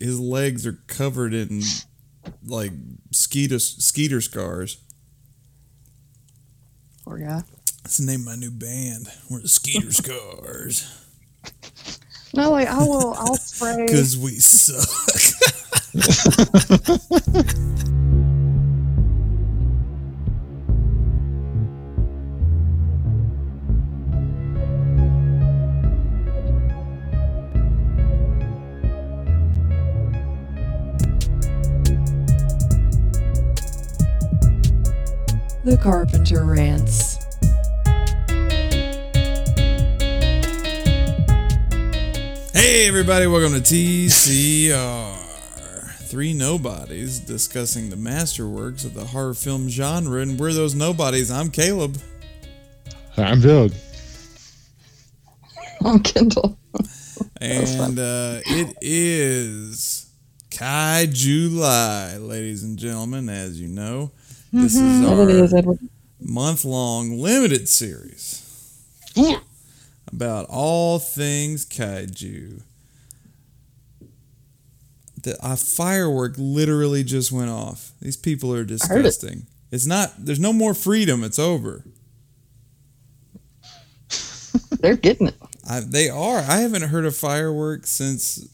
his 0.00 0.18
legs 0.18 0.66
are 0.66 0.78
covered 0.86 1.34
in 1.34 1.62
like 2.44 2.72
skeeter 3.12 3.58
skeeter 3.58 4.20
scars. 4.20 4.78
Poor 7.04 7.18
guy. 7.18 7.42
That's 7.82 7.98
the 7.98 8.06
name 8.06 8.20
of 8.20 8.26
my 8.26 8.36
new 8.36 8.50
band. 8.50 9.08
We're 9.30 9.40
the 9.40 9.48
Skeeter 9.48 9.90
Scars. 9.90 10.86
No, 12.34 12.50
like 12.52 12.68
I 12.68 12.78
will. 12.78 13.14
I'll 13.14 13.36
spray. 13.36 13.84
Because 13.86 14.16
we 14.16 14.32
suck. 14.32 14.86
Carpenter 35.80 36.44
Rants. 36.44 37.16
hey, 42.52 42.86
everybody, 42.86 43.26
welcome 43.26 43.54
to 43.54 43.60
TCR. 43.60 45.16
Three 46.02 46.34
nobodies 46.34 47.18
discussing 47.20 47.88
the 47.88 47.96
masterworks 47.96 48.84
of 48.84 48.92
the 48.92 49.06
horror 49.06 49.32
film 49.32 49.70
genre, 49.70 50.20
and 50.20 50.38
we're 50.38 50.52
those 50.52 50.74
nobodies. 50.74 51.30
I'm 51.30 51.48
Caleb. 51.50 51.96
I'm 53.16 53.40
Doug. 53.40 53.72
I'm 55.82 56.00
Kindle. 56.00 56.58
And 57.42 57.98
uh, 57.98 58.40
it 58.44 58.76
is 58.82 60.10
Kaiju-ly, 60.50 62.18
ladies 62.18 62.62
and 62.64 62.78
gentlemen, 62.78 63.30
as 63.30 63.58
you 63.58 63.68
know. 63.68 64.10
This 64.52 64.74
is 64.74 64.80
mm-hmm. 64.80 65.30
is, 65.30 65.54
our 65.54 65.78
month 66.20 66.64
long 66.64 67.18
limited 67.18 67.68
series 67.68 68.46
about 70.12 70.46
all 70.48 70.98
things 70.98 71.64
kaiju. 71.64 72.62
The 75.22 75.36
a 75.42 75.56
firework 75.56 76.34
literally 76.36 77.04
just 77.04 77.30
went 77.30 77.50
off. 77.50 77.92
These 78.00 78.16
people 78.16 78.52
are 78.52 78.58
heard 78.58 78.70
it. 78.70 78.78
disgusting. 78.78 79.46
It's 79.70 79.86
not. 79.86 80.12
There's 80.18 80.40
no 80.40 80.52
more 80.52 80.74
freedom. 80.74 81.22
It's 81.22 81.38
over. 81.38 81.84
They're 84.80 84.96
getting 84.96 85.28
it. 85.28 85.36
I, 85.68 85.80
they 85.80 86.08
are. 86.08 86.38
I 86.38 86.58
haven't 86.58 86.82
heard 86.82 87.04
of 87.04 87.14
fireworks 87.16 87.90
since 87.90 88.48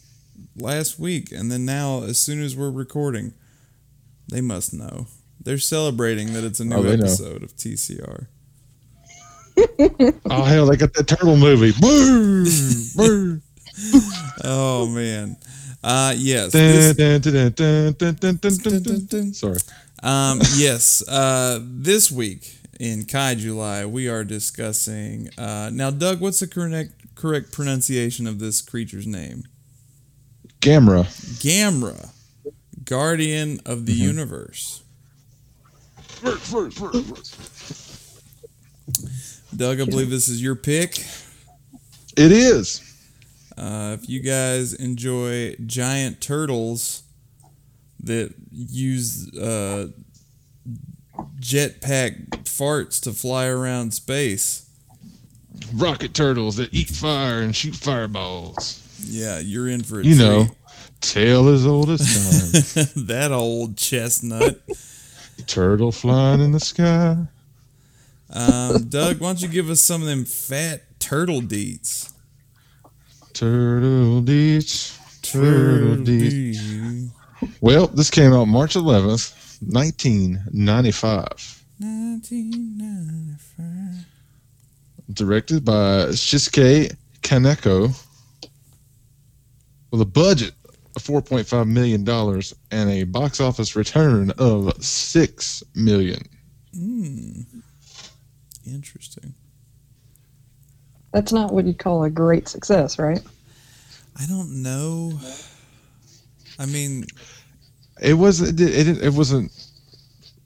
last 0.56 0.98
week, 0.98 1.33
and 1.33 1.50
then 1.50 1.64
now, 1.64 2.02
as 2.02 2.19
soon 2.19 2.42
as 2.42 2.56
we're 2.56 2.70
recording, 2.70 3.33
they 4.28 4.41
must 4.41 4.74
know. 4.74 5.06
They're 5.47 5.58
celebrating 5.58 6.33
that 6.33 6.42
it's 6.42 6.58
a 6.58 6.64
new 6.64 6.75
oh, 6.75 6.83
episode 6.83 7.44
of 7.44 7.55
TCR. 7.56 8.27
oh 10.28 10.42
hell, 10.42 10.66
they 10.66 10.77
got 10.77 10.92
that 10.94 11.06
turtle 11.06 11.36
movie. 11.36 11.70
Boom! 11.80 13.42
oh 14.44 14.89
man. 14.89 15.36
Uh 15.84 16.14
yes. 16.17 16.50
Sorry. 19.39 19.56
Um 20.02 20.41
yes. 20.56 21.08
Uh 21.08 21.61
this 21.62 22.11
week 22.11 22.58
in 22.80 23.05
Kaiju-ly, 23.05 23.86
we 23.86 24.08
are 24.08 24.24
discussing 24.24 25.30
uh 25.39 25.70
now 25.72 25.92
Doug, 25.92 26.20
what's 26.20 26.41
the 26.41 26.48
correct 26.48 26.91
correct 27.14 27.52
pronunciation 27.52 28.27
of 28.27 28.41
this 28.41 28.61
creature's 28.61 29.06
name? 29.06 29.44
Gamra. 30.58 31.05
Gamra. 31.39 32.11
Guardian 32.84 33.61
of 33.64 33.86
the 33.86 33.92
mm-hmm. 33.92 34.08
universe. 34.08 34.83
Doug, 39.57 39.80
I 39.80 39.85
believe 39.85 40.11
this 40.11 40.29
is 40.29 40.42
your 40.42 40.55
pick. 40.55 40.98
It 42.17 42.33
is. 42.33 42.83
Uh, 43.57 43.96
if 44.01 44.08
you 44.08 44.20
guys 44.20 44.74
enjoy 44.74 45.55
giant 45.67 46.20
turtles 46.20 47.02
that 48.01 48.35
use 48.52 49.35
uh, 49.36 49.89
jetpack 51.40 52.29
farts 52.45 53.01
to 53.02 53.13
fly 53.13 53.46
around 53.46 53.92
space, 53.95 54.63
Rocket 55.74 56.13
turtles 56.13 56.57
that 56.57 56.73
eat 56.74 56.89
fire 56.89 57.40
and 57.40 57.57
shoot 57.57 57.74
fireballs. 57.74 58.83
yeah, 59.01 59.39
you're 59.39 59.69
in 59.69 59.83
for 59.83 60.01
a 60.01 60.05
You 60.05 60.14
know, 60.14 60.45
tail 61.01 61.45
tale 61.45 61.48
as 61.48 61.67
old 61.67 61.89
as 61.90 62.01
time. 62.95 63.07
that 63.07 63.33
old 63.33 63.77
chestnut. 63.79 64.61
Turtle 65.47 65.92
flying 65.92 66.41
in 66.41 66.52
the 66.52 66.61
sky. 66.61 67.17
Um, 68.30 68.89
Doug, 68.89 69.20
why 69.20 69.29
don't 69.29 69.42
you 69.42 69.48
give 69.48 69.70
us 69.70 69.80
some 69.80 70.02
of 70.02 70.08
them 70.08 70.24
fat 70.24 70.83
turtle 70.98 71.41
deets? 71.41 72.13
Turtle 73.33 74.23
Beach. 74.23 74.92
Turtle 75.23 75.96
deets. 75.96 77.11
Well, 77.61 77.86
this 77.89 78.11
came 78.11 78.33
out 78.33 78.46
March 78.46 78.75
11th, 78.75 79.61
1995. 79.70 81.63
1995. 81.79 84.07
directed 85.13 85.64
by 85.64 86.07
Shusuke 86.13 86.96
Kaneko 87.20 87.95
with 89.91 90.01
a 90.01 90.07
budget 90.07 90.55
$4.5 90.98 91.68
million 91.68 92.08
and 92.70 92.90
a 92.90 93.05
box 93.05 93.40
office 93.40 93.77
return 93.77 94.30
of 94.39 94.73
6 94.83 95.62
million. 95.74 96.23
Hmm. 96.74 97.42
Interesting. 98.67 99.34
That's 101.12 101.33
not 101.33 101.52
what 101.52 101.64
you'd 101.64 101.79
call 101.79 102.05
a 102.05 102.11
great 102.11 102.48
success, 102.48 102.98
right? 102.98 103.20
I 104.20 104.27
don't 104.27 104.62
know. 104.62 105.18
I 106.58 106.67
mean, 106.67 107.05
It 108.02 108.14
was 108.14 108.40
it, 108.40 108.61
it, 108.61 109.02
it 109.02 109.13
wasn't 109.13 109.51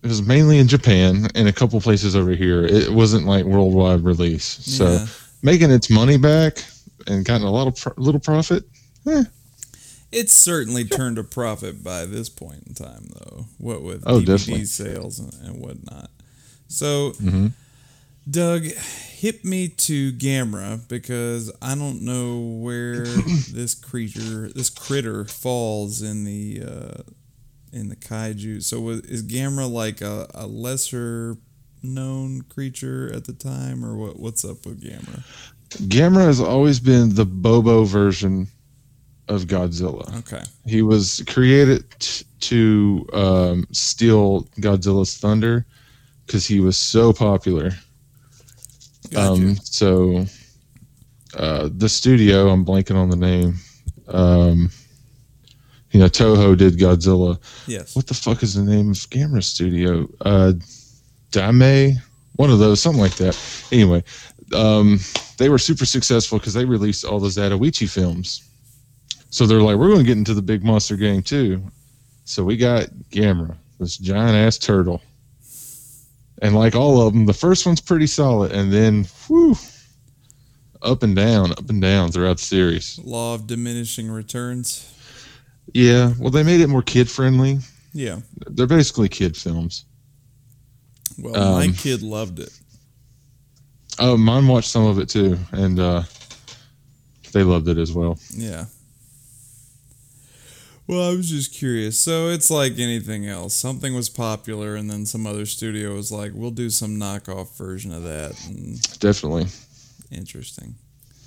it 0.02 0.06
was 0.06 0.22
mainly 0.22 0.58
in 0.58 0.68
Japan 0.68 1.28
and 1.34 1.48
a 1.48 1.52
couple 1.52 1.80
places 1.80 2.16
over 2.16 2.32
here. 2.32 2.64
It 2.64 2.90
wasn't 2.90 3.26
like 3.26 3.44
worldwide 3.44 4.04
release. 4.04 4.44
So 4.44 4.92
yeah. 4.92 5.06
making 5.42 5.70
its 5.70 5.90
money 5.90 6.16
back 6.16 6.64
and 7.06 7.24
gotten 7.24 7.46
a 7.46 7.50
lot 7.50 7.66
of 7.66 7.76
pro- 7.76 8.02
little 8.02 8.20
profit. 8.20 8.64
It's 10.12 10.32
certainly 10.32 10.84
turned 10.84 11.18
a 11.18 11.24
profit 11.24 11.84
by 11.84 12.04
this 12.04 12.28
point 12.28 12.64
in 12.66 12.74
time, 12.74 13.08
though. 13.14 13.46
What 13.58 13.82
with 13.82 14.02
Oh, 14.06 14.20
DVD 14.20 14.26
definitely. 14.26 14.64
sales 14.64 15.18
and, 15.18 15.60
whatnot. 15.60 16.10
So, 16.68 17.12
Mhm. 17.12 17.52
Doug, 18.28 18.64
hit 18.64 19.44
me 19.44 19.68
to 19.68 20.12
Gamera 20.12 20.86
because 20.88 21.50
I 21.62 21.74
don't 21.74 22.02
know 22.02 22.38
where 22.60 23.04
this 23.52 23.74
creature, 23.74 24.50
this 24.54 24.68
critter, 24.70 25.24
falls 25.24 26.02
in 26.02 26.24
the 26.24 26.62
uh, 26.62 27.02
in 27.72 27.88
the 27.88 27.96
kaiju. 27.96 28.62
So, 28.62 28.88
is 28.90 29.22
Gamera 29.22 29.70
like 29.70 30.00
a, 30.00 30.28
a 30.34 30.46
lesser 30.46 31.38
known 31.82 32.42
creature 32.42 33.10
at 33.12 33.24
the 33.24 33.32
time, 33.32 33.84
or 33.84 33.96
what? 33.96 34.18
What's 34.20 34.44
up 34.44 34.66
with 34.66 34.82
Gamera? 34.82 35.22
Gamera 35.88 36.26
has 36.26 36.40
always 36.40 36.78
been 36.80 37.14
the 37.14 37.24
Bobo 37.24 37.84
version 37.84 38.48
of 39.30 39.44
Godzilla. 39.46 40.06
Okay, 40.20 40.42
He 40.66 40.82
was 40.82 41.22
created 41.26 41.84
t- 42.00 42.24
to 42.40 43.06
um, 43.12 43.66
steal 43.72 44.42
Godzilla's 44.60 45.16
thunder 45.16 45.64
because 46.26 46.46
he 46.46 46.60
was 46.60 46.76
so 46.76 47.12
popular. 47.12 47.70
gotcha. 49.10 49.32
Um, 49.32 49.56
so 49.56 50.24
uh, 51.34 51.68
the 51.76 51.88
studio, 51.88 52.48
I'm 52.50 52.64
blanking 52.64 52.96
on 52.96 53.08
the 53.10 53.16
name. 53.16 53.54
Um, 54.08 54.70
you 55.92 56.00
know, 56.00 56.06
Toho 56.06 56.56
did 56.56 56.78
Godzilla. 56.78 57.38
yes. 57.66 57.94
What 57.96 58.06
the 58.06 58.14
fuck 58.14 58.42
is 58.42 58.54
the 58.54 58.62
name 58.62 58.90
of 58.90 58.96
Gamera 58.96 59.42
Studio? 59.42 60.08
Uh, 60.20 60.52
Daiei, 61.32 61.96
one 62.36 62.50
of 62.50 62.58
those, 62.58 62.80
something 62.80 63.00
like 63.00 63.16
that. 63.16 63.36
Anyway, 63.72 64.02
um, 64.54 64.98
they 65.38 65.48
were 65.48 65.58
super 65.58 65.84
successful 65.86 66.38
because 66.38 66.54
they 66.54 66.64
released 66.64 67.04
all 67.04 67.20
the 67.20 67.28
Zatoichi 67.28 67.88
films. 67.88 68.42
So 69.30 69.46
they're 69.46 69.60
like, 69.62 69.76
we're 69.76 69.88
going 69.88 70.00
to 70.00 70.06
get 70.06 70.18
into 70.18 70.34
the 70.34 70.42
big 70.42 70.64
monster 70.64 70.96
game 70.96 71.22
too. 71.22 71.62
So 72.24 72.44
we 72.44 72.56
got 72.56 72.86
Gamera, 73.10 73.56
this 73.78 73.96
giant 73.96 74.36
ass 74.36 74.58
turtle. 74.58 75.00
And 76.42 76.54
like 76.54 76.74
all 76.74 77.06
of 77.06 77.12
them, 77.12 77.26
the 77.26 77.32
first 77.34 77.66
one's 77.66 77.80
pretty 77.80 78.06
solid, 78.06 78.50
and 78.52 78.72
then 78.72 79.04
whew, 79.26 79.56
up 80.82 81.02
and 81.02 81.14
down, 81.14 81.52
up 81.52 81.68
and 81.68 81.82
down 81.82 82.10
throughout 82.10 82.38
the 82.38 82.44
series. 82.44 82.98
Law 83.04 83.34
of 83.34 83.46
diminishing 83.46 84.10
returns. 84.10 84.86
Yeah, 85.74 86.12
well, 86.18 86.30
they 86.30 86.42
made 86.42 86.60
it 86.62 86.68
more 86.68 86.82
kid 86.82 87.10
friendly. 87.10 87.58
Yeah. 87.92 88.20
They're 88.46 88.66
basically 88.66 89.08
kid 89.10 89.36
films. 89.36 89.84
Well, 91.18 91.58
my 91.58 91.66
Um, 91.66 91.74
kid 91.74 92.02
loved 92.02 92.38
it. 92.38 92.50
Oh, 93.98 94.16
mine 94.16 94.48
watched 94.48 94.70
some 94.70 94.86
of 94.86 94.98
it 94.98 95.10
too, 95.10 95.38
and 95.52 95.78
uh, 95.78 96.04
they 97.32 97.42
loved 97.42 97.68
it 97.68 97.76
as 97.76 97.92
well. 97.92 98.18
Yeah. 98.30 98.64
Well, 100.90 101.08
I 101.08 101.14
was 101.14 101.30
just 101.30 101.54
curious. 101.54 102.00
So 102.00 102.30
it's 102.30 102.50
like 102.50 102.76
anything 102.80 103.24
else. 103.24 103.54
Something 103.54 103.94
was 103.94 104.08
popular, 104.08 104.74
and 104.74 104.90
then 104.90 105.06
some 105.06 105.24
other 105.24 105.46
studio 105.46 105.94
was 105.94 106.10
like, 106.10 106.32
"We'll 106.34 106.50
do 106.50 106.68
some 106.68 106.98
knockoff 106.98 107.56
version 107.56 107.92
of 107.94 108.02
that." 108.02 108.34
And 108.48 108.82
Definitely. 108.98 109.46
interesting. 110.10 110.74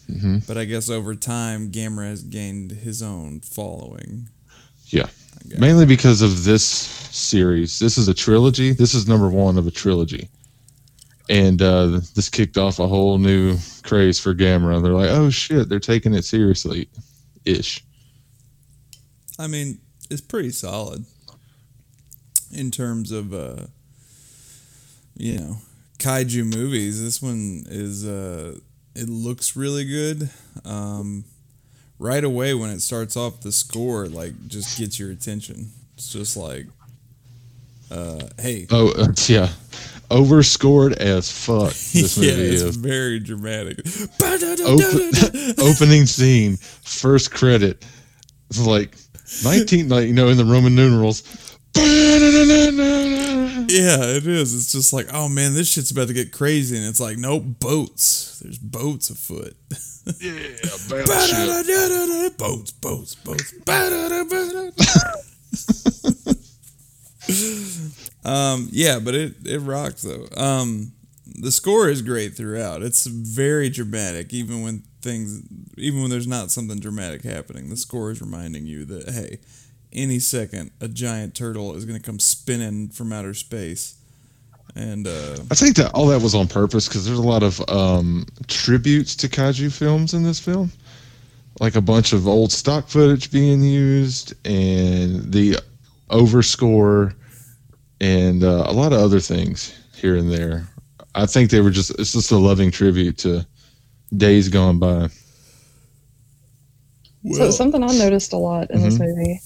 hmm 0.08 0.40
But 0.46 0.58
I 0.58 0.66
guess 0.66 0.90
over 0.90 1.16
time, 1.16 1.72
Gamera 1.72 2.10
has 2.10 2.24
gained 2.24 2.72
his 2.72 3.02
own 3.02 3.40
following. 3.40 4.28
Yeah. 4.88 5.08
Mainly 5.58 5.86
because 5.86 6.22
of 6.22 6.44
this 6.44 6.64
series. 6.66 7.80
This 7.80 7.98
is 7.98 8.10
a 8.10 8.14
trilogy. 8.14 8.74
This 8.74 8.94
is 8.94 9.08
number 9.08 9.30
one 9.30 9.58
of 9.58 9.66
a 9.66 9.72
trilogy. 9.72 10.28
And 11.30 11.62
uh, 11.62 12.02
this 12.16 12.28
kicked 12.28 12.58
off 12.58 12.80
a 12.80 12.88
whole 12.88 13.18
new 13.18 13.58
craze 13.84 14.20
for 14.20 14.36
Gamera. 14.36 14.84
They're 14.84 14.92
like, 14.92 15.10
oh 15.10 15.30
shit, 15.30 15.70
they're 15.70 15.80
taking 15.80 16.14
it 16.14 16.26
seriously 16.26 16.90
ish. 17.46 17.82
I 19.40 19.48
mean, 19.48 19.80
it's 20.10 20.22
pretty 20.22 20.52
solid 20.52 21.06
in 22.52 22.70
terms 22.72 23.12
of 23.12 23.34
uh 23.34 23.66
you 25.16 25.38
know, 25.40 25.58
kaiju 26.00 26.44
movies. 26.56 27.02
This 27.02 27.22
one 27.22 27.64
is 27.68 28.06
uh 28.06 28.58
it 28.96 29.10
looks 29.10 29.56
really 29.56 29.86
good. 29.86 30.30
Um 30.66 31.26
right 32.00 32.24
away 32.24 32.54
when 32.54 32.70
it 32.70 32.82
starts 32.82 33.16
off 33.16 33.42
the 33.42 33.52
score 33.52 34.08
like 34.08 34.34
just 34.48 34.78
gets 34.78 35.00
your 35.00 35.12
attention. 35.12 35.72
It's 35.96 36.12
just 36.12 36.38
like 36.38 36.68
uh 37.92 38.28
hey, 38.40 38.68
Oh, 38.70 38.92
uh, 38.92 39.14
yeah. 39.28 39.50
Overscored 40.12 40.94
as 40.94 41.32
fuck. 41.32 41.70
This 41.94 42.18
movie 42.18 42.28
yeah, 42.30 42.34
it's 42.38 42.62
is. 42.62 42.76
very 42.76 43.20
dramatic. 43.20 43.80
Open, 44.22 45.12
opening 45.60 46.06
scene, 46.06 46.58
first 46.58 47.32
credit. 47.32 47.84
It's 48.50 48.60
like 48.60 48.96
19, 49.44 49.90
like, 49.90 50.08
you 50.08 50.14
know, 50.14 50.30
in 50.30 50.38
the 50.38 50.46
Roman 50.46 50.76
numerals. 50.76 51.24
Yeah, 53.74 54.04
it 54.18 54.28
is. 54.28 54.54
It's 54.54 54.72
just 54.72 54.94
like, 54.94 55.08
oh 55.14 55.28
man, 55.28 55.54
this 55.54 55.72
shit's 55.72 55.92
about 55.92 56.08
to 56.10 56.14
get 56.14 56.32
crazy, 56.32 56.78
and 56.78 56.86
it's 56.86 57.00
like, 57.00 57.18
nope, 57.18 57.44
boats. 57.60 58.40
There's 58.40 58.60
boats 58.60 59.10
afoot. 59.10 59.56
Yeah, 60.20 60.42
boats, 62.38 62.72
boats, 62.74 63.16
boats. 63.16 63.54
um, 68.26 68.68
yeah, 68.72 69.00
but 69.00 69.16
it 69.16 69.36
it 69.46 69.60
rocks 69.60 70.02
though. 70.04 70.28
Um, 70.36 70.92
the 71.26 71.52
score 71.52 71.90
is 71.90 72.02
great 72.02 72.36
throughout. 72.36 72.84
It's 72.84 73.06
very 73.06 73.70
dramatic, 73.70 74.34
even 74.34 74.62
when 74.62 74.84
things, 75.04 75.44
even 75.78 76.02
when 76.02 76.10
there's 76.10 76.28
not 76.28 76.50
something 76.50 76.80
dramatic 76.80 77.24
happening. 77.24 77.70
The 77.70 77.78
score 77.78 78.12
is 78.12 78.22
reminding 78.22 78.66
you 78.66 78.86
that 78.86 79.10
hey, 79.10 79.40
any 79.92 80.20
second 80.20 80.72
a 80.82 80.88
giant 80.88 81.36
turtle 81.36 81.76
is 81.76 81.86
going 81.86 82.00
to 82.00 82.06
come 82.06 82.20
spinning 82.20 82.90
from 82.90 83.14
outer 83.14 83.34
space, 83.34 84.00
and 84.76 85.08
uh, 85.08 85.38
I 85.52 85.56
think 85.56 85.76
that 85.76 85.92
all 85.94 86.08
that 86.08 86.22
was 86.22 86.34
on 86.34 86.48
purpose 86.48 86.88
because 86.88 87.06
there's 87.06 87.20
a 87.20 87.22
lot 87.22 87.44
of 87.44 87.62
um, 87.70 88.26
tributes 88.48 89.16
to 89.18 89.28
kaiju 89.28 89.72
films 89.72 90.14
in 90.14 90.24
this 90.24 90.40
film, 90.40 90.72
like 91.60 91.76
a 91.76 91.82
bunch 91.82 92.14
of 92.14 92.28
old 92.28 92.52
stock 92.52 92.88
footage 92.88 93.32
being 93.32 93.62
used, 93.62 94.34
and 94.48 95.32
the 95.32 95.60
overscore, 96.10 97.14
and 98.02 98.44
uh, 98.44 98.64
a 98.68 98.74
lot 98.74 98.94
of 98.94 99.00
other 99.00 99.20
things 99.20 99.78
here 99.96 100.16
and 100.16 100.32
there. 100.32 100.68
I 101.16 101.28
think 101.28 101.52
they 101.52 101.62
were 101.62 101.70
just 101.70 101.92
it's 102.00 102.14
just 102.14 102.32
a 102.32 102.38
loving 102.38 102.72
tribute 102.72 103.18
to 103.20 103.46
days 104.16 104.50
gone 104.50 104.80
by. 104.80 105.10
so 107.32 107.52
something 107.52 107.84
I 107.84 107.88
noticed 107.98 108.34
a 108.34 108.38
lot 108.38 108.70
in 108.72 108.82
this 108.82 109.00
movie 109.00 109.40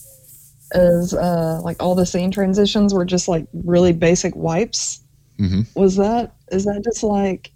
is 0.73 1.13
uh, 1.13 1.61
like 1.63 1.81
all 1.81 1.95
the 1.95 2.05
scene 2.05 2.31
transitions 2.31 2.93
were 2.93 3.05
just 3.05 3.27
like 3.27 3.47
really 3.53 3.93
basic 3.93 4.35
wipes. 4.35 5.01
hmm 5.37 5.61
Was 5.75 5.95
that 5.97 6.35
is 6.51 6.65
that 6.65 6.81
just 6.83 7.03
like 7.03 7.51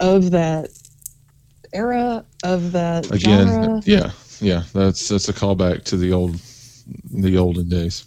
of 0.00 0.32
that 0.32 0.70
era 1.72 2.24
of 2.42 2.72
that 2.72 3.10
Again, 3.10 3.46
genre? 3.46 3.82
yeah, 3.84 4.10
yeah, 4.40 4.64
that's 4.72 5.08
that's 5.08 5.28
a 5.28 5.32
callback 5.32 5.84
to 5.84 5.96
the 5.96 6.12
old 6.12 6.40
the 7.12 7.36
olden 7.38 7.68
days. 7.68 8.04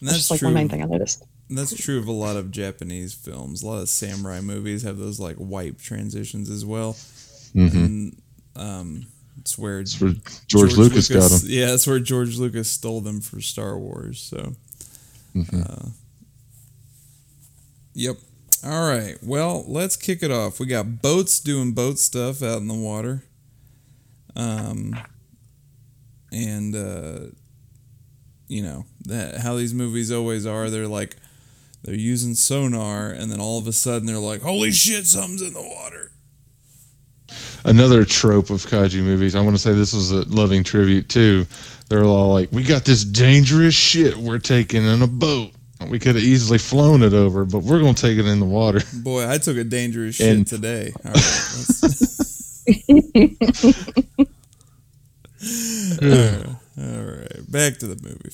That's 0.00 0.12
that's 0.12 0.16
just 0.16 0.30
like 0.30 0.40
true. 0.40 0.48
my 0.48 0.54
main 0.54 0.68
thing 0.68 0.82
I 0.82 0.86
noticed. 0.86 1.24
That's 1.50 1.74
true 1.76 1.98
of 1.98 2.06
a 2.06 2.12
lot 2.12 2.36
of 2.36 2.50
Japanese 2.50 3.12
films. 3.12 3.62
A 3.62 3.66
lot 3.66 3.80
of 3.82 3.88
samurai 3.88 4.40
movies 4.40 4.82
have 4.84 4.98
those 4.98 5.18
like 5.20 5.36
wipe 5.38 5.78
transitions 5.78 6.48
as 6.48 6.64
well. 6.64 6.96
hmm 7.52 7.66
And 7.66 8.22
um, 8.56 9.06
it's 9.40 9.58
where 9.58 9.78
That's 9.78 10.00
where 10.00 10.12
George, 10.46 10.76
Lucas, 10.76 11.08
got 11.08 11.28
them. 11.30 11.40
Yeah, 11.44 11.66
that's 11.66 11.86
where 11.86 11.98
George 11.98 12.36
Lucas 12.38 12.70
stole 12.70 13.00
them 13.00 13.20
for 13.20 13.40
Star 13.40 13.78
Wars. 13.78 14.20
So, 14.20 14.54
Mhm. 15.34 15.68
uh, 15.70 15.88
yep. 17.94 18.16
All 18.64 18.88
right. 18.88 19.16
Well, 19.22 19.64
let's 19.66 19.96
kick 19.96 20.22
it 20.22 20.30
off. 20.30 20.60
We 20.60 20.66
got 20.66 21.00
boats 21.02 21.40
doing 21.40 21.72
boat 21.72 21.98
stuff 21.98 22.42
out 22.42 22.58
in 22.58 22.68
the 22.68 22.74
water. 22.74 23.24
Um, 24.36 24.96
and 26.30 26.74
uh, 26.76 27.20
you 28.48 28.62
know 28.62 28.84
that 29.06 29.38
how 29.38 29.56
these 29.56 29.74
movies 29.74 30.12
always 30.12 30.46
are. 30.46 30.70
They're 30.70 30.86
like 30.88 31.16
they're 31.82 31.94
using 31.94 32.34
sonar, 32.34 33.08
and 33.10 33.30
then 33.32 33.40
all 33.40 33.58
of 33.58 33.66
a 33.66 33.72
sudden 33.72 34.06
they're 34.06 34.18
like, 34.18 34.42
"Holy 34.42 34.70
shit, 34.72 35.06
something's 35.06 35.42
in 35.42 35.52
the 35.54 35.62
water!" 35.62 36.12
another 37.64 38.04
trope 38.04 38.50
of 38.50 38.66
kaiju 38.66 39.02
movies. 39.04 39.34
I 39.36 39.40
want 39.40 39.54
to 39.54 39.62
say 39.62 39.72
this 39.72 39.92
was 39.92 40.10
a 40.10 40.22
loving 40.28 40.64
tribute 40.64 41.08
too. 41.08 41.46
They're 41.88 42.04
all 42.04 42.32
like, 42.32 42.50
"We 42.52 42.62
got 42.62 42.84
this 42.84 43.04
dangerous 43.04 43.74
shit 43.74 44.16
we're 44.16 44.38
taking 44.38 44.84
in 44.84 45.02
a 45.02 45.06
boat. 45.06 45.52
We 45.88 45.98
could 45.98 46.14
have 46.16 46.24
easily 46.24 46.58
flown 46.58 47.02
it 47.02 47.12
over, 47.14 47.44
but 47.44 47.60
we're 47.60 47.80
gonna 47.80 47.94
take 47.94 48.18
it 48.18 48.26
in 48.26 48.40
the 48.40 48.46
water." 48.46 48.80
Boy, 49.02 49.28
I 49.28 49.38
took 49.38 49.56
a 49.56 49.64
dangerous 49.64 50.16
shit 50.16 50.28
And- 50.36 50.46
today. 50.46 50.92
All 51.04 51.10
right, 51.12 51.14
let's- 51.14 52.64
all 56.02 56.84
right, 56.86 57.50
back 57.50 57.78
to 57.78 57.86
the 57.86 57.96
movie. 58.02 58.30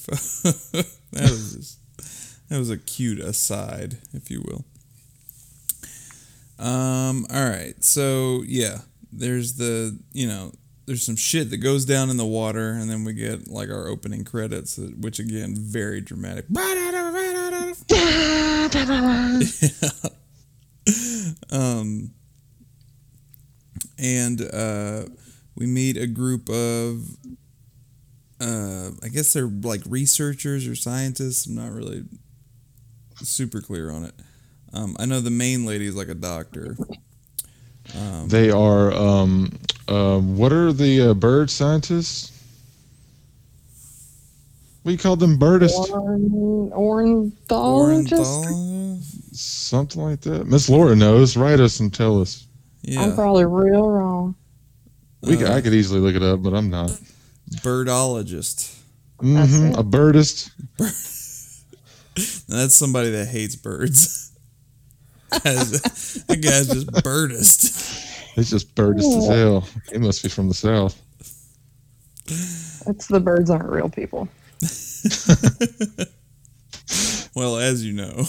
that 1.12 1.30
was 1.30 1.54
just, 1.54 1.78
that 2.48 2.58
was 2.58 2.70
a 2.70 2.78
cute 2.78 3.18
aside, 3.18 3.98
if 4.12 4.30
you 4.30 4.42
will. 4.42 4.64
Um. 6.58 7.26
All 7.32 7.48
right. 7.48 7.82
So 7.84 8.42
yeah, 8.46 8.78
there's 9.12 9.54
the 9.54 9.98
you 10.12 10.26
know 10.26 10.52
there's 10.86 11.04
some 11.04 11.16
shit 11.16 11.50
that 11.50 11.58
goes 11.58 11.84
down 11.84 12.08
in 12.10 12.16
the 12.16 12.24
water, 12.24 12.70
and 12.70 12.88
then 12.88 13.04
we 13.04 13.12
get 13.12 13.48
like 13.48 13.68
our 13.68 13.88
opening 13.88 14.24
credits, 14.24 14.78
uh, 14.78 14.88
which 14.98 15.18
again 15.18 15.54
very 15.56 16.00
dramatic. 16.00 16.46
um. 21.50 22.12
And 23.98 24.42
uh, 24.42 25.04
we 25.54 25.66
meet 25.66 25.96
a 25.96 26.06
group 26.06 26.50
of, 26.50 27.16
uh, 28.40 28.90
I 29.02 29.08
guess 29.08 29.32
they're 29.32 29.46
like 29.46 29.80
researchers 29.88 30.68
or 30.68 30.74
scientists. 30.74 31.46
I'm 31.46 31.54
not 31.54 31.72
really 31.72 32.04
super 33.22 33.60
clear 33.60 33.90
on 33.90 34.04
it. 34.04 34.14
Um, 34.72 34.96
I 34.98 35.06
know 35.06 35.20
the 35.20 35.30
main 35.30 35.64
lady 35.64 35.86
is 35.86 35.94
like 35.96 36.08
a 36.08 36.14
doctor. 36.14 36.76
Um, 37.96 38.28
They 38.28 38.50
are. 38.50 38.92
Um, 38.92 39.52
uh, 39.88 40.18
what 40.18 40.52
are 40.52 40.72
the 40.72 41.10
uh, 41.10 41.14
bird 41.14 41.50
scientists? 41.50 42.32
We 44.84 44.96
called 44.96 45.18
them 45.20 45.38
birdists, 45.38 45.90
Orn, 45.90 46.72
ornithologist. 46.72 48.22
Orenthal? 48.22 49.02
something 49.34 50.00
like 50.02 50.20
that. 50.22 50.46
Miss 50.46 50.68
Laura 50.68 50.94
knows. 50.94 51.36
Write 51.36 51.58
us 51.60 51.80
and 51.80 51.92
tell 51.92 52.20
us. 52.20 52.46
Yeah. 52.82 53.02
I'm 53.02 53.14
probably 53.16 53.44
real 53.46 53.88
wrong. 53.90 54.36
We 55.22 55.36
could, 55.36 55.48
Uh, 55.48 55.54
I 55.54 55.60
could 55.60 55.74
easily 55.74 55.98
look 56.00 56.14
it 56.14 56.22
up, 56.22 56.40
but 56.42 56.54
I'm 56.54 56.70
not. 56.70 56.96
birdologist. 57.62 58.74
That's 59.20 59.52
Mhm. 59.52 59.76
A 59.78 59.82
birdist. 59.82 60.50
Now, 62.16 62.22
that's 62.48 62.74
somebody 62.74 63.10
that 63.10 63.26
hates 63.26 63.56
birds. 63.56 64.32
That's- 65.30 66.22
that 66.28 66.40
guy's 66.40 66.68
just 66.68 66.86
birdist. 67.04 68.32
He's 68.34 68.50
just 68.50 68.74
birdist 68.74 69.18
as 69.18 69.26
hell. 69.28 69.66
He 69.90 69.98
must 69.98 70.22
be 70.22 70.28
from 70.28 70.48
the 70.48 70.54
south. 70.54 71.00
It's 72.28 73.06
the 73.08 73.20
birds 73.20 73.50
aren't 73.50 73.68
real 73.68 73.88
people. 73.88 74.28
well, 77.34 77.56
as 77.56 77.84
you 77.84 77.92
know. 77.92 78.24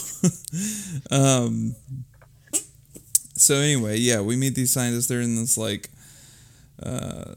um, 1.10 1.74
so 3.34 3.54
anyway, 3.56 3.98
yeah, 3.98 4.20
we 4.20 4.36
meet 4.36 4.54
these 4.54 4.72
scientists. 4.72 5.06
They're 5.06 5.20
in 5.20 5.36
this 5.36 5.56
like, 5.56 5.90
uh, 6.82 7.34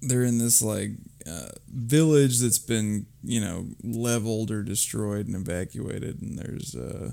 they're 0.00 0.24
in 0.24 0.38
this 0.38 0.62
like 0.62 0.90
uh, 1.28 1.48
village 1.68 2.40
that's 2.40 2.58
been 2.58 3.06
you 3.22 3.40
know 3.40 3.66
leveled 3.82 4.50
or 4.50 4.62
destroyed 4.62 5.26
and 5.26 5.36
evacuated, 5.36 6.20
and 6.22 6.38
there's 6.38 6.74
uh, 6.74 7.12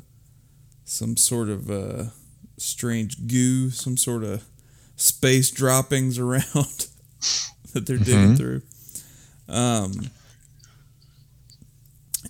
some 0.86 1.18
sort 1.18 1.50
of 1.50 1.70
uh, 1.70 2.03
strange 2.58 3.27
goo, 3.27 3.70
some 3.70 3.98
sort 3.98 4.24
of 4.24 4.44
space 4.96 5.51
droppings 5.51 6.20
around. 6.20 6.88
that 7.74 7.86
they're 7.86 7.98
digging 7.98 8.36
through. 8.36 8.62
Um, 9.48 10.10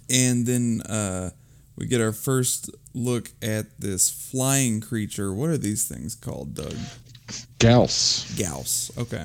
and 0.09 0.45
then 0.45 0.81
uh, 0.81 1.31
we 1.75 1.87
get 1.87 2.01
our 2.01 2.11
first 2.11 2.69
look 2.93 3.29
at 3.41 3.79
this 3.79 4.09
flying 4.09 4.81
creature. 4.81 5.33
What 5.33 5.49
are 5.49 5.57
these 5.57 5.87
things 5.87 6.15
called, 6.15 6.53
Doug? 6.53 6.75
Gyaos. 7.59 8.31
Gyaos. 8.35 8.97
Okay. 8.97 9.23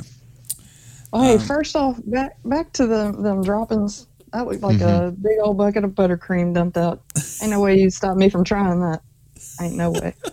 Oh, 1.13 1.23
hey, 1.23 1.35
Um, 1.35 1.41
first 1.41 1.77
off, 1.77 1.99
back 2.05 2.37
back 2.45 2.73
to 2.75 2.87
the 2.87 3.13
them 3.13 3.43
droppings. 3.43 4.07
That 4.33 4.47
looked 4.47 4.63
like 4.63 4.81
a 4.81 5.15
big 5.23 5.39
old 5.41 5.57
bucket 5.57 5.85
of 5.85 5.93
buttercream 5.93 6.53
dumped 6.53 6.77
out. 6.77 7.03
Ain't 7.41 7.51
no 7.53 7.61
way 7.61 7.79
you 7.79 7.91
stop 7.91 8.17
me 8.17 8.29
from 8.29 8.45
trying 8.45 8.81
that. 8.81 9.01
Ain't 9.61 9.77
no 9.77 9.91
way. 9.91 10.15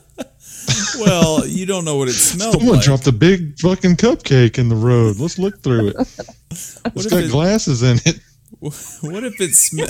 Well, 1.00 1.46
you 1.48 1.66
don't 1.66 1.86
know 1.86 1.98
what 1.98 2.08
it 2.08 2.14
smelled 2.14 2.54
like. 2.54 2.60
Someone 2.62 2.76
like. 2.78 2.86
dropped 2.86 3.08
a 3.08 3.12
big 3.12 3.58
fucking 3.60 3.96
cupcake 3.98 4.58
in 4.60 4.70
the 4.70 4.76
road. 4.76 5.18
Let's 5.18 5.38
look 5.40 5.62
through 5.62 5.88
it. 5.90 5.96
It's 6.52 6.80
if 6.86 7.10
got 7.10 7.24
it- 7.24 7.32
glasses 7.32 7.82
in 7.84 7.98
it. 8.06 8.20
What 8.62 9.24
if 9.24 9.42
it 9.42 9.56
smelled? 9.56 9.90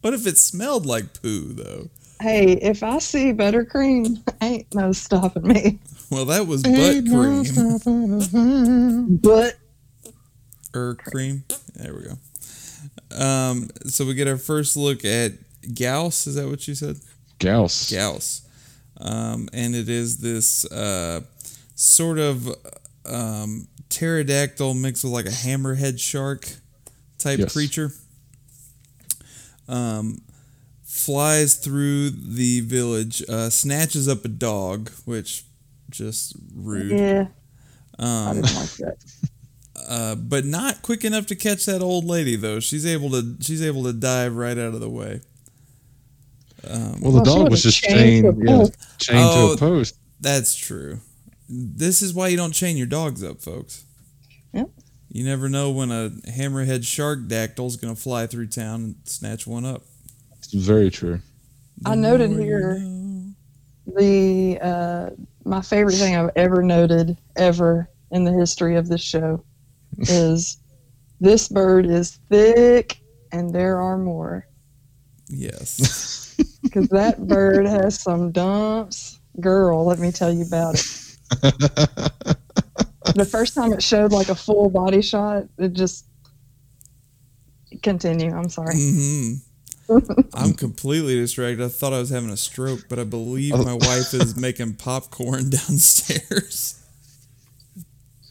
what 0.00 0.14
if 0.14 0.26
it 0.26 0.38
smelled 0.38 0.86
like 0.86 1.20
poo 1.20 1.52
though? 1.52 1.88
Hey, 2.20 2.52
if 2.52 2.82
I 2.82 2.98
see 2.98 3.32
buttercream, 3.32 4.22
ain't 4.42 4.74
no 4.74 4.92
stopping 4.92 5.46
me. 5.48 5.78
Well, 6.10 6.24
that 6.26 6.46
was 6.46 6.62
butt 6.62 7.06
cream 7.06 7.44
butt. 9.22 9.54
or 10.74 10.94
cream. 10.96 11.44
There 11.74 11.94
we 11.94 12.02
go. 12.04 12.18
Um, 13.24 13.70
so 13.86 14.04
we 14.04 14.14
get 14.14 14.28
our 14.28 14.36
first 14.36 14.76
look 14.76 15.04
at 15.04 15.32
Gyaos. 15.62 16.26
Is 16.26 16.34
that 16.36 16.48
what 16.48 16.66
you 16.68 16.74
said? 16.74 16.96
Gyaos. 17.38 17.92
Gyaos. 17.92 18.42
Um, 19.00 19.48
and 19.52 19.74
it 19.74 19.88
is 19.88 20.18
this 20.18 20.64
uh, 20.70 21.22
sort 21.74 22.18
of 22.18 22.48
um, 23.06 23.66
pterodactyl 23.88 24.74
mixed 24.74 25.04
with 25.04 25.12
like 25.12 25.26
a 25.26 25.30
hammerhead 25.30 25.98
shark 26.00 26.48
type 27.18 27.38
Yes. 27.40 27.52
creature. 27.52 27.92
Um, 29.68 30.22
flies 30.82 31.56
through 31.56 32.10
the 32.10 32.60
village, 32.60 33.22
uh, 33.28 33.50
snatches 33.50 34.08
up 34.08 34.24
a 34.24 34.28
dog, 34.28 34.90
which 35.04 35.44
just 35.94 36.34
rude. 36.54 36.90
yeah, 36.98 37.26
I 37.98 38.02
Um, 38.30 38.36
didn't 38.42 38.54
like 38.56 38.70
that. 38.76 38.96
uh, 39.88 40.14
but 40.16 40.44
not 40.44 40.82
quick 40.82 41.04
enough 41.04 41.26
to 41.26 41.36
catch 41.36 41.64
that 41.66 41.80
old 41.82 42.04
lady 42.04 42.36
though. 42.36 42.60
She's 42.60 42.84
able 42.86 43.10
to 43.10 43.36
she's 43.40 43.62
able 43.62 43.84
to 43.84 43.92
dive 43.92 44.34
right 44.36 44.58
out 44.58 44.74
of 44.74 44.80
the 44.80 44.90
way. 44.90 45.20
Um, 46.68 47.00
Well, 47.00 47.12
the 47.12 47.22
Well, 47.22 47.24
dog 47.42 47.50
was 47.50 47.62
just 47.62 47.78
chained 47.82 48.24
chained, 48.24 48.24
to 48.24 48.30
a 48.30 48.44
yeah, 48.44 48.58
post. 48.58 48.72
chained 48.98 49.18
Oh. 49.22 49.48
to 49.48 49.52
a 49.54 49.56
post. 49.56 49.94
That's 50.20 50.54
true. 50.54 51.00
This 51.48 52.00
is 52.00 52.14
why 52.14 52.28
you 52.28 52.36
don't 52.38 52.52
chain 52.52 52.76
your 52.76 52.86
dogs 52.86 53.22
up, 53.22 53.42
folks. 53.42 53.84
Yep. 54.54 54.70
You 55.10 55.24
never 55.24 55.48
know 55.50 55.70
when 55.70 55.90
a 55.90 56.10
hammerhead 56.28 56.84
shark 56.84 57.28
dactyl 57.28 57.66
is 57.66 57.76
going 57.76 57.94
to 57.94 58.00
fly 58.00 58.26
through 58.26 58.46
town 58.46 58.82
and 58.82 58.94
snatch 59.04 59.46
one 59.46 59.64
up. 59.66 59.84
It's 60.38 60.52
very 60.54 60.90
true. 60.90 61.20
I 61.84 61.94
noted 61.96 62.30
here- 62.30 62.78
know. 62.78 63.34
The 63.86 64.58
uh, 64.62 65.10
my 65.44 65.60
favorite 65.60 65.94
thing 65.94 66.16
I've 66.16 66.30
ever 66.36 66.62
noted 66.62 67.16
ever 67.36 67.88
in 68.10 68.24
the 68.24 68.32
history 68.32 68.76
of 68.76 68.88
this 68.88 69.02
show 69.02 69.44
is 69.98 70.58
this 71.20 71.48
bird 71.48 71.86
is 71.86 72.18
thick 72.30 72.96
and 73.32 73.54
there 73.54 73.80
are 73.80 73.98
more 73.98 74.46
Yes. 75.28 76.36
because 76.62 76.88
that 76.88 77.26
bird 77.26 77.66
has 77.66 78.00
some 78.00 78.30
dumps. 78.32 79.18
Girl, 79.40 79.84
let 79.84 79.98
me 79.98 80.12
tell 80.12 80.32
you 80.32 80.44
about 80.44 80.74
it. 80.74 81.16
the 83.14 83.24
first 83.28 83.54
time 83.54 83.72
it 83.72 83.82
showed 83.82 84.12
like 84.12 84.28
a 84.28 84.34
full 84.34 84.70
body 84.70 85.02
shot, 85.02 85.44
it 85.58 85.72
just 85.72 86.06
continue. 87.82 88.32
I'm 88.32 88.48
sorry. 88.48 88.76
hmm 88.76 89.32
I'm 90.34 90.54
completely 90.54 91.16
distracted. 91.16 91.64
I 91.64 91.68
thought 91.68 91.92
I 91.92 91.98
was 91.98 92.10
having 92.10 92.30
a 92.30 92.36
stroke, 92.36 92.88
but 92.88 92.98
I 92.98 93.04
believe 93.04 93.52
my 93.52 93.74
wife 93.74 94.14
is 94.14 94.36
making 94.40 94.74
popcorn 94.74 95.50
downstairs. 95.50 96.80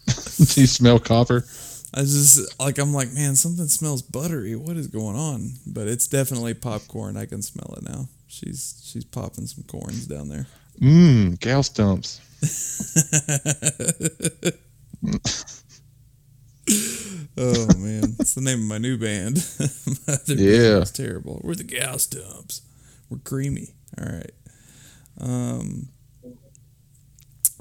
Do 0.37 0.61
you 0.61 0.67
smell 0.67 0.99
copper? 0.99 1.45
I 1.93 2.01
just 2.01 2.59
like 2.59 2.79
I'm 2.79 2.93
like, 2.93 3.11
man, 3.11 3.35
something 3.35 3.67
smells 3.67 4.01
buttery. 4.01 4.55
What 4.55 4.77
is 4.77 4.87
going 4.87 5.15
on? 5.15 5.51
But 5.67 5.87
it's 5.87 6.07
definitely 6.07 6.55
popcorn. 6.55 7.17
I 7.17 7.25
can 7.25 7.41
smell 7.43 7.75
it 7.77 7.83
now. 7.83 8.07
She's 8.27 8.81
she's 8.83 9.05
popping 9.05 9.45
some 9.45 9.63
corns 9.65 10.07
down 10.07 10.27
there. 10.27 10.47
Mmm, 10.81 11.37
Gyaos 11.37 11.71
dumps. 11.71 12.19
Oh 17.37 17.67
man, 17.77 18.15
it's 18.19 18.35
the 18.35 18.41
name 18.41 18.59
of 18.59 18.65
my 18.65 18.77
new 18.77 18.97
band. 18.97 19.37
My 20.07 20.13
other 20.13 20.35
Yeah. 20.35 20.81
it's 20.81 20.91
terrible. 20.91 21.41
We're 21.43 21.55
the 21.55 21.63
Gyaos 21.63 22.07
Dumps. 22.09 22.61
We're 23.09 23.17
creamy. 23.19 23.73
All 23.99 24.05
right. 24.05 24.31
Um. 25.19 25.89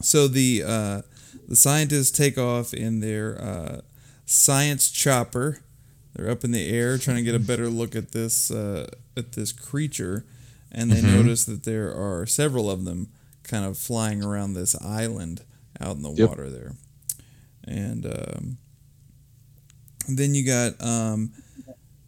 So 0.00 0.29
the 0.29 0.62
uh, 0.67 1.02
the 1.49 1.57
scientists 1.57 2.11
take 2.11 2.37
off 2.38 2.75
in 2.75 3.00
their 3.00 3.41
uh, 3.41 3.81
science 4.26 4.91
chopper. 4.91 5.61
They're 6.14 6.31
up 6.31 6.45
in 6.45 6.50
the 6.50 6.69
air 6.69 6.99
trying 6.99 7.17
to 7.17 7.23
get 7.23 7.35
a 7.35 7.38
better 7.38 7.69
look 7.69 7.97
at 7.97 8.12
this 8.12 8.50
uh, 8.50 8.91
at 9.17 9.33
this 9.33 9.52
creature, 9.52 10.26
and 10.71 10.91
they 10.91 11.00
notice 11.00 11.45
that 11.47 11.62
there 11.64 11.95
are 11.95 12.26
several 12.26 12.71
of 12.71 12.85
them 12.85 13.09
kind 13.43 13.64
of 13.64 13.79
flying 13.79 14.23
around 14.23 14.52
this 14.55 14.75
island 14.83 15.45
out 15.81 15.97
in 15.97 16.02
the 16.02 16.11
Yep. 16.12 16.29
water 16.29 16.50
there, 16.50 16.73
and. 17.64 18.05
Um, 18.07 18.59
then 20.09 20.35
you 20.35 20.44
got 20.44 20.82
um, 20.85 21.32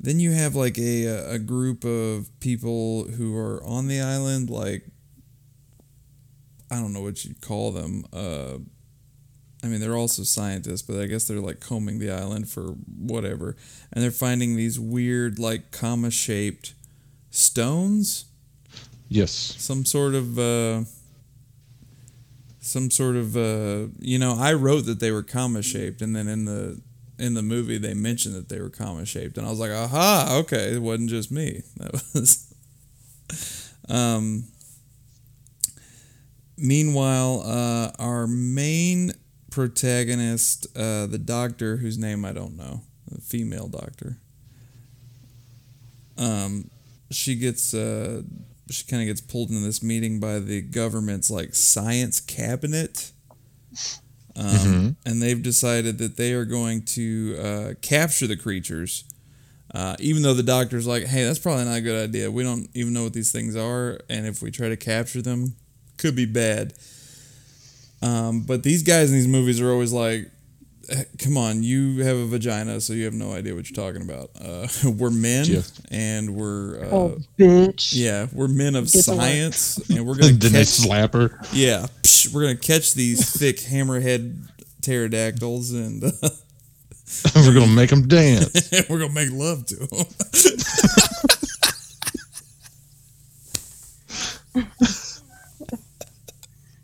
then 0.00 0.20
you 0.20 0.32
have 0.32 0.54
like 0.54 0.78
a 0.78 1.06
a 1.06 1.38
group 1.38 1.84
of 1.84 2.28
people 2.40 3.04
who 3.04 3.36
are 3.36 3.62
on 3.64 3.88
the 3.88 4.00
island 4.00 4.50
like 4.50 4.84
I 6.70 6.76
don't 6.76 6.92
know 6.92 7.02
what 7.02 7.24
you'd 7.24 7.40
call 7.40 7.70
them. 7.72 8.04
Uh, 8.12 8.58
I 9.62 9.66
mean, 9.68 9.80
they're 9.80 9.96
also 9.96 10.24
scientists, 10.24 10.82
but 10.82 10.98
I 11.00 11.06
guess 11.06 11.24
they're 11.26 11.40
like 11.40 11.60
combing 11.60 11.98
the 11.98 12.10
island 12.10 12.48
for 12.48 12.74
whatever, 12.98 13.56
and 13.92 14.02
they're 14.02 14.10
finding 14.10 14.56
these 14.56 14.78
weird 14.80 15.38
like 15.38 15.70
comma 15.70 16.10
shaped 16.10 16.74
stones, 17.30 18.26
Yes. 19.08 19.30
some 19.30 19.84
sort 19.84 20.14
of. 20.14 20.38
Uh, 20.38 20.84
some 22.60 22.90
sort 22.90 23.14
of 23.14 23.36
uh, 23.36 23.88
you 24.00 24.18
know 24.18 24.36
i 24.38 24.50
wrote 24.50 24.86
that 24.86 24.98
they 24.98 25.10
were 25.10 25.22
comma 25.22 25.62
shaped 25.62 26.00
and 26.00 26.16
then 26.16 26.26
in 26.26 26.46
the 26.46 26.80
in 27.18 27.34
the 27.34 27.42
movie 27.42 27.78
they 27.78 27.94
mentioned 27.94 28.34
that 28.34 28.48
they 28.48 28.60
were 28.60 28.70
comma 28.70 29.06
shaped 29.06 29.38
and 29.38 29.46
i 29.46 29.50
was 29.50 29.58
like 29.58 29.70
aha 29.70 30.28
okay 30.40 30.74
it 30.74 30.82
wasn't 30.82 31.08
just 31.08 31.30
me. 31.30 31.62
That 31.76 31.92
was 32.14 32.52
um 33.88 34.44
meanwhile 36.56 37.42
uh 37.44 37.90
our 37.98 38.26
main 38.26 39.12
protagonist 39.50 40.66
uh 40.76 41.06
the 41.06 41.18
doctor 41.18 41.76
whose 41.76 41.98
name 41.98 42.24
i 42.24 42.32
don't 42.32 42.56
know 42.56 42.80
the 43.10 43.20
female 43.20 43.68
doctor 43.68 44.18
um 46.16 46.70
she 47.10 47.34
gets 47.34 47.74
uh 47.74 48.22
she 48.70 48.84
kind 48.84 49.02
of 49.02 49.06
gets 49.06 49.20
pulled 49.20 49.50
into 49.50 49.62
this 49.62 49.82
meeting 49.82 50.18
by 50.20 50.38
the 50.38 50.62
government's 50.62 51.30
like 51.30 51.54
science 51.54 52.20
cabinet 52.20 53.12
um, 54.36 54.96
and 55.06 55.22
they've 55.22 55.42
decided 55.42 55.98
that 55.98 56.16
they 56.16 56.32
are 56.32 56.44
going 56.44 56.82
to 56.82 57.36
uh, 57.40 57.74
capture 57.82 58.26
the 58.26 58.36
creatures 58.36 59.04
uh, 59.74 59.96
even 59.98 60.22
though 60.22 60.34
the 60.34 60.42
doctor's 60.42 60.86
like 60.86 61.04
hey 61.04 61.24
that's 61.24 61.38
probably 61.38 61.64
not 61.64 61.76
a 61.76 61.80
good 61.80 62.08
idea. 62.08 62.30
We 62.30 62.42
don't 62.44 62.68
even 62.74 62.92
know 62.92 63.02
what 63.04 63.12
these 63.12 63.32
things 63.32 63.56
are 63.56 63.98
and 64.08 64.26
if 64.26 64.40
we 64.42 64.50
try 64.50 64.68
to 64.68 64.76
capture 64.76 65.20
them 65.22 65.54
could 65.98 66.14
be 66.14 66.26
bad. 66.26 66.74
Um, 68.02 68.42
but 68.42 68.62
these 68.62 68.82
guys 68.82 69.10
in 69.10 69.16
these 69.16 69.28
movies 69.28 69.60
are 69.60 69.70
always 69.70 69.92
like 69.92 70.24
"Eh, 70.24 70.28
come 71.18 71.36
on 71.36 71.62
you 71.62 72.02
have 72.02 72.16
a 72.16 72.26
vagina 72.26 72.80
so 72.80 72.92
you 72.92 73.04
have 73.04 73.14
no 73.14 73.32
idea 73.32 73.54
what 73.54 73.68
you're 73.70 73.84
talking 73.84 74.02
about 74.02 74.30
uh, 74.40 74.66
we're 74.98 75.10
men 75.10 75.44
Yeah. 75.46 75.60
and 75.90 76.34
we're 76.34 76.80
uh, 76.84 76.88
Oh, 76.90 77.18
bitch. 77.38 77.92
yeah, 77.94 78.26
we're 78.32 78.48
men 78.48 78.74
of 78.76 78.90
Get 78.92 79.04
science, 79.04 79.78
and 79.90 80.06
we're 80.06 80.14
gonna 80.18 80.32
Did 80.32 80.52
they 80.52 80.58
catch. 80.60 80.68
slap 80.68 81.12
her? 81.14 81.38
Yeah, 81.52 81.86
psh, 82.02 82.32
we're 82.32 82.42
gonna 82.42 82.56
catch 82.56 82.94
these 82.94 83.30
thick 83.38 83.58
hammerhead 83.58 84.36
pterodactyls, 84.82 85.72
and 85.72 86.04
uh, 86.04 86.10
We're 87.36 87.54
gonna 87.54 87.66
make 87.68 87.90
them 87.90 88.06
dance. 88.08 88.70
we're 88.88 88.98
gonna 89.00 89.12
make 89.14 89.30
love 89.32 89.66
to 89.66 89.76
them. 89.76 90.06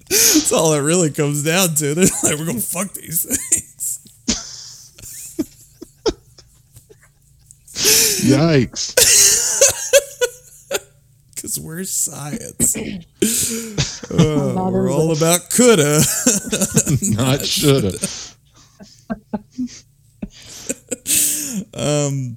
That's 0.08 0.52
all 0.52 0.74
it 0.74 0.80
really 0.80 1.10
comes 1.10 1.44
down 1.44 1.74
to. 1.76 1.94
They're 1.94 2.04
like, 2.24 2.38
we're 2.38 2.46
gonna 2.46 2.60
fuck 2.60 2.92
these 2.94 3.24
things. 3.24 3.69
Yikes! 8.22 8.96
Because 11.40 11.58
we're 11.58 11.84
science. 11.84 12.76
Uh, 12.76 14.68
we're 14.70 14.92
all 14.92 15.08
this. 15.08 15.22
about 15.22 15.48
coulda. 15.48 16.02
Not 17.16 17.46
shoulda. 17.46 17.96
um, 21.74 22.36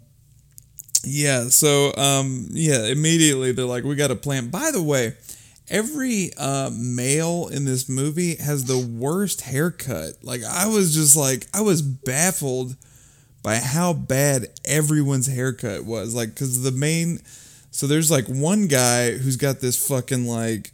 yeah. 1.04 1.50
So, 1.50 1.94
um, 1.98 2.48
yeah. 2.52 2.86
Immediately 2.86 3.52
they're 3.52 3.66
like, 3.66 3.84
we 3.84 3.96
got 3.96 4.10
a 4.12 4.16
plan. 4.16 4.50
By 4.50 4.72
the 4.72 4.82
way, 4.82 5.16
every 5.70 6.32
uh, 6.38 6.70
male 6.74 7.50
in 7.52 7.66
this 7.66 7.90
movie 7.90 8.36
has 8.38 8.63
the 8.63 8.80
worst 8.80 9.42
haircut. 9.42 10.13
Like, 10.24 10.46
I 10.46 10.68
was 10.68 10.94
just 10.94 11.18
like, 11.18 11.48
I 11.54 11.60
was 11.60 11.82
baffled 11.82 12.78
by 13.44 13.58
how 13.58 13.94
bad 13.94 14.48
everyone's 14.66 15.28
haircut 15.28 15.84
was. 15.86 16.16
Like, 16.16 16.30
because 16.30 16.64
the 16.64 16.72
main, 16.72 17.20
so 17.72 17.86
there's 17.88 18.10
like 18.10 18.26
one 18.28 18.68
guy 18.68 19.12
who's 19.12 19.36
got 19.38 19.60
this 19.60 19.88
fucking 19.88 20.26
like. 20.26 20.72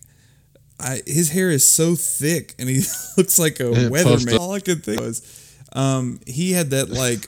I, 0.82 1.02
his 1.06 1.30
hair 1.32 1.50
is 1.50 1.68
so 1.68 1.96
thick 1.96 2.56
and 2.58 2.70
he 2.70 2.84
looks 3.18 3.38
like 3.38 3.60
a 3.60 3.70
it 3.72 3.92
weatherman. 3.92 4.34
up. 4.36 4.40
All 4.40 4.54
I 4.54 4.62
could 4.62 4.82
think 4.82 5.02
was, 5.02 5.22
um, 5.74 6.22
he 6.26 6.54
had 6.54 6.70
that 6.70 6.90
like, 6.90 7.28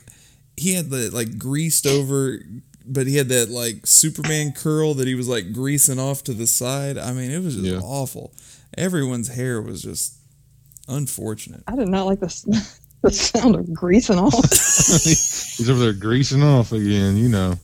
he 0.55 0.73
had 0.73 0.89
the 0.89 1.09
like 1.09 1.37
greased 1.37 1.85
over, 1.85 2.39
but 2.85 3.07
he 3.07 3.17
had 3.17 3.27
that 3.27 3.49
like 3.49 3.85
Superman 3.85 4.53
curl 4.53 4.93
that 4.93 5.07
he 5.07 5.15
was 5.15 5.27
like 5.27 5.51
greasing 5.51 5.99
off 5.99 6.23
to 6.25 6.33
the 6.33 6.47
side. 6.47 6.97
I 6.97 7.11
mean, 7.11 7.29
it 7.29 7.39
was 7.43 7.55
just 7.57 7.67
Yeah. 7.67 7.79
awful. 7.79 8.31
Everyone's 8.77 9.27
hair 9.27 9.61
was 9.61 9.81
just 9.81 10.13
unfortunate. 10.87 11.63
I 11.67 11.75
did 11.75 11.89
not 11.89 12.05
like 12.05 12.19
the, 12.21 12.27
s- 12.27 12.45
the 13.03 13.11
sound 13.11 13.55
of 13.55 13.73
greasing 13.73 14.19
off. 14.19 14.49
He's 14.51 15.69
over 15.69 15.79
there 15.79 15.93
greasing 15.93 16.43
off 16.43 16.71
again, 16.71 17.17
you 17.17 17.29
know. 17.29 17.55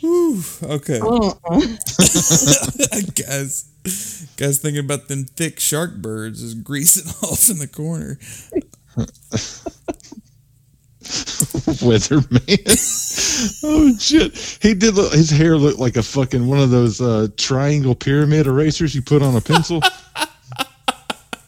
Whew, 0.00 0.42
okay. 0.64 0.98
Uh-uh. 0.98 1.60
guys, 3.14 3.70
guys 4.36 4.58
thinking 4.58 4.84
about 4.84 5.06
them 5.06 5.24
thick 5.24 5.60
shark 5.60 5.94
birds 5.94 6.42
is 6.42 6.54
greasing 6.54 7.08
off 7.22 7.48
in 7.48 7.58
the 7.58 7.68
corner. 7.68 8.18
Weatherman. 11.82 12.78
oh 13.64 13.96
shit! 13.98 14.36
He 14.60 14.74
did. 14.74 14.94
Look, 14.94 15.12
his 15.12 15.30
hair 15.30 15.56
looked 15.56 15.78
like 15.78 15.96
a 15.96 16.02
fucking 16.02 16.46
one 16.46 16.58
of 16.58 16.70
those 16.70 17.00
uh, 17.00 17.28
triangle 17.36 17.94
pyramid 17.94 18.46
erasers 18.46 18.94
you 18.94 19.02
put 19.02 19.22
on 19.22 19.36
a 19.36 19.40
pencil. 19.40 19.80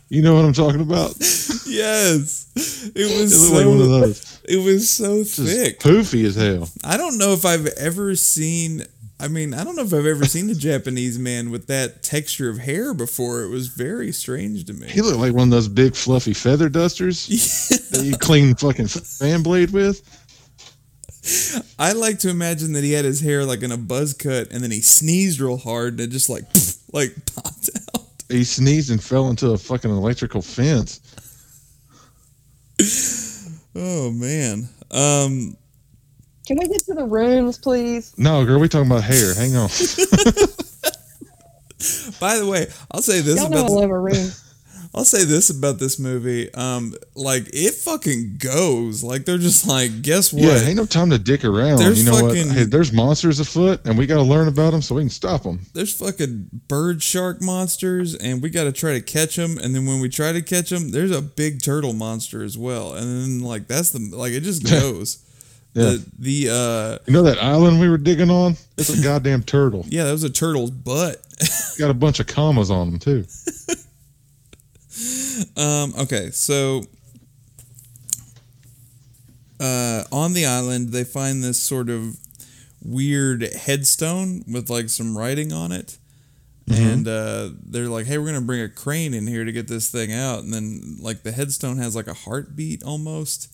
You 0.08 0.22
know 0.22 0.34
what 0.34 0.44
I'm 0.44 0.52
talking 0.52 0.80
about? 0.80 1.14
It 1.66 1.78
Yes, 1.78 2.46
it 2.94 3.20
was 3.20 3.50
looked 3.50 3.54
like 3.54 3.66
one 3.66 3.80
of 3.80 3.88
those. 3.88 4.40
It 4.44 4.58
was 4.58 4.88
so 4.88 5.24
Just 5.24 5.38
thick. 5.38 5.80
poofy 5.80 6.24
as 6.24 6.36
hell. 6.36 6.68
I 6.84 6.96
don't 6.96 7.18
know 7.18 7.32
if 7.32 7.44
I've 7.44 7.66
ever 7.66 8.14
seen. 8.14 8.84
I 9.18 9.26
mean, 9.26 9.54
I 9.54 9.64
don't 9.64 9.74
know 9.74 9.82
if 9.82 9.92
I've 9.92 10.06
ever 10.06 10.24
seen 10.24 10.48
a 10.50 10.54
Japanese 10.54 11.18
man 11.18 11.50
with 11.50 11.66
that 11.66 12.02
texture 12.04 12.48
of 12.48 12.58
hair 12.58 12.94
before. 12.94 13.42
It 13.42 13.48
was 13.48 13.68
very 13.68 14.12
strange 14.12 14.66
to 14.66 14.72
me. 14.72 14.86
He 14.88 15.00
looked 15.00 15.18
like 15.18 15.32
one 15.32 15.48
of 15.48 15.50
those 15.50 15.66
big 15.68 15.96
fluffy 15.96 16.32
feather 16.32 16.68
dusters 16.68 17.26
that 17.90 18.04
you 18.04 18.16
clean 18.18 18.54
fucking 18.54 18.88
fan 18.88 19.42
blade 19.42 19.70
with. 19.70 20.02
I 21.78 21.92
like 21.92 22.18
to 22.20 22.28
imagine 22.28 22.72
that 22.74 22.84
he 22.84 22.92
had 22.92 23.04
his 23.04 23.20
hair 23.20 23.44
like 23.44 23.62
in 23.62 23.72
a 23.72 23.78
buzz 23.78 24.14
cut, 24.14 24.52
and 24.52 24.62
then 24.62 24.70
he 24.70 24.80
sneezed 24.80 25.40
real 25.40 25.56
hard, 25.56 25.94
and 25.94 26.00
it 26.02 26.10
just 26.10 26.28
like 26.28 26.44
like 26.92 27.14
popped 27.34 27.70
out. 27.94 28.02
He 28.28 28.44
sneezed 28.44 28.90
and 28.90 29.02
fell 29.02 29.28
into 29.28 29.50
a 29.50 29.58
fucking 29.58 29.90
electrical 29.90 30.42
fence. 30.42 31.00
Oh 33.76 34.10
man. 34.12 34.68
Um. 34.90 35.56
Can 36.46 36.58
we 36.58 36.68
get 36.68 36.84
to 36.84 36.94
the 36.94 37.04
rooms, 37.04 37.56
please? 37.58 38.14
No, 38.18 38.44
girl, 38.44 38.60
we 38.60 38.68
talking 38.68 38.90
about 38.90 39.02
hair. 39.02 39.34
Hang 39.34 39.56
on. 39.56 39.68
By 42.20 42.36
the 42.38 42.46
way, 42.46 42.66
I'll 42.90 43.02
say 43.02 43.20
this 43.20 43.40
Y'all 43.40 43.48
know 43.48 43.56
I 43.58 43.60
about 43.60 43.72
love 43.72 43.90
a 43.90 43.98
room. 43.98 44.30
I'll 44.96 45.04
say 45.04 45.24
this 45.24 45.50
about 45.50 45.80
this 45.80 45.98
movie. 45.98 46.54
Um, 46.54 46.94
like 47.16 47.48
it 47.52 47.74
fucking 47.74 48.36
goes. 48.38 49.02
Like 49.02 49.24
they're 49.24 49.38
just 49.38 49.66
like, 49.66 50.02
guess 50.02 50.32
what? 50.32 50.42
Yeah, 50.44 50.60
ain't 50.60 50.76
no 50.76 50.86
time 50.86 51.10
to 51.10 51.18
dick 51.18 51.44
around. 51.44 51.78
There's 51.78 52.04
you 52.04 52.10
know 52.10 52.20
fucking- 52.28 52.46
what? 52.48 52.56
Hey, 52.56 52.62
there's 52.64 52.92
monsters 52.92 53.40
afoot, 53.40 53.80
and 53.86 53.98
we 53.98 54.06
got 54.06 54.16
to 54.16 54.22
learn 54.22 54.46
about 54.46 54.70
them 54.70 54.82
so 54.82 54.94
we 54.94 55.02
can 55.02 55.10
stop 55.10 55.42
them. 55.42 55.58
There's 55.74 55.92
fucking 55.92 56.48
bird 56.68 57.02
shark 57.02 57.42
monsters, 57.42 58.14
and 58.14 58.40
we 58.40 58.50
got 58.50 58.64
to 58.64 58.72
try 58.72 58.92
to 58.92 59.00
catch 59.00 59.34
them. 59.34 59.58
And 59.58 59.74
then 59.74 59.84
when 59.84 60.00
we 60.00 60.08
try 60.08 60.30
to 60.32 60.40
catch 60.42 60.70
them, 60.70 60.90
there's 60.92 61.10
a 61.10 61.20
big 61.22 61.60
turtle 61.60 61.92
monster 61.92 62.44
as 62.44 62.56
well. 62.56 62.92
And 62.94 63.02
then 63.04 63.40
like 63.40 63.66
that's 63.66 63.90
the 63.90 63.98
like 64.16 64.32
it 64.32 64.42
just 64.42 64.62
goes. 64.70 65.18
Yeah. 65.74 65.82
The 65.86 66.06
the 66.20 66.48
uh 66.52 66.98
You 67.08 67.14
know 67.14 67.22
that 67.24 67.42
island 67.42 67.80
we 67.80 67.88
were 67.88 67.98
digging 67.98 68.30
on? 68.30 68.54
It's 68.78 68.96
a 68.96 69.02
goddamn 69.02 69.42
turtle. 69.42 69.84
yeah, 69.88 70.04
that 70.04 70.12
was 70.12 70.22
a 70.22 70.30
turtle's 70.30 70.70
butt. 70.70 71.20
Got 71.80 71.90
a 71.90 71.94
bunch 71.94 72.20
of 72.20 72.28
commas 72.28 72.70
on 72.70 72.90
them 72.92 72.98
too. 73.00 73.24
Um, 75.56 75.94
okay, 75.98 76.30
so 76.30 76.82
uh, 79.60 80.04
on 80.12 80.32
the 80.32 80.46
island, 80.46 80.90
they 80.90 81.04
find 81.04 81.42
this 81.42 81.60
sort 81.60 81.88
of 81.88 82.16
weird 82.82 83.42
headstone 83.42 84.44
with 84.46 84.68
like 84.70 84.88
some 84.88 85.16
writing 85.16 85.52
on 85.52 85.72
it. 85.72 85.98
And 86.66 87.06
uh, 87.06 87.50
they're 87.62 87.88
like, 87.88 88.06
hey, 88.06 88.16
we're 88.16 88.24
going 88.24 88.40
to 88.40 88.46
bring 88.46 88.62
a 88.62 88.70
crane 88.70 89.12
in 89.12 89.26
here 89.26 89.44
to 89.44 89.52
get 89.52 89.68
this 89.68 89.90
thing 89.90 90.12
out. 90.12 90.44
And 90.44 90.52
then, 90.52 90.96
like, 90.98 91.22
the 91.22 91.32
headstone 91.32 91.76
has 91.76 91.94
like 91.94 92.06
a 92.06 92.14
heartbeat 92.14 92.82
almost. 92.82 93.52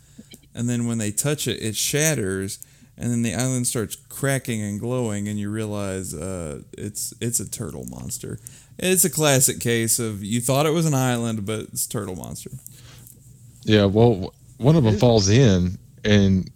And 0.54 0.68
then 0.68 0.86
when 0.86 0.98
they 0.98 1.10
touch 1.10 1.48
it, 1.48 1.60
it 1.60 1.74
shatters. 1.74 2.60
And 2.96 3.10
then 3.10 3.22
the 3.22 3.34
island 3.34 3.66
starts 3.66 3.96
cracking 3.96 4.62
and 4.62 4.78
glowing, 4.78 5.26
and 5.26 5.38
you 5.38 5.50
realize 5.50 6.14
uh, 6.14 6.62
it's 6.76 7.14
it's 7.20 7.40
a 7.40 7.50
turtle 7.50 7.86
monster. 7.86 8.38
It's 8.82 9.04
a 9.04 9.10
classic 9.10 9.60
case 9.60 9.98
of 9.98 10.24
you 10.24 10.40
thought 10.40 10.64
it 10.66 10.70
was 10.72 10.86
an 10.86 10.94
island, 10.94 11.44
but 11.44 11.60
it's 11.60 11.86
a 11.86 11.88
turtle 11.88 12.16
monster. 12.16 12.50
Yeah, 13.64 13.84
well, 13.84 14.34
one 14.56 14.74
of 14.76 14.84
them 14.84 14.96
falls 14.96 15.28
in 15.28 15.78
and 16.04 16.50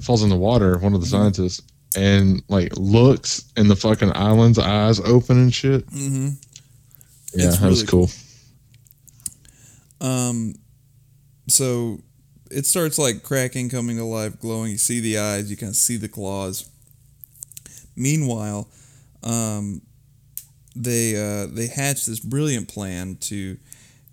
falls 0.00 0.22
in 0.22 0.28
the 0.28 0.36
water. 0.36 0.76
One 0.78 0.94
of 0.94 1.00
the 1.00 1.06
scientists 1.06 1.62
and 1.96 2.42
like 2.48 2.72
looks, 2.76 3.44
and 3.56 3.70
the 3.70 3.76
fucking 3.76 4.12
island's 4.14 4.58
eyes 4.58 5.00
open 5.00 5.38
and 5.38 5.54
shit. 5.54 5.86
Mm-hmm. 5.86 6.28
Yeah, 7.34 7.48
It's 7.48 7.58
that 7.58 7.68
was 7.68 7.80
really 7.82 7.90
cool. 7.90 8.10
Um, 10.06 10.54
so 11.48 12.00
it 12.50 12.66
starts 12.66 12.98
like 12.98 13.22
cracking, 13.22 13.70
coming 13.70 13.96
to 13.96 14.04
life, 14.04 14.38
glowing. 14.38 14.72
You 14.72 14.78
see 14.78 15.00
the 15.00 15.18
eyes, 15.18 15.50
you 15.50 15.56
can 15.56 15.72
see 15.72 15.96
the 15.96 16.08
claws. 16.08 16.68
Meanwhile, 17.96 18.68
um, 19.22 19.82
they 20.74 21.16
uh, 21.16 21.46
they 21.46 21.66
hatch 21.66 22.06
this 22.06 22.20
brilliant 22.20 22.68
plan 22.68 23.16
to 23.16 23.58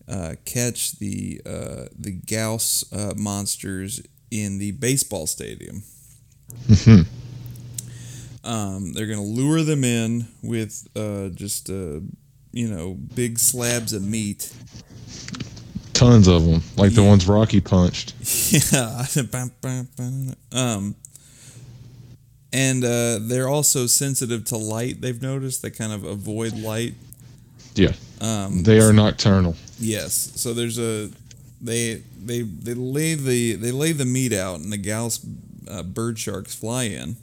uh, 0.07 0.35
catch 0.45 0.93
the 0.99 1.41
uh, 1.45 1.85
the 1.97 2.19
Gyaos 2.25 2.85
uh, 2.93 3.13
monsters 3.15 4.01
in 4.31 4.57
the 4.57 4.71
baseball 4.71 5.27
stadium. 5.27 5.83
Mhm. 6.67 7.05
Um, 8.43 8.93
they're 8.93 9.07
gonna 9.07 9.23
lure 9.23 9.63
them 9.63 9.83
in 9.83 10.27
with 10.41 10.87
uh, 10.95 11.29
just 11.29 11.69
uh, 11.69 11.99
you 12.51 12.67
know 12.67 12.93
big 12.93 13.37
slabs 13.37 13.93
of 13.93 14.03
meat. 14.03 14.51
Tons 15.93 16.27
of 16.27 16.45
them, 16.45 16.63
like 16.77 16.93
the 16.93 17.03
ones 17.03 17.27
Rocky 17.27 17.61
punched. 17.61 18.13
Yeah. 18.71 19.05
um, 20.51 20.95
and 22.51 22.83
uh, 22.83 23.19
they're 23.21 23.47
also 23.49 23.85
sensitive 23.87 24.43
to 24.45 24.57
light. 24.57 25.01
They've 25.01 25.21
noticed 25.21 25.61
they 25.61 25.69
kind 25.69 25.91
of 25.93 26.03
avoid 26.03 26.53
light. 26.53 26.93
Yeah, 27.75 27.93
Um, 28.19 28.63
they 28.63 28.79
are 28.79 28.91
nocturnal. 28.91 29.55
yes. 29.79 30.13
So 30.35 30.53
there's 30.53 30.77
a 30.79 31.09
they 31.61 32.01
they 32.21 32.41
they 32.41 32.73
lay 32.73 33.15
the 33.15 33.53
they 33.55 33.71
lay 33.71 33.91
the 33.93 34.05
meat 34.05 34.33
out, 34.33 34.59
and 34.59 34.71
the 34.71 34.77
Gyaos 34.77 35.19
uh, 35.69 35.83
bird 35.83 36.17
sharks 36.19 36.55
fly 36.55 36.83
in. 36.83 37.15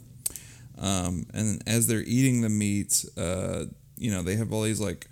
Um, 0.79 1.25
and 1.33 1.61
as 1.67 1.87
they're 1.87 2.03
eating 2.05 2.41
the 2.41 2.49
meat, 2.49 3.03
uh, 3.17 3.65
you 3.97 4.11
know, 4.11 4.21
they 4.21 4.35
have 4.35 4.53
all 4.53 4.61
these 4.63 4.79
like 4.79 5.07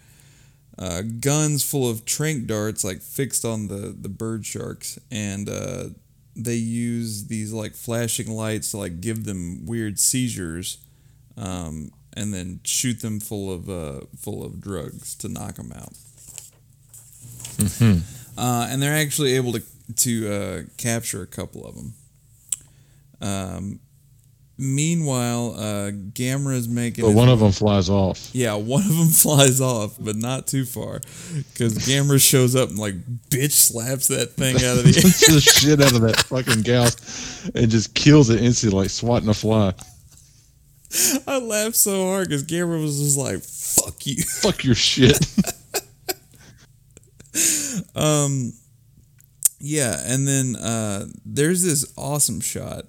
uh, 0.78 1.02
guns 1.20 1.64
full 1.64 1.90
of 1.90 2.06
trank 2.06 2.46
darts 2.48 2.84
like 2.84 3.02
fixed 3.02 3.44
on 3.46 3.68
the 3.68 3.96
the 4.00 4.10
bird 4.10 4.46
sharks, 4.46 4.98
and 5.12 5.50
uh, 5.50 5.86
they 6.36 6.56
use 6.56 7.26
these 7.28 7.54
like 7.54 7.74
flashing 7.76 8.28
lights 8.32 8.72
to 8.72 8.78
like 8.78 9.02
give 9.02 9.26
them 9.26 9.66
weird 9.66 10.00
seizures, 10.00 10.78
um, 11.38 11.92
and 12.14 12.34
then 12.34 12.60
shoot 12.64 13.02
them 13.02 13.20
full 13.20 13.52
of 13.52 13.70
uh, 13.70 14.02
full 14.18 14.44
of 14.44 14.60
drugs 14.60 15.16
to 15.16 15.30
knock 15.30 15.56
them 15.56 15.72
out. 15.74 15.94
Mhm. 17.58 18.02
Uh, 18.38 18.68
and 18.70 18.82
they're 18.82 18.96
actually 18.96 19.34
able 19.34 19.54
to 19.54 19.64
to 19.98 20.32
uh, 20.34 20.62
capture 20.78 21.22
a 21.22 21.28
couple 21.28 21.66
of 21.66 21.76
them. 21.76 21.94
Um, 23.22 23.80
meanwhile, 24.58 25.56
uh, 25.58 25.92
Gamera's 25.92 26.68
making. 26.68 27.06
But 27.06 27.14
one 27.14 27.30
of 27.30 27.40
them 27.40 27.52
flies 27.52 27.90
off. 27.90 28.30
yeah, 28.34 28.56
one 28.56 28.84
of 28.84 28.96
them 28.98 29.08
flies 29.24 29.62
off, 29.62 29.96
but 30.00 30.16
not 30.16 30.48
too 30.48 30.66
far, 30.66 31.02
because 31.54 31.78
Gamera 31.80 32.22
shows 32.22 32.56
up 32.56 32.70
and 32.70 32.80
like 32.80 32.96
bitch 33.30 33.52
slaps 33.52 34.08
that 34.10 34.34
thing 34.34 34.56
out 34.58 34.78
of 34.78 34.84
the 34.84 34.92
the 35.34 35.42
shit 35.42 35.82
out 35.82 35.94
of 35.94 36.02
that 36.02 36.18
fucking 36.28 36.64
Gyaos 36.64 37.52
and 37.56 37.70
just 37.70 37.94
kills 37.96 38.30
it 38.30 38.42
instantly, 38.42 38.82
like 38.82 38.90
swatting 38.90 39.30
a 39.30 39.34
fly. 39.34 39.74
I 41.28 41.40
laughed 41.40 41.76
so 41.76 42.06
hard 42.06 42.30
because 42.30 42.44
Gamera 42.46 42.82
was 42.82 43.00
just 43.00 43.18
like, 43.18 43.42
"Fuck 43.44 44.06
you." 44.08 44.24
Fuck 44.42 44.64
your 44.64 44.76
shit. 44.76 45.18
Um, 47.96 48.54
Yeah, 49.60 50.00
and 50.06 50.28
then 50.28 50.56
uh, 50.56 51.08
there's 51.26 51.64
this 51.64 51.92
awesome 51.98 52.40
shot 52.40 52.86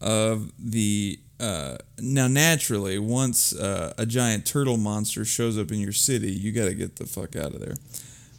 of 0.00 0.52
the. 0.58 1.18
Uh, 1.40 1.76
now, 2.00 2.26
naturally, 2.26 2.98
once 2.98 3.54
uh, 3.54 3.94
a 3.96 4.04
giant 4.04 4.44
turtle 4.44 4.76
monster 4.76 5.24
shows 5.24 5.56
up 5.56 5.70
in 5.70 5.78
your 5.78 5.92
city, 5.92 6.32
you 6.32 6.50
got 6.50 6.64
to 6.64 6.74
get 6.74 6.96
the 6.96 7.06
fuck 7.06 7.36
out 7.36 7.54
of 7.54 7.60
there. 7.60 7.74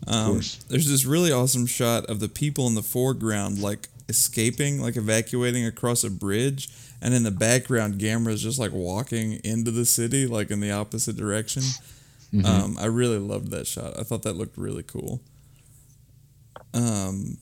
Um, 0.05 0.33
course. 0.33 0.55
there's 0.69 0.89
this 0.89 1.05
really 1.05 1.31
awesome 1.31 1.65
shot 1.65 2.05
of 2.07 2.19
the 2.19 2.27
people 2.27 2.67
in 2.67 2.75
the 2.75 2.83
foreground, 2.83 3.61
like 3.61 3.87
escaping, 4.09 4.81
like 4.81 4.97
evacuating 4.97 5.65
across 5.65 6.03
a 6.03 6.09
bridge, 6.09 6.69
and 7.01 7.13
in 7.13 7.23
the 7.23 7.31
background, 7.31 7.99
Gamera's 7.99 8.43
just 8.43 8.59
like 8.59 8.73
walking 8.73 9.39
into 9.45 9.71
the 9.71 9.85
city, 9.85 10.27
like 10.27 10.51
in 10.51 10.59
the 10.59 10.71
opposite 10.71 11.15
direction. 11.15 11.63
Um, 12.45 12.77
I 12.79 12.85
really 12.85 13.17
loved 13.17 13.51
that 13.51 13.65
shot. 13.65 13.97
I 13.97 14.03
thought 14.03 14.23
that 14.23 14.33
looked 14.33 14.57
really 14.57 14.83
cool. 14.83 15.21
Um, 16.73 17.37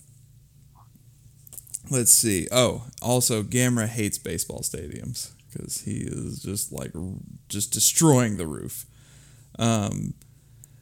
let's 1.89 2.11
see. 2.13 2.47
Oh, 2.51 2.83
also, 3.01 3.43
Gamera 3.43 3.87
hates 3.87 4.17
baseball 4.17 4.59
stadiums 4.61 5.31
because 5.51 5.81
he 5.81 5.97
is 6.01 6.41
just 6.41 6.71
like 6.71 6.91
r- 6.95 7.01
just 7.49 7.71
destroying 7.71 8.37
the 8.37 8.47
roof. 8.47 8.85
Um, 9.59 10.13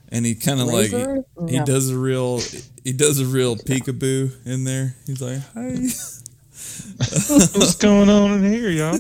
and 0.10 0.26
he 0.26 0.36
kind 0.36 0.60
of 0.60 0.68
like 0.68 0.90
he, 0.90 0.96
Laser? 0.96 1.24
he 1.48 1.58
No. 1.60 1.66
does 1.66 1.90
a 1.90 1.98
real 1.98 2.40
he 2.84 2.94
does 2.94 3.20
a 3.20 3.26
real 3.26 3.56
peekaboo 3.56 4.46
in 4.46 4.64
there. 4.64 4.96
He's 5.08 5.22
like, 5.22 5.40
"Hi." 5.54 5.72
What's 6.96 7.76
going 7.76 8.10
on 8.10 8.44
in 8.44 8.52
here, 8.54 8.70
y'all? 8.70 8.98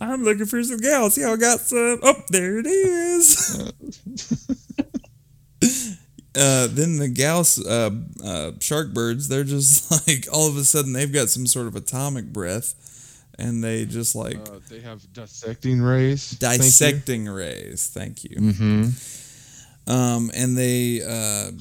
I'm 0.00 0.24
looking 0.24 0.46
for 0.46 0.62
some 0.62 0.78
gals. 0.78 1.18
Y'all 1.18 1.36
got 1.36 1.60
some? 1.60 1.98
Oh, 2.02 2.22
there 2.30 2.58
it 2.58 2.66
is. 2.66 3.72
uh, 6.36 6.68
then 6.70 6.98
the 6.98 7.08
gals, 7.08 7.64
uh, 7.64 7.90
uh, 8.24 8.52
shark 8.60 8.92
birds, 8.92 9.28
they're 9.28 9.44
just 9.44 9.90
like 10.08 10.26
all 10.32 10.48
of 10.48 10.56
a 10.56 10.64
sudden 10.64 10.92
they've 10.92 11.12
got 11.12 11.28
some 11.30 11.46
sort 11.46 11.66
of 11.66 11.76
atomic 11.76 12.26
breath, 12.32 12.74
and 13.38 13.62
they 13.64 13.84
just 13.86 14.14
like 14.14 14.36
Uh, 14.36 14.60
they 14.68 14.80
have 14.80 15.00
dissecting 15.12 15.80
rays. 15.80 16.30
dissecting 16.30 17.26
rays. 17.26 17.88
Thank 17.88 18.24
you. 18.24 18.36
Mm-hmm. 18.36 19.90
Um, 19.90 20.30
and 20.34 20.56
they 20.58 21.00
uh, 21.02 21.52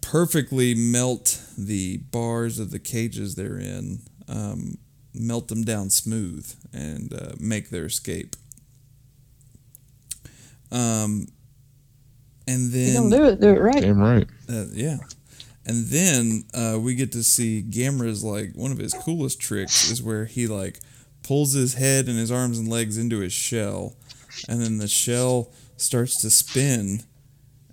perfectly 0.00 0.74
melt 0.74 1.40
the 1.56 1.98
bars 2.10 2.58
of 2.58 2.70
the 2.70 2.80
cages 2.80 3.36
they're 3.36 3.58
in, 3.58 4.00
um, 4.26 4.78
melt 5.14 5.46
them 5.48 5.62
down 5.62 5.90
smooth, 5.90 6.52
and 6.72 7.12
uh, 7.14 7.32
make 7.38 7.70
their 7.70 7.86
escape. 7.86 8.34
Um, 10.70 11.28
and 12.48 12.72
You 12.72 12.86
then 12.92 12.94
don't 12.94 13.10
do 13.10 13.24
it, 13.26 13.40
do 13.40 13.48
it 13.48 13.60
right. 13.60 13.80
Damn 13.82 14.00
right. 14.00 14.26
uh, 14.48 14.64
yeah. 14.72 14.96
And 15.66 15.86
then 15.86 16.44
uh, 16.54 16.78
we 16.80 16.94
get 16.94 17.12
to 17.12 17.22
see 17.22 17.62
Gamera's 17.62 18.24
like 18.24 18.54
one 18.54 18.72
of 18.72 18.78
his 18.78 18.94
coolest 18.94 19.38
tricks 19.40 19.90
is 19.90 20.02
where 20.02 20.24
he 20.24 20.46
like 20.46 20.80
pulls 21.22 21.52
his 21.52 21.74
head 21.74 22.08
and 22.08 22.16
his 22.18 22.32
arms 22.32 22.58
and 22.58 22.68
legs 22.68 22.96
into 22.96 23.18
his 23.18 23.32
shell, 23.34 23.94
and 24.48 24.62
then 24.62 24.78
the 24.78 24.88
shell 24.88 25.52
starts 25.76 26.16
to 26.22 26.30
spin, 26.30 27.02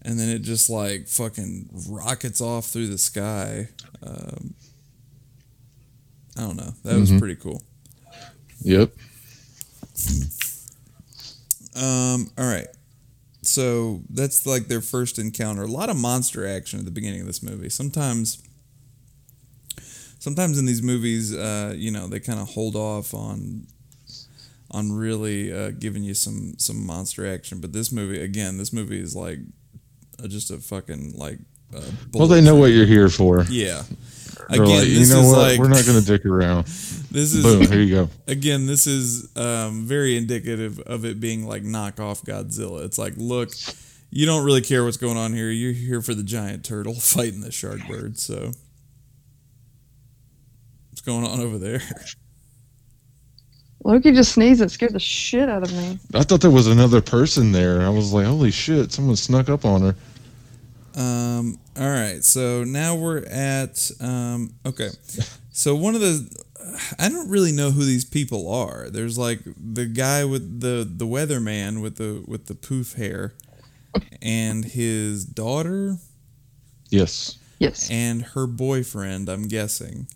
and 0.02 0.20
then 0.20 0.28
it 0.30 0.40
just 0.40 0.70
like 0.70 1.08
fucking 1.08 1.70
rockets 1.90 2.42
off 2.42 2.66
through 2.66 2.88
the 2.88 2.98
sky. 2.98 3.70
Um, 4.06 4.54
I 6.38 6.42
don't 6.42 6.58
know. 6.58 6.74
That 6.84 7.00
was 7.00 7.12
Mhm. 7.12 7.20
pretty 7.20 7.36
cool. 7.38 7.62
Yep. 8.62 8.92
Um, 11.76 12.30
all 12.38 12.46
right. 12.48 12.68
So 13.48 14.02
that's 14.10 14.46
like 14.46 14.68
their 14.68 14.82
first 14.82 15.20
encounter. 15.20 15.64
A 15.64 15.68
lot 15.68 15.90
of 15.90 15.98
monster 15.98 16.48
action 16.48 16.80
at 16.80 16.86
the 16.86 16.92
beginning 16.92 17.22
of 17.22 17.28
this 17.28 17.42
movie. 17.44 17.70
Sometimes, 17.70 18.42
sometimes 20.20 20.58
in 20.58 20.66
these 20.66 20.82
movies, 20.82 21.36
uh, 21.36 21.74
you 21.76 21.92
know, 21.92 22.08
they 22.08 22.20
kind 22.20 22.40
of 22.40 22.50
hold 22.50 22.76
off 22.76 23.14
on 23.14 23.68
on 24.72 24.92
really 24.92 25.54
uh, 25.54 25.72
giving 25.72 26.04
you 26.04 26.14
some 26.14 26.56
some 26.58 26.86
monster 26.86 27.26
action. 27.26 27.60
But 27.62 27.72
this 27.74 27.92
movie, 27.92 28.22
again, 28.22 28.58
this 28.58 28.74
movie 28.74 29.00
is 29.00 29.16
like 29.16 29.40
uh, 30.24 30.28
just 30.28 30.52
a 30.52 30.58
fucking 30.58 31.14
like. 31.16 31.40
Uh, 31.76 31.82
Well, 32.14 32.28
they 32.28 32.42
know 32.42 32.56
what 32.56 32.72
you're 32.72 32.86
here 32.86 33.10
for. 33.10 33.44
Yeah. 33.50 33.84
They're 34.50 34.64
Again, 34.64 34.78
like, 34.80 34.88
you 34.88 35.00
know 35.00 35.22
is 35.22 35.32
what? 35.32 35.38
like 35.38 35.60
We're 35.60 35.70
not 35.70 35.86
going 35.86 36.00
to 36.00 36.06
dick 36.06 36.26
around. 36.26 36.66
this 37.12 37.34
is 37.34 37.44
Boom. 37.44 37.66
Here 37.66 37.82
you 37.82 37.96
go. 37.96 38.10
again, 38.28 38.66
this 38.66 38.86
is 38.86 39.36
um, 39.36 39.86
very 39.86 40.18
indicative 40.18 40.80
of 40.82 41.06
it 41.06 41.20
being 41.20 41.48
like 41.48 41.64
knockoff 41.64 42.24
Godzilla. 42.24 42.84
It's 42.86 42.98
like, 42.98 43.14
look, 43.18 43.50
you 44.12 44.26
don't 44.26 44.46
really 44.46 44.62
care 44.62 44.84
what's 44.84 44.98
going 44.98 45.18
on 45.18 45.34
here. 45.34 45.50
You're 45.50 45.74
here 45.74 46.02
for 46.02 46.14
the 46.14 46.24
giant 46.24 46.64
turtle 46.64 46.94
fighting 47.00 47.42
the 47.42 47.52
shark 47.52 47.88
bird. 47.88 48.20
So, 48.20 48.52
what's 50.90 51.02
going 51.02 51.26
on 51.26 51.40
over 51.40 51.58
there? 51.58 51.82
Loki 53.84 54.12
just 54.12 54.34
sneezed. 54.34 54.62
It 54.62 54.72
scared 54.72 54.94
the 54.94 55.00
shit 55.00 55.48
out 55.48 55.62
of 55.62 55.72
me. 55.72 56.00
I 56.14 56.24
thought 56.24 56.42
there 56.42 56.50
was 56.50 56.66
another 56.68 57.02
person 57.02 57.52
there. 57.52 57.82
I 57.82 57.90
was 57.90 58.14
like, 58.14 58.26
holy 58.26 58.50
shit, 58.50 58.92
someone 58.92 59.16
snuck 59.16 59.48
up 59.48 59.64
on 59.64 59.82
her. 59.82 59.96
Um, 60.96 61.60
all 61.78 61.90
right, 61.90 62.24
so 62.24 62.64
now 62.64 62.96
we're 62.96 63.24
at 63.26 63.92
um, 64.00 64.54
okay. 64.66 64.90
So 65.52 65.76
one 65.76 65.96
of 65.96 66.02
the 66.02 66.44
I 67.00 67.10
don't 67.10 67.30
really 67.30 67.52
know 67.52 67.72
who 67.72 67.84
these 67.86 68.06
people 68.06 68.52
are. 68.52 68.90
There's 68.90 69.18
like 69.18 69.40
the 69.58 69.86
guy 69.86 70.26
with 70.26 70.62
the 70.62 70.88
the 70.90 71.06
weatherman 71.06 71.82
with 71.82 71.98
the 71.98 72.24
with 72.28 72.46
the 72.48 72.56
poof 72.56 72.94
hair, 72.94 73.34
and 74.22 74.66
his 74.66 75.26
daughter 75.26 75.98
Yes. 76.90 77.38
Yes. 77.60 77.90
and 77.90 78.22
her 78.22 78.48
boyfriend. 78.48 79.30
I'm 79.30 79.48
guessing. 79.48 80.08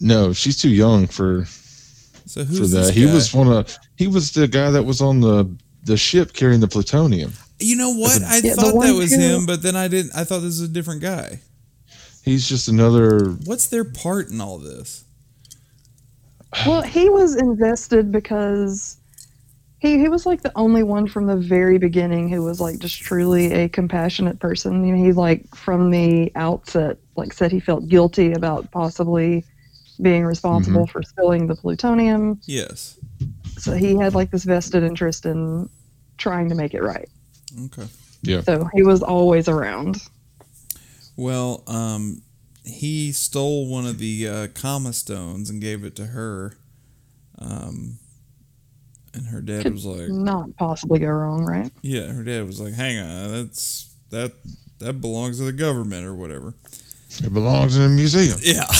No, 0.00 0.32
she's 0.32 0.56
too 0.60 0.68
young 0.70 1.06
for 1.08 1.44
So 1.46 2.44
for 2.44 2.44
who's 2.44 2.70
that. 2.70 2.78
this 2.86 2.94
He 2.94 3.06
was 3.06 3.34
one 3.34 3.48
of 3.48 3.76
he 3.96 4.06
was 4.06 4.32
the 4.32 4.46
guy 4.46 4.70
that 4.70 4.82
was 4.84 5.00
on 5.00 5.20
the 5.20 5.48
the 5.84 5.96
ship 5.96 6.32
carrying 6.32 6.60
the 6.60 6.68
plutonium. 6.68 7.32
You 7.60 7.76
know 7.76 7.90
what? 7.90 8.22
I 8.22 8.38
Yeah, 8.38 8.54
thought 8.54 8.80
that 8.80 8.94
was 8.94 9.12
who- 9.12 9.20
him, 9.20 9.46
but 9.46 9.62
then 9.62 9.76
I 9.76 9.88
didn't. 9.88 10.12
I 10.14 10.24
thought 10.24 10.40
this 10.40 10.60
was 10.60 10.62
a 10.62 10.68
different 10.68 11.02
guy. 11.02 11.40
He's 12.24 12.48
just 12.48 12.68
another 12.68 13.36
What's 13.44 13.66
their 13.66 13.84
part 13.84 14.28
in 14.30 14.40
all 14.40 14.58
this? 14.58 15.04
Well, 16.66 16.82
he 16.82 17.08
was 17.08 17.36
invested 17.36 18.12
because 18.12 18.96
he 19.78 19.98
he 19.98 20.08
was 20.08 20.26
like 20.26 20.42
the 20.42 20.52
only 20.56 20.82
one 20.82 21.06
from 21.06 21.26
the 21.26 21.36
very 21.36 21.78
beginning 21.78 22.28
who 22.28 22.42
was 22.42 22.60
like 22.60 22.78
just 22.78 23.00
truly 23.00 23.52
a 23.52 23.68
compassionate 23.68 24.40
person. 24.40 24.84
You 24.84 24.96
know, 24.96 25.04
he 25.04 25.12
like 25.12 25.54
from 25.54 25.90
the 25.90 26.32
outset 26.34 26.98
like 27.16 27.32
said 27.32 27.52
he 27.52 27.60
felt 27.60 27.88
guilty 27.88 28.32
about 28.32 28.70
possibly 28.70 29.44
being 30.00 30.24
responsible 30.24 30.82
mm-hmm. 30.82 30.90
for 30.92 31.02
spilling 31.02 31.46
the 31.46 31.56
plutonium. 31.56 32.40
Yes. 32.46 32.98
So 33.58 33.72
he 33.72 33.96
had 33.96 34.14
like 34.14 34.30
this 34.30 34.44
vested 34.44 34.84
interest 34.84 35.26
in 35.26 35.68
trying 36.16 36.48
to 36.48 36.54
make 36.54 36.74
it 36.74 36.82
right. 36.82 37.08
Okay. 37.64 37.86
Yeah. 38.22 38.40
So 38.42 38.68
he 38.74 38.82
was 38.82 39.02
always 39.02 39.48
around. 39.48 40.02
Well, 41.16 41.62
um, 41.66 42.22
he 42.64 43.12
stole 43.12 43.68
one 43.68 43.86
of 43.86 43.98
the 43.98 44.28
uh, 44.28 44.46
comma 44.54 44.92
stones 44.92 45.50
and 45.50 45.60
gave 45.60 45.84
it 45.84 45.96
to 45.96 46.06
her. 46.06 46.56
Um, 47.38 47.98
and 49.14 49.26
her 49.26 49.40
dad 49.40 49.62
Could 49.62 49.72
was 49.72 49.86
like, 49.86 50.08
Not 50.08 50.54
possibly 50.56 50.98
go 50.98 51.08
wrong, 51.08 51.44
right? 51.44 51.70
"Yeah." 51.82 52.12
Her 52.12 52.22
dad 52.22 52.46
was 52.46 52.60
like, 52.60 52.74
"Hang 52.74 52.98
on, 52.98 53.32
that's 53.32 53.92
that 54.10 54.32
that 54.80 55.00
belongs 55.00 55.38
to 55.38 55.44
the 55.44 55.52
government 55.52 56.06
or 56.06 56.14
whatever." 56.14 56.54
it 57.10 57.32
belongs 57.32 57.76
in 57.76 57.82
a 57.82 57.88
museum. 57.88 58.38
Yeah. 58.42 58.66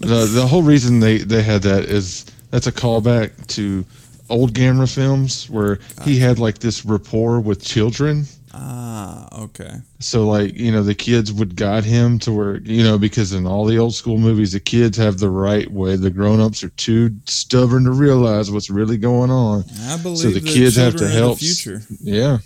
the 0.00 0.26
the 0.26 0.46
whole 0.46 0.62
reason 0.62 1.00
they 1.00 1.18
they 1.18 1.42
had 1.42 1.62
that 1.62 1.84
is 1.84 2.26
that's 2.50 2.66
a 2.66 2.72
callback 2.72 3.46
to 3.48 3.84
old 4.30 4.52
Gamera 4.54 4.92
films 4.92 5.50
where 5.50 5.78
he 6.04 6.18
had 6.18 6.38
like 6.38 6.58
this 6.58 6.84
rapport 6.84 7.40
with 7.40 7.62
children. 7.62 8.24
ah, 8.54 9.28
okay. 9.42 9.74
So 9.98 10.26
like 10.26 10.54
you 10.56 10.72
know 10.72 10.82
the 10.82 10.94
kids 10.94 11.32
would 11.32 11.54
guide 11.56 11.84
him 11.84 12.18
to 12.20 12.32
where 12.32 12.56
you 12.62 12.82
know 12.82 12.98
because 12.98 13.32
in 13.32 13.46
all 13.46 13.64
the 13.64 13.78
old 13.78 13.94
school 13.94 14.18
movies 14.18 14.52
the 14.52 14.60
kids 14.60 14.96
have 14.96 15.18
the 15.18 15.30
right 15.30 15.70
way 15.70 15.96
the 15.96 16.10
grown 16.10 16.40
ups 16.40 16.64
are 16.64 16.70
too 16.70 17.10
stubborn 17.26 17.84
to 17.84 17.92
realize 17.92 18.50
what's 18.50 18.70
really 18.70 18.96
going 18.96 19.30
on. 19.30 19.64
I 19.86 19.96
believe 19.98 20.18
so 20.18 20.30
the 20.30 20.40
that 20.40 20.48
kids 20.48 20.76
have 20.76 20.96
to 20.96 21.08
help 21.08 21.38
future. 21.38 21.82
Yeah. 22.00 22.38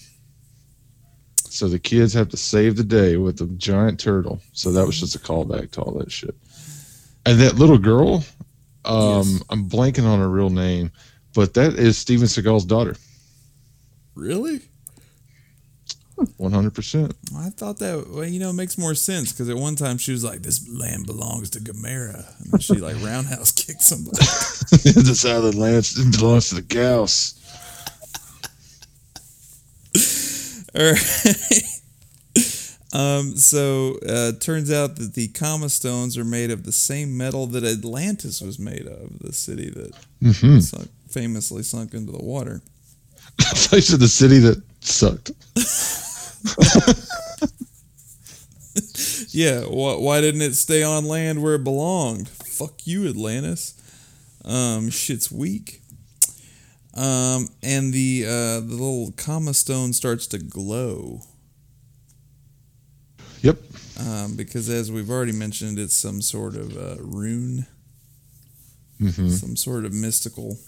So 1.48 1.68
the 1.68 1.78
kids 1.78 2.12
have 2.14 2.28
to 2.30 2.36
save 2.36 2.76
the 2.76 2.82
day 2.84 3.16
with 3.16 3.36
the 3.38 3.46
giant 3.56 4.00
turtle. 4.00 4.40
So 4.52 4.72
that 4.72 4.84
was 4.86 4.98
just 4.98 5.14
a 5.14 5.20
callback 5.20 5.70
to 5.72 5.82
all 5.82 5.92
that 5.98 6.10
shit. 6.10 6.34
And 7.26 7.40
that 7.40 7.54
little 7.54 7.78
girl, 7.78 8.24
um, 8.84 9.22
Yes. 9.30 9.42
I'm 9.50 9.68
blanking 9.68 10.04
on 10.04 10.18
her 10.18 10.28
real 10.28 10.50
name, 10.50 10.90
but 11.34 11.54
that 11.54 11.74
is 11.74 11.98
Steven 11.98 12.26
Seagal's 12.26 12.64
daughter. 12.64 12.96
Really? 14.14 14.60
100%. 16.16 17.12
I 17.36 17.50
thought 17.50 17.78
that 17.80 18.08
well, 18.08 18.24
you 18.24 18.38
know 18.38 18.50
it 18.50 18.54
makes 18.54 18.78
more 18.78 18.94
sense 18.94 19.32
because 19.32 19.48
at 19.48 19.56
one 19.56 19.74
time 19.74 19.98
she 19.98 20.12
was 20.12 20.22
like, 20.22 20.42
"This 20.42 20.68
land 20.68 21.06
belongs 21.06 21.50
to 21.50 21.58
Gamera," 21.58 22.24
and 22.40 22.52
then 22.52 22.60
she 22.60 22.74
like 22.74 23.02
roundhouse 23.02 23.50
kicked 23.66 23.82
somebody. 23.82 24.18
this 24.20 25.24
island 25.24 25.56
land 25.56 25.86
belongs 26.16 26.50
to 26.50 26.54
the 26.56 26.62
Gyaos. 26.62 27.40
All 30.76 30.92
right. 30.92 31.62
um, 32.92 33.36
so 33.36 33.98
uh, 34.08 34.32
turns 34.38 34.72
out 34.72 34.96
that 34.96 35.14
the 35.14 35.28
comma 35.28 35.68
stones 35.68 36.16
are 36.16 36.24
made 36.24 36.50
of 36.52 36.64
the 36.64 36.72
same 36.72 37.16
metal 37.16 37.46
that 37.48 37.64
Atlantis 37.64 38.40
was 38.40 38.58
made 38.58 38.86
of, 38.86 39.18
the 39.18 39.32
city 39.32 39.70
that 39.70 39.94
mm-hmm. 40.22 40.60
sunk, 40.60 40.88
famously 41.14 41.62
sunk 41.62 41.94
into 41.94 42.12
the 42.12 42.22
water. 42.22 42.60
You 43.72 43.80
said 43.80 44.00
the 44.00 44.08
city 44.08 44.38
that 44.40 44.62
sucked. 44.80 45.32
Yeah, 49.34 49.62
why, 49.62 49.96
why 49.96 50.20
didn't 50.20 50.42
it 50.42 50.54
stay 50.54 50.84
on 50.84 51.06
land 51.06 51.42
where 51.42 51.56
it 51.56 51.64
belonged? 51.64 52.28
Fuck 52.28 52.86
you, 52.86 53.08
Atlantis. 53.08 53.74
Um, 54.44 54.90
shit's 54.90 55.32
weak. 55.32 55.82
Um, 56.94 57.48
and 57.60 57.92
the 57.92 58.24
uh, 58.26 58.60
the 58.60 58.76
little 58.76 59.12
comma 59.16 59.54
stone 59.54 59.92
starts 59.92 60.28
to 60.28 60.38
glow. 60.38 61.22
Yep. 63.42 63.58
Um, 64.00 64.36
because 64.36 64.68
as 64.68 64.92
we've 64.92 65.10
already 65.10 65.32
mentioned, 65.32 65.80
it's 65.80 65.96
some 65.96 66.22
sort 66.22 66.54
of 66.54 66.76
uh, 66.76 67.02
rune, 67.02 67.66
hmm 69.00 69.28
some 69.28 69.56
sort 69.56 69.84
of 69.84 69.92
mystical. 69.92 70.58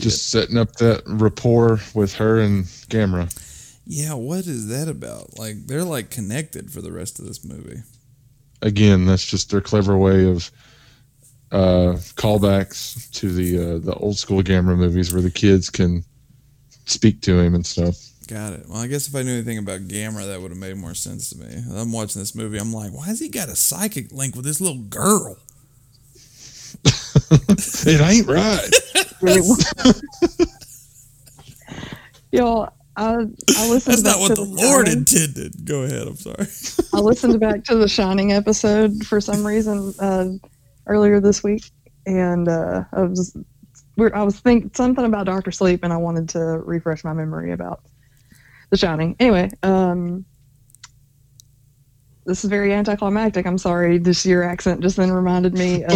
Shit. 0.00 0.10
Just 0.10 0.30
setting 0.30 0.56
up 0.56 0.72
that 0.76 1.02
rapport 1.06 1.78
with 1.94 2.14
her 2.14 2.40
and 2.40 2.64
Gamera. 2.88 3.28
yeah, 3.86 4.14
what 4.14 4.46
is 4.46 4.68
that 4.68 4.88
about? 4.88 5.38
Like 5.38 5.66
they're 5.66 5.84
like 5.84 6.10
connected 6.10 6.70
for 6.72 6.80
the 6.80 6.92
rest 6.92 7.18
of 7.18 7.26
this 7.26 7.44
movie. 7.44 7.80
Again, 8.62 9.06
that's 9.06 9.24
just 9.24 9.50
their 9.50 9.60
clever 9.60 9.96
way 9.96 10.26
of 10.26 10.50
uh, 11.52 11.96
callbacks 12.16 13.10
to 13.12 13.32
the 13.32 13.58
uh, 13.58 13.78
the 13.78 13.94
old 13.94 14.16
school 14.16 14.42
Gamera 14.42 14.76
movies 14.76 15.12
where 15.12 15.22
the 15.22 15.30
kids 15.30 15.68
can 15.70 16.04
speak 16.86 17.20
to 17.22 17.38
him 17.38 17.54
and 17.54 17.66
stuff. 17.66 17.96
Got 18.28 18.52
it. 18.52 18.66
Well, 18.68 18.78
I 18.78 18.86
guess 18.86 19.08
if 19.08 19.14
I 19.14 19.22
knew 19.22 19.32
anything 19.32 19.58
about 19.58 19.80
Gamera, 19.88 20.26
that 20.28 20.40
would 20.40 20.52
have 20.52 20.58
made 20.58 20.76
more 20.76 20.94
sense 20.94 21.30
to 21.30 21.38
me. 21.38 21.62
I'm 21.74 21.90
watching 21.90 22.20
this 22.22 22.34
movie. 22.34 22.58
I'm 22.58 22.72
like, 22.72 22.92
why 22.92 23.06
has 23.06 23.18
he 23.18 23.28
got 23.28 23.48
a 23.48 23.56
psychic 23.56 24.12
link 24.12 24.36
with 24.36 24.44
this 24.44 24.60
little 24.60 24.82
girl? 24.82 25.36
It 27.32 28.00
ain't 28.00 28.26
right. 28.26 28.68
Really 29.20 29.40
Y'all, 32.32 32.72
I 32.96 33.12
I 33.12 33.68
listened. 33.68 33.98
That's 33.98 34.02
not 34.02 34.20
what 34.20 34.28
to 34.28 34.34
the 34.36 34.42
Lord 34.42 34.86
Shining. 34.86 34.98
intended. 34.98 35.64
Go 35.64 35.82
ahead. 35.82 36.06
I'm 36.06 36.16
sorry. 36.16 36.46
I 36.92 37.00
listened 37.00 37.40
back 37.40 37.64
to 37.64 37.76
the 37.76 37.88
Shining 37.88 38.32
episode 38.32 39.04
for 39.04 39.20
some 39.20 39.46
reason 39.46 39.92
uh, 39.98 40.28
earlier 40.86 41.20
this 41.20 41.42
week, 41.42 41.70
and 42.06 42.48
uh, 42.48 42.84
I 42.92 43.02
was 43.02 43.36
we're, 43.96 44.14
I 44.14 44.22
was 44.22 44.38
think 44.40 44.76
something 44.76 45.04
about 45.04 45.26
Doctor 45.26 45.50
Sleep, 45.50 45.82
and 45.82 45.92
I 45.92 45.96
wanted 45.96 46.28
to 46.30 46.40
refresh 46.40 47.04
my 47.04 47.12
memory 47.12 47.52
about 47.52 47.82
the 48.70 48.76
Shining. 48.76 49.16
Anyway, 49.18 49.50
um, 49.62 50.24
this 52.26 52.44
is 52.44 52.50
very 52.50 52.72
anticlimactic. 52.72 53.46
I'm 53.46 53.58
sorry. 53.58 53.98
This 53.98 54.26
your 54.26 54.44
accent 54.44 54.80
just 54.80 54.96
then 54.96 55.10
reminded 55.10 55.54
me 55.54 55.82
of 55.84 55.90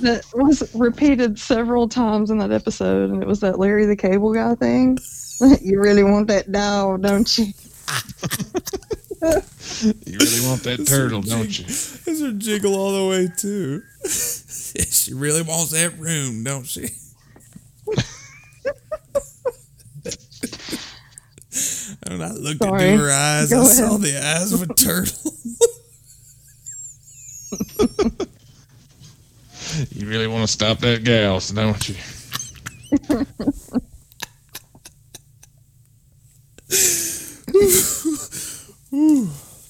that 0.00 0.24
was 0.34 0.74
repeated 0.74 1.38
several 1.38 1.88
times 1.88 2.30
in 2.30 2.38
that 2.38 2.50
episode, 2.50 3.10
and 3.10 3.22
it 3.22 3.26
was 3.26 3.40
that 3.40 3.58
Larry 3.58 3.86
the 3.86 3.96
Cable 3.96 4.32
Guy 4.32 4.54
thing. 4.54 4.98
you 5.60 5.80
really 5.80 6.02
want 6.02 6.28
that 6.28 6.50
doll, 6.50 6.96
don't 6.98 7.38
you? 7.38 7.46
You 9.22 10.16
really 10.18 10.46
want 10.48 10.62
that 10.62 10.86
turtle, 10.86 11.20
don't 11.20 11.58
you? 11.58 11.66
This 11.66 12.22
her 12.22 12.32
jiggle 12.32 12.74
all 12.74 12.92
the 12.92 13.10
way 13.10 13.28
too. 13.36 13.82
she 14.08 15.12
really 15.12 15.42
wants 15.42 15.72
that 15.72 15.98
room, 15.98 16.42
don't 16.42 16.64
she? 16.66 16.88
And 22.06 22.22
I 22.22 22.30
looked 22.32 22.62
Sorry. 22.62 22.88
into 22.90 23.02
her 23.04 23.10
eyes. 23.10 23.50
Go 23.50 23.62
I 23.62 23.64
saw 23.64 23.96
the 23.96 24.16
eyes 24.18 24.52
of 24.52 24.62
a 24.62 24.74
turtle. 24.74 25.32
You 29.92 30.08
really 30.08 30.26
want 30.26 30.42
to 30.42 30.48
stop 30.52 30.78
that 30.80 31.04
gal, 31.04 31.38
don't 31.54 31.88
you? 31.88 31.92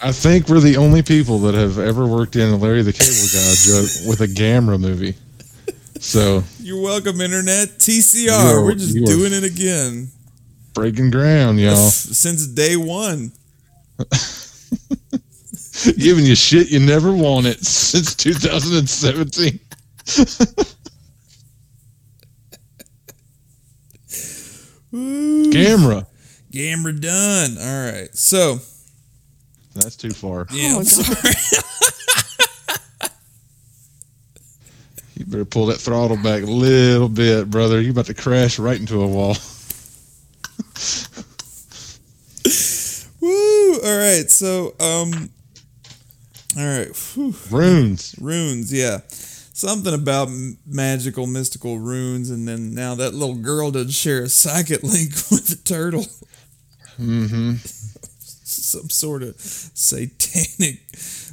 I 0.03 0.12
think 0.12 0.49
we're 0.49 0.61
the 0.61 0.77
only 0.79 1.03
people 1.03 1.40
that 1.40 1.55
have 1.55 1.79
ever 1.79 2.07
worked 2.07 2.35
in 2.37 2.49
a 2.49 2.57
Larry 2.57 2.81
the 2.83 2.93
Cable 2.93 3.29
Guy 3.33 3.55
joke 3.55 3.90
with 4.09 4.21
a 4.23 4.27
Gamera 4.27 4.81
movie. 4.81 5.14
So 5.99 6.43
You're 6.61 6.81
welcome, 6.83 7.21
Internet. 7.21 7.79
TCR. 7.79 8.25
You 8.25 8.31
are- 8.33 8.64
We're 8.64 8.75
just 8.75 8.95
you 8.95 9.03
are- 9.03 9.07
doing 9.07 9.33
it 9.35 9.45
again. 9.45 10.11
Breaking 10.81 11.11
ground, 11.11 11.61
y'all. 11.61 11.77
Since 11.77 12.47
day 12.47 12.75
one. 12.75 13.33
Giving 15.99 16.25
you 16.25 16.35
shit 16.35 16.71
you 16.71 16.81
never 16.81 17.12
wanted 17.12 17.62
since 17.66 18.14
2017. 18.14 19.61
Camera. 24.90 25.51
Gamera. 25.53 26.07
Gamera 26.51 26.99
done. 27.01 27.59
All 27.59 27.93
right. 27.93 28.09
So, 28.16 28.59
That's 29.75 29.97
too 29.97 30.11
far. 30.12 30.47
yeah, 30.51 30.73
Oh, 30.77 30.79
I'm 30.79 30.85
sorry. 30.85 31.35
You 35.16 35.27
better 35.27 35.45
pull 35.45 35.66
that 35.66 35.77
throttle 35.77 36.16
back 36.16 36.43
a 36.43 36.47
little 36.47 37.11
bit, 37.11 37.51
brother. 37.51 37.79
You 37.83 37.90
about 37.90 38.07
to 38.07 38.14
crash 38.14 38.59
right 38.59 38.81
into 38.81 39.03
a 39.03 39.07
wall. 39.07 39.37
Woo! 43.21 43.81
All 43.85 43.99
right, 43.99 44.31
so 44.31 44.75
um, 44.81 45.31
all 46.57 46.64
right, 46.66 46.88
Whew. 47.14 47.35
Runes. 47.51 48.14
runes, 48.21 48.73
yeah, 48.73 48.99
something 49.09 49.93
about 49.93 50.29
m- 50.29 50.57
magical, 50.66 51.27
mystical 51.27 51.79
runes, 51.79 52.31
and 52.31 52.49
then 52.49 52.75
now 52.75 52.95
that 52.95 53.12
little 53.14 53.35
girl 53.37 53.71
did 53.71 53.93
share 53.93 54.23
a 54.23 54.29
psychic 54.29 54.83
link 54.83 55.12
with 55.31 55.49
the 55.49 55.57
turtle, 55.64 56.07
Mm-hmm. 56.99 57.55
some 58.45 58.88
sort 58.90 59.23
of 59.23 59.37
satanic 59.38 60.81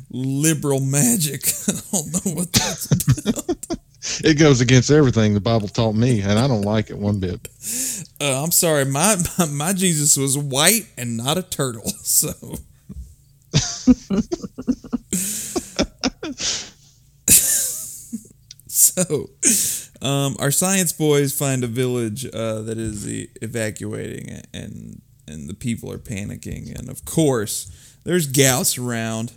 liberal 0.10 0.80
magic. 0.82 1.46
I 1.68 1.72
don't 1.92 2.14
know 2.14 2.32
what 2.36 2.52
that's 2.54 2.92
about. 2.92 3.80
It 4.24 4.40
goes 4.40 4.62
against 4.62 4.92
everything 4.92 5.34
the 5.34 5.40
Bible 5.40 5.68
taught 5.68 5.94
me, 5.94 6.22
and 6.22 6.40
I 6.40 6.48
don't 6.48 6.64
like 6.64 6.90
it 6.90 6.98
one 6.98 7.20
bit. 7.20 7.48
Uh, 8.20 8.44
I'm 8.44 8.52
sorry, 8.52 8.86
my, 8.86 9.16
my 9.38 9.46
my 9.46 9.74
Jesus 9.74 10.18
was 10.18 10.38
white 10.38 10.88
and 10.98 11.18
not 11.18 11.38
a 11.38 11.44
turtle, 11.44 11.90
so. 12.02 12.32
so, 18.68 19.30
um, 20.02 20.36
our 20.40 20.52
science 20.52 20.94
boys 20.94 21.38
find 21.38 21.64
a 21.64 21.68
village 21.68 22.26
uh, 22.26 22.62
that 22.62 22.78
is 22.78 23.08
e- 23.08 23.30
evacuating, 23.42 24.42
and 24.54 25.02
and 25.28 25.50
the 25.50 25.54
people 25.54 25.92
are 25.92 25.98
panicking, 25.98 26.78
and 26.78 26.90
of 26.90 27.06
course, 27.06 27.72
there's 28.04 28.32
Gyaos 28.32 28.84
around. 28.84 29.34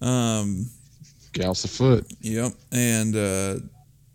Um, 0.00 0.70
Gals 1.32 1.64
afoot. 1.64 2.06
Yep, 2.20 2.52
and 2.72 3.16
uh, 3.16 3.56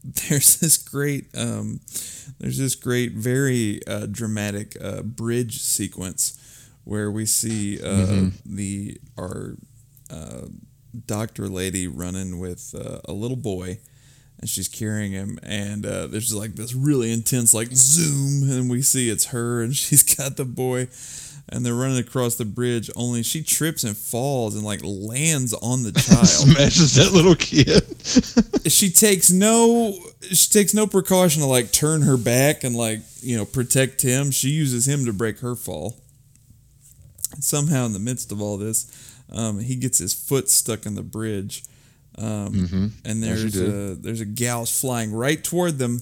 there's 0.30 0.58
this 0.58 0.78
great, 0.78 1.28
um, 1.38 1.80
there's 2.40 2.58
this 2.58 2.76
great, 2.76 3.14
very 3.14 3.82
uh, 3.88 4.08
dramatic 4.08 4.76
uh, 4.82 5.02
bridge 5.04 5.62
sequence 5.62 6.38
where 6.84 7.12
we 7.12 7.26
see 7.26 7.80
uh, 7.82 8.30
the 8.46 9.00
our 9.18 9.56
uh, 10.10 10.48
doctor 11.06 11.48
lady 11.48 11.88
running 11.88 12.40
with 12.40 12.74
uh, 12.78 13.00
a 13.06 13.14
little 13.14 13.38
boy, 13.38 13.80
and 14.40 14.50
she's 14.50 14.68
carrying 14.68 15.12
him, 15.12 15.38
and 15.44 15.86
uh, 15.86 16.08
there's 16.08 16.34
like 16.34 16.56
this 16.56 16.74
really 16.74 17.12
intense 17.12 17.54
like 17.54 17.70
zoom, 17.72 18.50
and 18.50 18.70
we 18.70 18.82
see 18.82 19.10
it's 19.10 19.26
her, 19.26 19.62
and 19.62 19.76
she's 19.76 20.04
got 20.04 20.38
the 20.38 20.46
boy. 20.46 20.88
And 21.54 21.66
they're 21.66 21.76
running 21.76 21.98
across 21.98 22.36
the 22.36 22.46
bridge. 22.46 22.90
Only 22.96 23.24
she 23.24 23.44
trips 23.44 23.84
and 23.84 23.98
falls 23.98 24.56
and 24.56 24.64
like 24.64 24.80
lands 24.84 25.54
on 25.54 25.84
the 25.84 25.92
child 25.92 26.28
Smashes 26.28 26.96
that 26.96 27.12
little 27.12 27.36
kid. 27.36 27.84
she 28.72 28.90
takes 28.90 29.30
no 29.30 29.94
she 30.22 30.50
takes 30.50 30.74
no 30.74 30.88
precaution 30.88 31.42
to 31.42 31.48
like 31.48 31.72
turn 31.72 32.04
her 32.04 32.18
back 32.18 32.64
and 32.64 32.76
like 32.76 33.00
you 33.22 33.38
know 33.38 33.46
protect 33.46 34.02
him 34.02 34.32
she 34.32 34.50
uses 34.50 34.88
him 34.88 35.06
to 35.06 35.14
break 35.14 35.40
her 35.40 35.56
fall 35.56 35.98
somehow 37.40 37.86
in 37.86 37.94
the 37.94 38.00
midst 38.00 38.32
of 38.32 38.42
all 38.42 38.58
this 38.58 39.16
um, 39.32 39.60
he 39.60 39.76
gets 39.76 39.98
his 39.98 40.14
foot 40.14 40.50
stuck 40.50 40.86
in 40.86 40.96
the 40.96 41.04
bridge 41.04 41.64
um, 42.18 42.54
mm-hmm. 42.54 42.88
and 43.06 43.24
there's 43.24 43.60
a 43.60 43.96
there's 43.96 44.22
a 44.22 44.26
Gyaos 44.26 44.80
flying 44.80 45.14
right 45.14 45.42
toward 45.42 45.78
them 45.78 46.02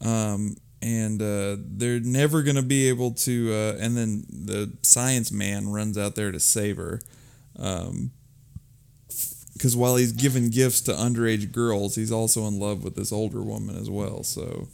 um, 0.00 0.56
and 0.82 1.20
uh, 1.22 1.56
they're 1.58 2.00
never 2.00 2.42
gonna 2.42 2.62
be 2.62 2.88
able 2.88 3.12
to 3.12 3.52
uh, 3.52 3.76
and 3.80 3.96
then 3.96 4.24
the 4.28 4.72
science 4.82 5.32
man 5.32 5.68
runs 5.68 5.96
out 5.96 6.14
there 6.14 6.32
to 6.32 6.40
save 6.40 6.76
her 6.76 7.00
um, 7.58 8.10
because 9.56 9.74
while 9.76 9.96
he's 9.96 10.12
giving 10.12 10.50
gifts 10.50 10.82
to 10.82 10.92
underage 10.92 11.50
girls, 11.50 11.94
he's 11.94 12.12
also 12.12 12.46
in 12.46 12.58
love 12.58 12.84
with 12.84 12.94
this 12.94 13.10
older 13.10 13.40
woman 13.42 13.74
as 13.76 13.88
well. 13.88 14.22
So, 14.22 14.68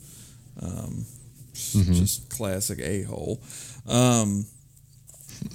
um, 0.61 1.07
just 1.55 2.29
classic 2.31 2.81
a 2.81 3.03
hole. 3.03 3.41
Um, 3.87 4.47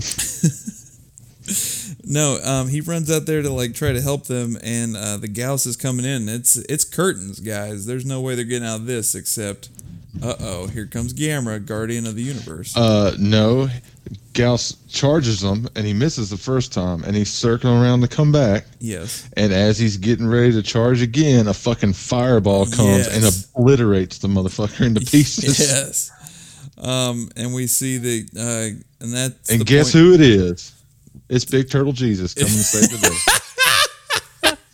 no, 2.03 2.39
um, 2.43 2.67
he 2.69 2.81
runs 2.81 3.11
out 3.11 3.25
there 3.25 3.41
to 3.41 3.49
like 3.49 3.73
try 3.73 3.91
to 3.93 4.01
help 4.01 4.25
them, 4.25 4.57
and 4.63 4.95
uh, 4.95 5.17
the 5.17 5.27
Gyaos 5.27 5.65
is 5.67 5.75
coming 5.77 6.05
in. 6.05 6.27
It's 6.29 6.57
it's 6.57 6.83
curtains, 6.83 7.39
guys. 7.39 7.85
There's 7.85 8.05
no 8.05 8.21
way 8.21 8.35
they're 8.35 8.45
getting 8.45 8.67
out 8.67 8.81
of 8.81 8.85
this 8.85 9.15
except, 9.15 9.69
uh 10.23 10.35
oh, 10.39 10.67
here 10.67 10.85
comes 10.85 11.13
Gamera, 11.13 11.65
Guardian 11.65 12.05
of 12.05 12.15
the 12.15 12.23
Universe. 12.23 12.75
Uh, 12.75 13.15
no. 13.19 13.67
Gyaos 14.33 14.77
charges 14.87 15.43
him 15.43 15.67
and 15.75 15.85
he 15.85 15.93
misses 15.93 16.29
the 16.29 16.37
first 16.37 16.71
time 16.71 17.03
and 17.03 17.15
he's 17.15 17.33
circling 17.33 17.81
around 17.81 18.01
to 18.01 18.07
come 18.07 18.31
back. 18.31 18.65
yes, 18.79 19.27
And 19.35 19.51
as 19.51 19.77
he's 19.79 19.97
getting 19.97 20.27
ready 20.27 20.51
to 20.53 20.61
charge 20.61 21.01
again, 21.01 21.47
a 21.47 21.53
fucking 21.53 21.93
fireball 21.93 22.67
comes 22.67 23.07
and 23.07 23.25
obliterates 23.25 24.19
the 24.19 24.27
motherfucker 24.27 24.85
into 24.85 25.01
pieces. 25.11 25.59
yes. 25.59 26.11
Um, 26.77 27.29
and 27.35 27.53
we 27.53 27.65
see 27.67 27.97
the 27.97 28.25
uh, 28.37 29.03
and 29.03 29.13
that's 29.13 29.49
And 29.49 29.65
guess 29.65 29.91
point- 29.91 30.03
who 30.05 30.13
it 30.13 30.21
is? 30.21 30.71
It's 31.29 31.45
Big 31.45 31.69
Turtle 31.69 31.93
Jesus 31.93 32.33
coming 32.33 32.51
to 32.51 32.63
save 32.63 32.89
the 32.89 32.97
day. 33.07 33.15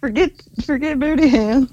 Forget 0.00 0.30
forget 0.64 0.98
booty 0.98 1.28
hand. 1.28 1.68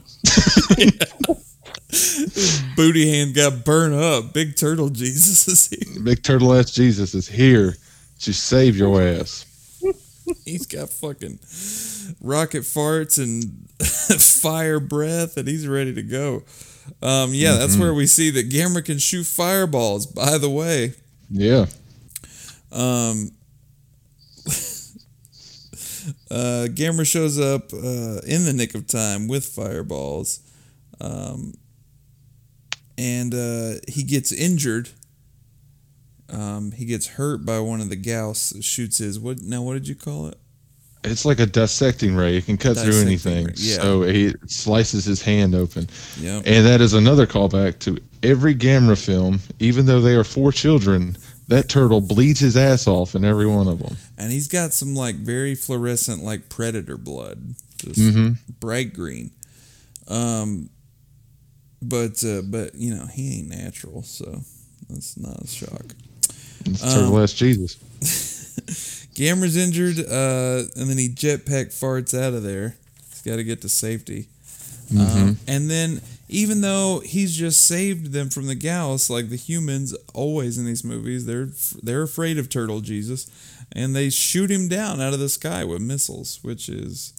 Booty 2.76 3.10
hand 3.10 3.34
got 3.34 3.64
burned 3.64 3.96
up. 3.96 4.34
Big 4.34 4.58
turtle 4.58 4.90
Jesus 4.90 5.48
is 5.48 5.70
here. 5.70 6.04
Big 6.04 6.22
Turtle 6.24 6.54
ass 6.54 6.72
Jesus 6.72 7.16
is 7.16 7.28
here 7.28 7.76
to 8.20 8.34
save 8.34 8.76
your 8.76 9.02
ass. 9.02 9.46
He's 10.44 10.66
got 10.66 10.90
fucking 10.90 11.40
rocket 12.22 12.64
farts 12.64 13.18
and 13.18 13.70
fire 14.22 14.82
breath, 14.82 15.38
and 15.38 15.48
he's 15.48 15.66
ready 15.66 15.94
to 15.94 16.04
go. 16.04 16.44
Um, 17.02 17.34
yeah, 17.34 17.56
that's 17.56 17.78
where 17.78 17.94
we 17.94 18.08
see 18.08 18.30
that 18.32 18.50
Gamera 18.50 18.84
can 18.84 18.98
shoot 18.98 19.26
fireballs. 19.26 20.06
By 20.06 20.38
the 20.38 20.50
way, 20.50 20.94
Yeah. 21.30 21.68
Um, 22.78 23.32
uh, 26.30 26.70
Gamera 26.70 27.06
shows 27.06 27.40
up 27.40 27.74
uh, 27.74 28.22
in 28.26 28.46
the 28.46 28.54
nick 28.54 28.76
of 28.76 28.86
time 28.86 29.28
with 29.28 29.46
fireballs, 29.46 30.42
um, 31.02 31.56
and 32.98 33.34
uh, 33.34 33.80
he 33.88 34.04
gets 34.04 34.32
injured. 34.32 34.90
Um, 36.30 36.72
he 36.72 36.86
gets 36.86 37.08
hurt 37.08 37.46
by 37.46 37.60
one 37.60 37.82
of 37.82 37.90
the 37.90 37.98
Gyaos. 37.98 38.64
Shoots 38.64 39.00
his 39.00 39.20
what? 39.20 39.42
Now, 39.42 39.64
what 39.64 39.74
did 39.74 39.88
you 39.88 39.96
call 39.96 40.28
it? 40.28 40.38
It's 41.04 41.26
like 41.26 41.40
a 41.40 41.46
dissecting 41.46 42.16
ray. 42.16 42.38
It 42.38 42.46
can 42.46 42.58
cut 42.58 42.78
through 42.78 43.00
anything. 43.02 43.48
yeah. 43.56 43.78
So 43.78 44.04
he 44.04 44.34
slices 44.48 45.06
his 45.06 45.22
hand 45.22 45.56
open. 45.56 45.88
Yep. 46.20 46.44
And 46.46 46.66
that 46.66 46.82
is 46.82 46.94
another 46.94 47.26
callback 47.26 47.80
to 47.80 47.98
every 48.24 48.54
Gamera 48.54 49.02
film, 49.02 49.40
even 49.60 49.86
though 49.86 50.02
they 50.02 50.16
are 50.16 50.24
four 50.24 50.52
children, 50.52 51.16
that 51.50 51.70
turtle 51.70 52.02
bleeds 52.02 52.40
his 52.40 52.58
ass 52.58 52.88
off 52.88 53.16
in 53.16 53.24
every 53.24 53.46
one 53.48 53.68
of 53.68 53.80
them. 53.80 53.96
and 54.18 54.32
he's 54.32 54.48
got 54.48 54.74
some 54.74 54.94
like 54.96 55.16
very 55.16 55.56
fluorescent 55.56 56.24
like 56.24 56.50
predator 56.50 56.98
blood 56.98 57.56
just 57.78 58.00
Mm-hmm. 58.00 58.34
bright 58.60 58.94
green 58.94 59.32
um 60.08 60.70
but 61.82 62.24
uh 62.24 62.42
but 62.44 62.76
you 62.76 62.94
know 62.96 63.06
he 63.06 63.40
ain't 63.40 63.50
natural 63.50 64.02
so 64.04 64.42
that's 64.90 65.18
not 65.18 65.42
a 65.42 65.48
shock 65.48 65.94
It's 66.66 66.84
Um, 66.84 66.90
turtle 66.94 67.20
ass 67.22 67.34
Jesus. 67.34 67.78
Gamera's 69.16 69.58
injured 69.58 70.00
uh 70.00 70.64
and 70.76 70.90
then 70.90 70.98
he 70.98 71.10
jetpack 71.10 71.68
farts 71.68 72.18
out 72.20 72.34
of 72.34 72.44
there 72.44 72.76
he's 73.10 73.22
got 73.22 73.38
to 73.38 73.44
get 73.44 73.62
to 73.62 73.70
safety 73.70 74.28
um, 74.98 75.38
and 75.48 75.70
then 75.70 76.02
even 76.30 76.62
though 76.62 77.00
he's 77.06 77.36
just 77.36 77.66
saved 77.66 78.12
them 78.12 78.30
from 78.30 78.48
the 78.48 78.56
Gyaos, 78.56 79.10
like 79.10 79.30
the 79.30 79.38
humans 79.38 79.96
always 80.14 80.58
in 80.58 80.66
these 80.66 80.84
movies, 80.84 81.26
they're 81.26 81.50
they're 81.82 82.04
afraid 82.04 82.38
of 82.38 82.50
Turtle 82.50 82.82
Jesus, 82.82 83.30
and 83.72 83.96
they 83.96 84.10
shoot 84.10 84.52
him 84.52 84.68
down 84.68 85.00
out 85.00 85.14
of 85.14 85.20
the 85.20 85.30
sky 85.30 85.64
with 85.64 85.82
missiles, 85.82 86.40
which 86.44 86.68
is 86.68 87.14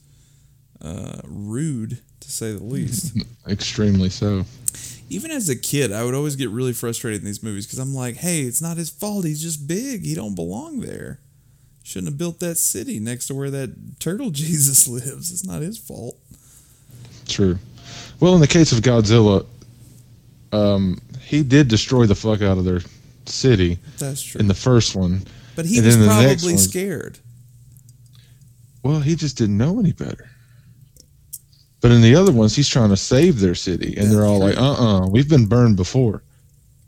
uh, 0.83 1.21
rude 1.25 2.01
to 2.21 2.31
say 2.31 2.53
the 2.53 2.65
least. 2.65 3.17
Extremely 3.49 4.11
so. 4.11 4.45
even 5.09 5.31
as 5.31 5.49
a 5.49 5.57
kid, 5.57 5.93
I 5.93 6.05
would 6.05 6.15
always 6.15 6.37
get 6.37 6.51
really 6.51 6.73
frustrated 6.75 7.21
in 7.21 7.27
these 7.27 7.43
movies 7.43 7.67
because 7.67 7.79
I'm 7.79 7.95
like, 7.95 8.17
hey, 8.17 8.43
it's 8.43 8.61
not 8.61 8.77
his 8.77 8.91
fault. 8.91 9.25
He's 9.25 9.43
just 9.43 9.67
big. 9.67 10.05
He 10.05 10.15
don't 10.15 10.35
belong 10.35 10.81
there. 10.81 11.21
Shouldn't 11.83 12.09
have 12.13 12.19
built 12.19 12.41
that 12.41 12.57
city 12.57 13.01
next 13.01 13.29
to 13.29 13.35
where 13.35 13.51
that 13.51 13.99
Turtle 14.01 14.31
Jesus 14.33 14.87
lives. 14.87 15.33
It's 15.33 15.47
not 15.47 15.63
his 15.63 15.79
fault. 15.79 16.19
True. 17.27 17.59
Well, 18.21 18.35
in 18.35 18.41
the 18.41 18.47
case 18.49 18.73
of 18.73 18.79
Godzilla, 18.81 19.47
um, 20.53 21.01
he 21.21 21.43
did 21.43 21.69
destroy 21.69 22.07
the 22.07 22.15
fuck 22.15 22.43
out 22.43 22.59
of 22.59 22.65
their 22.65 22.81
city 23.27 23.79
That's 23.99 24.23
true. 24.23 24.41
in 24.41 24.49
the 24.49 24.55
first 24.55 24.97
one. 24.97 25.23
but 25.57 25.67
he 25.67 25.81
was 25.81 25.97
probably 25.97 26.53
one- 26.55 26.59
scared. 26.59 27.19
Well, 28.83 29.01
he 29.01 29.15
just 29.17 29.37
didn't 29.37 29.59
know 29.59 29.79
any 29.81 29.93
better. 29.93 30.31
But 31.81 31.91
in 31.93 32.01
the 32.01 32.15
other 32.17 32.33
ones, 32.33 32.57
he's 32.57 32.69
trying 32.69 32.89
to 32.91 32.97
save 32.97 33.39
their 33.41 33.55
city, 33.55 33.97
and 33.97 34.11
they're 34.11 34.25
all 34.25 34.39
like, 34.41 34.57
"Uh, 34.57 34.73
uh-uh, 34.73 35.05
uh, 35.05 35.09
we 35.09 35.21
have 35.21 35.29
been 35.29 35.47
burned 35.47 35.77
before, 35.77 36.23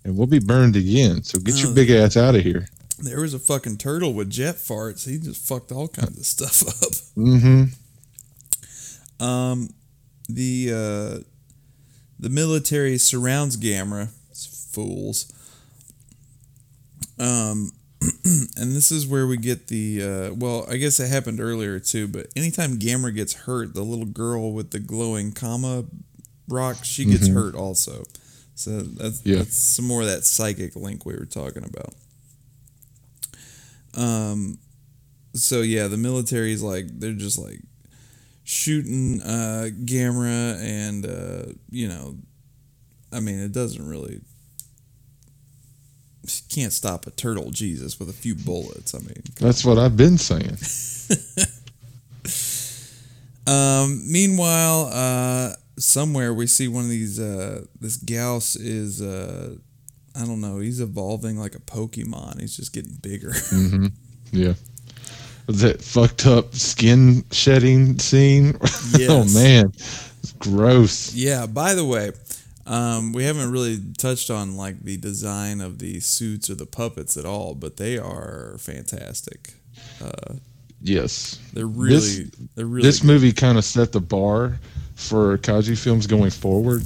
and 0.05 0.17
we'll 0.17 0.27
be 0.27 0.39
burned 0.41 0.75
again. 0.77 1.23
So 1.23 1.39
get 1.39 1.61
your 1.61 1.71
Oh. 1.71 1.75
big 1.75 1.91
ass 1.91 2.17
out 2.17 2.35
of 2.35 2.43
here." 2.43 2.69
There 2.99 3.21
was 3.21 3.33
a 3.35 3.39
fucking 3.39 3.77
turtle 3.79 4.13
with 4.15 4.31
jet 4.31 4.57
farts. 4.57 5.09
He 5.09 5.19
just 5.19 5.41
fucked 5.47 5.71
all 5.73 5.89
kinds 5.89 6.19
of 6.19 6.27
stuff 6.27 6.63
up. 6.67 6.93
Mm-hmm. 7.17 7.65
Um, 9.25 9.69
the 10.35 10.71
uh, 10.73 11.25
the 12.19 12.29
military 12.31 12.99
surrounds 12.99 13.57
Gamera. 13.57 14.09
It's 14.31 14.47
fools. 14.73 15.33
Um, 17.19 17.73
and 18.25 18.75
this 18.75 18.91
is 18.91 19.07
where 19.07 19.27
we 19.27 19.37
get 19.37 19.67
the 19.69 20.03
uh, 20.31 20.35
well, 20.35 20.67
I 20.71 20.77
guess 20.77 21.01
it 21.01 21.09
happened 21.11 21.41
earlier 21.41 21.79
too. 21.81 22.09
But 22.09 22.29
anytime 22.37 22.79
Gamera 22.79 23.15
gets 23.15 23.35
hurt, 23.35 23.75
the 23.75 23.83
little 23.83 24.07
girl 24.07 24.53
with 24.53 24.71
the 24.71 24.79
glowing 24.81 25.33
comma 25.33 25.85
rock, 26.49 26.85
she 26.85 27.05
gets 27.05 27.29
Mhm. 27.29 27.35
hurt 27.35 27.55
also. 27.55 28.05
So 28.55 28.81
that's 28.81 29.21
Yeah. 29.25 29.37
that's 29.37 29.57
some 29.57 29.87
more 29.87 30.03
of 30.03 30.09
that 30.09 30.25
psychic 30.25 30.77
link 30.77 31.05
we 31.07 31.15
were 31.15 31.27
talking 31.27 31.65
about. 31.65 31.95
Um, 33.95 34.59
so 35.35 35.63
yeah, 35.63 35.89
the 35.89 35.97
military's 35.97 36.63
like 36.63 36.87
they're 36.99 37.13
just 37.13 37.39
like 37.39 37.61
shooting 38.51 39.23
uh 39.23 39.69
Gamera 39.85 40.61
and 40.61 41.07
uh 41.07 41.53
you 41.71 41.87
know 41.87 42.17
I 43.13 43.21
mean 43.21 43.39
it 43.39 43.53
doesn't 43.53 43.87
really 43.87 44.21
can't 46.49 46.73
stop 46.73 47.07
a 47.07 47.11
turtle 47.13 47.51
Jesus 47.51 47.99
with 47.99 48.09
a 48.09 48.13
few 48.13 48.35
bullets. 48.35 48.95
I 48.95 48.99
mean 48.99 49.23
That's 49.39 49.65
what 49.65 49.79
I've 49.79 49.97
been 49.97 50.19
saying. 50.19 50.57
Um, 53.47 54.03
meanwhile, 54.11 54.91
uh, 54.93 55.55
somewhere 55.79 56.33
we 56.33 56.47
see 56.47 56.69
one 56.69 56.85
of 56.85 56.91
these. 56.91 57.19
Uh, 57.19 57.65
this 57.81 57.99
Gyaos 57.99 58.57
is. 58.61 59.03
Uh, 59.03 59.57
I 60.15 60.25
don't 60.27 60.41
know. 60.41 60.59
He's 60.59 60.81
evolving 60.81 61.37
like 61.37 61.55
a 61.55 61.61
Pokemon. 61.61 62.41
He's 62.41 62.57
just 62.57 62.73
getting 62.73 62.95
bigger. 63.03 63.33
hmm 63.33 63.87
Yeah. 64.31 64.55
That 65.53 65.83
fucked 65.83 66.27
up 66.27 66.55
skin 66.55 67.25
shedding 67.33 67.99
scene. 67.99 68.57
oh 69.09 69.25
man, 69.35 69.73
it's 69.75 70.33
gross. 70.39 71.13
yeah. 71.15 71.47
By 71.47 71.75
the 71.75 71.85
way, 71.85 72.13
um, 72.67 73.13
we 73.13 73.25
haven't 73.25 73.51
really 73.51 73.79
touched 73.99 74.31
on 74.31 74.57
like 74.57 74.81
the 74.81 74.97
design 74.97 75.61
of 75.61 75.79
the 75.79 76.01
suits 76.01 76.49
or 76.51 76.55
the 76.55 76.67
puppets 76.67 77.17
at 77.17 77.25
all, 77.25 77.55
but 77.55 77.77
they 77.79 77.99
are 77.99 78.57
fantastic. 78.59 79.55
Yes. 80.83 81.39
They're 81.53 81.67
really. 81.67 81.95
This- 82.01 82.31
they're 82.55 82.67
really. 82.67 82.87
this 82.87 83.01
good. 83.01 83.07
movie 83.09 83.33
kind 83.33 83.59
of 83.59 83.65
set 83.65 83.93
the 83.93 84.01
bar 84.01 84.59
for 84.95 85.37
kaiju 85.39 85.77
films 85.79 86.07
going 86.07 86.31
forward 86.31 86.83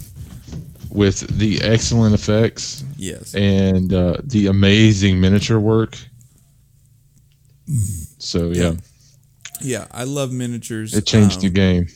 with 0.91 1.21
the 1.39 1.61
excellent 1.63 2.15
effects 2.15 2.85
Yes. 2.97 3.35
and 3.35 3.93
uh, 3.93 4.17
the 4.25 4.47
amazing 4.47 5.21
miniature 5.21 5.59
work. 5.61 5.97
So 8.25 8.51
yeah, 8.51 8.73
Yeah, 9.61 9.87
I 9.91 10.05
love 10.05 10.33
miniatures. 10.33 10.95
it 10.95 11.07
changed 11.07 11.37
Um, 11.37 11.43
the 11.43 11.51
game. 11.51 11.87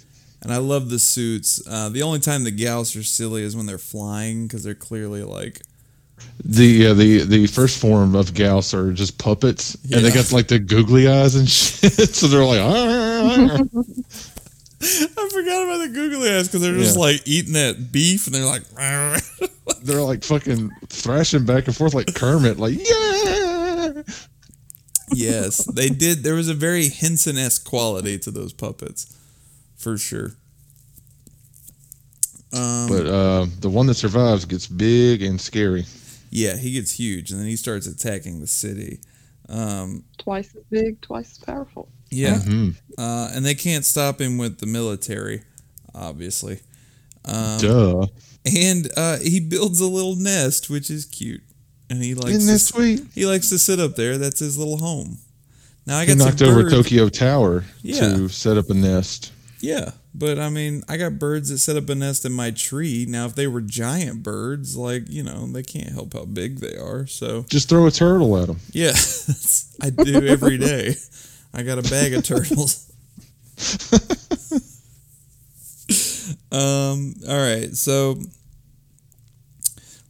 And 0.42 0.52
I 0.52 0.58
love 0.58 0.88
the 0.90 0.98
suits. 1.00 1.60
Uh, 1.66 1.88
the 1.88 2.02
only 2.02 2.20
time 2.20 2.44
the 2.44 2.52
Gyaos 2.52 2.96
are 2.98 3.02
silly 3.02 3.42
is 3.42 3.56
when 3.56 3.66
they're 3.66 3.76
flying 3.78 4.46
because 4.46 4.62
they're 4.62 4.74
clearly 4.74 5.22
like 5.24 5.62
The 6.44 6.88
uh, 6.88 6.94
the 6.94 7.24
the 7.24 7.46
first 7.48 7.78
form 7.80 8.14
of 8.14 8.30
Gyaos 8.32 8.72
are 8.74 8.92
just 8.92 9.18
puppets, 9.18 9.74
and 9.90 10.04
they 10.04 10.10
got 10.12 10.30
like 10.32 10.46
the 10.48 10.58
googly 10.60 11.08
eyes 11.08 11.34
and 11.34 11.48
shit. 11.58 12.14
so 12.14 12.26
they're 12.28 12.44
like, 12.44 12.60
"Ah." 12.60 13.58
I 14.80 15.28
forgot 15.32 15.64
about 15.64 15.78
the 15.78 15.90
googly 15.92 16.30
eyes 16.30 16.46
because 16.46 16.60
they're 16.62 16.74
just 16.74 16.94
Yeah. 16.96 17.02
like 17.02 17.22
eating 17.26 17.54
that 17.54 17.90
beef 17.90 18.26
and 18.26 18.34
they're 18.34 18.44
like, 18.44 18.62
they're 19.82 20.02
like 20.02 20.22
fucking 20.22 20.70
thrashing 20.88 21.44
back 21.44 21.66
and 21.66 21.74
forth 21.76 21.94
like 21.94 22.14
Kermit, 22.14 22.58
like 22.60 22.78
yeah. 22.78 24.02
Yes, 25.12 25.64
they 25.64 25.88
did. 25.88 26.22
There 26.22 26.34
was 26.34 26.48
a 26.48 26.54
very 26.54 26.88
Henson 26.88 27.36
esque 27.38 27.64
quality 27.64 28.18
to 28.20 28.30
those 28.30 28.52
puppets, 28.52 29.14
for 29.76 29.96
sure. 29.98 30.32
Um, 32.52 32.88
but 32.88 33.06
uh, 33.06 33.46
the 33.61 33.68
one 33.68 33.86
that 33.86 33.94
survives 33.94 34.44
gets 34.46 34.66
big 34.66 35.22
and 35.22 35.40
scary. 35.40 35.84
yeah, 36.30 36.56
he 36.56 36.72
gets 36.72 36.92
huge, 36.92 37.30
and 37.30 37.38
then 37.40 37.46
he 37.46 37.56
starts 37.56 37.86
attacking 37.86 38.40
the 38.40 38.46
city. 38.46 39.00
Um, 39.50 40.04
Twice 40.18 40.54
as 40.54 40.62
big, 40.70 41.00
twice 41.00 41.32
as 41.32 41.38
powerful. 41.38 41.88
yeah, 42.11 42.38
Mhm. 42.40 42.74
uh, 42.96 43.30
and 43.34 43.44
they 43.44 43.54
can't 43.54 43.84
stop 43.84 44.20
him 44.20 44.38
with 44.38 44.59
the 44.59 44.66
military, 44.66 45.42
obviously. 45.94 46.61
Um, 47.24 47.61
Duh. 47.61 48.06
and 48.46 48.90
uh, 48.96 49.18
he 49.18 49.40
builds 49.40 49.80
a 49.80 49.86
little 49.86 50.16
nest, 50.16 50.70
which 50.70 50.88
is 50.90 51.04
cute, 51.04 51.42
and 51.91 52.03
he 52.03 52.14
likes 52.14 52.30
Isn't 52.30 52.41
to 52.41 52.47
that 52.47 52.53
s- 52.55 52.66
sweet? 52.66 53.07
he 53.14 53.26
likes 53.26 53.49
to 53.51 53.59
sit 53.59 53.78
up 53.80 53.97
there. 53.97 54.18
That's 54.18 54.41
his 54.41 54.59
little 54.59 54.78
home. 54.78 55.18
Now 55.86 55.99
I 55.99 56.03
He 56.05 56.09
got 56.14 56.18
knocked 56.18 56.39
some 56.41 56.49
over 56.49 56.62
birds. 56.62 56.74
Tokyo 56.74 57.09
Tower 57.09 57.64
Yeah. 57.82 58.01
to 58.01 58.28
set 58.28 58.57
up 58.59 58.68
a 58.70 58.74
nest. 58.74 59.32
Yeah, 59.61 59.91
but 60.14 60.39
I 60.39 60.51
mean, 60.51 60.84
I 60.89 60.97
got 60.99 61.18
birds 61.18 61.49
that 61.49 61.59
set 61.59 61.76
up 61.76 61.89
a 61.89 61.95
nest 61.97 62.24
in 62.24 62.32
my 62.32 62.53
tree. 62.53 63.07
Now, 63.09 63.26
if 63.26 63.34
they 63.34 63.49
were 63.49 63.61
giant 63.61 64.22
birds, 64.22 64.76
like 64.76 65.11
you 65.11 65.24
know, 65.24 65.49
they 65.49 65.64
can't 65.64 65.89
help 65.91 66.12
how 66.12 66.26
big 66.26 66.61
they 66.61 66.76
are. 66.76 67.07
So 67.09 67.45
Just 67.49 67.68
throw 67.68 67.86
a 67.86 67.91
turtle 67.91 68.36
at 68.39 68.47
them. 68.47 68.61
yeah, 68.72 68.93
I 69.82 69.91
do 69.91 70.24
every 70.28 70.59
day. 70.59 70.95
I 71.53 71.62
got 71.64 71.78
a 71.78 71.82
bag 71.91 72.12
of 72.14 72.22
turtles. 72.22 72.84
um. 76.53 77.14
All 77.28 77.36
right. 77.36 77.74
So 77.74 78.20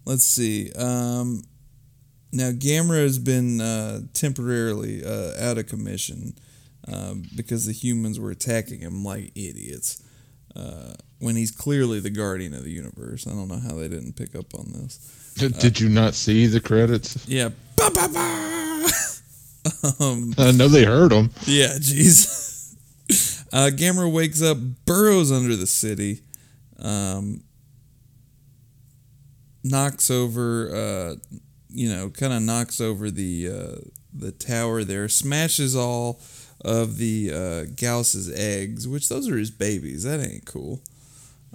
let's 0.04 0.24
see. 0.24 0.72
Um. 0.72 1.42
Now 2.32 2.50
Gamera 2.50 3.02
has 3.02 3.18
been 3.18 3.60
uh, 3.60 4.00
temporarily 4.12 5.04
uh, 5.04 5.32
out 5.40 5.58
of 5.58 5.66
commission 5.66 6.34
um, 6.92 7.24
because 7.34 7.66
the 7.66 7.72
humans 7.72 8.20
were 8.20 8.30
attacking 8.30 8.80
him 8.80 9.04
like 9.04 9.32
idiots. 9.34 10.02
Uh, 10.54 10.92
when 11.20 11.36
he's 11.36 11.50
clearly 11.50 12.00
the 12.00 12.10
guardian 12.10 12.54
of 12.54 12.64
the 12.64 12.70
universe, 12.70 13.26
I 13.26 13.30
don't 13.30 13.48
know 13.48 13.60
how 13.60 13.74
they 13.74 13.88
didn't 13.88 14.16
pick 14.16 14.34
up 14.34 14.54
on 14.54 14.72
this. 14.72 15.34
Did, 15.60 15.80
you 15.80 15.88
not 15.88 16.14
see 16.14 16.46
the 16.46 16.60
credits? 16.60 17.26
Yeah, 17.28 17.50
ba 17.76 17.90
ba 17.94 18.08
ba. 18.12 18.88
um, 20.00 20.34
I 20.38 20.52
know 20.52 20.68
they 20.68 20.84
heard 20.84 21.12
him. 21.12 21.30
Yeah, 21.46 21.74
jeez. 21.78 22.74
Uh, 23.52 23.70
Gamera 23.72 24.10
wakes 24.12 24.42
up, 24.42 24.58
burrows 24.84 25.32
under 25.32 25.56
the 25.56 25.66
city, 25.66 26.20
um, 26.78 27.42
knocks 29.64 30.10
over, 30.10 30.74
uh, 30.74 31.38
you 31.78 31.88
know, 31.94 32.10
kind 32.10 32.32
of 32.32 32.42
knocks 32.42 32.80
over 32.80 33.10
the 33.10 33.48
uh, 33.48 33.80
the 34.12 34.32
tower 34.32 34.84
there, 34.84 35.08
smashes 35.08 35.76
all 35.76 36.20
of 36.64 36.96
the 36.98 37.30
uh, 37.32 37.64
Gyaos's 37.80 38.28
eggs, 38.34 38.88
which 38.88 39.08
those 39.08 39.28
are 39.30 39.36
his 39.38 39.50
babies. 39.50 40.02
That 40.02 40.20
ain't 40.20 40.44
cool. 40.44 40.80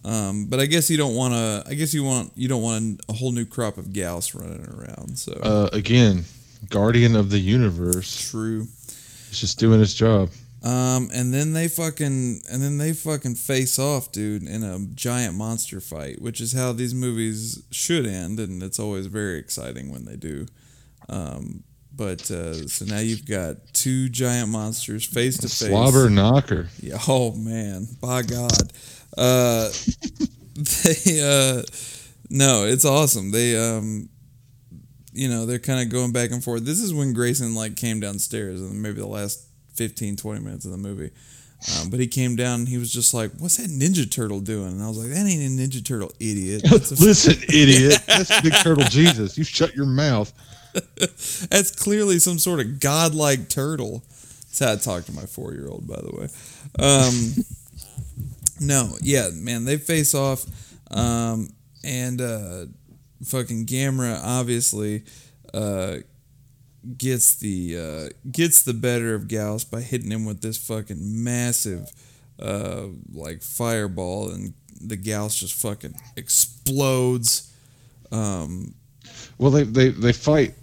Um, 0.06 0.48
but 0.50 0.60
I 0.60 0.66
guess 0.66 0.90
you 0.90 0.98
don't 0.98 1.16
want 1.16 1.34
to. 1.34 1.64
I 1.70 1.74
guess 1.76 1.94
you 1.94 2.04
want 2.04 2.32
you 2.36 2.48
don't 2.48 2.62
want 2.62 3.02
a 3.10 3.14
whole 3.14 3.32
new 3.32 3.46
crop 3.46 3.78
of 3.78 3.86
Gyaos 3.88 4.34
running 4.40 4.66
around. 4.66 5.18
So 5.18 5.34
Uh, 5.44 5.70
again, 5.74 6.26
Guardian 6.70 7.16
of 7.16 7.30
the 7.30 7.40
Universe. 7.40 8.30
true. 8.32 8.68
It's 9.30 9.40
just 9.40 9.60
doing 9.60 9.82
its 9.82 9.94
job. 9.94 10.30
Um, 10.64 11.10
and 11.14 11.34
then 11.34 11.52
they 11.52 11.68
fucking 11.68 12.42
and 12.50 12.64
then 12.64 12.78
they 12.78 12.94
fucking 12.94 13.36
face 13.36 13.78
off, 13.78 14.14
dude, 14.14 14.44
in 14.44 14.64
a 14.64 14.80
giant 14.96 15.36
monster 15.36 15.82
fight, 15.82 16.22
which 16.22 16.40
is 16.40 16.54
how 16.54 16.72
these 16.72 16.94
movies 16.94 17.64
should 17.70 18.06
end, 18.06 18.40
and 18.40 18.64
it's 18.64 18.80
always 18.80 19.08
very 19.08 19.38
exciting 19.38 19.92
when 19.92 20.06
they 20.06 20.16
do. 20.16 20.46
Um, 21.10 21.66
but 21.96 22.32
uh, 22.32 22.68
so 22.68 22.86
now 22.86 23.00
you've 23.00 23.26
got 23.26 23.58
two 23.74 24.08
giant 24.08 24.50
monsters 24.50 25.06
face 25.06 25.38
to 25.40 25.50
face. 25.50 25.68
Slobber 25.68 26.10
knocker. 26.10 26.70
Yeah, 26.80 26.98
oh 27.10 27.36
man, 27.36 27.86
by 28.02 28.22
God. 28.22 28.72
Uh, 29.18 29.70
they 30.56 31.22
uh, 31.22 31.62
no, 32.30 32.64
it's 32.66 32.86
awesome. 32.86 33.32
They 33.32 33.58
um, 33.58 34.08
you 35.12 35.28
know, 35.28 35.46
they're 35.46 35.60
kind 35.60 35.82
of 35.82 35.90
going 35.90 36.14
back 36.14 36.32
and 36.32 36.44
forth. 36.44 36.66
This 36.66 36.80
is 36.80 36.94
when 36.94 37.12
Grayson 37.14 37.54
like 37.54 37.76
came 37.76 38.00
downstairs, 38.00 38.62
and 38.62 38.82
maybe 38.82 39.02
the 39.02 39.08
last 39.08 39.46
15, 39.76 40.16
20 40.16 40.40
minutes 40.42 40.66
of 40.66 40.72
the 40.72 40.78
movie. 40.78 41.12
Um, 41.80 41.90
but 41.90 42.00
he 42.00 42.08
came 42.08 42.36
down 42.36 42.62
and 42.62 42.68
he 42.68 42.78
was 42.78 42.92
just 42.92 43.14
like, 43.14 43.32
"What's 43.38 43.58
that 43.58 43.70
Ninja 43.70 44.10
Turtle 44.10 44.42
doing?" 44.42 44.74
And 44.74 44.84
I 44.84 44.88
was 44.88 44.98
like, 44.98 45.10
"That 45.10 45.26
ain't 45.26 45.42
a 45.42 45.62
Ninja 45.62 45.84
Turtle, 45.84 46.12
idiot. 46.20 46.64
Listen, 46.72 47.42
idiot. 47.48 48.02
That's 48.08 48.42
Big 48.42 48.54
Turtle 48.56 48.84
Jesus. 48.86 49.38
You 49.38 49.44
shut 49.44 49.76
your 49.76 49.86
mouth. 49.86 50.32
that's 51.50 51.70
clearly 51.70 52.18
some 52.20 52.40
sort 52.40 52.60
of 52.60 52.80
godlike 52.80 53.48
turtle." 53.48 54.04
That's 54.60 54.60
how 54.60 54.74
I 54.74 54.98
talk 54.98 55.06
to 55.06 55.14
my 55.14 55.26
four-year-old, 55.26 55.88
by 55.88 55.96
the 55.96 56.16
way. 56.16 56.28
Um, 56.80 57.46
no, 58.60 58.96
yeah, 59.02 59.30
man, 59.34 59.66
they 59.66 59.78
face 59.78 60.14
off, 60.14 60.46
um, 60.92 61.50
and 61.84 62.22
uh, 62.22 62.66
fucking 63.24 63.66
Gamera 63.66 64.20
obviously 64.24 65.04
uh, 65.54 65.98
gets 66.98 67.36
the 67.36 67.78
uh, 67.78 68.30
gets 68.32 68.62
the 68.64 68.74
better 68.74 69.14
of 69.16 69.24
Gyaos 69.24 69.70
by 69.70 69.82
hitting 69.82 70.12
him 70.12 70.26
with 70.26 70.42
this 70.42 70.58
fucking 70.58 70.98
massive 71.24 71.90
uh, 72.40 72.88
like 73.14 73.42
fireball, 73.42 74.30
and 74.30 74.54
the 74.82 74.98
Gyaos 74.98 75.38
just 75.40 75.54
fucking 75.62 75.96
explodes. 76.16 77.52
Um, 78.12 78.76
Well, 79.38 79.52
they, 79.52 79.64
they, 79.64 79.90
they 79.90 80.14
fight 80.14 80.54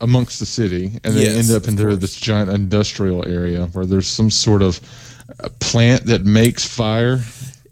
amongst 0.00 0.38
the 0.40 0.46
city, 0.46 0.98
and 1.04 1.14
they 1.16 1.22
Yes, 1.24 1.36
end 1.50 1.50
up 1.50 1.68
into 1.68 1.96
this 1.96 2.16
giant 2.16 2.50
industrial 2.50 3.26
area 3.28 3.66
where 3.66 3.86
there's 3.86 4.08
some 4.08 4.30
sort 4.30 4.62
of 4.62 4.80
plant 5.60 6.04
that 6.06 6.24
makes 6.24 6.66
fire. 6.66 7.20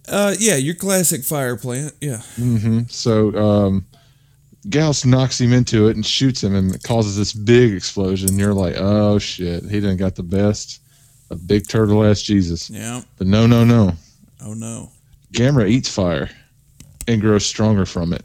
uh, 0.08 0.34
yeah, 0.38 0.56
your 0.56 0.74
classic 0.74 1.22
fire 1.24 1.56
plant. 1.56 1.92
Yeah, 2.00 2.20
hmm 2.36 2.80
So 2.88 3.34
um, 3.36 3.84
Gyaos 4.66 5.06
knocks 5.06 5.40
him 5.40 5.52
into 5.52 5.88
it 5.88 5.96
and 5.96 6.04
shoots 6.04 6.42
him, 6.42 6.54
and 6.54 6.74
it 6.74 6.82
causes 6.82 7.16
this 7.16 7.32
big 7.32 7.72
explosion. 7.74 8.38
You're 8.38 8.54
like, 8.54 8.74
oh 8.76 9.18
shit, 9.18 9.62
he 9.64 9.80
didn't 9.80 9.96
got 9.98 10.14
the 10.16 10.22
best 10.22 10.80
of 11.30 11.46
Big 11.46 11.68
Turtle 11.68 12.04
ass 12.04 12.22
Jesus. 12.22 12.68
yeah. 12.70 13.02
But 13.16 13.26
no, 13.28 13.46
no, 13.46 13.64
no. 13.64 13.92
Oh 14.42 14.54
no. 14.54 14.90
Gamera 15.32 15.68
eats 15.68 15.88
fire 15.88 16.30
and 17.06 17.20
grows 17.20 17.44
stronger 17.46 17.84
from 17.86 18.12
it. 18.12 18.22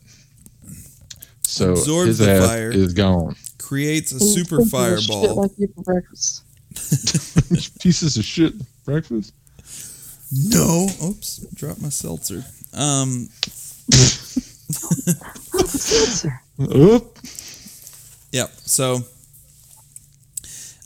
So 1.43 1.73
Absorbs 1.73 2.07
his 2.07 2.17
the 2.19 2.31
ass 2.31 2.47
fire. 2.47 2.71
is 2.71 2.93
gone. 2.93 3.35
Creates 3.59 4.11
a 4.11 4.19
super 4.19 4.61
something 4.63 4.91
with 4.91 5.01
Shit 5.01 5.13
fireball. 5.13 5.41
like 5.43 5.51
you 5.57 5.67
for 5.75 5.81
breakfast. 5.83 6.43
Pieces 7.81 8.17
of 8.17 8.25
shit 8.25 8.53
breakfast. 8.85 9.33
No. 10.31 10.87
Oops. 11.03 11.45
Dropped 11.53 11.81
my 11.81 11.89
seltzer. 11.89 12.43
Um. 12.73 13.29
Seltzer. 14.73 16.41
Oop. 16.59 17.17
Yep. 18.31 18.51
So. 18.65 18.99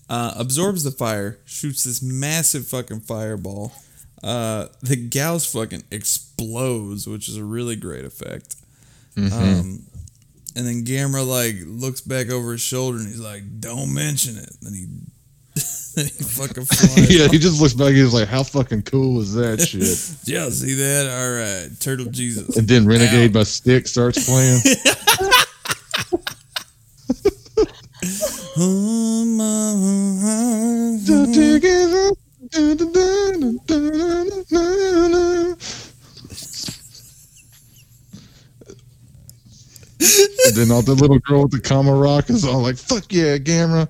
Uh, 0.10 0.34
absorbs 0.38 0.84
the 0.86 0.92
fire, 0.92 1.38
shoots 1.46 1.84
this 1.84 2.02
massive 2.02 2.66
fucking 2.66 3.02
fireball. 3.02 3.74
Uh, 4.24 4.68
the 4.82 4.96
Gyaos 4.96 5.52
fucking 5.52 5.84
explodes, 5.92 7.06
which 7.08 7.28
is 7.28 7.36
a 7.36 7.44
really 7.44 7.76
great 7.76 8.06
effect. 8.06 8.56
Um, 9.34 9.84
and 10.56 10.66
then 10.66 10.86
Gamera 10.86 11.28
like 11.28 11.56
looks 11.66 12.02
back 12.02 12.30
over 12.30 12.54
his 12.54 12.62
shoulder 12.62 13.00
and 13.00 13.08
he's 13.08 13.20
like, 13.20 13.60
"Don't 13.60 13.94
mention 13.94 14.38
it." 14.38 14.50
Then 14.62 14.74
he, 14.74 14.88
he 16.04 16.24
fucking 16.24 16.66
flies. 16.72 17.10
yeah, 17.10 17.28
he 17.28 17.40
just 17.40 17.60
looks 17.60 17.74
back. 17.74 17.88
And 17.88 17.98
he's 17.98 18.14
like, 18.14 18.28
"How 18.28 18.44
fucking 18.44 18.84
cool 18.84 19.20
is 19.20 19.34
that 19.34 19.60
shit?" 19.68 20.28
Yeah, 20.28 20.50
see 20.50 20.76
that? 20.76 21.08
All 21.10 21.32
right, 21.32 21.80
Turtle 21.80 22.06
Jesus. 22.06 22.56
And 22.56 22.68
then 22.68 22.86
Renegade 22.86 23.34
by 23.34 23.44
Styx 23.44 23.92
starts 23.92 24.26
playing. 24.26 24.62
Oh, 28.60 29.24
then 40.58 40.72
all 40.72 40.82
the 40.82 40.96
little 41.00 41.20
girl 41.20 41.44
with 41.44 41.52
the 41.52 41.60
comma 41.60 41.94
rock 41.94 42.30
is 42.30 42.44
all 42.46 42.62
like, 42.62 42.78
"Fuck 42.78 43.06
yeah, 43.12 43.38
Gamera!" 43.38 43.88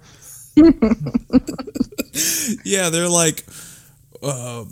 Yeah, 2.63 2.89
they're 2.89 3.09
like, 3.09 3.43
um, 4.23 4.69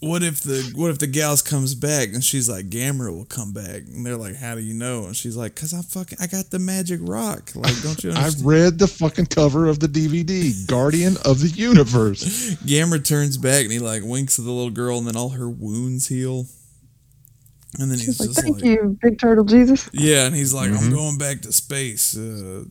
what 0.00 0.22
if 0.22 0.40
the 0.42 0.72
what 0.74 0.90
if 0.90 0.98
the 0.98 1.06
Gyaos 1.06 1.42
comes 1.44 1.74
back 1.74 2.08
and 2.12 2.22
she's 2.22 2.48
like, 2.48 2.68
Gamera 2.68 3.14
will 3.14 3.24
come 3.24 3.52
back, 3.52 3.82
and 3.86 4.04
they're 4.04 4.16
like, 4.16 4.36
how 4.36 4.54
do 4.54 4.60
you 4.60 4.74
know? 4.74 5.04
And 5.04 5.16
she's 5.16 5.36
like, 5.36 5.54
cause 5.54 5.72
I 5.72 5.82
fucking 5.82 6.18
I 6.20 6.26
got 6.26 6.50
the 6.50 6.58
magic 6.58 7.00
rock. 7.02 7.52
Like, 7.54 7.80
don't 7.82 8.02
you 8.02 8.10
I 8.12 8.16
understand? 8.16 8.46
read 8.46 8.78
the 8.78 8.86
fucking 8.88 9.26
cover 9.26 9.66
of 9.66 9.78
the 9.80 9.86
DVD, 9.86 10.66
Guardian 10.66 11.16
of 11.24 11.40
the 11.40 11.48
Universe. 11.48 12.24
Gamera 12.64 13.02
turns 13.04 13.36
back 13.38 13.62
and 13.64 13.72
he 13.72 13.78
like 13.78 14.02
winks 14.04 14.38
at 14.38 14.44
the 14.44 14.50
little 14.50 14.70
girl, 14.70 14.98
and 14.98 15.06
then 15.06 15.16
all 15.16 15.30
her 15.30 15.48
wounds 15.48 16.08
heal. 16.08 16.46
And 17.78 17.90
then 17.90 17.98
he's 17.98 18.20
like, 18.20 18.28
just 18.28 18.40
thank 18.42 18.56
like, 18.56 18.64
you, 18.64 18.98
Big 19.02 19.18
Turtle 19.18 19.44
Jesus. 19.44 19.88
yeah, 19.92 20.26
and 20.26 20.34
he's 20.34 20.52
like, 20.54 20.70
I'm 20.70 20.76
Mhm. 20.90 20.94
going 20.94 21.18
back 21.18 21.40
to 21.42 21.52
space 21.52 22.16
uh, 22.16 22.64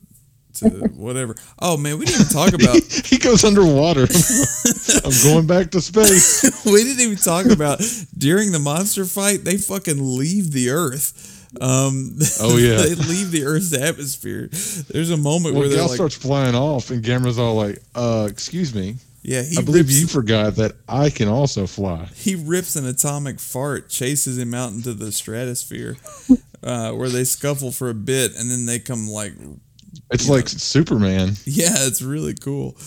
to 0.56 0.70
whatever. 0.96 1.36
Oh 1.60 1.78
man, 1.78 1.98
we 1.98 2.06
didn't 2.06 2.22
even 2.22 2.34
talk 2.34 2.54
about 2.54 2.76
he 3.06 3.18
goes 3.18 3.44
underwater. 3.44 4.08
I'm 5.06 5.12
going 5.24 5.48
back 5.48 5.72
to 5.72 5.82
space. 5.82 6.66
we 6.66 6.84
didn't 6.84 7.02
even 7.02 7.18
talk 7.18 7.46
about 7.48 7.82
during 8.18 8.52
the 8.52 8.60
monster 8.60 9.06
fight. 9.06 9.44
They 9.44 9.58
fucking 9.58 9.98
leave 10.18 10.52
the 10.52 10.70
Earth. 10.72 11.30
Um, 11.62 12.18
Oh, 12.40 12.58
yeah. 12.58 12.78
they 12.78 12.96
leave 12.96 13.30
the 13.32 13.44
Earth's 13.46 13.74
atmosphere. 13.74 14.48
There's 14.92 15.12
a 15.12 15.18
moment 15.18 15.54
Well, 15.54 15.62
where 15.62 15.70
they're 15.70 15.80
Gyaos 15.84 15.90
like, 15.90 15.96
starts 15.96 16.16
flying 16.16 16.56
off, 16.56 16.90
and 16.90 17.04
Gamera's 17.04 17.38
all 17.38 17.54
like, 17.56 17.78
"Uh, 17.94 18.28
excuse 18.30 18.74
me, 18.74 18.96
yeah, 19.22 19.44
he 19.44 19.58
I 19.60 19.62
believe 19.62 19.86
rips, 19.86 20.02
you 20.02 20.08
forgot 20.08 20.56
that 20.56 20.72
I 20.90 21.12
can 21.12 21.28
also 21.28 21.68
fly." 21.68 22.10
he 22.16 22.34
rips 22.36 22.76
an 22.76 22.88
atomic 22.88 23.40
fart, 23.40 23.88
chases 23.90 24.38
him 24.40 24.56
out 24.56 24.72
into 24.74 24.96
the 24.96 25.12
stratosphere, 25.12 25.98
uh, 26.64 26.92
where 26.94 27.10
they 27.10 27.24
scuffle 27.24 27.72
for 27.72 27.88
a 27.90 27.94
bit, 27.94 28.32
and 28.36 28.50
then 28.50 28.66
they 28.66 28.80
come 28.80 29.08
like, 29.08 29.34
It's 30.12 30.30
like 30.30 30.48
Superman, 30.48 31.34
yeah, 31.46 31.88
it's 31.88 32.02
really 32.02 32.34
cool. 32.34 32.78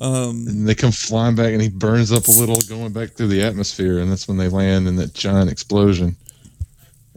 Um, 0.00 0.46
and 0.48 0.68
they 0.68 0.74
come 0.74 0.90
flying 0.90 1.36
back, 1.36 1.52
and 1.52 1.62
he 1.62 1.68
burns 1.68 2.10
up 2.12 2.26
a 2.26 2.30
little, 2.30 2.56
going 2.68 2.92
back 2.92 3.10
through 3.10 3.28
the 3.28 3.42
atmosphere, 3.42 4.00
and 4.00 4.10
that's 4.10 4.26
when 4.26 4.36
they 4.36 4.48
land 4.48 4.88
in 4.88 4.96
that 4.96 5.14
giant 5.14 5.50
explosion, 5.50 6.16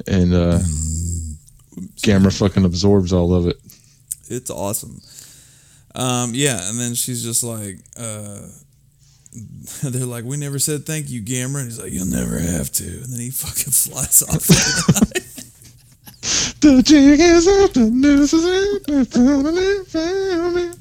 and 0.07 0.33
uh, 0.33 0.59
Gamera 2.01 2.37
fucking 2.37 2.65
absorbs 2.65 3.13
all 3.13 3.33
of 3.33 3.47
it. 3.47 3.57
it's 4.29 4.51
awesome. 4.51 5.01
Um, 5.95 6.31
yeah, 6.35 6.69
and 6.69 6.79
then 6.79 6.93
she's 6.93 7.23
just 7.23 7.43
like, 7.43 7.79
uh, 7.99 8.41
they're 9.83 10.05
like, 10.05 10.23
we 10.23 10.37
never 10.37 10.59
said 10.59 10.85
thank 10.85 11.09
you, 11.09 11.21
Gamera. 11.21 11.61
And 11.61 11.65
he's 11.65 11.81
like, 11.81 11.91
you'll 11.91 12.05
never 12.05 12.39
have 12.39 12.71
to. 12.73 12.85
And 12.85 13.11
then 13.11 13.19
he 13.19 13.29
fucking 13.31 13.73
flies 13.73 14.23
off. 14.23 14.47
The 16.59 16.81
jig 16.83 17.19
up, 17.21 17.73
the 17.73 17.89
news 17.91 18.33
is 18.33 18.43
family, 19.91 20.71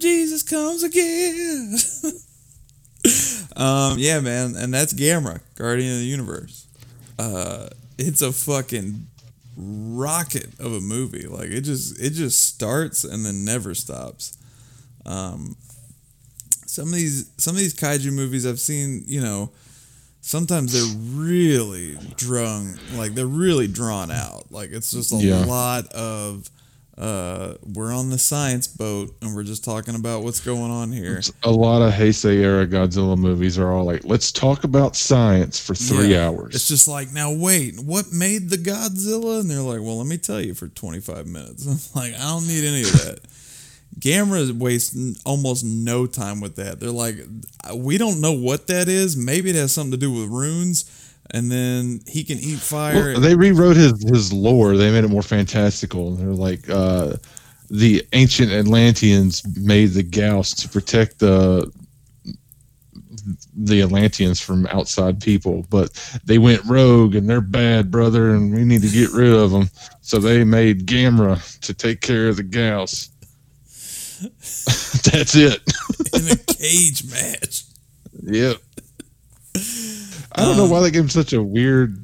Jesus 0.00 0.42
comes 0.42 0.82
again. 0.82 1.76
um, 3.56 3.98
yeah, 3.98 4.20
man, 4.20 4.56
and 4.56 4.74
that's 4.74 4.92
Gamera, 4.92 5.40
Guardian 5.54 5.92
of 5.92 5.98
the 6.00 6.06
Universe. 6.06 6.66
Uh, 7.18 7.68
it's 7.98 8.22
a 8.22 8.32
fucking 8.32 9.06
rocket 9.56 10.48
of 10.58 10.72
a 10.72 10.80
movie. 10.80 11.26
Like 11.26 11.50
it 11.50 11.60
just 11.62 12.00
it 12.00 12.10
just 12.10 12.46
starts 12.46 13.04
and 13.04 13.24
then 13.24 13.44
never 13.44 13.74
stops. 13.74 14.36
Um, 15.06 15.56
some 16.66 16.88
of 16.88 16.94
these 16.94 17.30
some 17.36 17.54
of 17.54 17.58
these 17.58 17.74
kaiju 17.74 18.12
movies 18.12 18.46
I've 18.46 18.60
seen, 18.60 19.04
you 19.06 19.20
know, 19.20 19.52
sometimes 20.20 20.72
they're 20.72 20.98
really 21.20 21.96
drunk 22.16 22.76
like 22.94 23.14
they're 23.14 23.26
really 23.26 23.66
drawn 23.66 24.10
out. 24.10 24.50
Like 24.52 24.70
it's 24.70 24.90
just 24.90 25.12
a 25.12 25.16
Yeah. 25.16 25.44
lot 25.44 25.86
of 25.92 26.48
uh, 26.98 27.54
we're 27.62 27.94
on 27.94 28.10
the 28.10 28.18
science 28.18 28.66
boat 28.66 29.16
and 29.22 29.34
we're 29.34 29.42
just 29.44 29.64
talking 29.64 29.94
about 29.94 30.22
what's 30.22 30.40
going 30.40 30.70
on 30.70 30.92
here. 30.92 31.22
A 31.44 31.50
lot 31.50 31.80
of 31.80 31.94
Heisei 31.94 32.36
era 32.40 32.66
Godzilla 32.66 33.16
movies 33.16 33.58
are 33.58 33.72
all 33.72 33.84
like, 33.84 34.04
let's 34.04 34.30
talk 34.30 34.64
about 34.64 34.96
science 34.96 35.58
for 35.58 35.74
three 35.74 36.12
Yeah. 36.12 36.26
hours. 36.26 36.54
It's 36.54 36.68
just 36.68 36.86
like, 36.86 37.10
now 37.10 37.32
wait, 37.32 37.80
what 37.80 38.12
made 38.12 38.50
the 38.50 38.58
Godzilla? 38.58 39.40
And 39.40 39.50
they're 39.50 39.60
like, 39.62 39.80
well, 39.80 39.96
let 39.96 40.08
me 40.08 40.18
tell 40.18 40.42
you 40.42 40.52
for 40.52 40.68
25 40.68 41.26
minutes. 41.26 41.66
I'm 41.96 42.02
like, 42.02 42.12
I 42.20 42.24
don't 42.24 42.46
need 42.46 42.64
any 42.64 42.82
of 42.82 42.92
that. 42.92 43.20
Gamera 44.00 44.52
wastes 44.52 44.96
n- 44.96 45.14
almost 45.24 45.64
no 45.64 46.06
time 46.06 46.40
with 46.40 46.56
that. 46.56 46.80
They're 46.80 46.90
like, 46.90 47.16
we 47.74 47.98
don't 47.98 48.20
know 48.20 48.32
what 48.32 48.66
that 48.68 48.88
is. 48.88 49.16
Maybe 49.16 49.50
it 49.50 49.56
has 49.56 49.72
something 49.72 49.92
to 49.92 49.96
do 49.96 50.12
with 50.12 50.28
runes. 50.30 50.96
And 51.32 51.50
then 51.50 52.00
he 52.08 52.24
can 52.24 52.38
eat 52.38 52.58
fire. 52.58 53.12
Well, 53.12 53.20
they 53.20 53.36
rewrote 53.36 53.76
his 53.76 53.92
his 54.02 54.32
lore. 54.32 54.76
They 54.76 54.90
made 54.90 55.04
it 55.04 55.10
more 55.10 55.22
fantastical. 55.22 56.16
They're 56.16 56.32
like 56.32 56.68
uh, 56.68 57.14
the 57.70 58.04
ancient 58.12 58.50
Atlanteans 58.50 59.42
made 59.56 59.90
the 59.90 60.02
Gyaos 60.02 60.56
to 60.62 60.68
protect 60.68 61.20
the 61.20 61.70
the 63.54 63.82
Atlanteans 63.82 64.40
from 64.40 64.66
outside 64.66 65.20
people, 65.20 65.66
but 65.70 65.90
they 66.24 66.38
went 66.38 66.64
rogue 66.64 67.14
and 67.14 67.28
they're 67.28 67.40
bad, 67.40 67.90
brother, 67.90 68.30
and 68.30 68.52
we 68.52 68.64
need 68.64 68.82
to 68.82 68.88
get 68.88 69.10
rid 69.12 69.32
of 69.32 69.50
them. 69.50 69.70
So 70.00 70.18
they 70.18 70.42
made 70.44 70.86
Gamera 70.86 71.60
to 71.60 71.74
take 71.74 72.00
care 72.00 72.28
of 72.28 72.36
the 72.36 72.44
Gyaos. 72.44 73.10
That's 74.20 75.34
it. 75.34 75.60
in 76.14 76.28
a 76.30 76.36
cage 76.54 77.04
match. 77.10 77.64
Yep. 78.22 78.56
I 80.32 80.44
don't 80.44 80.56
know 80.56 80.68
why 80.68 80.80
they 80.80 80.90
gave 80.90 81.02
him 81.02 81.08
such 81.08 81.32
a 81.32 81.42
weird, 81.42 81.98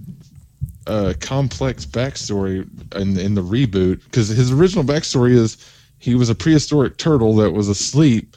uh, 0.86 1.14
complex 1.20 1.84
backstory 1.84 2.66
in 2.94 3.18
in 3.18 3.34
the 3.34 3.42
reboot 3.42 4.02
because 4.04 4.28
his 4.28 4.52
original 4.52 4.84
backstory 4.84 5.32
is 5.32 5.56
he 5.98 6.14
was 6.14 6.30
a 6.30 6.34
prehistoric 6.34 6.96
turtle 6.96 7.34
that 7.36 7.52
was 7.52 7.68
asleep, 7.68 8.36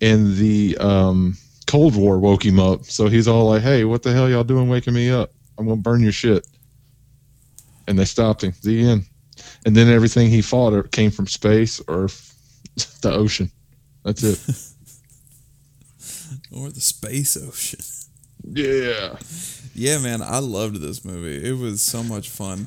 and 0.00 0.36
the 0.36 0.76
um, 0.78 1.36
Cold 1.66 1.96
War 1.96 2.18
woke 2.18 2.44
him 2.44 2.58
up. 2.58 2.84
So 2.84 3.08
he's 3.08 3.28
all 3.28 3.46
like, 3.46 3.62
"Hey, 3.62 3.84
what 3.84 4.02
the 4.02 4.12
hell 4.12 4.28
y'all 4.28 4.44
doing 4.44 4.68
waking 4.68 4.94
me 4.94 5.10
up? 5.10 5.32
I'm 5.58 5.66
gonna 5.66 5.80
burn 5.80 6.00
your 6.00 6.12
shit." 6.12 6.46
And 7.88 7.98
they 7.98 8.04
stopped 8.04 8.44
him. 8.44 8.54
The 8.62 8.88
end. 8.88 9.06
And 9.66 9.76
then 9.76 9.88
everything 9.88 10.28
he 10.28 10.42
fought 10.42 10.90
came 10.92 11.10
from 11.10 11.26
space 11.26 11.80
or 11.88 12.08
the 13.02 13.12
ocean. 13.12 13.50
That's 14.04 14.22
it. 14.22 14.38
Or 16.52 16.68
the 16.68 16.80
space 16.80 17.36
ocean. 17.36 17.80
yeah. 18.52 19.16
Yeah, 19.74 19.98
man, 19.98 20.20
I 20.20 20.38
loved 20.38 20.80
this 20.80 21.04
movie. 21.04 21.48
It 21.48 21.56
was 21.56 21.80
so 21.80 22.02
much 22.02 22.28
fun. 22.28 22.66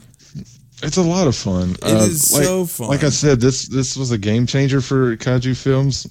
It's 0.81 0.97
a 0.97 1.01
lot 1.01 1.27
of 1.27 1.35
fun. 1.35 1.71
It 1.71 1.83
uh, 1.83 2.03
is 2.03 2.31
like, 2.33 2.43
so 2.43 2.65
fun. 2.65 2.87
Like 2.87 3.03
I 3.03 3.09
said, 3.09 3.39
this 3.41 3.67
this 3.67 3.95
was 3.97 4.11
a 4.11 4.17
game 4.17 4.45
changer 4.45 4.81
for 4.81 5.15
kaiju 5.17 5.55
films, 5.61 6.07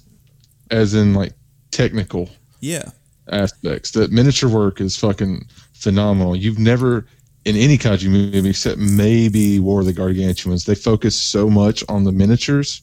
as 0.71 0.93
in 0.93 1.13
like 1.13 1.33
technical 1.71 2.29
Yeah. 2.59 2.89
aspects. 3.31 3.91
The 3.91 4.07
miniature 4.09 4.49
work 4.49 4.79
is 4.81 4.95
fucking 4.97 5.45
phenomenal. 5.73 6.35
You've 6.35 6.59
never 6.59 7.05
in 7.45 7.55
any 7.55 7.77
kaiju 7.77 8.09
movie 8.09 8.49
except 8.49 8.79
maybe 8.79 9.59
War 9.59 9.81
of 9.81 9.85
the 9.85 9.93
Gargantuans, 9.93 10.65
they 10.65 10.75
focus 10.75 11.19
so 11.19 11.49
much 11.49 11.83
on 11.89 12.03
the 12.03 12.11
miniatures, 12.11 12.81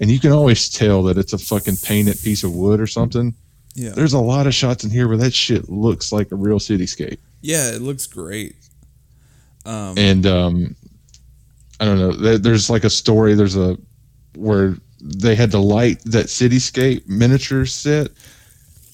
and 0.00 0.10
you 0.10 0.20
can 0.20 0.32
always 0.32 0.68
tell 0.68 1.02
that 1.04 1.18
it's 1.18 1.32
a 1.32 1.38
fucking 1.38 1.76
painted 1.82 2.20
piece 2.22 2.44
of 2.44 2.54
wood 2.54 2.80
or 2.80 2.86
something. 2.86 3.34
Yeah. 3.74 3.90
There's 3.90 4.12
a 4.12 4.20
lot 4.20 4.46
of 4.46 4.54
shots 4.54 4.84
in 4.84 4.90
here 4.90 5.08
where 5.08 5.16
that 5.18 5.34
shit 5.34 5.68
looks 5.68 6.12
like 6.12 6.32
a 6.32 6.36
real 6.36 6.58
cityscape. 6.58 7.18
Yeah, 7.42 7.70
it 7.70 7.82
looks 7.82 8.06
great. 8.06 8.56
Um, 9.64 9.96
and 9.96 10.26
um, 10.26 10.76
I 11.80 11.84
don't 11.84 11.98
know. 11.98 12.38
There's 12.38 12.70
like 12.70 12.84
a 12.84 12.90
story. 12.90 13.34
There's 13.34 13.56
a 13.56 13.76
where 14.34 14.76
they 15.00 15.34
had 15.34 15.50
to 15.52 15.58
light 15.58 16.00
that 16.04 16.26
cityscape 16.26 17.06
miniature 17.06 17.66
set, 17.66 18.08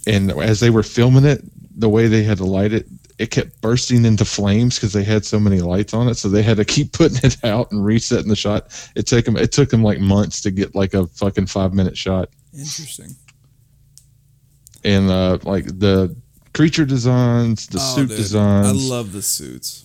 and 0.06 0.30
as 0.32 0.60
they 0.60 0.70
were 0.70 0.82
filming 0.82 1.24
it, 1.24 1.42
the 1.78 1.88
way 1.88 2.06
they 2.08 2.22
had 2.22 2.38
to 2.38 2.44
light 2.44 2.72
it, 2.72 2.86
it 3.18 3.30
kept 3.30 3.60
bursting 3.60 4.04
into 4.04 4.24
flames 4.24 4.76
because 4.76 4.92
they 4.92 5.04
had 5.04 5.24
so 5.24 5.38
many 5.38 5.60
lights 5.60 5.94
on 5.94 6.08
it. 6.08 6.14
So 6.14 6.28
they 6.28 6.42
had 6.42 6.56
to 6.56 6.64
keep 6.64 6.92
putting 6.98 7.18
it 7.22 7.42
out 7.44 7.70
and 7.70 7.84
resetting 7.84 8.28
the 8.28 8.36
shot. 8.36 8.72
It 8.96 9.06
took 9.06 9.24
them. 9.24 9.36
It 9.36 9.52
took 9.52 9.70
them 9.70 9.82
like 9.82 10.00
months 10.00 10.40
to 10.42 10.50
get 10.50 10.74
like 10.74 10.94
a 10.94 11.06
fucking 11.06 11.46
five 11.46 11.72
minute 11.74 11.96
shot. 11.96 12.28
interesting. 12.52 13.14
And 14.84 15.10
uh, 15.10 15.38
like 15.44 15.64
the 15.66 16.14
creature 16.52 16.84
designs, 16.84 17.66
the 17.68 17.78
Oh, 17.80 17.96
suit 17.96 18.08
dude, 18.08 18.18
designs. 18.18 18.68
I 18.68 18.72
love 18.94 19.12
the 19.12 19.22
suits. 19.22 19.80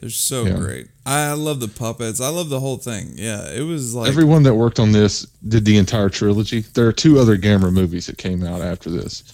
They're 0.00 0.10
so 0.10 0.44
Yeah. 0.46 0.56
great. 0.56 0.86
I 1.04 1.32
love 1.32 1.58
the 1.60 1.68
puppets. 1.68 2.20
I 2.20 2.28
love 2.28 2.48
the 2.50 2.60
whole 2.60 2.76
thing. 2.78 3.12
Yeah, 3.16 3.50
it 3.52 3.62
was 3.62 3.94
like 3.94 4.08
Everyone 4.08 4.42
that 4.44 4.54
worked 4.54 4.78
on 4.78 4.92
this 4.92 5.26
did 5.48 5.64
the 5.64 5.76
entire 5.76 6.08
trilogy. 6.08 6.60
There 6.74 6.86
are 6.86 6.92
two 6.92 7.18
other 7.18 7.36
Gamera 7.36 7.72
movies 7.72 8.06
that 8.06 8.16
came 8.18 8.44
out 8.44 8.60
after 8.60 8.90
this, 8.90 9.24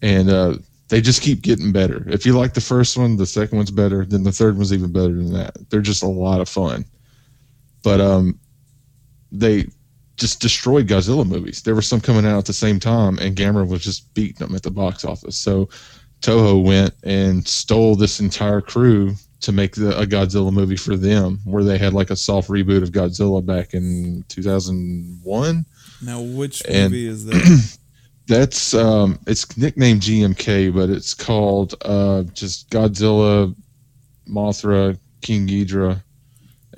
and 0.00 0.30
uh, 0.30 0.56
they 0.92 1.00
just 1.00 1.22
keep 1.22 1.40
getting 1.40 1.72
better. 1.72 2.04
If 2.06 2.26
you 2.26 2.36
like 2.36 2.52
the 2.52 2.60
first 2.60 2.98
one, 2.98 3.16
the 3.16 3.24
second 3.24 3.56
one's 3.56 3.70
better. 3.70 4.04
Then 4.04 4.24
the 4.24 4.30
third 4.30 4.58
one's 4.58 4.74
even 4.74 4.92
better 4.92 5.14
than 5.14 5.32
that. 5.32 5.56
They're 5.70 5.80
just 5.80 6.02
a 6.02 6.06
lot 6.06 6.42
of 6.42 6.50
fun. 6.50 6.84
But 7.82 8.02
um, 8.02 8.38
they 9.32 9.68
just 10.18 10.42
destroyed 10.42 10.88
Godzilla 10.88 11.26
movies. 11.26 11.62
There 11.62 11.74
were 11.74 11.80
some 11.80 12.02
coming 12.02 12.26
out 12.26 12.36
at 12.36 12.44
the 12.44 12.52
same 12.52 12.78
time, 12.78 13.16
and 13.20 13.34
Gamera 13.34 13.66
was 13.66 13.82
just 13.82 14.12
beating 14.12 14.36
them 14.46 14.54
at 14.54 14.62
the 14.64 14.70
box 14.70 15.02
office. 15.02 15.34
So 15.34 15.70
Toho 16.20 16.62
went 16.62 16.92
and 17.04 17.48
stole 17.48 17.96
this 17.96 18.20
entire 18.20 18.60
crew 18.60 19.14
to 19.40 19.50
make 19.50 19.74
the, 19.76 19.98
a 19.98 20.04
Godzilla 20.04 20.52
movie 20.52 20.76
for 20.76 20.94
them, 20.94 21.40
where 21.44 21.64
they 21.64 21.78
had 21.78 21.94
like 21.94 22.10
a 22.10 22.16
soft 22.16 22.50
reboot 22.50 22.82
of 22.82 22.90
Godzilla 22.90 23.42
back 23.42 23.72
in 23.72 24.26
2001. 24.28 25.64
now 26.02 26.20
which 26.20 26.62
and- 26.68 26.92
movie 26.92 27.06
is 27.06 27.24
that? 27.24 27.78
That's 28.32 28.72
um, 28.72 29.18
it's 29.26 29.58
nicknamed 29.58 30.00
GMK, 30.00 30.74
but 30.74 30.88
it's 30.88 31.12
called 31.12 31.74
uh, 31.82 32.22
just 32.32 32.70
Godzilla, 32.70 33.54
Mothra, 34.26 34.98
King 35.20 35.46
Ghidorah, 35.46 36.02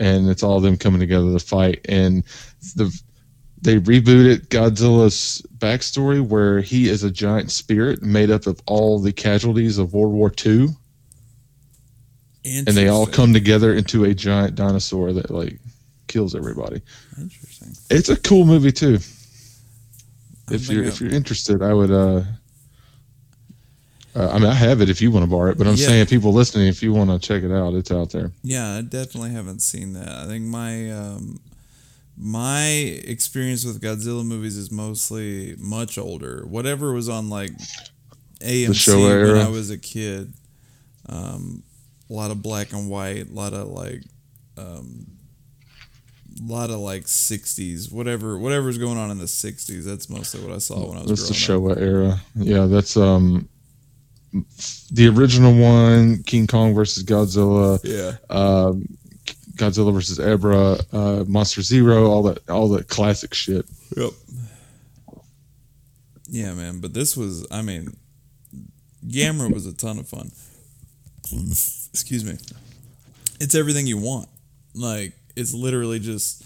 and 0.01 0.29
it's 0.29 0.43
all 0.43 0.59
them 0.59 0.77
coming 0.77 0.99
together 0.99 1.31
to 1.31 1.39
fight. 1.39 1.79
And 1.89 2.25
the 2.75 2.93
they 3.63 3.79
rebooted 3.79 4.49
Godzilla's 4.49 5.47
backstory, 5.59 6.21
where 6.21 6.61
he 6.61 6.89
is 6.89 7.05
a 7.05 7.11
giant 7.11 7.53
spirit 7.53 8.03
made 8.03 8.33
up 8.33 8.49
of 8.49 8.61
all 8.67 8.99
the 8.99 9.13
casualties 9.13 9.79
of 9.79 9.95
World 9.95 10.13
War 10.13 10.33
II. 10.45 10.71
and 12.45 12.67
they 12.67 12.89
all 12.89 13.07
come 13.07 13.33
together 13.33 13.73
into 13.73 14.03
a 14.03 14.13
giant 14.13 14.57
dinosaur 14.57 15.13
that 15.13 15.31
like 15.31 15.61
kills 16.09 16.35
everybody. 16.35 16.83
Interesting. 17.17 17.75
It's 17.91 18.09
a 18.09 18.17
cool 18.17 18.45
movie 18.45 18.73
too. 18.73 18.99
If 20.51 20.69
you're 20.69 20.85
if 20.85 21.01
you're 21.01 21.11
interested, 21.11 21.63
I 21.63 21.73
would. 21.73 21.91
uh 21.91 22.23
uh, 24.17 24.29
I 24.31 24.35
mean, 24.39 24.49
I 24.49 24.55
have 24.55 24.81
it 24.81 24.89
if 24.89 25.03
you 25.03 25.11
want 25.11 25.25
to 25.25 25.31
borrow 25.31 25.51
it, 25.51 25.59
but 25.59 25.67
I'm 25.67 25.75
Yeah. 25.75 25.89
saying 25.89 26.07
people 26.07 26.33
listening, 26.33 26.69
if 26.69 26.85
you 26.85 26.93
want 26.93 27.11
to 27.11 27.19
check 27.19 27.43
it 27.43 27.51
out, 27.51 27.75
it's 27.75 27.91
out 27.91 28.11
there. 28.11 28.31
Yeah, 28.45 28.77
I 28.77 28.83
definitely 28.83 29.33
haven't 29.33 29.61
seen 29.61 29.93
that. 29.95 30.09
I 30.09 30.27
think 30.27 30.45
my 30.45 30.91
um, 30.93 31.41
my 32.17 32.65
experience 32.65 33.65
with 33.65 33.81
Godzilla 33.83 34.25
movies 34.25 34.57
is 34.57 34.71
mostly 34.71 35.57
much 35.59 35.99
older. 35.99 36.45
Whatever 36.47 36.93
was 36.93 37.09
on 37.09 37.29
like 37.29 37.51
AMC 38.41 38.87
when 39.03 39.11
era. 39.11 39.45
I 39.45 39.49
was 39.49 39.71
a 39.71 39.79
kid. 39.79 40.33
Um, 41.09 41.65
a 42.09 42.13
lot 42.13 42.31
of 42.31 42.41
black 42.41 42.73
and 42.73 42.89
white, 42.89 43.29
a 43.31 43.33
lot 43.33 43.53
of 43.53 43.67
like 43.69 44.05
um, 44.57 45.07
a 46.41 46.43
lot 46.53 46.71
of 46.71 46.79
like 46.81 47.05
60s, 47.05 47.93
whatever 47.93 48.39
whatever's 48.39 48.79
going 48.79 48.99
on 48.99 49.11
in 49.11 49.19
the 49.19 49.25
60s. 49.25 49.85
That's 49.85 50.09
mostly 50.11 50.41
what 50.45 50.53
I 50.55 50.59
saw 50.59 50.89
when 50.89 50.99
I 50.99 51.03
was 51.03 51.11
That's 51.11 51.29
the 51.29 51.47
growing 51.47 51.73
up. 51.73 51.79
Showa 51.79 51.83
era. 51.83 52.21
Yeah, 52.35 52.67
that's 52.67 52.97
um 52.97 53.49
the 54.91 55.07
original 55.09 55.55
one, 55.57 56.23
King 56.25 56.47
Kong 56.49 56.75
versus 56.75 57.05
Godzilla, 57.05 57.79
Yeah. 57.85 58.17
um, 58.37 58.85
Godzilla 59.55 59.95
versus 59.95 60.19
Ebirah, 60.19 60.83
uh, 60.93 61.25
Monster 61.27 61.63
Zero, 61.63 62.07
all 62.11 62.25
that, 62.25 62.51
all 62.51 62.69
that 62.71 62.89
classic 62.89 63.33
shit. 63.33 63.65
Yep. 63.97 64.11
Yeah, 66.29 66.53
man. 66.55 66.81
But 66.81 66.95
this 66.95 67.17
was, 67.17 67.47
I 67.53 67.63
mean, 67.63 67.97
Gamera 69.07 69.53
was 69.53 69.67
a 69.67 69.73
ton 69.73 69.99
of 70.01 70.09
fun. 70.09 70.33
Excuse 71.93 72.25
me. 72.25 72.33
It's 73.41 73.55
everything 73.55 73.87
you 73.87 73.99
want. 73.99 74.29
Like, 74.75 75.13
it's 75.37 75.53
literally 75.55 75.99
just 75.99 76.45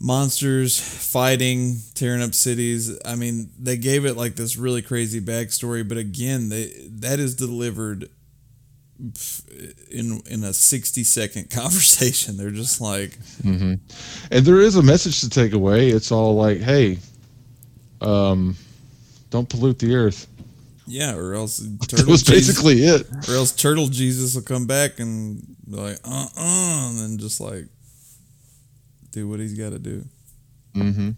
monsters 0.00 0.78
fighting, 0.78 1.76
tearing 1.94 2.22
up 2.22 2.34
cities. 2.34 2.96
I 3.04 3.14
mean, 3.16 3.50
they 3.58 3.76
gave 3.76 4.04
it 4.06 4.16
like 4.16 4.36
this 4.36 4.56
really 4.56 4.82
crazy 4.82 5.20
backstory, 5.20 5.86
but 5.86 5.98
again, 5.98 6.48
they 6.48 6.72
that 7.00 7.18
is 7.18 7.34
delivered 7.34 8.08
in 9.90 10.20
in 10.28 10.44
a 10.44 10.52
60 10.52 11.04
second 11.04 11.50
conversation. 11.50 12.36
They're 12.36 12.50
just 12.50 12.80
like, 12.80 13.16
hmm 13.42 13.74
And 14.30 14.44
there 14.44 14.60
is 14.60 14.76
a 14.76 14.82
message 14.82 15.20
to 15.20 15.30
take 15.30 15.52
away. 15.52 15.88
It's 15.90 16.12
all 16.12 16.34
like, 16.36 16.58
hey, 16.58 16.98
um, 18.00 18.56
don't 19.30 19.48
pollute 19.48 19.78
the 19.78 19.94
earth. 19.94 20.26
yeah, 20.86 21.14
or 21.14 21.34
else 21.34 21.58
That 21.80 21.88
turtle 21.88 22.10
was 22.12 22.22
Jesus- 22.22 22.48
basically 22.56 22.82
it. 22.84 23.06
Or 23.28 23.34
else 23.34 23.52
Turtle 23.52 23.88
Jesus 23.88 24.34
will 24.34 24.42
come 24.42 24.66
back 24.66 25.00
and 25.00 25.42
be 25.68 25.76
like, 25.76 25.98
uh 26.04 26.26
uh, 26.36 26.88
and 26.90 26.98
then 26.98 27.18
just 27.18 27.40
like 27.40 27.66
do 29.12 29.28
what 29.28 29.40
he's 29.40 29.54
got 29.54 29.70
to 29.70 29.78
do. 29.78 30.04
hmm 30.74 31.10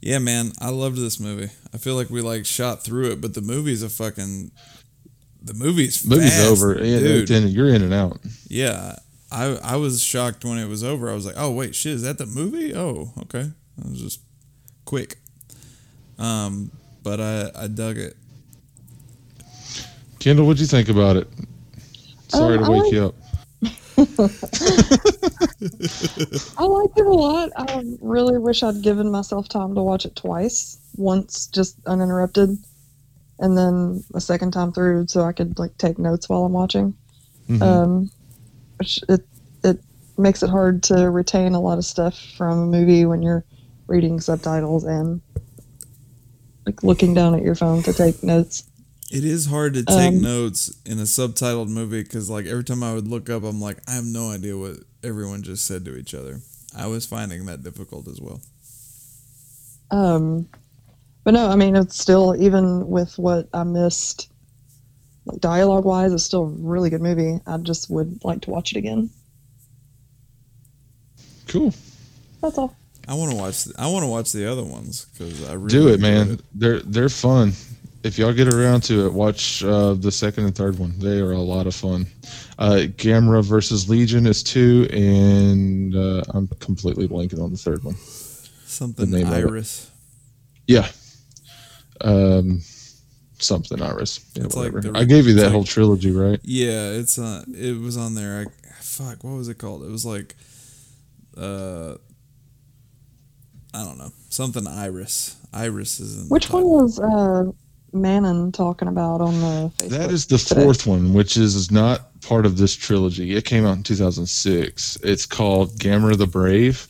Yeah, 0.00 0.18
man, 0.18 0.52
I 0.60 0.70
loved 0.70 0.96
this 0.96 1.18
movie. 1.20 1.50
I 1.72 1.78
feel 1.78 1.94
like 1.96 2.10
we 2.10 2.20
like 2.20 2.46
shot 2.46 2.82
through 2.84 3.10
it, 3.12 3.20
but 3.20 3.34
the 3.34 3.40
movie's 3.40 3.82
a 3.82 3.88
fucking. 3.88 4.50
The 5.42 5.54
movie's 5.54 6.06
Movie's 6.06 6.30
fast, 6.36 6.50
over. 6.50 6.74
Yeah, 6.82 6.98
dude. 7.00 7.22
it's 7.22 7.30
in- 7.30 7.48
you're 7.48 7.68
in 7.68 7.82
and 7.82 7.92
out. 7.92 8.18
Yeah, 8.48 8.96
I 9.30 9.56
I 9.62 9.76
was 9.76 10.02
shocked 10.02 10.44
when 10.44 10.56
it 10.58 10.68
was 10.68 10.82
over. 10.82 11.10
I 11.10 11.14
was 11.14 11.26
like, 11.26 11.34
oh 11.36 11.50
wait, 11.50 11.74
shit, 11.74 11.92
is 11.92 12.02
that 12.02 12.16
the 12.18 12.24
movie? 12.26 12.74
Oh, 12.74 13.12
okay. 13.24 13.50
It 13.78 13.84
was 13.90 14.00
just 14.00 14.20
quick. 14.86 15.16
Um, 16.18 16.70
but 17.02 17.20
I 17.20 17.50
I 17.54 17.66
dug 17.66 17.98
it. 17.98 18.16
Kendall, 20.18 20.46
what'd 20.46 20.60
you 20.60 20.66
think 20.66 20.88
about 20.88 21.16
it? 21.16 21.28
Sorry 22.28 22.56
Um, 22.56 22.64
to 22.64 22.70
wake 22.70 22.82
like- 22.84 22.92
you 22.92 23.04
up. 23.04 23.14
I 26.58 26.64
liked 26.64 26.98
it 26.98 27.06
a 27.06 27.10
lot. 27.10 27.50
I 27.56 27.82
really 28.00 28.38
wish 28.38 28.62
I'd 28.62 28.82
given 28.82 29.10
myself 29.10 29.48
time 29.48 29.74
to 29.74 29.82
watch 29.82 30.04
it 30.04 30.16
twice. 30.16 30.78
Once 30.96 31.46
just 31.46 31.76
uninterrupted, 31.86 32.56
and 33.38 33.58
then 33.58 34.04
a 34.14 34.20
second 34.20 34.52
time 34.52 34.72
through 34.72 35.06
so 35.08 35.22
I 35.22 35.32
could 35.32 35.58
like 35.58 35.76
take 35.78 35.98
notes 35.98 36.28
while 36.28 36.44
I'm 36.44 36.52
watching. 36.52 36.94
Mhm. 37.48 37.62
Um, 37.62 38.10
which 38.78 39.00
it 39.08 39.26
it 39.64 39.80
makes 40.16 40.42
it 40.42 40.50
hard 40.50 40.82
to 40.84 41.10
retain 41.10 41.54
a 41.54 41.60
lot 41.60 41.78
of 41.78 41.84
stuff 41.84 42.18
from 42.36 42.58
a 42.58 42.66
movie 42.66 43.04
when 43.04 43.22
you're 43.22 43.44
reading 43.86 44.20
subtitles 44.20 44.84
and 44.84 45.20
like 46.66 46.82
looking 46.82 47.12
down 47.14 47.34
at 47.34 47.42
your 47.42 47.54
phone 47.54 47.82
to 47.82 47.92
take 47.92 48.22
notes. 48.22 48.64
It 49.10 49.24
is 49.24 49.46
hard 49.46 49.74
to 49.74 49.84
take 49.84 50.14
Um, 50.14 50.22
notes 50.22 50.74
in 50.86 50.98
a 50.98 51.02
subtitled 51.02 51.68
movie 51.68 52.02
because, 52.02 52.30
like, 52.30 52.46
every 52.46 52.64
time 52.64 52.82
I 52.82 52.94
would 52.94 53.06
look 53.06 53.28
up, 53.28 53.44
I'm 53.44 53.60
like, 53.60 53.78
I 53.86 53.92
have 53.92 54.06
no 54.06 54.30
idea 54.30 54.56
what 54.56 54.78
everyone 55.04 55.42
just 55.42 55.66
said 55.66 55.84
to 55.84 55.96
each 55.96 56.14
other. 56.14 56.40
I 56.76 56.86
was 56.86 57.06
finding 57.06 57.46
that 57.46 57.62
difficult 57.62 58.08
as 58.08 58.20
well. 58.20 58.40
Um, 59.90 60.48
but 61.22 61.34
no, 61.34 61.48
I 61.48 61.56
mean 61.56 61.76
it's 61.76 61.98
still 62.00 62.34
even 62.40 62.88
with 62.88 63.16
what 63.18 63.48
I 63.52 63.62
missed, 63.64 64.30
like 65.26 65.40
dialogue 65.40 65.84
wise, 65.84 66.12
it's 66.12 66.24
still 66.24 66.42
a 66.44 66.46
really 66.46 66.90
good 66.90 67.02
movie. 67.02 67.40
I 67.46 67.56
just 67.58 67.90
would 67.90 68.24
like 68.24 68.40
to 68.42 68.50
watch 68.50 68.72
it 68.72 68.78
again. 68.78 69.10
Cool. 71.48 71.72
That's 72.40 72.58
all. 72.58 72.74
I 73.06 73.14
want 73.14 73.30
to 73.32 73.36
watch. 73.36 73.68
I 73.78 73.86
want 73.86 74.02
to 74.04 74.08
watch 74.08 74.32
the 74.32 74.50
other 74.50 74.64
ones 74.64 75.06
because 75.12 75.48
I 75.48 75.54
really 75.54 75.68
Do 75.68 75.88
it, 75.88 76.00
man. 76.00 76.32
it. 76.32 76.40
They're 76.54 76.80
they're 76.80 77.08
fun. 77.08 77.52
If 78.04 78.18
y'all 78.18 78.34
get 78.34 78.52
around 78.52 78.82
to 78.84 79.06
it, 79.06 79.12
watch 79.14 79.64
uh, 79.64 79.94
the 79.94 80.12
second 80.12 80.44
and 80.44 80.54
third 80.54 80.78
one. 80.78 80.98
They 80.98 81.20
are 81.20 81.32
a 81.32 81.38
lot 81.40 81.66
of 81.66 81.74
fun. 81.74 82.06
Uh, 82.58 82.82
Gamera 82.96 83.42
versus 83.42 83.88
Legion 83.88 84.26
is 84.26 84.42
two, 84.42 84.86
and 84.92 85.96
uh, 85.96 86.22
I'm 86.34 86.46
completely 86.60 87.08
blanking 87.08 87.42
on 87.42 87.50
the 87.50 87.56
third 87.56 87.82
one. 87.82 87.94
Something 88.66 89.10
The 89.10 89.18
name. 89.24 89.26
Iris. 89.28 89.90
Yeah, 90.66 90.86
um, 92.02 92.60
something 93.38 93.80
Iris. 93.80 94.20
Yeah, 94.34 94.44
It's 94.44 94.56
like 94.56 94.72
the- 94.72 94.92
I 94.94 95.04
gave 95.04 95.26
you 95.26 95.34
that 95.34 95.44
like- 95.44 95.52
whole 95.52 95.64
trilogy, 95.64 96.10
right? 96.10 96.40
Yeah, 96.42 96.90
it's 96.90 97.18
uh, 97.18 97.42
it 97.56 97.80
was 97.80 97.96
on 97.96 98.14
there. 98.14 98.40
I, 98.46 98.72
fuck, 98.82 99.24
what 99.24 99.32
was 99.34 99.48
it 99.48 99.56
called? 99.56 99.82
It 99.82 99.90
was 99.90 100.04
like, 100.04 100.34
uh, 101.38 101.94
I 103.72 103.82
don't 103.84 103.96
know, 103.98 104.12
something 104.28 104.66
Iris. 104.66 105.36
Iris 105.54 106.00
is 106.00 106.16
in. 106.18 106.28
the 106.28 106.34
Which 106.34 106.50
one 106.50 106.64
was 106.64 106.98
uh, 106.98 107.50
Manon 107.94 108.52
talking 108.52 108.88
about 108.88 109.20
on 109.20 109.34
the 109.40 109.72
Facebook? 109.78 109.88
That 109.90 110.10
is 110.10 110.26
the 110.26 110.38
today? 110.38 110.62
fourth 110.62 110.86
one, 110.86 111.14
which 111.14 111.36
is, 111.36 111.54
is 111.54 111.70
not 111.70 112.20
part 112.20 112.44
of 112.46 112.56
this 112.58 112.74
trilogy. 112.74 113.36
It 113.36 113.44
came 113.44 113.64
out 113.64 113.76
in 113.76 113.82
2006. 113.82 114.96
It's 115.02 115.26
called 115.26 115.78
Gamera 115.78 116.16
the 116.16 116.26
Brave, 116.26 116.86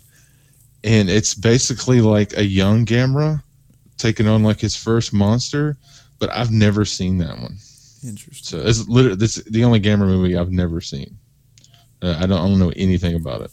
and 0.82 1.10
it's 1.10 1.34
basically 1.34 2.00
like 2.00 2.36
a 2.36 2.44
young 2.44 2.86
Gamera 2.86 3.42
taking 3.98 4.26
on 4.26 4.42
like 4.42 4.60
his 4.60 4.74
first 4.76 5.12
monster. 5.12 5.76
But 6.18 6.30
I've 6.30 6.50
never 6.52 6.84
seen 6.84 7.18
that 7.18 7.36
one, 7.38 7.58
Interesting. 8.06 8.60
so 8.60 8.66
it's 8.66 8.88
literally 8.88 9.16
this 9.16 9.34
the 9.36 9.64
only 9.64 9.80
Gamera 9.80 10.06
movie 10.06 10.36
I've 10.36 10.52
never 10.52 10.80
seen. 10.80 11.16
Uh, 12.00 12.16
I 12.18 12.26
don't, 12.26 12.32
I 12.32 12.48
don't 12.48 12.58
know 12.58 12.72
anything 12.76 13.14
about 13.16 13.42
it. 13.42 13.50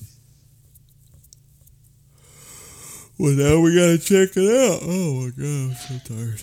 Well, 3.17 3.33
now 3.33 3.59
we 3.59 3.75
gotta 3.75 3.97
check 3.97 4.35
it 4.35 4.49
out. 4.49 4.79
Oh 4.83 5.13
my 5.21 5.29
god, 5.29 5.45
I'm 5.45 5.73
so 5.75 6.13
tired. 6.15 6.41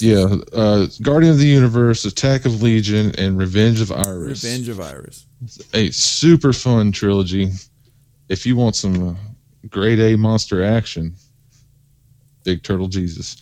Yeah, 0.00 0.36
uh, 0.52 0.86
Guardian 1.02 1.32
of 1.32 1.38
the 1.38 1.46
Universe, 1.46 2.04
Attack 2.04 2.44
of 2.44 2.62
Legion, 2.62 3.12
and 3.18 3.38
Revenge 3.38 3.80
of 3.80 3.92
Iris. 3.92 4.44
Revenge 4.44 4.68
of 4.68 4.80
Iris. 4.80 5.26
a 5.74 5.90
super 5.90 6.52
fun 6.52 6.92
trilogy. 6.92 7.50
If 8.28 8.44
you 8.46 8.56
want 8.56 8.76
some 8.76 9.08
uh, 9.10 9.14
grade 9.68 10.00
A 10.00 10.16
monster 10.16 10.64
action, 10.64 11.14
Big 12.44 12.62
Turtle 12.62 12.88
Jesus. 12.88 13.36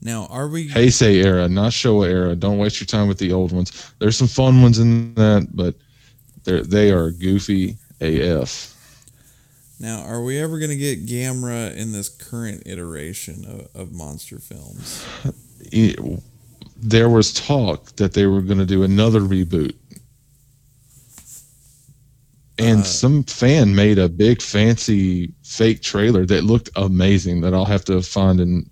Now, 0.00 0.26
are 0.30 0.48
we? 0.48 0.68
Heisei 0.68 1.24
era, 1.24 1.48
not 1.48 1.70
Showa 1.70 2.08
era. 2.08 2.34
Don't 2.34 2.58
waste 2.58 2.80
your 2.80 2.86
time 2.86 3.06
with 3.06 3.18
the 3.18 3.32
old 3.32 3.52
ones. 3.52 3.92
There's 4.00 4.16
some 4.16 4.26
fun 4.26 4.60
ones 4.60 4.80
in 4.80 5.14
that, 5.14 5.48
but 5.54 5.76
they're 6.42 6.64
they 6.64 6.90
are 6.90 7.12
goofy 7.12 7.76
AF. 8.00 8.71
Now, 9.82 10.02
are 10.04 10.22
we 10.22 10.38
ever 10.38 10.58
gonna 10.60 10.76
get 10.76 11.04
Gamera 11.06 11.74
in 11.76 11.90
this 11.92 12.08
current 12.08 12.62
iteration 12.66 13.44
of, 13.44 13.68
of 13.82 13.92
monster 13.92 14.38
films? 14.38 15.04
It- 15.72 15.98
there 16.84 17.08
was 17.08 17.32
talk 17.32 17.94
that 17.96 18.12
they 18.12 18.26
were 18.26 18.42
going 18.42 18.58
to 18.58 18.66
do 18.66 18.82
another 18.82 19.20
reboot. 19.20 19.74
And 22.58 22.80
Uh, 22.80 22.84
some 22.84 23.22
fan 23.22 23.72
made 23.72 24.00
a 24.00 24.08
big 24.08 24.42
fancy 24.42 25.32
fake 25.44 25.80
trailer 25.82 26.26
that 26.26 26.42
looked 26.42 26.70
amazing 26.74 27.40
that 27.42 27.54
I'll 27.54 27.64
have 27.64 27.84
to 27.84 28.02
find 28.02 28.40
and 28.40 28.68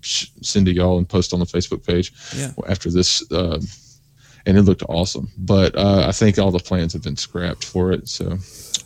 sh- 0.00 0.26
send 0.42 0.66
to 0.66 0.72
y'all 0.72 0.98
and 0.98 1.08
post 1.08 1.32
on 1.32 1.38
the 1.38 1.46
Facebook 1.46 1.86
page 1.86 2.12
Yeah. 2.36 2.50
after 2.68 2.90
this. 2.90 3.22
Uh, 3.30 3.60
and 4.44 4.58
it 4.58 4.62
looked 4.62 4.82
awesome. 4.88 5.28
But 5.38 5.76
uh, 5.76 6.04
I 6.08 6.10
think 6.12 6.38
all 6.40 6.50
the 6.50 6.58
plans 6.58 6.92
have 6.94 7.02
been 7.02 7.16
scrapped 7.16 7.64
for 7.64 7.92
it. 7.92 8.08
So 8.08 8.38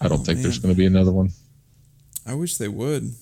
I 0.02 0.08
don't 0.08 0.20
Oh, 0.20 0.24
think 0.24 0.42
there's 0.42 0.58
going 0.58 0.74
to 0.74 0.78
be 0.78 0.86
another 0.86 1.12
one. 1.12 1.32
I 2.26 2.34
wish 2.34 2.56
they 2.56 2.68
would. 2.68 3.12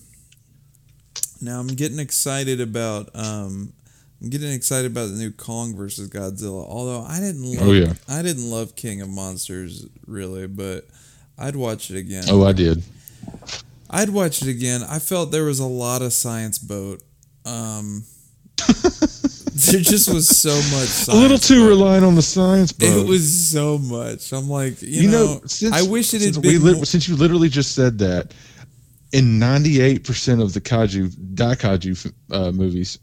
Now 1.41 1.61
I'm 1.61 1.69
getting 1.69 1.99
excited 1.99 2.61
about 2.61 3.11
um, 3.15 3.73
I'm 4.21 4.29
getting 4.31 4.51
excited 4.53 4.91
about 4.91 5.07
the 5.07 5.17
new 5.17 5.31
Kong 5.31 5.77
versus 5.77 6.09
Godzilla. 6.11 6.67
Although 6.69 7.03
I 7.03 7.21
didn't 7.21 7.43
love, 7.45 7.69
Oh, 7.69 7.73
yeah. 7.73 7.93
I 8.09 8.23
didn't 8.23 8.51
love 8.51 8.75
King 8.75 9.01
of 9.03 9.09
Monsters 9.09 9.87
really, 10.07 10.47
but 10.49 10.87
I'd 11.39 11.55
watch 11.57 11.91
it 11.91 11.97
again. 11.97 12.25
Oh, 12.29 12.45
I 12.45 12.53
did. 12.53 12.83
I'd 13.91 14.11
watch 14.11 14.43
it 14.43 14.49
again. 14.49 14.83
I 14.83 14.99
felt 14.99 15.31
there 15.31 15.45
was 15.45 15.61
a 15.61 15.67
lot 15.67 16.03
of 16.03 16.13
science 16.13 16.59
boat. 16.59 17.03
Um, 17.47 18.03
there 18.69 19.81
just 19.81 20.13
was 20.13 20.29
so 20.29 20.51
much. 20.51 20.89
Science 20.89 21.09
A 21.09 21.15
little 21.15 21.39
too 21.39 21.61
boat. 21.63 21.69
reliant 21.69 22.05
on 22.05 22.15
the 22.17 22.23
science, 22.23 22.73
bro. 22.73 22.89
It 22.89 23.07
was 23.09 23.49
so 23.51 23.79
much. 23.79 24.33
I'm 24.33 24.49
like, 24.51 24.83
you, 24.83 25.03
You 25.03 25.11
know, 25.11 25.25
know, 25.35 25.41
since, 25.47 25.73
I 25.75 25.83
wish 25.89 26.13
it 26.15 26.23
had 26.23 26.37
we 26.37 26.55
been. 26.55 26.65
lit- 26.65 26.77
more- 26.77 26.85
since 26.85 27.09
you 27.09 27.17
literally 27.17 27.49
just 27.49 27.75
said 27.75 27.99
that. 27.99 28.33
In 29.13 29.39
ninety-eight 29.39 30.05
percent 30.05 30.43
of 30.43 30.53
the 30.53 30.61
kaiju 30.61 31.09
daikaiju 31.35 32.13
uh, 32.31 32.53
movies, 32.53 32.99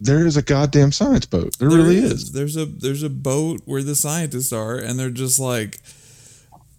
there 0.00 0.26
is 0.26 0.36
a 0.36 0.42
goddamn 0.42 0.92
science 0.92 1.26
boat. 1.26 1.56
There, 1.58 1.68
There 1.68 1.78
really 1.78 1.98
is. 1.98 2.32
There's 2.32 2.56
a 2.56 2.64
there's 2.64 3.02
a 3.02 3.10
boat 3.10 3.60
where 3.66 3.82
the 3.82 3.94
scientists 3.94 4.52
are, 4.52 4.76
and 4.76 4.98
they're 4.98 5.10
just 5.10 5.38
like, 5.38 5.80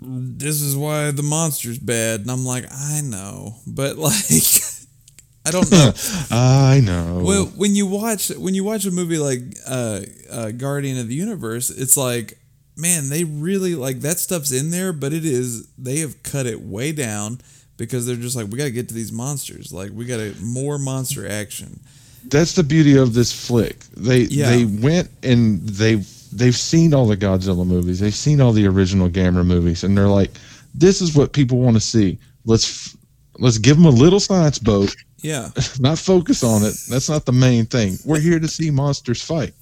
"This 0.01 0.61
is 0.61 0.75
why 0.75 1.11
the 1.11 1.21
monster's 1.21 1.77
bad." 1.77 2.21
And 2.21 2.31
I'm 2.31 2.45
like, 2.45 2.65
I 2.71 3.01
know, 3.01 3.57
but 3.67 3.97
like, 3.97 4.15
I 5.45 5.51
don't 5.51 5.71
know. 5.71 5.93
I 6.31 6.81
know. 6.83 7.21
well, 7.23 7.45
when 7.55 7.75
you 7.75 7.85
watch 7.85 8.29
when 8.29 8.55
you 8.55 8.63
watch 8.63 8.85
a 8.85 8.91
movie 8.91 9.19
like 9.19 9.41
uh, 9.67 10.01
uh, 10.31 10.51
Guardian 10.51 10.97
of 10.97 11.07
the 11.07 11.15
Universe, 11.15 11.69
it's 11.69 11.97
like, 11.97 12.39
man, 12.75 13.09
they 13.09 13.23
really 13.23 13.75
like 13.75 13.99
that 14.01 14.17
stuff's 14.17 14.51
in 14.51 14.71
there, 14.71 14.91
but 14.93 15.13
it 15.13 15.25
is 15.25 15.67
they 15.77 15.99
have 15.99 16.23
cut 16.23 16.47
it 16.47 16.61
way 16.61 16.91
down 16.91 17.39
because 17.81 18.05
they're 18.05 18.15
just 18.15 18.35
like, 18.35 18.47
we 18.47 18.59
got 18.59 18.65
to 18.65 18.71
get 18.71 18.87
to 18.89 18.93
these 18.93 19.11
monsters. 19.11 19.73
Like, 19.73 19.89
we 19.91 20.05
got 20.05 20.17
to 20.17 20.35
more 20.39 20.77
monster 20.77 21.27
action. 21.27 21.79
That's 22.27 22.53
the 22.53 22.61
beauty 22.63 22.95
of 22.95 23.15
this 23.15 23.31
flick. 23.33 23.79
They 23.97 24.21
Yeah. 24.25 24.51
they 24.51 24.65
went 24.65 25.09
and 25.23 25.67
they 25.67 25.95
they've 26.31 26.55
seen 26.55 26.93
all 26.93 27.07
the 27.07 27.17
Godzilla 27.17 27.65
movies. 27.65 27.99
They've 27.99 28.13
seen 28.13 28.39
all 28.39 28.53
the 28.53 28.67
original 28.67 29.09
Gamera 29.09 29.43
movies, 29.43 29.83
and 29.83 29.97
they're 29.97 30.07
like, 30.07 30.29
"This 30.75 31.01
is 31.01 31.15
what 31.15 31.33
people 31.33 31.57
want 31.57 31.75
to 31.77 31.81
see. 31.81 32.19
Let's 32.45 32.95
let's 33.39 33.57
give 33.57 33.75
them 33.77 33.87
a 33.87 33.89
little 33.89 34.19
science 34.19 34.59
boat. 34.59 34.95
Yeah. 35.23 35.49
Not 35.79 35.97
focus 35.97 36.43
on 36.43 36.61
it. 36.63 36.75
That's 36.89 37.09
not 37.09 37.25
the 37.25 37.31
main 37.31 37.65
thing. 37.65 37.97
We're 38.05 38.19
here 38.19 38.39
to 38.39 38.47
see 38.47 38.69
monsters 38.69 39.23
fight, 39.23 39.53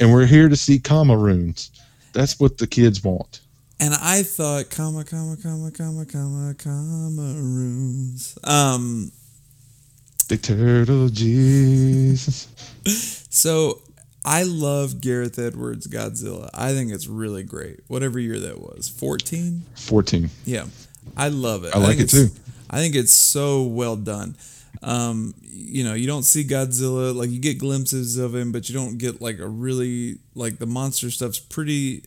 and 0.00 0.10
we're 0.10 0.26
here 0.26 0.48
to 0.48 0.56
see 0.56 0.78
comma 0.78 1.16
runes. 1.16 1.70
That's 2.14 2.40
what 2.40 2.56
the 2.56 2.66
kids 2.66 3.04
want. 3.04 3.40
And 3.78 3.92
I 3.94 4.22
thought, 4.22 4.70
comma, 4.70 5.04
comma, 5.04 5.36
comma, 5.42 5.70
comma, 5.70 6.06
comma, 6.06 6.54
comma, 6.54 7.34
runes. 7.34 8.38
Um, 8.42 9.12
Big 10.28 10.42
turtle 10.42 11.08
Jesus. 11.08 12.48
so 13.30 13.80
I 14.24 14.42
love 14.42 15.00
Gareth 15.00 15.38
Edwards' 15.38 15.86
Godzilla. 15.86 16.50
I 16.52 16.72
think 16.72 16.90
it's 16.90 17.06
really 17.06 17.44
great. 17.44 17.80
Whatever 17.86 18.18
year 18.18 18.40
that 18.40 18.60
was, 18.60 18.88
fourteen. 18.88 19.62
Fourteen. 19.76 20.30
Yeah, 20.44 20.64
I 21.16 21.28
love 21.28 21.64
it. 21.64 21.74
I 21.76 21.78
like 21.78 21.98
think 21.98 22.00
it 22.00 22.10
too. 22.10 22.28
I 22.68 22.78
think 22.78 22.96
it's 22.96 23.12
so 23.12 23.62
well 23.62 23.94
done. 23.94 24.36
Um, 24.82 25.34
you 25.42 25.84
know, 25.84 25.94
you 25.94 26.08
don't 26.08 26.24
see 26.24 26.42
Godzilla 26.42 27.14
like 27.14 27.30
you 27.30 27.38
get 27.38 27.58
glimpses 27.58 28.18
of 28.18 28.34
him, 28.34 28.50
but 28.50 28.68
you 28.68 28.74
don't 28.74 28.98
get 28.98 29.20
like 29.20 29.38
a 29.38 29.46
really 29.46 30.16
like 30.34 30.58
the 30.58 30.66
monster 30.66 31.10
stuff's 31.10 31.38
pretty 31.38 32.02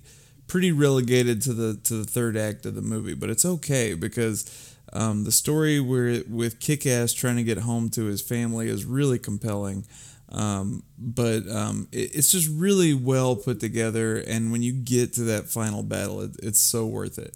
pretty 0.50 0.72
relegated 0.72 1.42
to 1.44 1.54
the 1.54 1.76
to 1.86 1.94
the 1.94 2.04
third 2.04 2.36
act 2.36 2.66
of 2.66 2.76
the 2.76 2.82
movie. 2.82 3.14
But 3.14 3.30
it's 3.30 3.46
okay 3.46 3.94
because 3.94 4.76
um, 4.92 5.24
the 5.24 5.32
story 5.32 5.80
where 5.80 6.24
with 6.28 6.60
Kick-Ass 6.60 7.14
trying 7.14 7.38
to 7.38 7.44
get 7.44 7.60
home 7.60 7.90
to 7.92 8.06
his 8.06 8.22
family 8.22 8.68
is 8.68 8.84
really 8.84 9.20
compelling. 9.20 9.86
Um, 10.32 10.84
but 10.98 11.48
um, 11.50 11.88
it, 11.92 12.16
it's 12.16 12.32
just 12.32 12.50
really 12.50 12.94
well 12.94 13.36
put 13.36 13.60
together, 13.60 14.18
and 14.18 14.52
when 14.52 14.62
you 14.62 14.74
get 14.74 15.14
to 15.14 15.22
that 15.24 15.50
final 15.50 15.82
battle, 15.82 16.22
it, 16.22 16.32
it's 16.44 16.60
so 16.60 16.86
worth 16.86 17.18
it. 17.18 17.36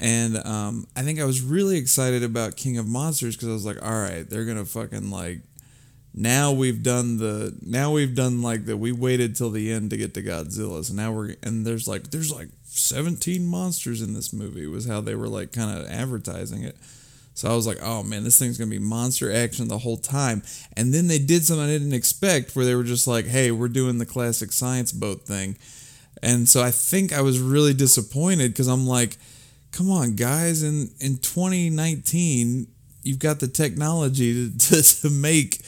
And 0.00 0.36
um, 0.46 0.86
I 0.94 1.02
think 1.02 1.20
I 1.20 1.24
was 1.24 1.40
really 1.40 1.76
excited 1.76 2.22
about 2.22 2.56
King 2.56 2.78
of 2.78 2.86
Monsters 2.86 3.34
because 3.34 3.48
I 3.48 3.52
was 3.52 3.66
like, 3.66 3.82
all 3.82 4.00
right, 4.00 4.28
they're 4.28 4.44
gonna 4.44 4.64
fucking 4.64 5.10
like. 5.10 5.40
Now 6.14 6.52
we've 6.52 6.82
done 6.82 7.18
the. 7.18 7.56
Now 7.62 7.92
we've 7.92 8.14
done 8.14 8.42
like 8.42 8.64
that. 8.66 8.76
We 8.76 8.92
waited 8.92 9.36
till 9.36 9.50
the 9.50 9.72
end 9.72 9.90
to 9.90 9.96
get 9.96 10.14
to 10.14 10.22
Godzilla, 10.22 10.84
so 10.84 10.94
now 10.94 11.12
we're 11.12 11.36
and 11.42 11.66
there's 11.66 11.86
like 11.86 12.10
there's 12.10 12.32
like 12.32 12.48
17 12.64 13.46
monsters 13.46 14.02
in 14.02 14.14
this 14.14 14.32
movie 14.32 14.66
was 14.66 14.86
how 14.86 15.00
they 15.00 15.14
were 15.14 15.28
like 15.28 15.52
kind 15.52 15.78
of 15.78 15.88
advertising 15.88 16.64
it. 16.64 16.76
So 17.34 17.48
I 17.48 17.54
was 17.54 17.66
like, 17.68 17.78
oh 17.82 18.02
man, 18.02 18.24
this 18.24 18.38
thing's 18.38 18.58
gonna 18.58 18.70
be 18.70 18.78
monster 18.80 19.32
action 19.32 19.68
the 19.68 19.78
whole 19.78 19.96
time. 19.96 20.42
And 20.76 20.92
then 20.92 21.06
they 21.06 21.18
did 21.18 21.44
something 21.44 21.64
I 21.64 21.68
didn't 21.68 21.92
expect, 21.92 22.56
where 22.56 22.64
they 22.64 22.74
were 22.74 22.84
just 22.84 23.06
like, 23.06 23.26
hey, 23.26 23.50
we're 23.52 23.68
doing 23.68 23.98
the 23.98 24.06
classic 24.06 24.50
science 24.50 24.92
boat 24.92 25.22
thing. 25.22 25.56
And 26.22 26.48
so 26.48 26.62
I 26.62 26.72
think 26.72 27.12
I 27.12 27.20
was 27.20 27.38
really 27.38 27.74
disappointed 27.74 28.52
because 28.52 28.66
I'm 28.66 28.86
like, 28.86 29.16
come 29.70 29.90
on, 29.90 30.16
guys, 30.16 30.62
in 30.62 30.90
in 31.00 31.18
2019, 31.18 32.66
you've 33.02 33.18
got 33.18 33.40
the 33.40 33.48
technology 33.48 34.50
to 34.50 34.58
to, 34.82 34.82
to 35.02 35.10
make 35.10 35.60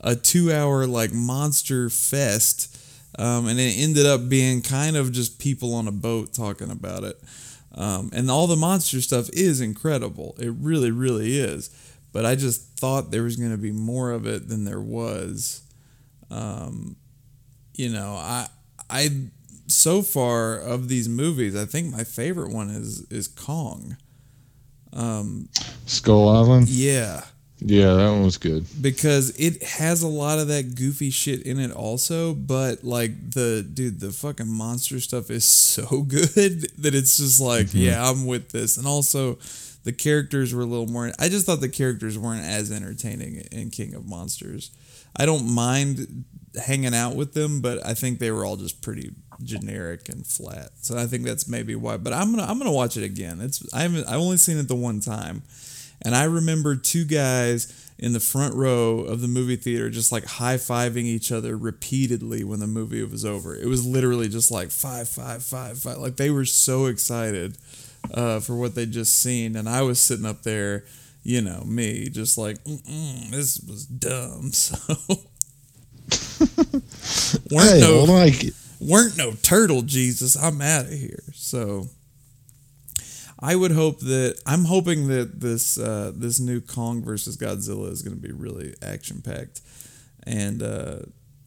a 0.00 0.16
two 0.16 0.52
hour 0.52 0.86
like 0.86 1.12
monster 1.12 1.90
fest. 1.90 2.76
Um, 3.18 3.48
and 3.48 3.58
it 3.58 3.76
ended 3.76 4.06
up 4.06 4.28
being 4.28 4.62
kind 4.62 4.96
of 4.96 5.12
just 5.12 5.38
people 5.38 5.74
on 5.74 5.88
a 5.88 5.92
boat 5.92 6.32
talking 6.32 6.70
about 6.70 7.04
it. 7.04 7.20
Um, 7.74 8.10
and 8.12 8.30
all 8.30 8.46
the 8.46 8.56
monster 8.56 9.00
stuff 9.00 9.28
is 9.32 9.60
incredible. 9.60 10.36
It 10.38 10.52
really, 10.58 10.90
really 10.90 11.38
is. 11.38 11.70
But 12.12 12.24
I 12.24 12.34
just 12.34 12.62
thought 12.78 13.10
there 13.10 13.22
was 13.22 13.36
going 13.36 13.52
to 13.52 13.58
be 13.58 13.72
more 13.72 14.10
of 14.10 14.26
it 14.26 14.48
than 14.48 14.64
there 14.64 14.80
was. 14.80 15.62
Um, 16.30 16.96
you 17.74 17.88
know, 17.88 18.14
I, 18.14 18.48
I, 18.88 19.08
so 19.66 20.02
far 20.02 20.58
of 20.58 20.88
these 20.88 21.08
movies, 21.08 21.54
I 21.54 21.64
think 21.64 21.92
my 21.92 22.04
favorite 22.04 22.52
one 22.52 22.70
is 22.70 23.06
is 23.10 23.28
Kong. 23.28 23.96
Skull 25.86 26.28
Island. 26.28 26.68
Yeah, 26.68 27.22
Yeah, 27.62 27.92
that 27.94 28.10
one 28.10 28.24
was 28.24 28.38
good. 28.38 28.66
because 28.80 29.30
it 29.38 29.62
has 29.62 30.02
a 30.02 30.08
lot 30.08 30.38
of 30.38 30.48
that 30.48 30.74
goofy 30.74 31.10
shit 31.10 31.42
in 31.42 31.58
it 31.60 31.70
also 31.70 32.32
but 32.32 32.82
like 32.84 33.32
the 33.32 33.62
dude 33.62 34.00
the 34.00 34.10
fucking 34.12 34.48
monster 34.48 34.98
stuff 35.00 35.30
is 35.30 35.44
so 35.44 36.02
good 36.08 36.62
that 36.78 36.94
it's 36.94 37.18
just 37.18 37.40
like 37.40 37.66
mm-hmm. 37.66 37.78
yeah 37.78 38.08
i'm 38.08 38.26
with 38.26 38.50
this. 38.50 38.76
And 38.76 38.86
also 38.86 39.38
the 39.84 39.92
characters 39.92 40.54
were 40.54 40.62
a 40.62 40.66
little 40.66 40.86
more 40.86 41.12
i 41.18 41.28
just 41.28 41.46
thought 41.46 41.60
the 41.60 41.68
characters 41.68 42.18
weren't 42.18 42.44
as 42.44 42.72
entertaining 42.72 43.36
in 43.52 43.70
king 43.70 43.94
of 43.94 44.06
monsters. 44.06 44.70
I 45.16 45.26
don't 45.26 45.50
mind 45.50 46.24
hanging 46.64 46.94
out 46.94 47.14
with 47.14 47.34
them 47.34 47.60
but 47.60 47.84
i 47.86 47.94
think 47.94 48.18
they 48.18 48.30
were 48.30 48.44
all 48.44 48.56
just 48.56 48.80
pretty 48.82 49.12
generic 49.42 50.08
and 50.08 50.26
flat. 50.26 50.70
So 50.80 50.96
i 50.96 51.06
think 51.06 51.24
that's 51.24 51.46
maybe 51.46 51.74
why 51.74 51.98
but 51.98 52.12
i'm 52.12 52.30
gonna 52.30 52.44
i'm 52.44 52.58
gonna 52.58 52.72
watch 52.72 52.96
it 52.96 53.04
again. 53.04 53.40
It's 53.40 53.62
i 53.74 53.82
haven't 53.82 54.06
i've 54.08 54.20
only 54.20 54.38
seen 54.38 54.56
it 54.56 54.68
the 54.68 54.74
one 54.74 55.00
time 55.00 55.42
and 56.02 56.14
I 56.14 56.24
remember 56.24 56.76
two 56.76 57.04
guys 57.04 57.72
in 57.98 58.12
the 58.14 58.20
front 58.20 58.54
row 58.54 59.00
of 59.00 59.20
the 59.20 59.28
movie 59.28 59.56
theater 59.56 59.90
just 59.90 60.10
like 60.10 60.24
high 60.24 60.56
fiving 60.56 61.04
each 61.04 61.30
other 61.30 61.56
repeatedly 61.56 62.42
when 62.42 62.58
the 62.58 62.66
movie 62.66 63.04
was 63.04 63.24
over. 63.26 63.54
It 63.54 63.66
was 63.66 63.86
literally 63.86 64.28
just 64.28 64.50
like 64.50 64.70
five, 64.70 65.08
five, 65.08 65.42
five, 65.44 65.78
five. 65.78 65.98
Like 65.98 66.16
they 66.16 66.30
were 66.30 66.46
so 66.46 66.86
excited 66.86 67.58
uh, 68.14 68.40
for 68.40 68.56
what 68.56 68.74
they'd 68.74 68.90
just 68.90 69.20
seen. 69.20 69.54
And 69.54 69.68
I 69.68 69.82
was 69.82 70.00
sitting 70.00 70.24
up 70.24 70.42
there, 70.42 70.84
you 71.22 71.42
know, 71.42 71.62
me, 71.64 72.08
just 72.08 72.38
like, 72.38 72.62
Mm-mm, 72.64 73.30
this 73.30 73.60
was 73.60 73.86
dumb. 73.86 74.52
So. 76.10 77.36
weren't, 77.50 77.70
Hey, 77.70 77.80
no, 77.80 78.04
like 78.04 78.42
weren't 78.80 79.16
no 79.16 79.32
turtle 79.42 79.82
Jesus. 79.82 80.36
I'm 80.36 80.60
out 80.60 80.86
of 80.86 80.92
here. 80.92 81.22
So 81.34 81.88
I 83.42 83.56
would 83.56 83.72
hope 83.72 84.00
that 84.00 84.40
I'm 84.46 84.64
hoping 84.64 85.08
that 85.08 85.40
this 85.40 85.78
uh, 85.78 86.12
this 86.14 86.40
new 86.40 86.60
Kong 86.60 87.02
versus 87.02 87.36
Godzilla 87.36 87.90
is 87.90 88.02
going 88.02 88.16
to 88.16 88.22
be 88.22 88.32
really 88.32 88.74
action 88.82 89.22
packed, 89.22 89.60
and 90.24 90.62
uh, 90.62 90.98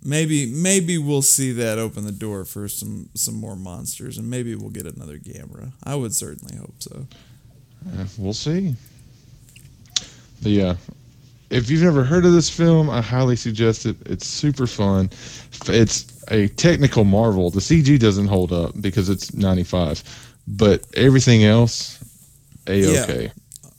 maybe 0.03 0.51
maybe 0.51 0.97
we'll 0.97 1.21
see 1.21 1.51
that 1.53 1.77
open 1.77 2.05
the 2.05 2.11
door 2.11 2.45
for 2.45 2.67
some 2.67 3.09
some 3.13 3.35
more 3.35 3.55
monsters, 3.55 4.17
and 4.17 4.29
maybe 4.29 4.55
we'll 4.55 4.69
get 4.71 4.87
another 4.87 5.17
Gamera. 5.17 5.71
I 5.83 5.95
would 5.95 6.15
certainly 6.15 6.57
hope 6.57 6.75
so. 6.79 7.07
We'll 8.17 8.33
see. 8.33 8.75
But 10.41 10.51
yeah, 10.51 10.75
if 11.49 11.69
you've 11.69 11.83
never 11.83 12.03
heard 12.03 12.25
of 12.25 12.33
this 12.33 12.49
film, 12.49 12.89
I 12.89 13.01
highly 13.01 13.35
suggest 13.35 13.85
it. 13.85 13.95
It's 14.05 14.25
super 14.25 14.65
fun. 14.67 15.09
It's 15.67 16.23
a 16.29 16.47
technical 16.49 17.03
marvel. 17.03 17.49
The 17.49 17.59
CG 17.59 17.99
doesn't 17.99 18.27
hold 18.27 18.51
up 18.51 18.73
because 18.81 19.09
it's 19.09 19.33
95, 19.33 20.32
but 20.47 20.85
everything 20.95 21.43
else, 21.43 22.03
a 22.67 23.03
okay. 23.03 23.31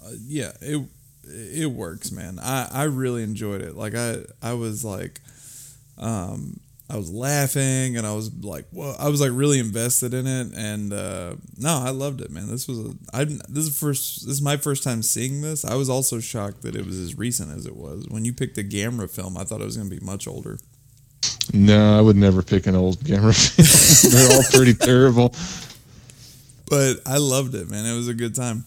Uh, 0.04 0.10
yeah, 0.26 0.52
it 0.60 0.86
it 1.26 1.70
works, 1.70 2.10
man. 2.10 2.38
I 2.40 2.68
I 2.72 2.82
really 2.84 3.22
enjoyed 3.22 3.62
it. 3.62 3.76
Like 3.76 3.94
I 3.94 4.18
I 4.42 4.54
was 4.54 4.84
like, 4.84 5.20
um, 5.98 6.60
I 6.88 6.96
was 6.96 7.10
laughing 7.10 7.96
and 7.96 8.06
I 8.06 8.14
was 8.14 8.32
like, 8.42 8.66
well, 8.70 8.94
I 8.98 9.08
was 9.08 9.20
like 9.20 9.30
really 9.32 9.58
invested 9.58 10.12
in 10.12 10.26
it, 10.26 10.52
and 10.54 10.92
uh, 10.92 11.34
no, 11.58 11.82
I 11.84 11.90
loved 11.90 12.20
it, 12.20 12.30
man. 12.30 12.48
This 12.48 12.68
was 12.68 12.78
a 12.78 12.94
I 13.12 13.24
this 13.24 13.66
is 13.66 13.78
first 13.78 14.26
this 14.26 14.34
is 14.34 14.42
my 14.42 14.56
first 14.56 14.82
time 14.84 15.02
seeing 15.02 15.40
this. 15.40 15.64
I 15.64 15.74
was 15.74 15.88
also 15.88 16.20
shocked 16.20 16.62
that 16.62 16.76
it 16.76 16.84
was 16.84 16.98
as 16.98 17.16
recent 17.16 17.56
as 17.56 17.66
it 17.66 17.76
was. 17.76 18.06
When 18.08 18.24
you 18.24 18.32
picked 18.32 18.58
a 18.58 18.62
Gamera 18.62 19.10
film, 19.10 19.36
I 19.36 19.44
thought 19.44 19.60
it 19.60 19.64
was 19.64 19.76
gonna 19.76 19.90
be 19.90 20.00
much 20.00 20.26
older. 20.26 20.58
No, 21.52 21.98
I 21.98 22.00
would 22.00 22.16
never 22.16 22.42
pick 22.42 22.66
an 22.66 22.74
old 22.74 22.98
Gamera 22.98 23.34
film. 24.02 24.12
They're 24.12 24.36
all 24.36 24.44
pretty 24.50 24.74
terrible. 24.74 25.34
But 26.66 26.96
I 27.06 27.18
loved 27.18 27.54
it, 27.54 27.70
man. 27.70 27.84
It 27.84 27.96
was 27.96 28.08
a 28.08 28.14
good 28.14 28.34
time. 28.34 28.64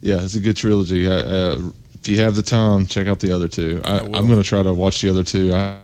Yeah, 0.00 0.22
it's 0.22 0.34
a 0.34 0.40
good 0.40 0.56
trilogy. 0.56 1.08
I, 1.08 1.16
uh, 1.16 1.60
if 1.94 2.08
you 2.08 2.18
have 2.20 2.34
the 2.34 2.42
time, 2.42 2.86
check 2.86 3.06
out 3.06 3.20
the 3.20 3.30
other 3.32 3.48
two. 3.48 3.80
I, 3.84 3.98
I 3.98 4.00
I'm 4.00 4.26
going 4.26 4.42
to 4.42 4.42
try 4.42 4.62
to 4.62 4.72
watch 4.72 5.02
the 5.02 5.10
other 5.10 5.22
two. 5.22 5.54
I 5.54 5.78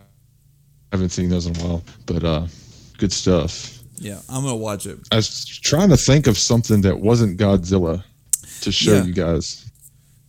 haven't 0.91 1.09
seen 1.09 1.29
those 1.29 1.45
in 1.45 1.55
a 1.57 1.59
while, 1.59 1.83
but 2.05 2.23
uh, 2.23 2.47
good 2.97 3.11
stuff. 3.13 3.73
Yeah, 3.99 4.19
I'm 4.29 4.43
gonna 4.43 4.55
watch 4.55 4.85
it. 4.85 4.99
I 5.11 5.15
was 5.15 5.45
trying 5.45 5.89
to 5.89 5.97
think 5.97 6.27
of 6.27 6.37
something 6.37 6.81
that 6.81 6.99
wasn't 6.99 7.39
Godzilla 7.39 8.03
to 8.61 8.71
show 8.71 8.93
Yeah. 8.93 9.03
you 9.03 9.13
guys, 9.13 9.71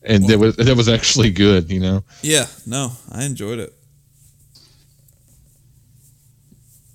and 0.02 0.26
that 0.26 0.38
was 0.38 0.56
that 0.56 0.74
was 0.74 0.88
actually 0.88 1.30
good. 1.30 1.70
You 1.70 1.80
know, 1.80 2.04
Yeah, 2.22 2.46
no, 2.66 2.92
I 3.12 3.24
enjoyed 3.24 3.58
it. 3.58 3.74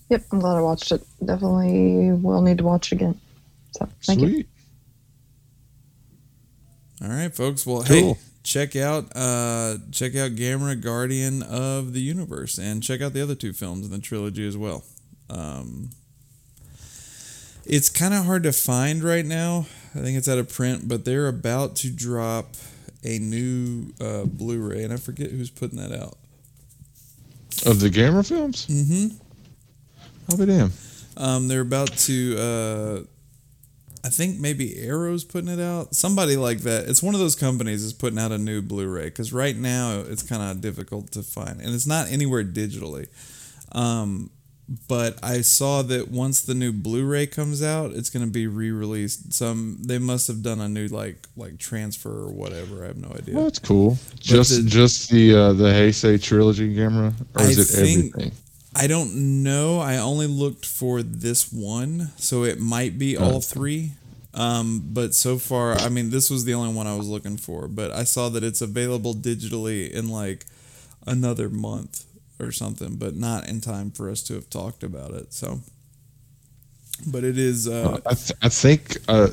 Yep, 0.09 0.23
I'm 0.31 0.39
glad 0.39 0.57
I 0.57 0.61
watched 0.61 0.91
it. 0.91 1.05
Definitely 1.23 2.11
will 2.13 2.41
need 2.41 2.57
to 2.57 2.63
watch 2.63 2.91
it 2.91 2.95
again. 2.95 3.19
So 3.73 3.87
thank 4.05 4.21
you. 4.21 4.27
sweet. 4.29 4.47
All 7.01 7.09
right, 7.09 7.33
folks. 7.35 7.65
Well, 7.65 7.81
hey, 7.81 8.15
check 8.43 8.75
out 8.75 9.05
uh 9.15 9.77
check 9.91 10.15
out 10.15 10.31
Gamera 10.31 10.79
Guardian 10.81 11.43
of 11.43 11.93
the 11.93 12.01
Universe 12.01 12.57
and 12.57 12.81
check 12.83 13.01
out 13.01 13.13
the 13.13 13.21
other 13.21 13.35
two 13.35 13.53
films 13.53 13.85
in 13.85 13.91
the 13.91 13.99
trilogy 13.99 14.47
as 14.47 14.57
well. 14.57 14.83
Um 15.29 15.89
it's 17.65 17.89
kind 17.89 18.13
of 18.13 18.25
hard 18.25 18.43
to 18.43 18.51
find 18.51 19.03
right 19.03 19.25
now. 19.25 19.65
I 19.95 19.99
think 19.99 20.17
it's 20.17 20.27
out 20.27 20.37
of 20.37 20.49
print, 20.53 20.87
but 20.87 21.05
they're 21.05 21.27
about 21.27 21.77
to 21.77 21.89
drop 21.89 22.47
a 23.05 23.19
new 23.19 23.93
uh, 24.01 24.25
Blu-ray, 24.25 24.83
and 24.83 24.91
I 24.91 24.97
forget 24.97 25.29
who's 25.31 25.49
putting 25.49 25.77
that 25.79 25.91
out. 25.97 26.17
Of 27.65 27.79
the 27.79 27.89
Gamera 27.89 28.27
films, 28.27 28.67
Mm-hmm. 28.67 29.15
I'll 30.29 30.37
be 30.37 30.45
damn. 30.45 30.71
Um, 31.15 31.47
they're 31.47 31.61
about 31.61 31.93
to. 31.99 32.37
Uh, 32.37 33.03
I 34.05 34.09
think 34.09 34.37
maybe 34.39 34.79
Arrow's 34.81 35.23
putting 35.23 35.47
it 35.49 35.61
out. 35.61 35.95
Somebody 35.95 36.35
like 36.35 36.59
that. 36.59 36.89
It's 36.89 37.01
one 37.01 37.13
of 37.15 37.21
those 37.21 37.35
companies 37.35 37.83
is 37.83 37.93
putting 37.93 38.19
out 38.19 38.31
a 38.33 38.37
new 38.37 38.61
Blu-ray 38.61 39.05
because 39.05 39.31
right 39.31 39.55
now 39.55 40.01
it's 40.05 40.23
kind 40.23 40.41
of 40.41 40.59
difficult 40.61 41.11
to 41.13 41.23
find, 41.23 41.61
and 41.61 41.73
it's 41.73 41.87
not 41.87 42.09
anywhere 42.09 42.43
digitally. 42.43 43.07
Um, 43.71 44.29
but 44.87 45.19
I 45.23 45.41
saw 45.41 45.81
that 45.83 46.09
once 46.09 46.41
the 46.41 46.53
new 46.53 46.71
Blu-ray 46.71 47.27
comes 47.27 47.61
out, 47.61 47.91
it's 47.91 48.09
going 48.09 48.25
to 48.25 48.31
be 48.31 48.47
re-released. 48.47 49.33
Some 49.33 49.77
they 49.81 49.99
must 49.99 50.27
have 50.27 50.41
done 50.41 50.59
a 50.61 50.67
new 50.69 50.87
like 50.87 51.27
like 51.37 51.57
transfer 51.57 52.11
or 52.11 52.31
whatever. 52.31 52.83
I 52.83 52.87
have 52.87 52.97
no 52.97 53.09
idea. 53.09 53.35
Well, 53.35 53.43
that's 53.45 53.59
cool. 53.59 53.97
Just 54.19 54.51
the- 54.63 54.69
just 54.69 55.09
the 55.09 55.33
uh, 55.35 55.53
the 55.53 55.65
Heisei 55.65 56.21
trilogy 56.21 56.75
Gamera, 56.75 57.13
or 57.35 57.43
is 57.43 57.57
I 57.57 57.61
it 57.61 57.65
think- 57.85 58.15
everything? 58.17 58.31
I 58.75 58.87
don't 58.87 59.43
know. 59.43 59.79
I 59.79 59.97
only 59.97 60.27
looked 60.27 60.65
for 60.65 61.03
this 61.03 61.51
one, 61.53 62.11
so 62.17 62.43
it 62.43 62.59
might 62.59 62.97
be 62.97 63.15
all 63.15 63.39
three. 63.39 63.91
Um, 64.33 64.81
but 64.91 65.13
so 65.13 65.37
far, 65.37 65.75
I 65.75 65.89
mean, 65.89 66.09
this 66.09 66.29
was 66.29 66.43
the 66.45 66.55
only 66.55 66.73
one 66.73 66.87
I 66.87 66.95
was 66.95 67.07
looking 67.07 67.37
for. 67.37 67.67
But 67.67 67.91
I 67.91 68.03
saw 68.03 68.29
that 68.29 68.43
it's 68.43 68.61
available 68.61 69.13
digitally 69.13 69.91
in 69.91 70.09
like 70.09 70.45
another 71.05 71.49
month 71.49 72.05
or 72.39 72.51
something, 72.51 72.95
but 72.95 73.15
not 73.15 73.47
in 73.47 73.61
time 73.61 73.91
for 73.91 74.09
us 74.09 74.23
to 74.23 74.33
have 74.33 74.49
talked 74.49 74.83
about 74.83 75.11
it. 75.11 75.33
So, 75.33 75.59
but 77.05 77.23
it 77.23 77.37
is. 77.37 77.67
Uh, 77.67 77.99
I, 78.05 78.13
th- 78.15 78.37
I 78.41 78.49
think. 78.49 78.97
Uh, 79.07 79.29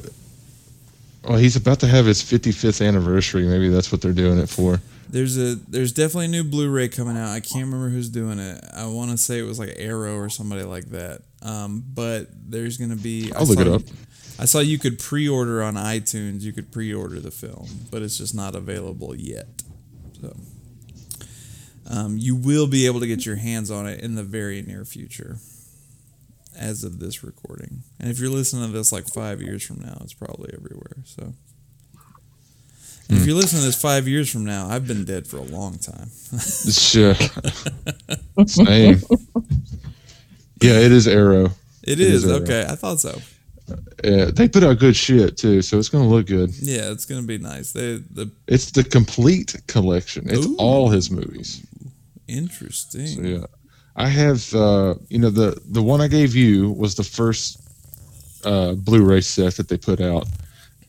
well, 1.25 1.39
he's 1.39 1.57
about 1.57 1.81
to 1.81 1.87
have 1.87 2.07
his 2.07 2.23
55th 2.23 2.87
anniversary. 2.87 3.47
Maybe 3.47 3.69
that's 3.69 3.93
what 3.93 4.01
they're 4.01 4.13
doing 4.13 4.39
it 4.39 4.49
for. 4.49 4.81
There's 5.11 5.37
a 5.37 5.57
there's 5.69 5.93
definitely 5.93 6.27
a 6.27 6.29
new 6.29 6.45
Blu-ray 6.45 6.89
coming 6.89 7.17
out. 7.17 7.31
I 7.31 7.41
can't 7.41 7.65
remember 7.65 7.89
who's 7.89 8.09
doing 8.09 8.39
it. 8.39 8.65
I 8.73 8.87
want 8.87 9.11
to 9.11 9.17
say 9.17 9.39
it 9.39 9.43
was 9.43 9.59
like 9.59 9.75
Arrow 9.77 10.17
or 10.17 10.29
somebody 10.29 10.63
like 10.63 10.87
that. 10.91 11.23
Um, 11.43 11.85
but 11.95 12.29
there's 12.33 12.77
gonna 12.77 12.97
be. 12.97 13.33
I 13.35 13.39
I'll 13.39 13.47
look 13.47 13.59
saw- 13.59 13.63
it 13.63 13.69
up. 13.69 13.83
I 14.39 14.45
saw 14.47 14.61
you 14.61 14.79
could 14.79 14.99
pre-order 14.99 15.63
on 15.63 15.75
iTunes. 15.75 16.41
You 16.41 16.53
could 16.53 16.73
pre-order 16.73 17.21
the 17.21 17.31
film, 17.31 17.69
but 17.91 18.01
it's 18.03 18.17
just 18.17 18.35
not 18.35 18.55
available 18.55 19.15
yet. 19.15 19.63
So, 20.21 20.35
um, 21.87 22.17
you 22.17 22.35
will 22.37 22.67
be 22.67 22.87
able 22.87 23.01
to 23.01 23.07
get 23.07 23.27
your 23.27 23.37
hands 23.37 23.71
on 23.71 23.87
it 23.87 24.01
in 24.01 24.15
the 24.15 24.23
very 24.23 24.63
near 24.63 24.85
future, 24.87 25.39
as 26.57 26.85
of 26.85 27.01
this 27.01 27.23
recording. 27.23 27.83
And 27.99 28.11
if 28.11 28.19
you're 28.19 28.31
listening 28.31 28.65
to 28.71 28.73
this 28.73 28.93
like 28.93 29.09
five 29.09 29.43
years 29.43 29.63
from 29.63 29.81
now, 29.81 29.99
it's 30.03 30.15
probably 30.15 30.53
everywhere. 30.55 30.97
So. 31.05 31.35
And 33.11 33.19
If 33.19 33.27
you're 33.27 33.35
listening 33.37 33.63
to 33.63 33.67
this 33.67 33.81
five 33.81 34.07
years 34.07 34.31
from 34.31 34.45
now, 34.45 34.69
I've 34.69 34.87
been 34.87 35.05
dead 35.05 35.27
for 35.27 35.39
a 35.39 35.43
long 35.43 35.79
time. 35.79 36.09
Sure. 36.41 37.15
Same. 38.47 39.01
Yeah, 40.63 40.79
it 40.79 40.93
is 40.93 41.09
Arrow. 41.09 41.47
It 41.83 41.99
It 41.99 42.01
is, 42.01 42.25
is 42.25 42.31
Arrow. 42.31 42.41
okay. 42.43 42.67
I 42.69 42.77
thought 42.77 43.01
so. 43.01 43.21
Uh, 44.05 44.31
they 44.33 44.49
put 44.49 44.63
out 44.65 44.79
good 44.79 44.97
shit 44.97 45.37
too, 45.37 45.63
so 45.63 45.79
it's 45.79 45.89
gonna 45.89 46.09
look 46.09 46.27
good. 46.27 46.51
Yeah, 46.61 46.91
it's 46.91 47.05
gonna 47.05 47.23
be 47.27 47.39
nice. 47.39 47.73
They 47.73 47.99
the 48.15 48.31
It's 48.49 48.71
the 48.73 48.83
complete 48.85 49.57
collection. 49.69 50.29
It's 50.29 50.47
Ooh. 50.47 50.57
all 50.59 50.89
his 50.89 51.11
movies. 51.11 51.63
interesting. 52.29 53.07
So, 53.07 53.21
yeah, 53.23 53.47
I 53.97 54.09
have. 54.09 54.53
Uh, 54.55 54.95
you 55.09 55.19
know, 55.21 55.31
the 55.31 55.61
the 55.67 55.83
one 55.83 56.01
I 56.01 56.09
gave 56.09 56.35
you 56.35 56.71
was 56.73 56.95
the 56.97 57.05
first 57.05 57.61
uh, 58.45 58.73
Blu-ray 58.75 59.21
set 59.21 59.55
that 59.57 59.69
they 59.69 59.77
put 59.79 60.01
out, 60.01 60.27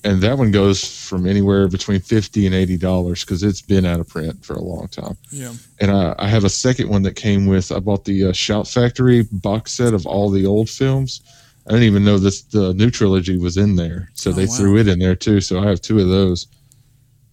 and 0.03 0.21
that 0.21 0.37
one 0.37 0.51
goes 0.51 0.83
from 1.07 1.27
anywhere 1.27 1.67
between 1.67 1.99
fifty 2.01 2.45
and 2.45 2.55
eighty 2.55 2.77
dollars 2.77 3.23
because 3.23 3.43
it's 3.43 3.61
been 3.61 3.85
out 3.85 3.99
of 3.99 4.07
print 4.07 4.43
for 4.45 4.53
a 4.55 4.61
long 4.61 4.87
time. 4.87 5.15
Yeah. 5.31 5.53
And 5.79 5.91
I, 5.91 6.15
I 6.17 6.27
have 6.27 6.43
a 6.43 6.49
second 6.49 6.89
one 6.89 7.03
that 7.03 7.15
came 7.15 7.45
with. 7.45 7.71
I 7.71 7.79
bought 7.79 8.05
the 8.05 8.25
uh, 8.29 8.33
Shout 8.33 8.67
Factory 8.67 9.27
box 9.31 9.73
set 9.73 9.93
of 9.93 10.05
all 10.07 10.29
the 10.29 10.45
old 10.45 10.69
films. 10.69 11.21
I 11.67 11.71
didn't 11.71 11.85
even 11.85 12.03
know 12.03 12.17
this 12.17 12.41
the 12.41 12.73
new 12.73 12.89
trilogy 12.89 13.37
was 13.37 13.57
in 13.57 13.75
there, 13.75 14.09
so 14.15 14.31
Oh, 14.31 14.33
they 14.33 14.45
wow. 14.47 14.55
threw 14.57 14.77
it 14.79 14.87
in 14.87 14.97
there 14.99 15.15
too. 15.15 15.39
So 15.41 15.59
I 15.59 15.67
have 15.67 15.81
two 15.81 15.99
of 15.99 16.07
those. 16.07 16.47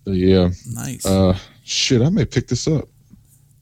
But 0.04 0.12
yeah, 0.14 0.48
Nice. 0.74 1.04
uh, 1.06 1.36
shit, 1.64 2.02
I 2.02 2.08
may 2.10 2.24
pick 2.24 2.48
this 2.48 2.66
up. 2.68 2.88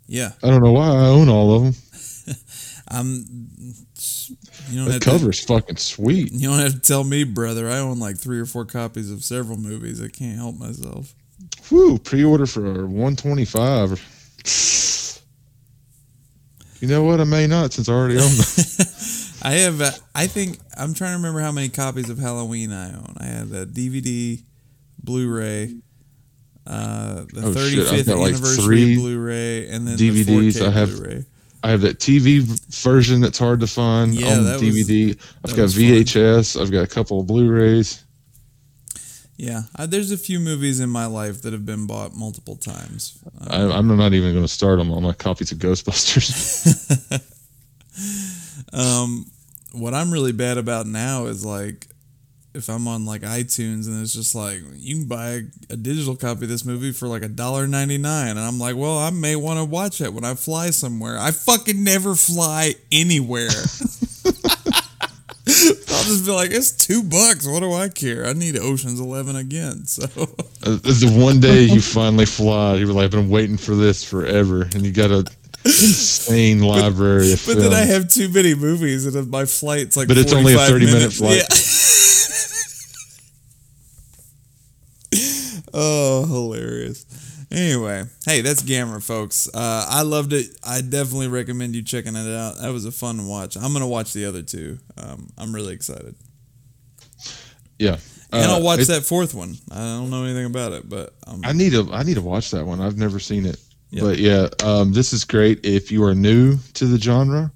yeah. 0.08 0.32
I 0.42 0.48
don't 0.48 0.62
know 0.62 0.72
why 0.72 0.88
I 0.88 1.06
own 1.06 1.28
all 1.28 1.54
of 1.56 1.62
them. 1.64 1.74
I'm. 2.88 3.24
You 4.70 4.76
don't 4.78 4.86
The 4.86 4.92
have 4.94 5.02
to, 5.02 5.10
cover's 5.10 5.44
fucking 5.44 5.76
sweet. 5.76 6.32
You 6.32 6.48
don't 6.50 6.58
have 6.58 6.72
to 6.74 6.80
tell 6.80 7.04
me, 7.04 7.24
brother. 7.24 7.68
I 7.70 7.78
own 7.78 7.98
like 7.98 8.16
three 8.18 8.38
or 8.40 8.46
four 8.46 8.64
copies 8.64 9.10
of 9.10 9.22
several 9.24 9.56
movies. 9.58 10.02
I 10.02 10.08
can't 10.08 10.36
help 10.36 10.56
myself. 10.56 11.14
Whew, 11.68 11.98
pre-order 11.98 12.46
for 12.46 12.86
one 12.86 13.16
twenty 13.16 13.44
five. 13.44 14.00
You 16.80 16.88
know 16.88 17.04
what? 17.04 17.20
I 17.20 17.24
may 17.24 17.46
not 17.46 17.72
since 17.72 17.88
I 17.88 17.92
already 17.94 18.18
own 18.18 18.30
them. 18.30 18.86
I 19.42 19.52
have. 19.62 19.80
Uh, 19.80 19.90
I 20.14 20.26
think 20.26 20.58
I'm 20.76 20.92
trying 20.94 21.12
to 21.12 21.16
remember 21.16 21.40
how 21.40 21.52
many 21.52 21.68
copies 21.68 22.10
of 22.10 22.18
Halloween 22.18 22.72
I 22.72 22.92
own. 22.94 23.14
I 23.18 23.24
have 23.26 23.48
the 23.48 23.64
DVD, 23.66 24.42
Blu-ray, 25.02 25.74
uh, 26.66 27.24
the 27.32 27.42
Oh, 27.44 27.54
shit, 27.54 27.78
I've 27.86 27.86
35th 28.00 28.06
got, 28.06 28.18
like, 28.18 28.28
anniversary 28.34 28.64
three 28.64 28.96
Blu-ray, 28.96 29.68
and 29.68 29.86
then 29.86 29.96
the 29.96 30.10
DVDs. 30.24 30.56
4K 30.58 30.66
I 30.66 30.70
have- 30.70 30.96
Blu-ray. 30.96 31.24
I 31.66 31.70
have 31.70 31.80
that 31.80 31.98
TV 31.98 32.40
version 32.70 33.20
that's 33.20 33.38
hard 33.38 33.58
to 33.60 33.66
find 33.66 34.14
Yeah, 34.14 34.36
on 34.38 34.44
that 34.44 34.60
was- 34.60 34.62
DVD. 34.62 35.18
I've 35.44 35.56
got 35.56 35.62
was 35.62 35.74
fun. 35.74 35.82
VHS. 35.82 36.60
I've 36.60 36.70
got 36.70 36.84
a 36.84 36.86
couple 36.86 37.18
of 37.20 37.26
Blu-rays. 37.26 38.04
Yeah, 39.36 39.62
I, 39.74 39.86
there's 39.86 40.12
a 40.12 40.16
few 40.16 40.38
movies 40.38 40.78
in 40.80 40.88
my 40.88 41.06
life 41.06 41.42
that 41.42 41.52
have 41.52 41.66
been 41.66 41.86
bought 41.86 42.14
multiple 42.14 42.54
times. 42.56 43.18
Uh, 43.40 43.70
I, 43.72 43.78
I'm 43.78 43.88
not 43.96 44.12
even 44.14 44.32
going 44.32 44.44
to 44.44 44.48
start 44.48 44.78
them 44.78 44.90
all 44.92 45.00
my 45.00 45.12
copies 45.12 45.50
of 45.52 45.58
Ghostbusters. 45.58 47.22
Um, 48.72 49.26
what 49.72 49.94
I'm 49.94 50.10
really 50.12 50.32
bad 50.32 50.58
about 50.58 50.86
now 50.86 51.26
is 51.26 51.44
like 51.44 51.86
if 52.56 52.68
I'm 52.68 52.88
on 52.88 53.04
like 53.04 53.22
iTunes 53.22 53.86
and 53.86 54.02
it's 54.02 54.12
just 54.14 54.34
like 54.34 54.60
you 54.74 54.96
can 54.96 55.06
buy 55.06 55.42
a 55.70 55.76
digital 55.76 56.16
copy 56.16 56.44
of 56.44 56.48
this 56.48 56.64
movie 56.64 56.92
for 56.92 57.06
like 57.06 57.22
a 57.22 57.28
dollar 57.28 57.66
ninety 57.66 57.98
nine, 57.98 58.30
and 58.30 58.40
I'm 58.40 58.58
like, 58.58 58.76
well, 58.76 58.98
I 58.98 59.10
may 59.10 59.36
want 59.36 59.58
to 59.58 59.64
watch 59.64 60.00
it 60.00 60.12
when 60.12 60.24
I 60.24 60.34
fly 60.34 60.70
somewhere. 60.70 61.18
I 61.18 61.30
fucking 61.30 61.82
never 61.84 62.14
fly 62.14 62.74
anywhere. 62.90 63.50
I'll 65.48 66.04
just 66.04 66.26
be 66.26 66.32
like, 66.32 66.50
it's 66.50 66.72
two 66.72 67.02
bucks. 67.04 67.46
What 67.46 67.60
do 67.60 67.72
I 67.72 67.88
care? 67.88 68.26
I 68.26 68.32
need 68.32 68.58
Ocean's 68.58 68.98
Eleven 68.98 69.36
again. 69.36 69.86
So 69.86 70.04
Uh, 70.64 70.76
the 70.82 71.12
one 71.16 71.38
day 71.38 71.62
you 71.62 71.80
finally 71.80 72.26
fly, 72.26 72.74
you're 72.74 72.88
like, 72.88 73.04
I've 73.04 73.10
been 73.12 73.30
waiting 73.30 73.56
for 73.56 73.76
this 73.76 74.02
forever, 74.02 74.62
and 74.62 74.84
you 74.84 74.92
got 74.92 75.10
a 75.12 75.24
insane 75.64 76.60
library 76.60 77.32
of 77.32 77.42
But 77.46 77.58
then 77.58 77.72
I 77.72 77.84
have 77.84 78.08
too 78.08 78.28
many 78.28 78.54
movies, 78.54 79.06
and 79.06 79.30
my 79.30 79.44
flight's 79.44 79.96
like. 79.96 80.08
But 80.08 80.18
it's 80.18 80.32
only 80.32 80.54
a 80.54 80.58
30 80.58 80.86
minute 80.86 81.12
flight. 81.12 81.36
Yeah. 81.38 81.46
oh, 85.76 86.26
hilarious. 86.26 87.06
Anyway, 87.52 88.02
hey, 88.24 88.40
that's 88.40 88.60
Gamera, 88.62 89.00
folks. 89.00 89.48
Uh, 89.54 89.86
I 89.88 90.02
loved 90.02 90.32
it. 90.32 90.46
I 90.64 90.80
definitely 90.80 91.28
recommend 91.28 91.76
you 91.76 91.82
checking 91.82 92.16
it 92.16 92.34
out. 92.36 92.56
That 92.60 92.72
was 92.72 92.84
a 92.86 92.90
fun 92.90 93.28
watch. 93.28 93.56
I'm 93.56 93.72
gonna 93.72 93.86
watch 93.86 94.12
the 94.12 94.24
other 94.24 94.42
two. 94.42 94.78
Um, 94.96 95.28
I'm 95.38 95.54
really 95.54 95.72
excited, 95.72 96.16
yeah, 97.78 97.98
and 98.32 98.42
Uh, 98.50 98.54
I'll 98.54 98.62
watch 98.62 98.80
it- 98.80 98.88
that 98.88 99.04
fourth 99.04 99.34
one. 99.34 99.56
I 99.70 99.76
don't 99.76 100.10
know 100.10 100.24
anything 100.24 100.46
about 100.46 100.72
it, 100.72 100.88
but 100.88 101.14
um, 101.26 101.42
I 101.44 101.52
need 101.52 101.70
to. 101.72 101.88
I 101.92 102.02
need 102.02 102.14
to 102.14 102.20
watch 102.22 102.50
that 102.50 102.66
one. 102.66 102.80
I've 102.80 102.98
never 102.98 103.20
seen 103.20 103.46
it. 103.46 103.58
Yeah. 103.90 104.00
But 104.02 104.18
yeah, 104.18 104.48
um, 104.64 104.92
this 104.92 105.12
is 105.12 105.24
great 105.24 105.64
if 105.64 105.92
you 105.92 106.02
are 106.04 106.14
new 106.14 106.58
to 106.74 106.86
the 106.86 106.98
genre. 106.98 107.52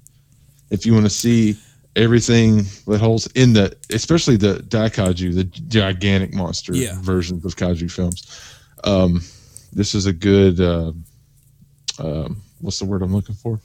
If 0.69 0.85
you 0.85 0.93
want 0.93 1.05
to 1.05 1.09
see 1.09 1.57
everything 1.95 2.63
that 2.87 2.99
holds 2.99 3.27
in 3.35 3.53
the, 3.53 3.75
especially 3.89 4.37
the 4.37 4.55
daikaiju, 4.69 5.33
the 5.35 5.43
gigantic 5.43 6.33
monster 6.33 6.73
Yeah. 6.75 6.97
versions 7.01 7.43
of 7.45 7.55
kaiju 7.55 7.91
films. 7.91 8.25
Um, 8.83 9.21
this 9.73 9.93
is 9.95 10.05
a 10.05 10.13
good. 10.13 10.59
Uh, 10.59 10.91
um, 11.99 12.41
what's 12.59 12.79
the 12.79 12.85
word 12.85 13.01
I'm 13.01 13.13
looking 13.13 13.35
for? 13.35 13.59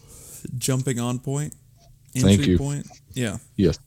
Jumping 0.58 0.98
on 1.00 1.18
point. 1.18 1.54
Thank 2.14 2.38
entry 2.40 2.52
you. 2.52 2.58
Point. 2.58 2.86
Yeah, 3.14 3.38
Yes, 3.56 3.78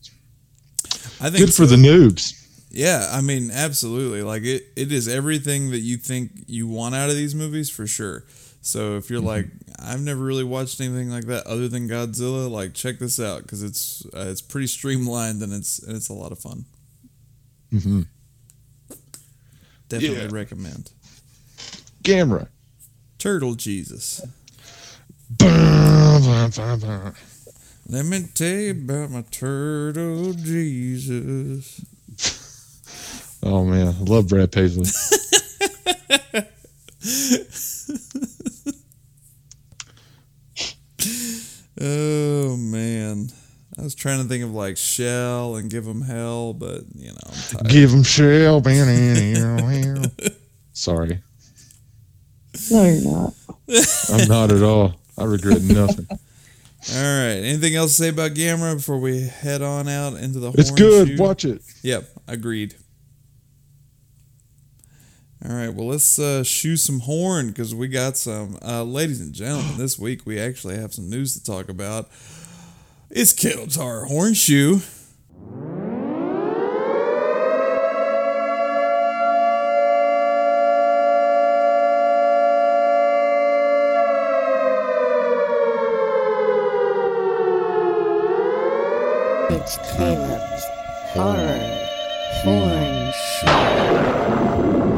I 1.20 1.30
think 1.30 1.38
good 1.38 1.48
for 1.54 1.66
so. 1.66 1.66
the 1.66 1.76
noobs. 1.76 2.34
Yeah, 2.70 3.08
I 3.12 3.20
mean, 3.20 3.50
absolutely. 3.50 4.22
Like 4.22 4.42
it, 4.44 4.64
it 4.76 4.92
is 4.92 5.08
everything 5.08 5.70
that 5.70 5.80
you 5.80 5.96
think 5.96 6.30
you 6.46 6.68
want 6.68 6.94
out 6.94 7.10
of 7.10 7.16
these 7.16 7.34
movies 7.34 7.68
for 7.70 7.86
sure. 7.86 8.24
So 8.62 8.96
if 8.96 9.04
Mm-hmm. 9.04 9.10
you're 9.10 9.20
like, 9.20 9.46
I've 9.78 10.02
never 10.02 10.22
really 10.22 10.44
watched 10.44 10.80
anything 10.80 11.10
like 11.10 11.24
that 11.26 11.46
other 11.46 11.66
than 11.68 11.88
Godzilla, 11.88 12.50
like 12.50 12.74
check 12.74 12.98
this 12.98 13.18
out 13.18 13.42
because 13.42 13.62
it's 13.62 14.04
uh, 14.14 14.26
it's 14.28 14.42
pretty 14.42 14.66
streamlined 14.66 15.42
and 15.42 15.52
it's 15.52 15.78
and 15.78 15.96
it's 15.96 16.08
a 16.10 16.14
lot 16.14 16.32
of 16.32 16.38
fun. 16.38 16.64
hmm 17.70 18.02
Definitely 19.88 20.24
Yeah. 20.26 20.28
recommend. 20.30 20.92
Gamera. 22.04 22.48
Turtle 23.18 23.54
Jesus. 23.54 24.20
Let 27.88 28.04
me 28.06 28.28
tell 28.34 28.48
you 28.48 28.70
about 28.72 29.10
my 29.10 29.22
turtle 29.30 30.32
Jesus. 30.34 31.80
Oh 33.42 33.64
man, 33.64 33.86
I 33.88 33.92
love 34.02 34.28
Brad 34.28 34.52
Paisley. 34.52 34.84
Oh 41.80 42.56
man. 42.56 43.28
I 43.78 43.82
was 43.82 43.94
trying 43.94 44.20
to 44.22 44.28
think 44.28 44.44
of 44.44 44.52
like 44.52 44.76
Shell 44.76 45.56
and 45.56 45.70
give 45.70 45.84
them 45.86 46.02
Hell, 46.02 46.52
but 46.52 46.82
you 46.94 47.08
know, 47.12 47.16
I'm 47.24 47.32
tired. 47.48 47.68
Give 47.68 47.90
them 47.90 48.02
shell. 48.02 48.60
Man. 48.60 50.02
Sorry, 50.72 51.20
No, 52.70 52.84
you're 52.84 53.10
not. 53.10 53.34
I'm 54.12 54.28
not 54.28 54.50
at 54.52 54.62
all. 54.62 54.94
I 55.16 55.24
regret 55.24 55.62
nothing. 55.62 56.06
All 56.10 56.16
right. 56.96 57.40
Anything 57.44 57.76
else 57.76 57.96
to 57.96 58.02
say 58.02 58.08
about 58.08 58.32
Gamera 58.32 58.76
before 58.76 58.98
we 58.98 59.20
head 59.28 59.62
on 59.62 59.88
out 59.88 60.14
into 60.14 60.40
the 60.40 60.50
It's 60.52 60.70
good. 60.70 61.08
shoe? 61.08 61.16
Watch 61.18 61.44
it. 61.44 61.62
Yep, 61.82 62.08
agreed. 62.26 62.74
All 65.42 65.54
right, 65.56 65.72
well, 65.72 65.86
let's 65.86 66.18
uh, 66.18 66.44
shoe 66.44 66.76
some 66.76 67.00
horn 67.00 67.48
because 67.48 67.74
we 67.74 67.88
got 67.88 68.18
some. 68.18 68.58
Uh, 68.60 68.82
ladies 68.82 69.22
and 69.22 69.32
gentlemen, 69.32 69.78
this 69.78 69.98
week 69.98 70.26
we 70.26 70.38
actually 70.38 70.76
have 70.76 70.92
some 70.92 71.08
news 71.08 71.32
to 71.32 71.42
talk 71.42 71.70
about. 71.70 72.10
It's 73.08 73.32
Kettle 73.32 73.66
Tar 73.66 74.04
Horn 74.04 74.34
Shoe. 74.34 74.82
It's 89.48 89.78
Caleb's 89.96 90.64
Horror 91.14 91.86
Horn 92.42 93.12
Show. 93.12 94.89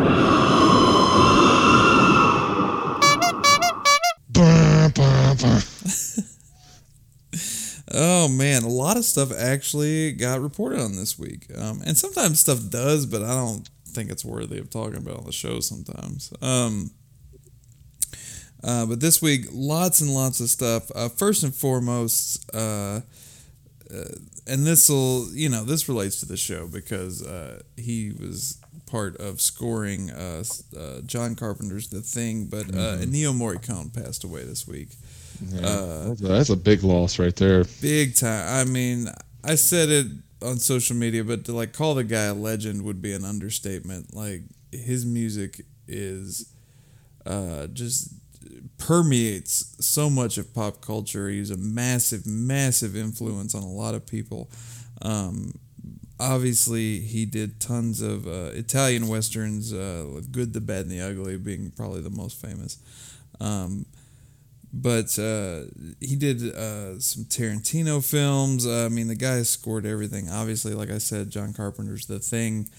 Oh 7.92 8.28
man, 8.28 8.62
a 8.62 8.68
lot 8.68 8.96
of 8.96 9.04
stuff 9.04 9.32
actually 9.32 10.12
got 10.12 10.40
reported 10.40 10.80
on 10.80 10.96
this 10.96 11.18
week, 11.18 11.46
um, 11.56 11.82
and 11.84 11.96
sometimes 11.96 12.40
stuff 12.40 12.70
does, 12.70 13.04
but 13.04 13.22
I 13.22 13.34
don't 13.34 13.68
think 13.88 14.10
it's 14.10 14.24
worthy 14.24 14.58
of 14.58 14.70
talking 14.70 14.96
about 14.96 15.18
on 15.18 15.26
the 15.26 15.32
show. 15.32 15.60
Sometimes, 15.60 16.32
um, 16.40 16.90
uh, 18.64 18.86
but 18.86 19.00
this 19.00 19.20
week, 19.20 19.46
lots 19.52 20.00
and 20.00 20.14
lots 20.14 20.40
of 20.40 20.48
stuff. 20.48 20.90
Uh, 20.94 21.10
first 21.10 21.42
and 21.42 21.54
foremost, 21.54 22.48
uh, 22.54 23.00
uh, 23.92 24.04
and 24.46 24.66
this 24.66 24.88
will, 24.88 25.28
you 25.34 25.48
know, 25.48 25.64
this 25.64 25.88
relates 25.88 26.20
to 26.20 26.26
the 26.26 26.36
show 26.36 26.66
because 26.66 27.22
uh, 27.26 27.60
he 27.76 28.12
was 28.18 28.58
part 28.86 29.16
of 29.16 29.40
scoring 29.40 30.10
uh, 30.10 30.44
uh, 30.78 31.00
John 31.06 31.34
Carpenter's 31.34 31.88
The 31.88 32.00
Thing, 32.00 32.46
but 32.46 32.68
uh, 32.70 32.98
Ennio 32.98 33.32
Morricone 33.34 33.92
passed 33.92 34.24
away 34.24 34.44
this 34.44 34.66
week. 34.66 34.90
Yeah, 35.50 36.04
that's, 36.06 36.20
a, 36.20 36.28
that's 36.28 36.50
a 36.50 36.56
big 36.56 36.82
loss 36.82 37.18
right 37.18 37.34
there. 37.34 37.64
Big 37.80 38.16
time. 38.16 38.66
I 38.66 38.70
mean, 38.70 39.08
I 39.44 39.54
said 39.56 39.88
it 39.88 40.06
on 40.42 40.58
social 40.58 40.96
media, 40.96 41.24
but 41.24 41.44
to 41.46 41.52
like 41.52 41.72
call 41.72 41.94
the 41.94 42.04
guy 42.04 42.24
a 42.24 42.34
legend 42.34 42.82
would 42.82 43.00
be 43.00 43.12
an 43.12 43.24
understatement. 43.24 44.14
Like 44.14 44.42
his 44.70 45.04
music 45.06 45.62
is 45.88 46.52
uh, 47.26 47.66
just 47.68 48.14
permeates 48.78 49.76
so 49.84 50.10
much 50.10 50.38
of 50.38 50.52
pop 50.54 50.80
culture. 50.80 51.28
He's 51.28 51.50
a 51.50 51.56
massive, 51.56 52.26
massive 52.26 52.96
influence 52.96 53.54
on 53.54 53.62
a 53.62 53.70
lot 53.70 53.94
of 53.94 54.06
people. 54.06 54.50
Um, 55.02 55.54
obviously, 56.18 57.00
he 57.00 57.24
did 57.24 57.60
tons 57.60 58.00
of 58.00 58.26
uh, 58.26 58.50
Italian 58.54 59.08
westerns, 59.08 59.72
uh, 59.72 60.20
Good, 60.30 60.52
the 60.52 60.60
Bad, 60.60 60.82
and 60.82 60.90
the 60.90 61.00
Ugly 61.00 61.38
being 61.38 61.72
probably 61.76 62.00
the 62.00 62.10
most 62.10 62.40
famous. 62.40 62.78
Um, 63.40 63.86
but 64.72 65.18
uh, 65.18 65.64
he 66.00 66.16
did 66.16 66.42
uh, 66.54 66.98
some 66.98 67.24
Tarantino 67.24 68.02
films. 68.02 68.66
Uh, 68.66 68.86
I 68.86 68.88
mean, 68.88 69.08
the 69.08 69.14
guy 69.14 69.42
scored 69.42 69.84
everything. 69.84 70.30
Obviously, 70.30 70.74
like 70.74 70.90
I 70.90 70.98
said, 70.98 71.30
John 71.30 71.52
Carpenter's 71.52 72.06
The 72.06 72.18
Thing. 72.18 72.70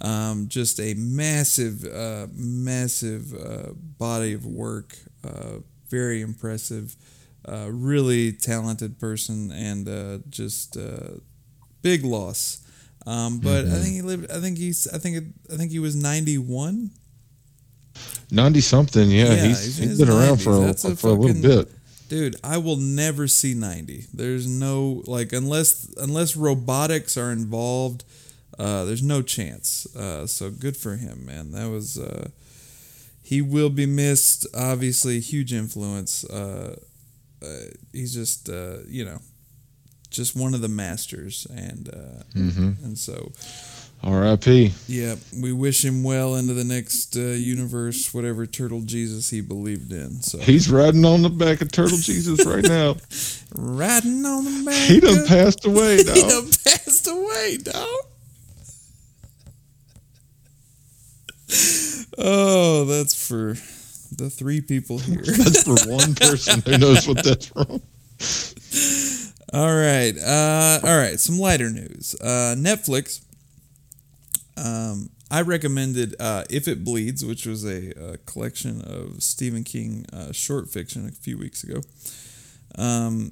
Um, 0.00 0.48
just 0.48 0.80
a 0.80 0.94
massive, 0.94 1.84
uh, 1.84 2.26
massive 2.32 3.34
uh, 3.34 3.72
body 3.98 4.32
of 4.34 4.46
work. 4.46 4.96
Uh, 5.24 5.58
very 5.88 6.20
impressive. 6.22 6.96
Uh, 7.44 7.68
really 7.70 8.32
talented 8.32 9.00
person, 9.00 9.50
and 9.50 9.88
uh, 9.88 10.18
just 10.28 10.76
uh, 10.76 11.18
big 11.82 12.04
loss. 12.04 12.60
Um, 13.04 13.40
but 13.40 13.64
I 13.66 13.78
think 13.80 13.94
he 13.94 14.02
lived. 14.02 14.30
I 14.30 14.38
think 14.38 14.58
he's. 14.58 14.86
I 14.86 14.98
think. 14.98 15.34
I 15.52 15.56
think 15.56 15.72
he 15.72 15.80
was 15.80 15.96
ninety 15.96 16.38
one. 16.38 16.90
Ninety 18.30 18.60
something. 18.60 19.10
Yeah, 19.10 19.34
Yeah, 19.34 19.46
he's, 19.46 19.64
he's 19.64 19.78
in 19.78 19.88
he's 19.88 19.98
his 19.98 20.08
been 20.08 20.16
around 20.16 20.40
for 20.40 20.52
a, 20.52 20.70
a 20.70 20.96
for 20.96 21.08
a 21.08 21.12
little 21.12 21.42
bit. 21.42 21.68
Dude, 22.08 22.36
I 22.44 22.58
will 22.58 22.76
never 22.76 23.26
see 23.26 23.54
90. 23.54 24.04
There's 24.12 24.46
no 24.46 25.02
like 25.06 25.32
unless 25.32 25.90
unless 25.96 26.36
robotics 26.36 27.16
are 27.16 27.32
involved, 27.32 28.04
uh, 28.58 28.84
there's 28.84 29.02
no 29.02 29.22
chance. 29.22 29.86
Uh, 29.96 30.26
so 30.26 30.50
good 30.50 30.76
for 30.76 30.96
him, 30.96 31.24
man. 31.24 31.52
That 31.52 31.70
was 31.70 31.98
uh, 31.98 32.28
he 33.22 33.40
will 33.40 33.70
be 33.70 33.86
missed. 33.86 34.46
Obviously, 34.54 35.20
huge 35.20 35.54
influence. 35.54 36.24
Uh, 36.24 36.76
uh, 37.42 37.46
he's 37.92 38.12
just 38.12 38.48
uh, 38.48 38.78
you 38.86 39.04
know, 39.04 39.20
just 40.10 40.36
one 40.36 40.52
of 40.52 40.60
the 40.60 40.68
masters, 40.68 41.46
and 41.54 41.88
uh, 41.88 42.22
hmm 42.34 42.72
and 42.84 42.98
so 42.98 43.32
R.I.P. 44.04 44.72
yeah, 44.88 45.14
we 45.40 45.52
wish 45.52 45.84
him 45.84 46.02
well 46.02 46.34
into 46.34 46.54
the 46.54 46.64
next 46.64 47.16
uh, 47.16 47.20
universe, 47.20 48.12
whatever 48.12 48.46
turtle 48.46 48.80
Jesus 48.80 49.30
he 49.30 49.40
believed 49.40 49.92
in. 49.92 50.20
So 50.22 50.38
He's 50.38 50.68
riding 50.68 51.04
on 51.04 51.22
the 51.22 51.28
back 51.30 51.60
of 51.60 51.70
Turtle 51.70 51.98
Jesus 51.98 52.44
right 52.44 52.64
now. 52.64 52.96
riding 53.54 54.24
on 54.26 54.44
the 54.44 54.62
back. 54.66 54.88
He 54.88 54.98
done 54.98 55.20
of- 55.20 55.28
passed 55.28 55.64
away, 55.64 56.02
dog. 56.02 56.16
He 56.16 56.22
done 56.22 56.50
passed 56.66 57.06
away, 57.06 57.58
dog. 57.58 57.88
Oh, 62.18 62.84
that's 62.86 63.28
for 63.28 63.54
the 64.16 64.30
three 64.30 64.60
people 64.60 64.98
here. 64.98 65.22
That's 65.24 65.62
for 65.64 65.76
one 65.90 66.14
person 66.14 66.60
who 66.66 66.76
knows 66.78 67.06
what 67.08 67.24
that's 67.24 67.46
from. 67.46 67.80
all 69.52 69.74
right, 69.74 70.12
uh, 70.18 70.80
all 70.86 70.96
right. 70.98 71.18
Some 71.18 71.38
lighter 71.38 71.70
news. 71.70 72.14
Uh, 72.20 72.54
Netflix. 72.58 73.20
Um, 74.62 75.10
I 75.30 75.42
recommended 75.42 76.14
uh, 76.20 76.44
"If 76.50 76.68
It 76.68 76.84
Bleeds," 76.84 77.24
which 77.24 77.46
was 77.46 77.64
a, 77.64 78.12
uh 78.12 78.16
collection 78.26 78.82
of 78.82 79.22
Stephen 79.22 79.64
King 79.64 80.06
uh, 80.12 80.32
short 80.32 80.68
fiction 80.68 81.08
a 81.08 81.12
few 81.12 81.38
weeks 81.38 81.64
ago. 81.64 81.80
Um, 82.76 83.30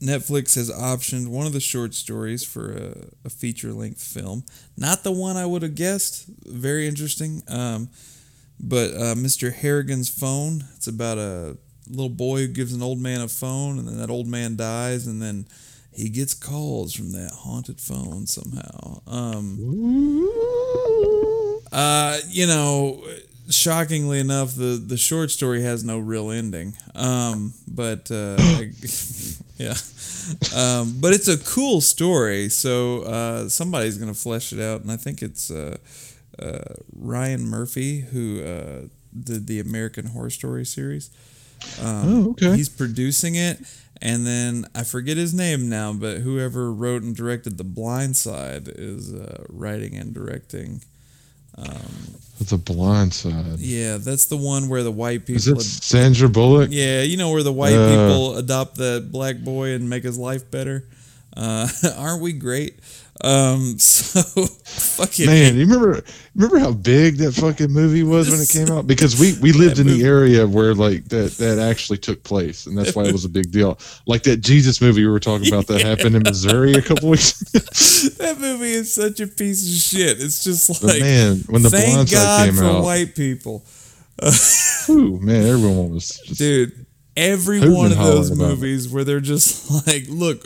Netflix 0.00 0.54
has 0.54 0.70
optioned 0.70 1.28
one 1.28 1.46
of 1.46 1.52
the 1.52 1.60
short 1.60 1.94
stories 1.94 2.42
for 2.42 2.72
a, 2.72 3.26
a 3.26 3.30
feature 3.30 3.72
length 3.72 4.02
film. 4.02 4.44
Not 4.76 5.02
the 5.02 5.12
one 5.12 5.36
I 5.36 5.44
would 5.44 5.62
have 5.62 5.74
guessed. 5.74 6.26
Very 6.46 6.88
interesting. 6.88 7.42
Um, 7.48 7.90
but 8.58 8.92
uh, 8.94 9.14
Mr. 9.14 9.52
Harrigan's 9.52 10.08
phone. 10.08 10.64
It's 10.76 10.86
about 10.86 11.18
a 11.18 11.56
little 11.88 12.10
boy 12.10 12.40
who 12.40 12.48
gives 12.48 12.72
an 12.72 12.82
old 12.82 12.98
man 12.98 13.20
a 13.20 13.28
phone, 13.28 13.78
and 13.78 13.86
then 13.88 13.98
that 13.98 14.10
old 14.10 14.26
man 14.26 14.56
dies, 14.56 15.06
and 15.06 15.20
then 15.20 15.46
he 15.92 16.08
gets 16.08 16.34
calls 16.34 16.94
from 16.94 17.12
that 17.12 17.32
haunted 17.32 17.80
phone 17.80 18.26
somehow. 18.26 19.02
Um, 19.06 19.58
uh, 21.72 22.18
you 22.28 22.46
know, 22.46 23.02
shockingly 23.48 24.20
enough, 24.20 24.54
the 24.54 24.82
the 24.84 24.96
short 24.96 25.30
story 25.30 25.62
has 25.62 25.84
no 25.84 25.98
real 25.98 26.30
ending. 26.30 26.74
Um, 26.94 27.52
but 27.68 28.10
uh, 28.10 28.36
I- 28.38 28.72
yeah, 29.58 29.74
um, 30.54 30.96
but 31.00 31.12
it's 31.12 31.28
a 31.28 31.38
cool 31.38 31.80
story. 31.80 32.48
So 32.48 33.02
uh, 33.02 33.48
somebody's 33.48 33.98
gonna 33.98 34.14
flesh 34.14 34.52
it 34.52 34.60
out, 34.60 34.82
and 34.82 34.90
I 34.90 34.96
think 34.96 35.22
it's 35.22 35.50
uh, 35.50 35.76
uh, 36.38 36.58
Ryan 36.96 37.42
Murphy 37.46 38.00
who 38.00 38.42
uh, 38.42 38.88
did 39.18 39.46
the 39.46 39.60
American 39.60 40.06
Horror 40.06 40.30
Story 40.30 40.64
series. 40.64 41.10
oh, 41.82 42.30
okay. 42.30 42.56
He's 42.56 42.68
producing 42.70 43.34
it, 43.34 43.60
and 44.00 44.26
then 44.26 44.66
I 44.74 44.82
forget 44.84 45.16
his 45.18 45.34
name 45.34 45.68
now, 45.68 45.92
but 45.92 46.18
whoever 46.18 46.72
wrote 46.72 47.02
and 47.02 47.14
directed 47.14 47.58
The 47.58 47.64
Blind 47.64 48.16
Side 48.16 48.66
is 48.68 49.12
uh, 49.12 49.44
writing 49.48 49.94
and 49.96 50.14
directing. 50.14 50.82
The 51.56 52.56
Blind 52.56 53.12
Side. 53.12 53.58
Yeah, 53.58 53.98
that's 53.98 54.26
the 54.26 54.36
one 54.36 54.68
where 54.68 54.82
the 54.82 54.90
white 54.90 55.28
Is 55.28 55.44
people. 55.44 55.60
it 55.60 55.64
Sandra 55.64 56.28
Bullock? 56.28 56.70
yeah, 56.72 57.02
you 57.02 57.16
know 57.16 57.30
where 57.30 57.42
the 57.42 57.52
white 57.52 57.74
Uh. 57.74 57.88
people 57.88 58.36
adopt 58.38 58.76
the 58.76 59.06
black 59.10 59.38
boy 59.38 59.70
and 59.74 59.88
make 59.90 60.02
his 60.04 60.16
life 60.18 60.50
better. 60.50 60.84
Uh, 61.36 61.68
aren't 61.96 62.22
we 62.22 62.32
great? 62.32 62.80
Um, 63.22 63.78
so 63.78 64.22
fucking 64.46 65.26
Man, 65.26 65.54
you 65.54 65.66
remember 65.66 66.02
remember 66.34 66.58
how 66.58 66.72
big 66.72 67.16
that 67.18 67.32
fucking 67.32 67.70
movie 67.70 68.02
was 68.02 68.30
when 68.30 68.40
it 68.40 68.48
came 68.48 68.74
out? 68.74 68.86
Because 68.86 69.20
we 69.20 69.38
we 69.40 69.52
lived 69.58 69.78
in 69.78 69.86
the 69.86 70.02
area 70.04 70.46
where 70.46 70.74
like 70.74 71.04
that 71.08 71.32
that 71.32 71.58
actually 71.58 71.98
took 71.98 72.22
place, 72.22 72.66
and 72.66 72.76
that's 72.76 72.96
why 72.96 73.04
it 73.04 73.12
was 73.12 73.24
a 73.24 73.28
big 73.28 73.50
deal. 73.50 73.78
Like 74.06 74.22
that 74.22 74.38
Jesus 74.38 74.80
movie 74.80 75.02
we 75.02 75.10
were 75.10 75.20
talking 75.20 75.48
about 75.48 75.66
that 75.66 75.82
happened 75.82 76.16
in 76.16 76.22
Missouri 76.22 76.72
a 76.72 76.82
couple 76.82 77.10
weeks 77.10 77.42
ago. 77.42 77.58
that 78.24 78.40
movie 78.40 78.72
is 78.72 78.92
such 78.94 79.20
a 79.20 79.26
piece 79.26 79.66
of 79.68 79.98
shit. 80.00 80.20
It's 80.20 80.42
just 80.42 80.80
But 80.80 80.94
like 80.94 81.00
man, 81.00 81.44
when 81.48 81.62
the 81.62 81.70
thank 81.70 82.10
God 82.10 82.46
came 82.46 82.56
for 82.56 82.64
out, 82.64 82.84
white 82.84 83.14
people. 83.14 83.64
whew, 84.86 85.18
man, 85.20 85.46
everyone 85.46 85.92
was 85.94 86.08
just 86.26 86.38
dude 86.38 86.86
every 87.16 87.60
one 87.60 87.92
of 87.92 87.98
those 87.98 88.36
movies 88.36 88.88
where 88.88 89.04
they're 89.04 89.20
just 89.20 89.86
like 89.86 90.04
look 90.08 90.44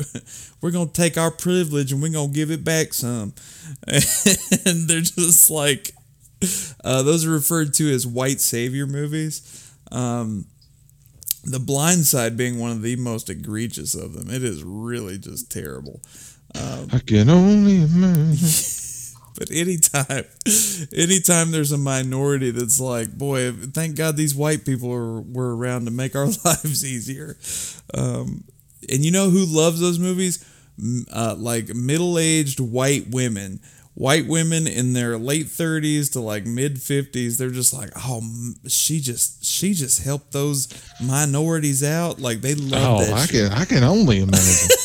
we're 0.64 0.70
gonna 0.70 0.88
take 0.88 1.18
our 1.18 1.30
privilege 1.30 1.92
and 1.92 2.00
we're 2.00 2.08
gonna 2.08 2.32
give 2.32 2.50
it 2.50 2.64
back 2.64 2.94
some 2.94 3.34
and 3.86 4.88
they're 4.88 5.02
just 5.02 5.50
like 5.50 5.90
uh, 6.82 7.02
those 7.02 7.26
are 7.26 7.30
referred 7.30 7.74
to 7.74 7.92
as 7.92 8.06
white 8.06 8.40
savior 8.40 8.86
movies 8.86 9.70
um, 9.92 10.46
the 11.44 11.60
blind 11.60 12.06
side 12.06 12.34
being 12.34 12.58
one 12.58 12.70
of 12.70 12.80
the 12.80 12.96
most 12.96 13.28
egregious 13.28 13.94
of 13.94 14.14
them 14.14 14.30
it 14.30 14.42
is 14.42 14.64
really 14.64 15.18
just 15.18 15.52
terrible 15.52 16.00
I 16.90 17.00
can 17.00 17.28
only 17.28 17.82
imagine. 17.82 18.36
But 19.36 19.50
anytime, 19.50 20.26
anytime 20.96 21.50
there's 21.50 21.72
a 21.72 21.76
minority 21.76 22.52
that's 22.52 22.78
like, 22.78 23.10
boy, 23.10 23.50
thank 23.50 23.96
God 23.96 24.16
these 24.16 24.32
white 24.32 24.64
people 24.64 24.92
are, 24.92 25.22
were 25.22 25.56
around 25.56 25.86
to 25.86 25.90
make 25.90 26.14
our 26.14 26.26
lives 26.44 26.84
easier. 26.84 27.36
Um, 27.92 28.44
and 28.88 29.04
you 29.04 29.10
know 29.10 29.30
who 29.30 29.44
loves 29.44 29.80
those 29.80 29.98
movies? 29.98 30.44
M- 30.78 31.06
Uh, 31.12 31.34
like 31.38 31.74
middle-aged 31.74 32.60
white 32.60 33.08
women. 33.10 33.60
White 33.94 34.26
women 34.26 34.66
in 34.66 34.92
their 34.92 35.16
late 35.18 35.46
30s 35.46 36.10
to 36.12 36.20
like 36.20 36.46
mid 36.46 36.76
50s, 36.76 37.38
they're 37.38 37.50
just 37.50 37.72
like, 37.72 37.90
oh, 37.96 38.22
she 38.66 38.98
just 39.00 39.44
she 39.44 39.72
just 39.72 40.02
helped 40.02 40.32
those 40.32 40.66
minorities 41.00 41.84
out. 41.84 42.18
Like 42.20 42.40
they 42.40 42.56
love 42.56 43.00
Oh, 43.00 43.04
that. 43.04 43.12
I 43.14 43.26
shit. 43.26 43.50
can 43.50 43.58
I 43.60 43.64
can 43.64 43.84
only 43.84 44.20
imagine. 44.20 44.68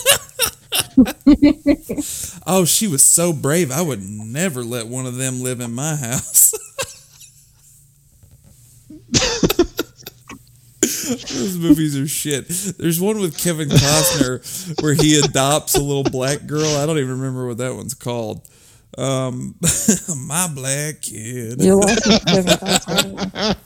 Oh, 2.46 2.66
she 2.66 2.88
was 2.88 3.04
so 3.04 3.32
brave. 3.32 3.72
I 3.72 3.82
would 3.82 4.02
never 4.04 4.64
let 4.64 4.88
one 4.88 5.06
of 5.06 5.16
them 5.18 5.42
live 5.42 5.60
in 5.62 5.72
my 5.74 5.96
house. 5.96 6.54
Those 11.10 11.58
movies 11.58 11.98
are 11.98 12.08
shit. 12.08 12.48
There's 12.78 13.02
one 13.02 13.20
with 13.20 13.38
Kevin 13.38 13.70
Costner 13.70 14.82
where 14.82 14.94
he 14.94 15.20
adopts 15.20 15.76
a 15.76 15.82
little 15.82 16.04
black 16.04 16.46
girl. 16.46 16.78
I 16.78 16.86
don't 16.86 16.98
even 16.98 17.20
remember 17.20 17.48
what 17.48 17.58
that 17.58 17.76
one's 17.76 17.94
called. 17.94 18.48
Um, 18.98 19.56
my 20.28 20.48
black 20.54 21.02
kid. 21.02 21.62
You 21.62 21.80
lost 21.80 22.08
me, 22.08 22.20
Kevin 22.20 22.46
Costner. 22.46 23.58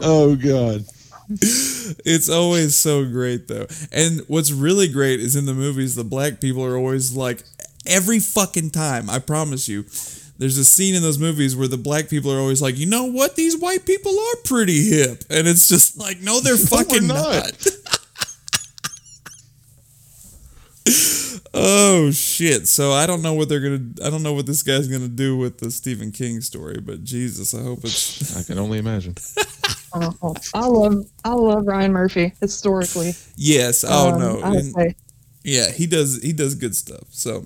oh 0.00 0.36
God. 0.36 0.84
It's 1.30 2.28
always 2.28 2.76
so 2.76 3.04
great 3.04 3.48
though. 3.48 3.66
And 3.92 4.20
what's 4.26 4.52
really 4.52 4.88
great 4.88 5.20
is 5.20 5.36
in 5.36 5.46
the 5.46 5.54
movies, 5.54 5.94
the 5.94 6.04
black 6.04 6.40
people 6.40 6.64
are 6.64 6.76
always 6.76 7.16
like 7.16 7.42
every 7.86 8.20
fucking 8.20 8.70
time. 8.70 9.08
I 9.08 9.18
promise 9.20 9.68
you. 9.68 9.84
There's 10.38 10.58
a 10.58 10.64
scene 10.64 10.94
in 10.94 11.02
those 11.02 11.18
movies 11.18 11.54
where 11.54 11.68
the 11.68 11.76
black 11.78 12.08
people 12.08 12.32
are 12.32 12.38
always 12.40 12.60
like, 12.60 12.76
you 12.76 12.86
know 12.86 13.04
what? 13.04 13.36
These 13.36 13.56
white 13.58 13.86
people 13.86 14.12
are 14.18 14.36
pretty 14.44 14.90
hip. 14.90 15.22
And 15.30 15.46
it's 15.46 15.68
just 15.68 15.96
like, 15.96 16.20
no, 16.20 16.40
they're 16.40 16.56
fucking 16.74 17.06
not. 17.06 17.44
not. 17.44 17.66
oh 21.54 22.10
shit. 22.10 22.68
So 22.68 22.92
I 22.92 23.06
don't 23.06 23.22
know 23.22 23.32
what 23.34 23.48
they're 23.48 23.60
gonna 23.60 23.82
I 24.04 24.10
don't 24.10 24.22
know 24.22 24.32
what 24.34 24.46
this 24.46 24.62
guy's 24.62 24.88
gonna 24.88 25.08
do 25.08 25.36
with 25.36 25.58
the 25.58 25.70
Stephen 25.70 26.10
King 26.12 26.40
story, 26.40 26.78
but 26.80 27.04
Jesus, 27.04 27.54
I 27.54 27.62
hope 27.62 27.80
it's 27.84 28.36
I 28.36 28.42
can 28.42 28.58
only 28.58 28.78
imagine. 28.78 29.14
Oh, 29.96 30.34
I 30.54 30.66
love 30.66 31.06
I 31.24 31.32
love 31.34 31.68
Ryan 31.68 31.92
Murphy 31.92 32.32
historically. 32.40 33.12
Yes. 33.36 33.84
Oh 33.86 34.10
Um, 34.12 34.18
no. 34.18 34.40
I 34.40 34.50
would 34.50 34.58
And- 34.64 34.74
say 34.74 34.96
yeah, 35.44 35.70
he 35.70 35.86
does 35.86 36.20
he 36.20 36.32
does 36.32 36.56
good 36.56 36.74
stuff. 36.74 37.04
So 37.10 37.44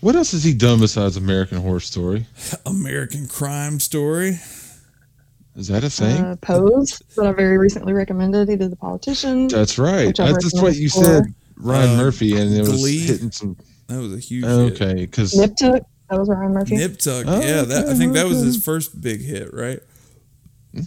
What 0.00 0.16
else 0.16 0.32
has 0.32 0.42
he 0.42 0.54
done 0.54 0.80
besides 0.80 1.16
American 1.16 1.58
Horror 1.58 1.80
Story? 1.80 2.26
American 2.64 3.28
Crime 3.28 3.78
Story. 3.80 4.38
Is 5.56 5.68
that 5.68 5.84
a 5.84 5.90
thing? 5.90 6.24
uh, 6.24 6.36
Pose 6.40 7.02
that 7.16 7.26
I 7.26 7.32
very 7.32 7.58
recently 7.58 7.92
recommended. 7.92 8.48
He 8.48 8.56
did 8.56 8.70
the 8.72 8.76
politician. 8.76 9.48
That's 9.48 9.78
right. 9.78 10.16
That's 10.16 10.42
just 10.42 10.62
what 10.62 10.76
you 10.76 10.88
recommended 10.88 11.24
said, 11.26 11.34
Ryan 11.56 11.90
Uh, 11.90 12.02
Murphy, 12.02 12.36
and 12.40 12.54
it 12.54 12.60
was 12.60 12.80
Glee. 12.80 12.98
hitting 13.00 13.30
some. 13.30 13.56
That 13.88 13.98
was 14.00 14.14
a 14.14 14.18
huge 14.18 14.44
hit. 14.44 14.52
Okay, 14.82 14.94
because 14.94 15.36
Nip 15.36 15.54
Tuck. 15.56 15.82
That 16.08 16.18
was 16.18 16.28
Ryan 16.28 16.52
Murphy. 16.54 16.76
Nip 16.76 16.98
Tuck. 16.98 17.24
Oh, 17.28 17.40
yeah, 17.40 17.62
that 17.62 17.88
I 17.88 17.94
think 17.94 18.14
that 18.14 18.26
was 18.26 18.40
his 18.40 18.64
first 18.64 19.00
big 19.00 19.20
hit, 19.20 19.52
right? 19.52 19.80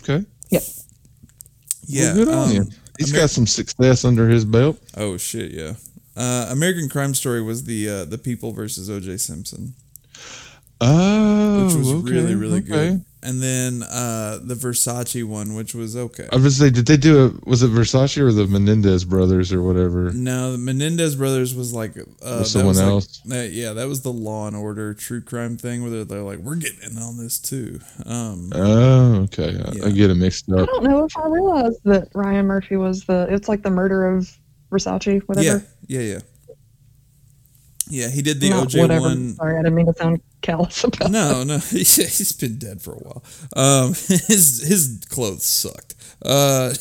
okay, 0.02 0.26
Yep. 0.50 0.64
Yeah. 1.86 2.04
well, 2.04 2.16
good 2.16 2.28
on 2.30 2.50
um, 2.50 2.52
you. 2.56 2.66
He's 2.98 3.12
Amer- 3.14 3.22
got 3.24 3.30
some 3.30 3.46
success 3.46 4.06
under 4.06 4.28
his 4.30 4.46
belt. 4.46 4.80
Oh 4.98 5.18
shit, 5.18 5.52
yeah. 5.52 5.74
Uh, 6.16 6.48
American 6.52 6.90
Crime 6.90 7.14
Story 7.14 7.42
was 7.42 7.64
the 7.64 7.90
uh, 7.90 8.06
the 8.06 8.18
People 8.18 8.52
versus 8.52 8.90
O.J. 8.90 9.18
Simpson, 9.18 9.74
Oh, 10.82 11.66
which 11.66 11.76
was 11.76 11.92
okay, 11.92 12.12
really 12.12 12.36
really 12.36 12.60
okay. 12.60 12.68
good. 12.68 13.06
And 13.26 13.42
then 13.42 13.84
uh, 13.84 14.40
the 14.44 14.54
Versace 14.54 15.24
one, 15.24 15.56
which 15.56 15.74
was 15.74 15.96
okay. 15.96 16.28
I 16.34 16.36
was 16.36 16.58
say, 16.58 16.70
did 16.70 16.88
they 16.88 16.98
do 16.98 17.28
it? 17.28 17.48
Was 17.48 17.64
it 17.64 17.72
Versace 17.72 18.18
or 18.18 18.34
the 18.34 18.48
Menendez 18.48 19.06
brothers 19.06 19.54
or 19.54 19.62
whatever? 19.64 20.12
No, 20.12 20.52
the 20.52 20.58
Menendez 20.58 21.16
brothers 21.16 21.56
was 21.56 21.74
like 21.74 21.98
uh, 21.98 22.04
Was 22.22 22.52
someone 22.52 22.68
was 22.76 22.80
like- 22.82 22.88
else? 22.90 23.22
yeah, 23.54 23.72
that 23.72 23.88
was 23.88 24.02
the 24.02 24.12
Law 24.12 24.48
and 24.48 24.58
Order 24.58 24.94
true 24.94 25.22
crime 25.22 25.56
thing 25.56 25.84
where 25.84 25.90
they're, 25.92 26.04
they're 26.04 26.22
like, 26.22 26.40
we're 26.40 26.58
getting 26.58 26.92
in 26.92 26.98
on 26.98 27.16
this 27.18 27.40
too. 27.40 27.80
Um, 28.06 28.52
Oh, 28.54 29.14
okay. 29.24 29.58
I, 29.58 29.72
Yeah. 29.72 29.86
I 29.86 29.92
get 29.92 30.10
it 30.10 30.16
mixed 30.16 30.52
up. 30.52 30.60
I 30.60 30.66
don't 30.66 30.84
know 30.84 31.06
if 31.06 31.16
I 31.18 31.26
realized 31.30 31.80
that 31.86 32.10
Ryan 32.14 32.46
Murphy 32.46 32.76
was 32.76 33.06
the. 33.06 33.28
It's 33.30 33.48
like 33.48 33.62
the 33.64 33.70
murder 33.70 34.06
of 34.06 34.30
Versace, 34.74 35.22
whatever. 35.28 35.64
yeah, 35.88 36.00
yeah, 36.00 36.14
yeah. 36.14 36.20
Yeah, 37.90 38.08
he 38.10 38.22
did 38.22 38.40
the 38.40 38.50
Not 38.50 38.70
OJ 38.70 38.80
whatever. 38.82 39.02
one. 39.08 39.36
Sorry, 39.36 39.56
I 39.56 39.62
didn't 39.62 39.76
mean 39.76 39.86
to 39.88 39.94
sound 39.94 40.22
callous 40.42 40.84
about. 40.86 41.12
No, 41.12 41.44
no, 41.44 41.58
he's, 41.70 41.96
he's 41.96 42.32
been 42.32 42.58
dead 42.58 42.82
for 42.82 42.94
a 42.94 42.98
while. 42.98 43.24
Um, 43.56 43.90
his 43.94 44.64
his 44.66 45.02
clothes 45.10 45.44
sucked. 45.46 45.94
Uh, 46.26 46.74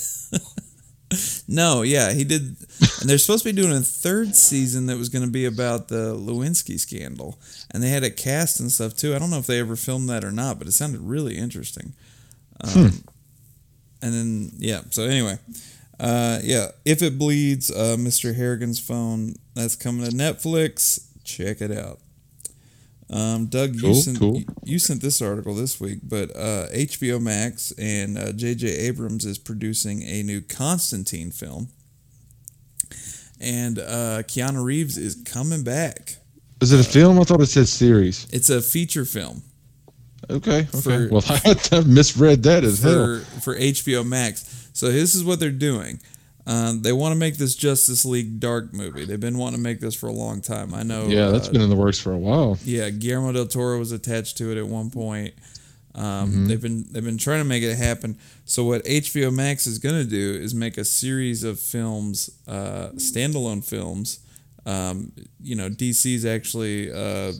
no, 1.49 1.83
yeah, 1.83 2.13
he 2.13 2.23
did. 2.25 2.57
And 3.01 3.11
they're 3.11 3.19
supposed 3.19 3.43
to 3.45 3.53
be 3.53 3.61
doing 3.61 3.73
a 3.77 3.81
third 3.81 4.35
season 4.37 4.87
that 4.87 4.97
was 4.97 5.09
going 5.09 5.25
to 5.25 5.31
be 5.31 5.45
about 5.45 5.89
the 5.89 6.15
Lewinsky 6.15 6.79
scandal, 6.79 7.39
and 7.73 7.83
they 7.83 7.89
had 7.91 8.05
it 8.05 8.17
cast 8.17 8.61
and 8.61 8.71
stuff 8.71 8.95
too. 8.95 9.15
I 9.15 9.19
don't 9.19 9.31
know 9.31 9.39
if 9.39 9.47
they 9.47 9.59
ever 9.59 9.75
filmed 9.77 10.09
that 10.09 10.25
or 10.25 10.31
not, 10.33 10.59
but 10.59 10.69
it 10.69 10.73
sounded 10.73 11.01
really 11.01 11.37
interesting. 11.37 11.95
Um, 12.61 12.93
And 14.01 14.13
then 14.15 14.51
yeah, 14.59 14.81
so 14.91 15.05
anyway, 15.05 15.39
uh, 16.03 16.41
yeah, 16.43 16.69
if 16.85 17.01
it 17.01 17.17
bleeds, 17.17 17.71
uh, 17.71 17.97
Mr. 17.97 18.35
Harrigan's 18.35 18.81
phone 18.81 19.35
that's 19.55 19.77
coming 19.77 20.05
to 20.05 20.11
Netflix. 20.11 21.07
Check 21.23 21.61
it 21.61 21.71
out. 21.71 22.01
Um, 23.09 23.47
Doug, 23.47 23.77
you 23.77 23.95
sent 23.95 24.19
cool. 24.19 24.39
you, 24.39 24.45
you 24.65 24.79
sent 24.79 25.01
this 25.01 25.23
article 25.23 25.55
this 25.55 25.81
week, 25.81 26.01
but 26.03 26.31
uh, 26.35 26.67
HBO 26.73 27.21
Max 27.21 27.71
and 27.79 28.19
uh, 28.19 28.33
J.J. 28.33 28.67
Abrams 28.67 29.25
is 29.25 29.39
producing 29.39 30.03
a 30.03 30.23
new 30.25 30.41
Constantine 30.41 31.31
film, 31.31 31.69
and 33.41 33.79
uh, 33.79 34.23
Keanu 34.25 34.65
Reeves 34.65 34.99
is 34.99 35.23
coming 35.25 35.63
back. 35.63 36.17
Is 36.61 36.73
it 36.73 36.81
a 36.81 36.85
film? 36.85 37.21
I 37.21 37.25
thought 37.25 37.41
it 37.41 37.47
said 37.47 37.69
series. 37.69 38.27
It's 38.33 38.51
a 38.51 38.61
feature 38.61 39.05
film 39.05 39.43
Okay. 40.31 40.61
Okay. 40.61 40.81
For- 40.81 41.09
well, 41.11 41.23
I 41.29 41.81
misread 41.87 42.43
that 42.45 42.65
as 42.65 42.83
hell. 42.83 43.21
for 43.21 43.41
for 43.41 43.57
HBO 43.57 44.07
Max. 44.07 44.52
So 44.73 44.91
this 44.91 45.15
is 45.15 45.25
what 45.25 45.41
they're 45.41 45.51
doing. 45.51 46.01
Um, 46.47 46.83
they 46.83 46.93
want 46.93 47.13
to 47.13 47.19
make 47.19 47.37
this 47.37 47.55
Justice 47.55 48.05
League 48.05 48.41
Dark 48.41 48.73
movie. 48.75 49.05
They've 49.05 49.21
been 49.21 49.39
wanting 49.39 49.59
to 49.59 49.63
make 49.63 49.79
this 49.81 49.95
for 49.95 50.09
a 50.09 50.13
long 50.13 50.41
time. 50.41 50.75
I 50.75 50.83
know. 50.83 51.07
Yeah, 51.07 51.29
that's 51.29 51.49
uh, 51.49 51.53
been 51.53 51.61
in 51.61 51.71
the 51.71 51.77
works 51.77 52.01
for 52.01 52.13
a 52.13 52.19
while. 52.19 52.59
Yeah, 52.65 52.91
Guillermo 52.91 53.33
del 53.33 53.47
Toro 53.47 53.79
was 53.79 53.93
attached 53.93 54.39
to 54.39 54.51
it 54.51 54.59
at 54.59 54.67
one 54.67 54.91
point. 54.91 55.35
Um, 55.95 56.49
They've 56.49 56.61
been 56.61 56.87
they've 56.91 57.05
been 57.05 57.19
trying 57.19 57.41
to 57.41 57.45
make 57.45 57.63
it 57.63 57.77
happen. 57.77 58.19
So 58.47 58.65
what 58.65 58.83
HBO 58.85 59.33
Max 59.33 59.67
is 59.67 59.79
going 59.79 59.95
to 60.03 60.09
do 60.09 60.33
is 60.41 60.55
make 60.55 60.79
a 60.79 60.85
series 60.87 61.45
of 61.45 61.61
films, 61.61 62.31
uh, 62.49 62.89
standalone 62.95 63.63
films. 63.63 64.21
Um, 64.65 65.13
you 65.41 65.55
know, 65.55 65.69
DC's 65.69 66.25
actually 66.25 66.91
uh, 66.91 67.33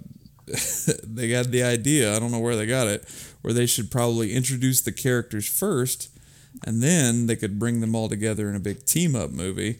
they 1.03 1.29
got 1.31 1.47
the 1.51 1.63
idea. 1.63 2.15
I 2.15 2.19
don't 2.19 2.31
know 2.31 2.41
where 2.41 2.57
they 2.57 2.67
got 2.67 2.89
it, 2.89 3.09
where 3.41 3.55
they 3.55 3.65
should 3.67 3.91
probably 3.91 4.33
introduce 4.35 4.83
the 4.83 4.93
characters 4.93 5.49
first, 5.49 6.11
and 6.67 6.83
then 6.83 7.27
they 7.27 7.37
could 7.37 7.59
bring 7.59 7.81
them 7.81 7.95
all 7.95 8.09
together 8.09 8.49
in 8.49 8.55
a 8.57 8.61
big 8.61 8.85
team 8.85 9.15
up 9.17 9.31
movie. 9.31 9.79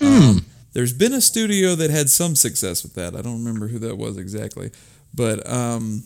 Um, 0.00 0.44
there's 0.72 0.92
been 0.92 1.12
a 1.12 1.20
studio 1.20 1.74
that 1.74 1.90
had 1.90 2.10
some 2.10 2.36
success 2.36 2.82
with 2.82 2.94
that. 2.94 3.16
I 3.16 3.22
don't 3.22 3.44
remember 3.44 3.68
who 3.68 3.78
that 3.80 3.96
was 3.96 4.16
exactly, 4.18 4.70
but 5.14 5.48
um, 5.50 6.02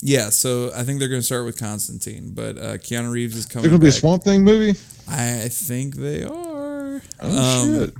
yeah. 0.00 0.30
So 0.30 0.70
I 0.74 0.84
think 0.84 1.00
they're 1.00 1.08
going 1.08 1.20
to 1.20 1.26
start 1.26 1.44
with 1.44 1.58
Constantine, 1.58 2.32
but 2.34 2.56
uh, 2.58 2.76
Keanu 2.78 3.10
Reeves 3.10 3.36
is 3.36 3.46
coming. 3.46 3.64
There's 3.64 3.72
gonna 3.72 3.82
be 3.82 3.88
a. 3.88 3.92
Swamp 3.92 4.22
Thing 4.22 4.44
movie. 4.44 4.78
I 5.08 5.48
think 5.48 5.96
they 5.96 6.22
are. 6.24 7.02
Oh 7.20 7.62
Um, 7.64 7.74
shit! 7.86 7.94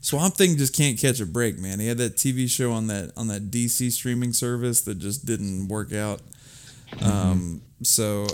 Swamp 0.00 0.34
Thing 0.36 0.56
just 0.56 0.74
can't 0.76 0.98
catch 0.98 1.18
a 1.20 1.26
break, 1.26 1.58
man. 1.58 1.80
He 1.80 1.88
had 1.88 1.98
that 1.98 2.16
TV 2.16 2.48
show 2.48 2.72
on 2.72 2.86
that 2.88 3.12
on 3.16 3.26
that 3.28 3.50
DC 3.50 3.90
streaming 3.90 4.32
service 4.32 4.82
that 4.82 4.98
just 4.98 5.24
didn't 5.26 5.68
work 5.68 5.92
out. 5.92 6.20
Um, 7.00 7.62
so 7.82 8.26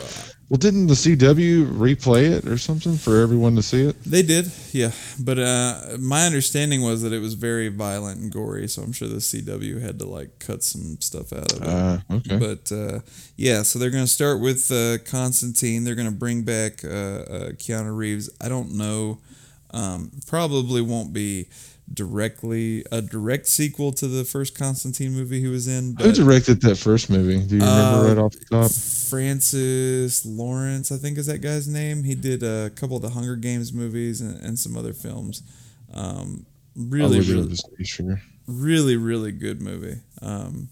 Well, 0.49 0.59
didn't 0.59 0.87
the 0.87 0.95
CW 0.95 1.67
replay 1.73 2.31
it 2.31 2.47
or 2.47 2.59
something 2.59 2.97
for 2.97 3.21
everyone 3.21 3.57
to 3.57 3.63
see 3.63 3.83
it? 3.87 4.03
they 4.05 4.23
did, 4.23 4.51
yeah. 4.73 4.93
But 5.19 5.39
uh, 5.39 5.97
my 5.99 6.27
understanding 6.27 6.83
was 6.83 7.03
that 7.03 7.13
it 7.13 7.21
was 7.21 7.35
very 7.35 7.69
violent 7.69 8.21
and 8.21 8.31
gory, 8.31 8.69
so 8.69 8.83
I'm 8.83 8.93
sure 8.93 9.09
the 9.09 9.17
CW 9.17 9.81
had 9.81 9.99
to 10.01 10.07
like 10.07 10.39
cut 10.39 10.63
some 10.63 11.01
stuff 11.01 11.33
out 11.33 11.53
of 11.53 11.63
it. 11.63 11.69
Uh, 11.69 11.99
okay. 12.11 12.37
But 12.39 12.71
uh, 12.71 13.01
yeah, 13.37 13.63
so 13.63 13.79
they're 13.79 13.91
going 13.91 14.05
to 14.05 14.11
start 14.11 14.41
with 14.41 14.71
uh, 14.71 14.99
Constantine. 15.11 15.85
They're 15.85 15.95
going 15.97 16.11
to 16.11 16.15
bring 16.15 16.43
back 16.43 16.85
uh, 16.85 16.89
uh, 16.89 17.49
Keanu 17.53 17.97
Reeves. 17.97 18.31
I 18.41 18.49
don't 18.49 18.75
know. 18.77 19.19
Um, 19.75 20.11
probably 20.27 20.83
won't 20.83 21.15
be 21.15 21.49
directly 21.93 22.85
a 22.93 23.03
direct 23.03 23.47
sequel 23.47 23.93
to 23.93 24.07
the 24.09 24.25
first 24.25 24.57
Constantine 24.57 25.13
movie 25.13 25.41
he 25.41 25.49
was 25.49 25.69
in. 25.69 25.97
Who 26.01 26.13
directed 26.13 26.61
that 26.63 26.77
first 26.77 27.11
movie? 27.11 27.39
Do 27.47 27.57
you 27.57 27.63
remember 27.63 27.99
Uh, 27.99 28.09
right 28.09 28.19
off 28.19 28.33
the 28.33 28.45
top? 28.47 28.71
Francis 28.71 30.25
Lawrence, 30.25 30.91
I 30.93 30.97
think 30.97 31.19
is 31.19 31.27
that 31.27 31.39
guy's 31.41 31.69
name. 31.69 32.05
He 32.05 32.15
did 32.15 32.43
a 32.43 32.71
couple 32.71 32.97
of 32.97 33.03
the 33.03 33.11
Hunger 33.11 33.37
Games 33.37 33.73
movies 33.73 34.21
and, 34.21 34.41
and 34.43 34.59
some 34.59 34.77
other 34.77 34.93
films. 34.93 35.43
Um, 35.93 36.47
really, 36.77 37.19
I'll 37.19 37.23
look 37.23 37.29
it 37.29 37.39
up 37.39 37.45
really, 37.45 37.49
just 37.49 37.65
to 37.67 37.77
be 37.77 37.85
sure. 37.85 38.23
really 38.47 38.97
really 38.97 39.31
good 39.33 39.61
movie 39.63 40.01
um 40.21 40.69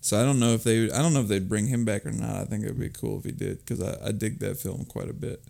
so 0.00 0.20
i 0.20 0.24
don't 0.24 0.38
know 0.40 0.52
if 0.54 0.64
they 0.64 0.90
i 0.90 1.02
don't 1.02 1.12
know 1.12 1.20
if 1.20 1.28
they'd 1.28 1.48
bring 1.48 1.66
him 1.66 1.84
back 1.84 2.04
or 2.06 2.10
not 2.12 2.36
i 2.36 2.44
think 2.44 2.64
it 2.64 2.68
would 2.68 2.80
be 2.80 2.88
cool 2.88 3.18
if 3.18 3.24
he 3.24 3.32
did 3.32 3.58
because 3.58 3.82
I, 3.82 4.08
I 4.08 4.12
dig 4.12 4.38
that 4.40 4.58
film 4.58 4.84
quite 4.84 5.08
a 5.08 5.12
bit 5.12 5.42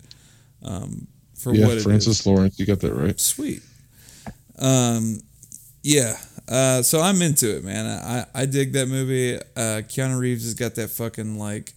um 0.63 1.07
for 1.39 1.53
Yeah, 1.53 1.67
what 1.67 1.77
it 1.77 1.83
Francis 1.83 2.19
is. 2.21 2.25
Lawrence. 2.27 2.59
You 2.59 2.65
got 2.65 2.79
that 2.81 2.93
right. 2.93 3.19
sweet 3.19 3.61
um 4.59 5.19
yeah 5.83 6.17
uh 6.49 6.81
so 6.81 6.99
i'm 6.99 7.21
into 7.21 7.55
it 7.55 7.63
man 7.63 7.85
i 7.85 8.25
i 8.41 8.45
dig 8.45 8.73
that 8.73 8.87
movie 8.87 9.35
uh 9.55 9.81
keanu 9.87 10.19
reeves 10.19 10.43
has 10.43 10.53
got 10.53 10.75
that 10.75 10.89
fucking 10.89 11.39
like 11.39 11.73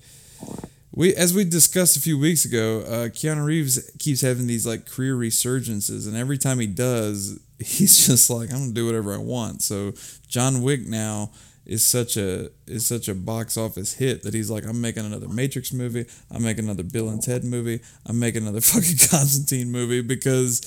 we 0.93 1.15
as 1.15 1.33
we 1.33 1.45
discussed 1.45 1.97
a 1.97 2.01
few 2.01 2.19
weeks 2.19 2.45
ago 2.45 2.81
uh 2.81 3.09
keanu 3.09 3.45
reeves 3.45 3.91
keeps 4.01 4.21
having 4.21 4.47
these 4.49 4.67
like 4.67 4.91
career 4.91 5.15
resurgences 5.15 6.09
and 6.09 6.17
every 6.17 6.37
time 6.37 6.59
he 6.59 6.67
does 6.67 7.39
he's 7.59 8.07
just 8.07 8.29
like 8.29 8.51
i'm 8.53 8.59
gonna 8.59 8.73
do 8.73 8.85
whatever 8.87 9.15
i 9.15 9.19
want 9.19 9.63
so 9.63 9.93
john 10.27 10.63
wick 10.63 10.85
now 10.87 11.31
is 11.65 11.85
such 11.85 12.17
a 12.17 12.51
is 12.67 12.85
such 12.87 13.09
a 13.09 13.15
box 13.15 13.57
office 13.57 13.95
hit 13.95 14.23
that 14.25 14.35
he's 14.35 14.51
like 14.51 14.65
i'm 14.67 14.81
making 14.81 15.07
another 15.07 15.29
matrix 15.29 15.73
movie. 15.73 16.05
I'm 16.31 16.43
making 16.43 16.65
another 16.65 16.83
bill 16.83 17.09
and 17.09 17.23
ted 17.23 17.45
movie. 17.45 17.81
I'm 18.05 18.19
making 18.19 18.43
another 18.43 18.61
fucking 18.73 18.99
constantine 19.09 19.71
movie 19.71 20.03
because 20.03 20.61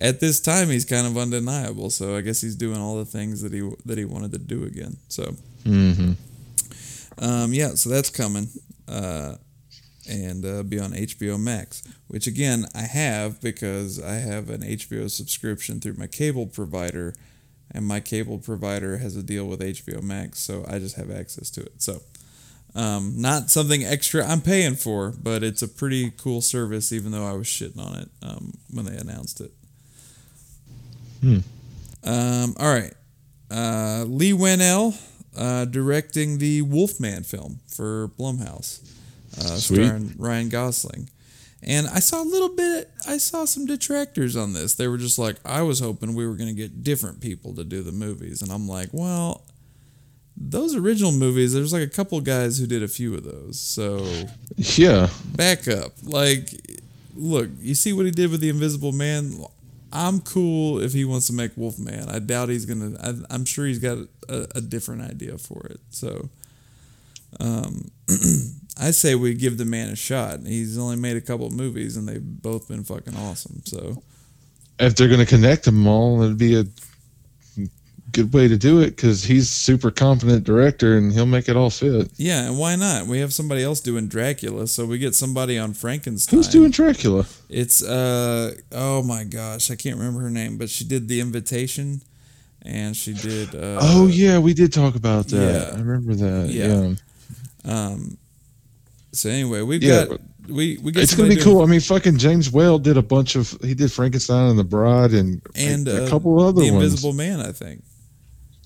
at 0.00 0.20
this 0.20 0.40
time 0.40 0.68
he's 0.68 0.84
kind 0.84 1.06
of 1.06 1.16
undeniable. 1.16 1.88
So 1.90 2.16
i 2.16 2.20
guess 2.20 2.40
he's 2.42 2.56
doing 2.56 2.78
all 2.78 2.96
the 2.98 3.04
things 3.06 3.40
that 3.42 3.52
he 3.52 3.62
that 3.86 3.96
he 3.98 4.04
wanted 4.04 4.32
to 4.32 4.38
do 4.38 4.64
again. 4.64 4.96
So 5.08 5.34
Mm-hmm. 5.64 6.12
um, 7.24 7.52
yeah, 7.52 7.74
so 7.74 7.88
that's 7.88 8.10
coming, 8.10 8.48
uh, 8.88 9.36
and 10.10 10.44
uh, 10.44 10.62
be 10.64 10.80
on 10.80 10.90
HBO 10.92 11.40
Max, 11.40 11.84
which 12.08 12.26
again 12.26 12.66
I 12.74 12.82
have 12.82 13.40
because 13.40 14.02
I 14.02 14.14
have 14.14 14.50
an 14.50 14.62
HBO 14.62 15.08
subscription 15.08 15.78
through 15.80 15.94
my 15.94 16.08
cable 16.08 16.46
provider, 16.46 17.14
and 17.72 17.86
my 17.86 18.00
cable 18.00 18.38
provider 18.38 18.98
has 18.98 19.16
a 19.16 19.22
deal 19.22 19.46
with 19.46 19.60
HBO 19.60 20.02
Max, 20.02 20.38
so 20.38 20.64
I 20.68 20.78
just 20.78 20.96
have 20.96 21.10
access 21.10 21.50
to 21.50 21.62
it. 21.62 21.82
So, 21.82 22.02
um, 22.74 23.14
not 23.16 23.50
something 23.50 23.84
extra 23.84 24.24
I'm 24.24 24.40
paying 24.40 24.76
for, 24.76 25.12
but 25.22 25.42
it's 25.42 25.62
a 25.62 25.68
pretty 25.68 26.10
cool 26.10 26.40
service, 26.40 26.92
even 26.92 27.12
though 27.12 27.26
I 27.26 27.32
was 27.32 27.46
shitting 27.46 27.78
on 27.78 27.98
it 27.98 28.08
um, 28.22 28.54
when 28.72 28.84
they 28.84 28.96
announced 28.96 29.40
it. 29.40 29.52
Hmm. 31.20 31.38
Um, 32.04 32.54
all 32.58 32.72
right, 32.72 32.92
uh, 33.50 34.04
Leigh 34.06 34.32
Whannell 34.32 34.98
uh, 35.36 35.64
directing 35.66 36.38
the 36.38 36.62
Wolfman 36.62 37.22
film 37.22 37.60
for 37.66 38.08
Blumhouse, 38.18 38.80
uh, 39.38 39.56
starring 39.56 40.14
Ryan 40.18 40.48
Gosling. 40.48 41.08
And 41.64 41.86
I 41.88 42.00
saw 42.00 42.22
a 42.22 42.24
little 42.24 42.48
bit. 42.48 42.90
I 43.06 43.18
saw 43.18 43.44
some 43.44 43.66
detractors 43.66 44.36
on 44.36 44.52
this. 44.52 44.74
They 44.74 44.88
were 44.88 44.98
just 44.98 45.18
like, 45.18 45.36
I 45.44 45.62
was 45.62 45.78
hoping 45.80 46.14
we 46.14 46.26
were 46.26 46.34
going 46.34 46.48
to 46.48 46.54
get 46.54 46.82
different 46.82 47.20
people 47.20 47.54
to 47.54 47.62
do 47.64 47.82
the 47.82 47.92
movies, 47.92 48.42
and 48.42 48.50
I'm 48.50 48.66
like, 48.66 48.88
well, 48.92 49.42
those 50.36 50.74
original 50.74 51.12
movies. 51.12 51.52
There's 51.52 51.72
like 51.72 51.82
a 51.82 51.90
couple 51.90 52.20
guys 52.20 52.58
who 52.58 52.66
did 52.66 52.82
a 52.82 52.88
few 52.88 53.14
of 53.14 53.22
those. 53.24 53.60
So 53.60 54.04
Yeah. 54.56 55.08
back 55.36 55.68
up. 55.68 55.92
Like, 56.02 56.48
look, 57.14 57.48
you 57.60 57.74
see 57.74 57.92
what 57.92 58.06
he 58.06 58.10
did 58.12 58.30
with 58.30 58.40
the 58.40 58.48
Invisible 58.48 58.92
Man. 58.92 59.44
I'm 59.92 60.20
cool 60.20 60.80
if 60.80 60.92
he 60.94 61.04
wants 61.04 61.26
to 61.26 61.34
make 61.34 61.54
Wolfman. 61.56 62.08
I 62.08 62.18
doubt 62.18 62.48
he's 62.48 62.64
gonna. 62.64 62.96
I, 63.00 63.12
I'm 63.34 63.44
sure 63.44 63.66
he's 63.66 63.78
got 63.78 63.98
a, 64.28 64.46
a 64.56 64.60
different 64.62 65.02
idea 65.02 65.36
for 65.36 65.66
it. 65.66 65.80
So, 65.90 66.30
um, 67.38 67.90
I 68.78 68.90
say 68.90 69.14
we 69.14 69.34
give 69.34 69.58
the 69.58 69.64
man 69.64 69.90
a 69.90 69.96
shot. 69.96 70.40
He's 70.46 70.78
only 70.78 70.96
made 70.96 71.16
a 71.16 71.20
couple 71.20 71.46
of 71.46 71.52
movies, 71.52 71.96
and 71.96 72.08
they've 72.08 72.22
both 72.22 72.68
been 72.68 72.84
fucking 72.84 73.14
awesome. 73.16 73.62
So, 73.64 74.02
If 74.78 74.96
they're 74.96 75.08
going 75.08 75.20
to 75.20 75.26
connect 75.26 75.64
them 75.64 75.86
all, 75.86 76.22
it'd 76.22 76.38
be 76.38 76.58
a 76.58 76.64
good 78.12 78.32
way 78.34 78.46
to 78.46 78.56
do 78.58 78.80
it 78.80 78.90
because 78.96 79.24
he's 79.24 79.48
super 79.48 79.90
competent 79.90 80.44
director 80.44 80.98
and 80.98 81.12
he'll 81.12 81.24
make 81.26 81.48
it 81.48 81.56
all 81.56 81.70
fit. 81.70 82.10
yeah, 82.16 82.46
and 82.46 82.58
why 82.58 82.76
not? 82.76 83.06
We 83.06 83.20
have 83.20 83.32
somebody 83.32 83.62
else 83.62 83.80
doing 83.80 84.06
Dracula, 84.08 84.66
so 84.68 84.84
we 84.84 84.98
get 84.98 85.14
somebody 85.14 85.58
on 85.58 85.72
Frankenstein. 85.72 86.36
Who's 86.38 86.48
doing 86.48 86.70
Dracula? 86.70 87.26
It's 87.48 87.82
uh 87.82 88.54
oh 88.72 89.02
my 89.02 89.24
gosh, 89.24 89.70
I 89.70 89.76
can't 89.76 89.96
remember 89.96 90.20
her 90.20 90.30
name, 90.30 90.58
but 90.58 90.68
she 90.68 90.84
did 90.84 91.08
the 91.08 91.20
invitation, 91.20 92.02
and 92.62 92.94
she 92.96 93.14
did. 93.14 93.54
Uh, 93.54 93.78
oh 93.80 94.06
yeah, 94.08 94.38
we 94.38 94.52
did 94.52 94.72
talk 94.72 94.94
about 94.94 95.28
that. 95.28 95.70
yeah. 95.70 95.76
I 95.76 95.80
remember 95.80 96.14
that. 96.14 96.48
Yeah. 96.50 96.94
Yeah. 97.64 97.86
Um. 97.86 98.18
So 99.12 99.28
anyway, 99.28 99.62
we've 99.62 99.82
Yeah, 99.82 100.06
got 100.06 100.20
we 100.48 100.78
we 100.82 100.90
got 100.92 101.02
It's 101.02 101.14
gonna 101.14 101.28
be 101.28 101.34
doing- 101.36 101.44
cool. 101.44 101.62
I 101.62 101.66
mean, 101.66 101.80
fucking 101.80 102.18
James 102.18 102.50
Whale 102.50 102.78
did 102.78 102.96
a 102.96 103.02
bunch 103.02 103.36
of. 103.36 103.50
He 103.62 103.74
did 103.74 103.92
Frankenstein 103.92 104.50
and 104.50 104.58
the 104.58 104.64
Bride 104.64 105.12
and, 105.12 105.40
and 105.54 105.86
a 105.86 106.04
uh, 106.04 106.08
couple 106.08 106.40
other 106.40 106.62
the 106.62 106.70
ones. 106.70 106.84
Invisible 106.84 107.12
Man, 107.12 107.40
I 107.40 107.52
think. 107.52 107.84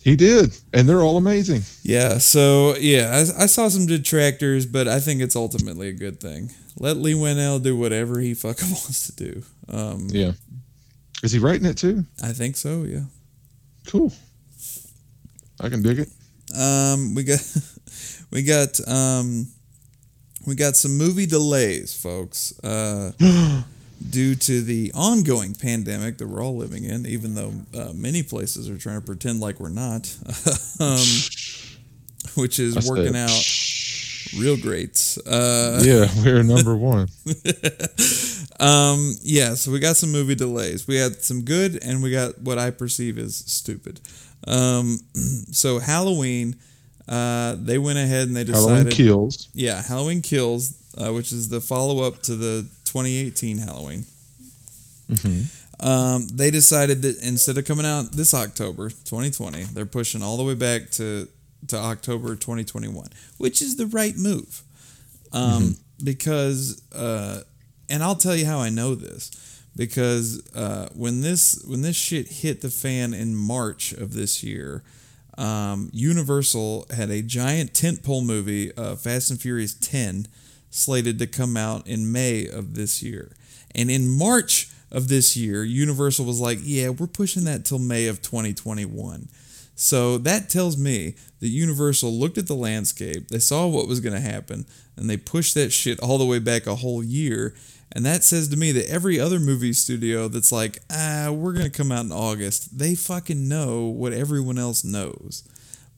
He 0.02 0.14
did, 0.14 0.56
and 0.72 0.88
they're 0.88 1.02
all 1.02 1.16
amazing. 1.16 1.62
Yeah. 1.82 2.18
So 2.18 2.76
yeah, 2.76 3.10
I, 3.38 3.42
I 3.42 3.46
saw 3.46 3.68
some 3.68 3.86
detractors, 3.86 4.64
but 4.64 4.86
I 4.86 5.00
think 5.00 5.20
it's 5.20 5.34
ultimately 5.34 5.88
a 5.88 5.92
good 5.92 6.20
thing. 6.20 6.52
Let 6.78 6.96
Leigh 6.96 7.14
Whannell 7.14 7.60
do 7.60 7.76
whatever 7.76 8.20
he 8.20 8.34
fucking 8.34 8.68
wants 8.70 9.08
to 9.08 9.24
do. 9.24 9.42
Um, 9.68 10.06
Yeah. 10.10 10.32
Is 11.24 11.32
he 11.32 11.40
writing 11.40 11.66
it 11.66 11.76
too? 11.78 12.04
I 12.22 12.32
think 12.32 12.56
so. 12.56 12.84
Yeah. 12.84 13.04
Cool. 13.88 14.12
I 15.60 15.68
can 15.70 15.82
dig 15.82 15.98
it. 16.00 16.08
Um, 16.56 17.14
we 17.16 17.24
got 17.24 17.40
we 18.30 18.42
got 18.44 18.78
um, 18.88 19.48
we 20.46 20.54
got 20.54 20.76
some 20.76 20.96
movie 20.96 21.26
delays, 21.26 21.94
folks. 21.94 22.58
Uh, 22.62 23.12
due 24.10 24.34
to 24.34 24.60
the 24.60 24.92
ongoing 24.94 25.54
pandemic 25.54 26.18
that 26.18 26.26
we're 26.26 26.42
all 26.42 26.56
living 26.56 26.84
in, 26.84 27.06
even 27.06 27.34
though 27.34 27.52
uh, 27.74 27.92
many 27.94 28.22
places 28.22 28.68
are 28.68 28.76
trying 28.76 29.00
to 29.00 29.06
pretend 29.06 29.40
like 29.40 29.58
we're 29.58 29.68
not, 29.70 30.14
um, 30.80 30.98
which 32.36 32.58
is 32.58 32.74
said, 32.74 32.84
working 32.84 33.16
out 33.16 33.30
real 34.38 34.56
great. 34.56 35.18
Uh, 35.26 35.80
Yeah, 35.82 36.06
we're 36.22 36.42
number 36.42 36.76
one. 36.76 37.08
um, 38.60 39.14
yeah, 39.22 39.54
so 39.54 39.70
we 39.70 39.78
got 39.78 39.96
some 39.96 40.12
movie 40.12 40.34
delays. 40.34 40.86
We 40.86 40.96
had 40.96 41.22
some 41.22 41.42
good, 41.42 41.82
and 41.82 42.02
we 42.02 42.10
got 42.10 42.40
what 42.40 42.58
I 42.58 42.70
perceive 42.70 43.18
as 43.18 43.36
stupid. 43.36 44.00
Um, 44.46 44.98
so 45.52 45.78
Halloween, 45.78 46.56
uh, 47.08 47.56
they 47.58 47.78
went 47.78 47.98
ahead 47.98 48.28
and 48.28 48.36
they 48.36 48.44
decided. 48.44 48.68
Halloween 48.68 48.92
kills. 48.92 49.48
Yeah, 49.54 49.82
Halloween 49.82 50.22
Kills, 50.22 50.74
uh, 50.98 51.12
which 51.12 51.32
is 51.32 51.48
the 51.48 51.60
follow 51.60 52.02
up 52.02 52.22
to 52.22 52.34
the 52.34 52.66
2018 52.84 53.58
Halloween. 53.58 54.04
Um, 55.78 56.26
they 56.28 56.50
decided 56.50 57.02
that 57.02 57.22
instead 57.22 57.58
of 57.58 57.64
coming 57.66 57.86
out 57.86 58.12
this 58.12 58.32
October 58.34 58.88
2020, 58.88 59.64
they're 59.64 59.86
pushing 59.86 60.22
all 60.22 60.36
the 60.36 60.44
way 60.44 60.54
back 60.54 60.90
to 60.92 61.28
to 61.68 61.76
October 61.76 62.34
2021, 62.36 63.08
which 63.38 63.60
is 63.60 63.76
the 63.76 63.86
right 63.86 64.16
move. 64.16 64.62
Um, 65.32 65.76
because 66.02 66.82
uh, 66.94 67.42
and 67.88 68.02
I'll 68.02 68.14
tell 68.14 68.34
you 68.34 68.46
how 68.46 68.58
I 68.58 68.70
know 68.70 68.94
this 68.94 69.30
because 69.76 70.42
uh, 70.54 70.88
when 70.94 71.20
this 71.20 71.62
when 71.66 71.82
this 71.82 71.96
shit 71.96 72.28
hit 72.28 72.62
the 72.62 72.70
fan 72.70 73.12
in 73.14 73.36
March 73.36 73.92
of 73.92 74.14
this 74.14 74.42
year, 74.42 74.82
um, 75.38 75.90
Universal 75.92 76.86
had 76.94 77.10
a 77.10 77.22
giant 77.22 77.72
tentpole 77.72 78.24
movie, 78.24 78.74
uh, 78.76 78.96
Fast 78.96 79.30
and 79.30 79.40
Furious 79.40 79.74
10, 79.74 80.26
slated 80.70 81.18
to 81.18 81.26
come 81.26 81.56
out 81.56 81.86
in 81.86 82.10
May 82.10 82.48
of 82.48 82.74
this 82.74 83.02
year, 83.02 83.32
and 83.74 83.90
in 83.90 84.08
March 84.08 84.68
of 84.90 85.08
this 85.08 85.36
year, 85.36 85.64
Universal 85.64 86.24
was 86.24 86.40
like, 86.40 86.58
"Yeah, 86.62 86.90
we're 86.90 87.06
pushing 87.06 87.44
that 87.44 87.64
till 87.64 87.78
May 87.78 88.06
of 88.06 88.22
2021." 88.22 89.28
So 89.76 90.16
that 90.18 90.48
tells 90.48 90.78
me 90.78 91.16
that 91.40 91.48
Universal 91.48 92.18
looked 92.18 92.38
at 92.38 92.46
the 92.46 92.54
landscape, 92.54 93.28
they 93.28 93.38
saw 93.38 93.66
what 93.66 93.86
was 93.86 94.00
going 94.00 94.14
to 94.14 94.20
happen, 94.20 94.64
and 94.96 95.08
they 95.08 95.18
pushed 95.18 95.54
that 95.54 95.70
shit 95.70 96.00
all 96.00 96.16
the 96.16 96.24
way 96.24 96.38
back 96.38 96.66
a 96.66 96.76
whole 96.76 97.04
year. 97.04 97.54
And 97.92 98.04
that 98.04 98.24
says 98.24 98.48
to 98.48 98.56
me 98.56 98.72
that 98.72 98.90
every 98.90 99.18
other 99.18 99.38
movie 99.38 99.72
studio 99.72 100.28
that's 100.28 100.52
like, 100.52 100.78
ah, 100.90 101.30
we're 101.32 101.52
going 101.52 101.70
to 101.70 101.70
come 101.70 101.92
out 101.92 102.04
in 102.04 102.12
August, 102.12 102.78
they 102.78 102.94
fucking 102.94 103.48
know 103.48 103.86
what 103.86 104.12
everyone 104.12 104.58
else 104.58 104.84
knows. 104.84 105.44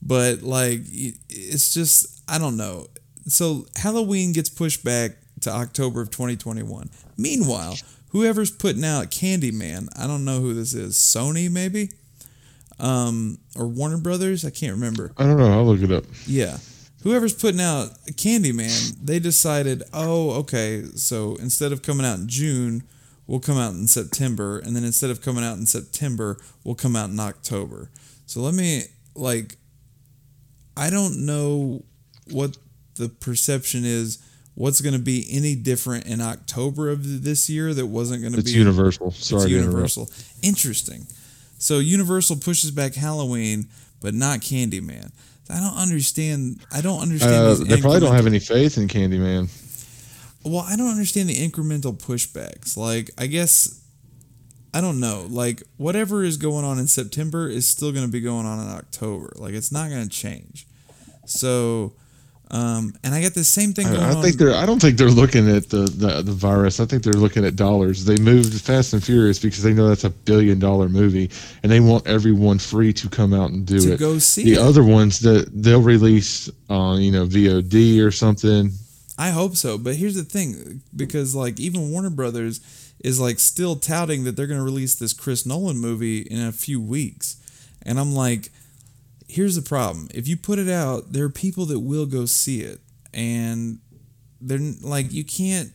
But 0.01 0.41
like, 0.41 0.81
it's 1.29 1.73
just, 1.73 2.21
I 2.29 2.37
don't 2.37 2.57
know. 2.57 2.87
So 3.27 3.65
Halloween 3.75 4.33
gets 4.33 4.49
pushed 4.49 4.83
back 4.83 5.11
to 5.41 5.51
October 5.51 6.01
of 6.01 6.09
2021. 6.11 6.89
Meanwhile, 7.17 7.77
whoever's 8.09 8.51
putting 8.51 8.85
out 8.85 9.11
Candyman, 9.11 9.89
I 9.97 10.07
don't 10.07 10.25
know 10.25 10.39
who 10.39 10.53
this 10.53 10.73
is, 10.73 10.95
Sony 10.95 11.51
maybe? 11.51 11.89
Um, 12.79 13.39
or 13.57 13.67
Warner 13.67 13.97
Brothers? 13.97 14.45
I 14.45 14.51
can't 14.51 14.73
remember. 14.73 15.11
I 15.17 15.23
don't 15.25 15.37
know. 15.37 15.51
I'll 15.51 15.65
look 15.65 15.81
it 15.81 15.91
up. 15.91 16.05
Yeah. 16.25 16.57
Whoever's 17.03 17.33
putting 17.33 17.61
out 17.61 17.91
Candyman, 18.11 18.97
they 19.01 19.19
decided, 19.19 19.83
oh, 19.93 20.31
okay, 20.39 20.83
so 20.95 21.35
instead 21.37 21.71
of 21.71 21.81
coming 21.81 22.05
out 22.05 22.19
in 22.19 22.27
June, 22.27 22.83
we'll 23.25 23.39
come 23.39 23.57
out 23.57 23.73
in 23.73 23.87
September. 23.87 24.59
And 24.59 24.75
then 24.75 24.83
instead 24.83 25.09
of 25.09 25.21
coming 25.21 25.43
out 25.43 25.57
in 25.57 25.65
September, 25.65 26.37
we'll 26.63 26.75
come 26.75 26.95
out 26.95 27.09
in 27.09 27.19
October. 27.19 27.89
So 28.25 28.41
let 28.41 28.53
me, 28.53 28.83
like, 29.15 29.55
I 30.75 30.89
don't 30.89 31.25
know 31.25 31.83
what 32.31 32.57
the 32.95 33.07
perception 33.07 33.85
is, 33.85 34.19
what's 34.55 34.81
going 34.81 34.93
to 34.93 34.99
be 34.99 35.25
any 35.31 35.55
different 35.55 36.05
in 36.05 36.19
October 36.19 36.89
of 36.89 37.23
this 37.23 37.49
year 37.49 37.73
that 37.73 37.85
wasn't 37.85 38.21
going 38.21 38.33
to 38.33 38.37
be. 38.37 38.41
It's 38.41 38.51
be. 38.51 38.59
Universal. 38.59 39.11
Sorry 39.11 39.43
It's 39.43 39.51
interrupt. 39.51 39.67
Universal. 39.67 40.09
Interesting. 40.41 41.07
So 41.59 41.79
Universal 41.79 42.37
pushes 42.37 42.71
back 42.71 42.95
Halloween, 42.95 43.69
but 44.01 44.13
not 44.13 44.39
Candyman. 44.39 45.11
I 45.49 45.59
don't 45.59 45.77
understand. 45.77 46.61
I 46.71 46.81
don't 46.81 47.01
understand. 47.01 47.33
Uh, 47.33 47.53
they 47.55 47.81
probably 47.81 47.99
don't 48.01 48.15
have 48.15 48.27
any 48.27 48.39
faith 48.39 48.77
in 48.77 48.87
Candyman. 48.87 49.49
Well, 50.43 50.65
I 50.67 50.75
don't 50.75 50.89
understand 50.89 51.29
the 51.29 51.35
incremental 51.35 51.97
pushbacks. 51.97 52.77
Like, 52.77 53.09
I 53.17 53.27
guess 53.27 53.81
I 54.73 54.81
don't 54.81 54.99
know. 54.99 55.25
Like, 55.29 55.63
whatever 55.77 56.23
is 56.23 56.37
going 56.37 56.63
on 56.63 56.77
in 56.77 56.87
September 56.87 57.49
is 57.49 57.67
still 57.67 57.91
going 57.91 58.05
to 58.05 58.11
be 58.11 58.21
going 58.21 58.45
on 58.45 58.59
in 58.59 58.67
October. 58.67 59.33
Like, 59.35 59.53
it's 59.53 59.71
not 59.71 59.89
going 59.89 60.03
to 60.03 60.09
change. 60.09 60.67
So, 61.25 61.93
um, 62.51 62.95
and 63.03 63.13
I 63.13 63.21
got 63.21 63.33
the 63.33 63.43
same 63.43 63.73
thing 63.73 63.87
going 63.87 63.99
I, 63.99 64.17
I 64.17 64.21
think 64.21 64.37
they're. 64.37 64.55
I 64.55 64.65
don't 64.65 64.81
think 64.81 64.97
they're 64.97 65.09
looking 65.09 65.49
at 65.49 65.69
the, 65.69 65.81
the 65.81 66.23
the 66.23 66.31
virus. 66.31 66.79
I 66.79 66.85
think 66.85 67.03
they're 67.03 67.13
looking 67.13 67.45
at 67.45 67.55
dollars. 67.55 68.05
They 68.05 68.17
moved 68.17 68.59
Fast 68.61 68.93
and 68.93 69.03
Furious 69.03 69.37
because 69.39 69.61
they 69.61 69.73
know 69.73 69.87
that's 69.87 70.03
a 70.03 70.09
billion 70.09 70.57
dollar 70.57 70.89
movie, 70.89 71.29
and 71.61 71.71
they 71.71 71.79
want 71.79 72.07
everyone 72.07 72.57
free 72.57 72.91
to 72.93 73.07
come 73.07 73.33
out 73.33 73.51
and 73.51 73.67
do 73.67 73.79
to 73.79 73.93
it. 73.93 73.99
go 73.99 74.17
see 74.17 74.43
the 74.45 74.53
it. 74.53 74.57
other 74.57 74.83
ones 74.83 75.19
that 75.19 75.49
they'll 75.53 75.81
release 75.81 76.49
on 76.69 77.01
you 77.01 77.11
know 77.11 77.25
VOD 77.25 78.03
or 78.03 78.09
something. 78.09 78.71
I 79.19 79.31
hope 79.31 79.57
so. 79.57 79.77
But 79.77 79.97
here's 79.97 80.15
the 80.15 80.23
thing 80.23 80.81
because, 80.95 81.35
like, 81.35 81.59
even 81.59 81.91
Warner 81.91 82.09
Brothers 82.09 82.61
is, 83.03 83.19
like, 83.19 83.37
still 83.37 83.75
touting 83.75 84.23
that 84.23 84.37
they're 84.37 84.47
going 84.47 84.59
to 84.59 84.65
release 84.65 84.95
this 84.95 85.11
Chris 85.11 85.45
Nolan 85.45 85.77
movie 85.77 86.21
in 86.21 86.39
a 86.39 86.53
few 86.53 86.81
weeks. 86.81 87.35
And 87.81 87.99
I'm 87.99 88.13
like, 88.13 88.49
here's 89.29 89.55
the 89.55 89.61
problem. 89.61 90.09
If 90.13 90.27
you 90.27 90.35
put 90.35 90.59
it 90.59 90.69
out, 90.69 91.13
there 91.13 91.23
are 91.23 91.29
people 91.29 91.65
that 91.67 91.79
will 91.79 92.05
go 92.05 92.25
see 92.25 92.61
it. 92.61 92.79
And 93.13 93.79
they're 94.41 94.59
like, 94.81 95.11
you 95.13 95.23
can't. 95.23 95.71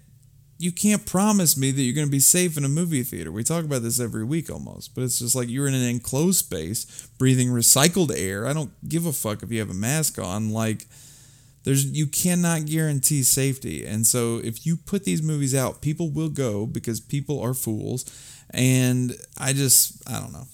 You 0.57 0.71
can't 0.71 1.05
promise 1.05 1.57
me 1.57 1.73
that 1.73 1.83
you're 1.83 1.97
going 1.97 2.07
to 2.07 2.11
be 2.11 2.21
safe 2.21 2.57
in 2.57 2.65
a 2.65 2.69
movie 2.69 3.03
theater. 3.03 3.33
We 3.33 3.43
talk 3.43 3.65
about 3.65 3.83
this 3.83 3.99
every 3.99 4.25
week 4.25 4.49
almost, 4.49 4.95
but 4.95 5.03
it's 5.03 5.19
just 5.19 5.35
like 5.35 5.49
you're 5.49 5.67
in 5.67 5.75
an 5.75 5.83
enclosed 5.83 6.39
space, 6.39 7.09
breathing 7.19 7.49
recycled 7.49 8.13
air. 8.17 8.47
I 8.47 8.53
don't 8.53 8.71
give 8.89 9.05
a 9.05 9.13
fuck 9.13 9.43
if 9.43 9.51
you 9.51 9.59
have 9.59 9.69
a 9.69 9.75
mask 9.75 10.19
on. 10.19 10.51
Like, 10.51 10.87
there's 11.65 11.87
you 11.87 12.07
cannot 12.07 12.67
guarantee 12.67 13.23
safety 13.23 13.85
and 13.85 14.07
so 14.07 14.41
if 14.45 14.65
you 14.65 14.77
put 14.77 15.05
these 15.05 15.23
movies 15.23 15.55
out 15.55 15.81
people 15.81 16.11
will 16.11 16.29
go 16.29 16.67
because 16.67 17.01
people 17.01 17.41
are 17.41 17.55
fools 17.55 18.05
and 18.51 19.17
i 19.39 19.53
just 19.53 20.03
i 20.09 20.21
don't 20.21 20.33
know 20.33 20.47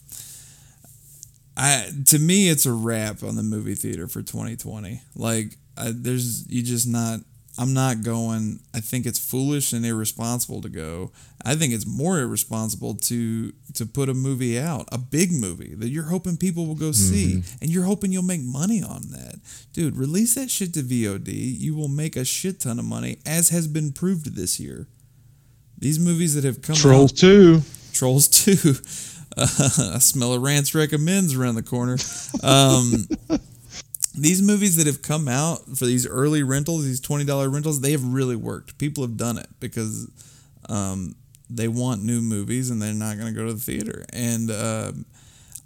i 1.60 1.86
to 2.06 2.18
me 2.18 2.48
it's 2.48 2.66
a 2.66 2.72
wrap 2.72 3.22
on 3.22 3.36
the 3.36 3.42
movie 3.42 3.74
theater 3.74 4.06
for 4.06 4.22
2020 4.22 5.00
like 5.14 5.56
I, 5.76 5.92
there's 5.94 6.48
you 6.48 6.62
just 6.62 6.88
not 6.88 7.20
i'm 7.58 7.74
not 7.74 8.02
going 8.02 8.60
i 8.74 8.80
think 8.80 9.06
it's 9.06 9.18
foolish 9.18 9.72
and 9.72 9.84
irresponsible 9.86 10.60
to 10.62 10.68
go. 10.68 11.12
I 11.44 11.54
think 11.54 11.72
it's 11.72 11.86
more 11.86 12.18
irresponsible 12.18 12.94
to 12.94 13.52
to 13.74 13.86
put 13.86 14.08
a 14.08 14.14
movie 14.14 14.58
out 14.58 14.88
a 14.92 14.98
big 14.98 15.32
movie 15.32 15.74
that 15.76 15.88
you're 15.88 16.04
hoping 16.04 16.36
people 16.36 16.66
will 16.66 16.74
go 16.74 16.92
see 16.92 17.36
mm-hmm. 17.36 17.56
and 17.62 17.70
you're 17.70 17.84
hoping 17.84 18.12
you'll 18.12 18.22
make 18.22 18.42
money 18.42 18.82
on 18.82 19.10
that. 19.10 19.36
Dude 19.72 19.96
release 19.96 20.34
that 20.34 20.50
shit 20.50 20.74
to 20.74 20.82
vod 20.82 21.28
you 21.28 21.74
will 21.74 21.88
make 21.88 22.16
a 22.16 22.24
shit 22.24 22.60
ton 22.60 22.78
of 22.78 22.84
money 22.84 23.18
as 23.24 23.48
has 23.50 23.66
been 23.66 23.92
proved 23.92 24.36
this 24.36 24.60
year. 24.60 24.86
These 25.78 25.98
movies 25.98 26.34
that 26.34 26.44
have 26.44 26.60
come 26.60 26.76
Trolls 26.76 27.12
out 27.12 27.16
two. 27.16 27.62
Trolls 27.92 28.28
2. 28.44 28.74
I 29.94 29.98
smell 29.98 30.34
a 30.34 30.38
Rants 30.38 30.74
recommends 30.74 31.34
around 31.34 31.54
the 31.56 31.62
corner. 31.62 31.96
Um, 32.42 33.08
these 34.14 34.42
movies 34.42 34.76
that 34.76 34.86
have 34.86 35.02
come 35.02 35.28
out 35.28 35.60
for 35.76 35.86
these 35.86 36.06
early 36.06 36.42
rentals, 36.42 36.84
these 36.84 37.00
$20 37.00 37.48
rentals, 37.48 37.80
they 37.80 37.92
have 37.92 38.04
really 38.04 38.36
worked. 38.36 38.78
People 38.78 39.04
have 39.04 39.16
done 39.16 39.38
it 39.38 39.48
because 39.60 40.10
um, 40.68 41.14
they 41.48 41.68
want 41.68 42.02
new 42.02 42.20
movies 42.20 42.70
and 42.70 42.80
they're 42.82 42.94
not 42.94 43.16
going 43.18 43.32
to 43.32 43.38
go 43.38 43.46
to 43.46 43.54
the 43.54 43.60
theater. 43.60 44.04
And 44.12 44.50
um 44.50 45.06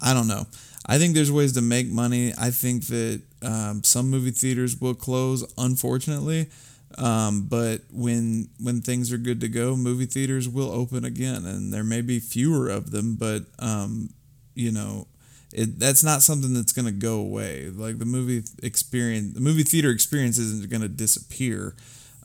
I 0.01 0.13
don't 0.13 0.27
know. 0.27 0.45
I 0.85 0.97
think 0.97 1.15
there's 1.15 1.31
ways 1.31 1.53
to 1.53 1.61
make 1.61 1.87
money. 1.87 2.33
I 2.37 2.51
think 2.51 2.87
that 2.87 3.21
um, 3.41 3.83
some 3.83 4.09
movie 4.09 4.31
theaters 4.31 4.79
will 4.79 4.93
close, 4.93 5.43
unfortunately. 5.57 6.49
Um, 6.97 7.47
but 7.49 7.81
when 7.91 8.49
when 8.59 8.81
things 8.81 9.11
are 9.11 9.17
good 9.17 9.41
to 9.41 9.49
go, 9.49 9.75
movie 9.75 10.05
theaters 10.05 10.47
will 10.47 10.71
open 10.71 11.03
again, 11.03 11.45
and 11.45 11.73
there 11.73 11.83
may 11.83 12.01
be 12.01 12.19
fewer 12.19 12.69
of 12.69 12.91
them, 12.91 13.15
but 13.15 13.43
um, 13.59 14.09
you 14.53 14.71
know, 14.71 15.07
it, 15.51 15.77
that's 15.79 16.03
not 16.03 16.21
something 16.21 16.53
that's 16.53 16.71
going 16.71 16.85
to 16.85 16.91
go 16.91 17.19
away. 17.19 17.69
Like 17.69 17.99
the 17.99 18.05
movie 18.05 18.43
experience, 18.63 19.33
the 19.33 19.41
movie 19.41 19.63
theater 19.63 19.89
experience 19.89 20.37
isn't 20.37 20.69
going 20.69 20.81
to 20.81 20.87
disappear. 20.87 21.75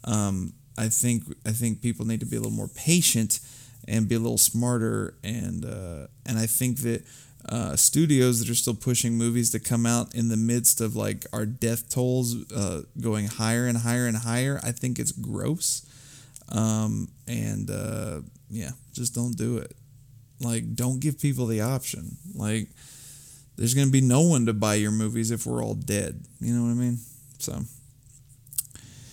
Um, 0.05 0.52
I 0.78 0.88
think 0.88 1.24
I 1.44 1.51
think 1.51 1.82
people 1.82 2.06
need 2.06 2.20
to 2.20 2.26
be 2.26 2.36
a 2.36 2.40
little 2.40 2.56
more 2.56 2.68
patient 2.68 3.40
and 3.88 4.09
be 4.09 4.14
a 4.14 4.20
little 4.20 4.38
smarter, 4.38 5.14
and 5.24 5.64
uh, 5.64 6.06
and 6.26 6.38
I 6.38 6.47
think 6.47 6.78
that 6.78 7.05
uh, 7.48 7.74
studios 7.76 8.38
that 8.40 8.50
are 8.50 8.54
still 8.54 8.74
pushing 8.74 9.14
movies 9.16 9.50
to 9.50 9.58
come 9.60 9.86
out 9.86 10.14
in 10.14 10.28
the 10.28 10.36
midst 10.36 10.80
of 10.80 10.94
like 10.94 11.24
our 11.32 11.46
death 11.46 11.88
tolls 11.88 12.50
uh, 12.52 12.82
going 13.00 13.26
higher 13.26 13.66
and 13.66 13.78
higher 13.78 14.06
and 14.06 14.16
higher, 14.18 14.60
I 14.62 14.72
think 14.72 14.98
it's 14.98 15.12
gross. 15.12 15.86
Um, 16.50 17.08
and 17.26 17.70
uh, 17.70 18.20
yeah, 18.50 18.70
just 18.92 19.14
don't 19.14 19.36
do 19.36 19.58
it. 19.58 19.74
Like, 20.40 20.74
don't 20.74 21.00
give 21.00 21.18
people 21.20 21.46
the 21.46 21.60
option. 21.60 22.16
Like, 22.34 22.68
there's 23.56 23.74
gonna 23.74 23.90
be 23.90 24.00
no 24.00 24.22
one 24.22 24.46
to 24.46 24.52
buy 24.52 24.74
your 24.74 24.90
movies 24.90 25.30
if 25.30 25.46
we're 25.46 25.62
all 25.62 25.74
dead. 25.74 26.24
You 26.40 26.54
know 26.54 26.62
what 26.62 26.70
I 26.70 26.74
mean? 26.74 26.98
So 27.38 27.60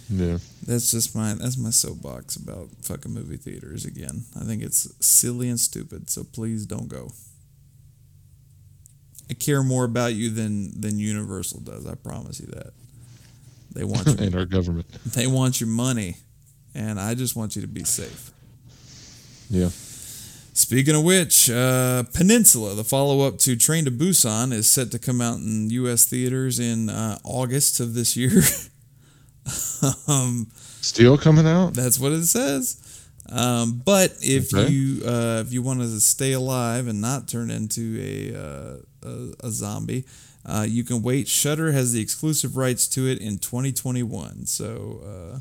Yeah. 0.09 0.37
that's 0.65 0.91
just 0.91 1.15
my 1.15 1.33
that's 1.33 1.57
my 1.57 1.69
soapbox 1.69 2.37
about 2.37 2.69
fucking 2.81 3.13
movie 3.13 3.37
theaters 3.37 3.85
again. 3.85 4.23
I 4.39 4.43
think 4.45 4.63
it's 4.63 4.87
silly 5.05 5.49
and 5.49 5.59
stupid. 5.59 6.09
So 6.09 6.23
please 6.23 6.65
don't 6.65 6.87
go. 6.87 7.11
I 9.29 9.33
care 9.33 9.63
more 9.63 9.83
about 9.85 10.13
you 10.13 10.29
than 10.29 10.79
than 10.79 10.97
Universal 10.99 11.61
does. 11.61 11.85
I 11.85 11.95
promise 11.95 12.39
you 12.39 12.47
that. 12.47 12.73
They 13.73 13.83
want 13.83 14.07
your, 14.07 14.15
and 14.19 14.35
our 14.35 14.45
government. 14.45 14.87
they 15.05 15.27
want 15.27 15.59
your 15.61 15.69
money, 15.69 16.17
and 16.73 16.99
I 16.99 17.13
just 17.15 17.35
want 17.35 17.55
you 17.55 17.61
to 17.61 17.67
be 17.67 17.83
safe. 17.83 18.31
Yeah. 19.49 19.69
Speaking 20.53 20.95
of 20.95 21.03
which, 21.03 21.49
uh, 21.51 22.03
Peninsula, 22.13 22.73
the 22.73 22.83
follow 22.83 23.27
up 23.27 23.37
to 23.39 23.55
Train 23.55 23.85
to 23.85 23.91
Busan, 23.91 24.51
is 24.51 24.67
set 24.67 24.89
to 24.91 24.97
come 24.99 25.21
out 25.21 25.37
in 25.37 25.69
U.S. 25.69 26.05
theaters 26.05 26.59
in 26.59 26.89
uh, 26.89 27.19
August 27.23 27.79
of 27.79 27.93
this 27.93 28.17
year. 28.17 28.41
um, 30.07 30.47
Still 30.81 31.17
coming 31.17 31.45
out. 31.47 31.73
That's 31.73 31.99
what 31.99 32.11
it 32.11 32.25
says. 32.25 32.81
Um, 33.29 33.81
but 33.83 34.15
if 34.21 34.53
Okay. 34.53 34.71
you 34.71 35.03
uh, 35.05 35.43
if 35.45 35.51
you 35.51 35.61
want 35.61 35.81
to 35.81 35.99
stay 35.99 36.31
alive 36.31 36.87
and 36.87 37.01
not 37.01 37.27
turn 37.27 37.51
into 37.51 37.99
a 38.01 38.35
uh, 38.39 38.77
a, 39.03 39.34
a 39.44 39.52
zombie, 39.52 40.06
Uh, 40.45 40.65
you 40.68 40.84
can 40.84 41.02
wait. 41.02 41.28
Shudder 41.28 41.72
has 41.74 41.91
the 41.91 41.99
exclusive 42.02 42.56
rights 42.56 42.88
to 42.90 43.06
it 43.07 43.19
in 43.19 43.38
2021. 43.38 44.45
So, 44.45 45.02
uh, 45.06 45.40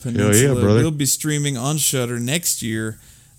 Peninsula 0.00 0.60
brother. 0.60 0.82
will 0.84 0.90
be 0.90 1.06
streaming 1.06 1.56
on 1.56 1.78
Shudder 1.78 2.18
next 2.20 2.62
year. 2.62 2.98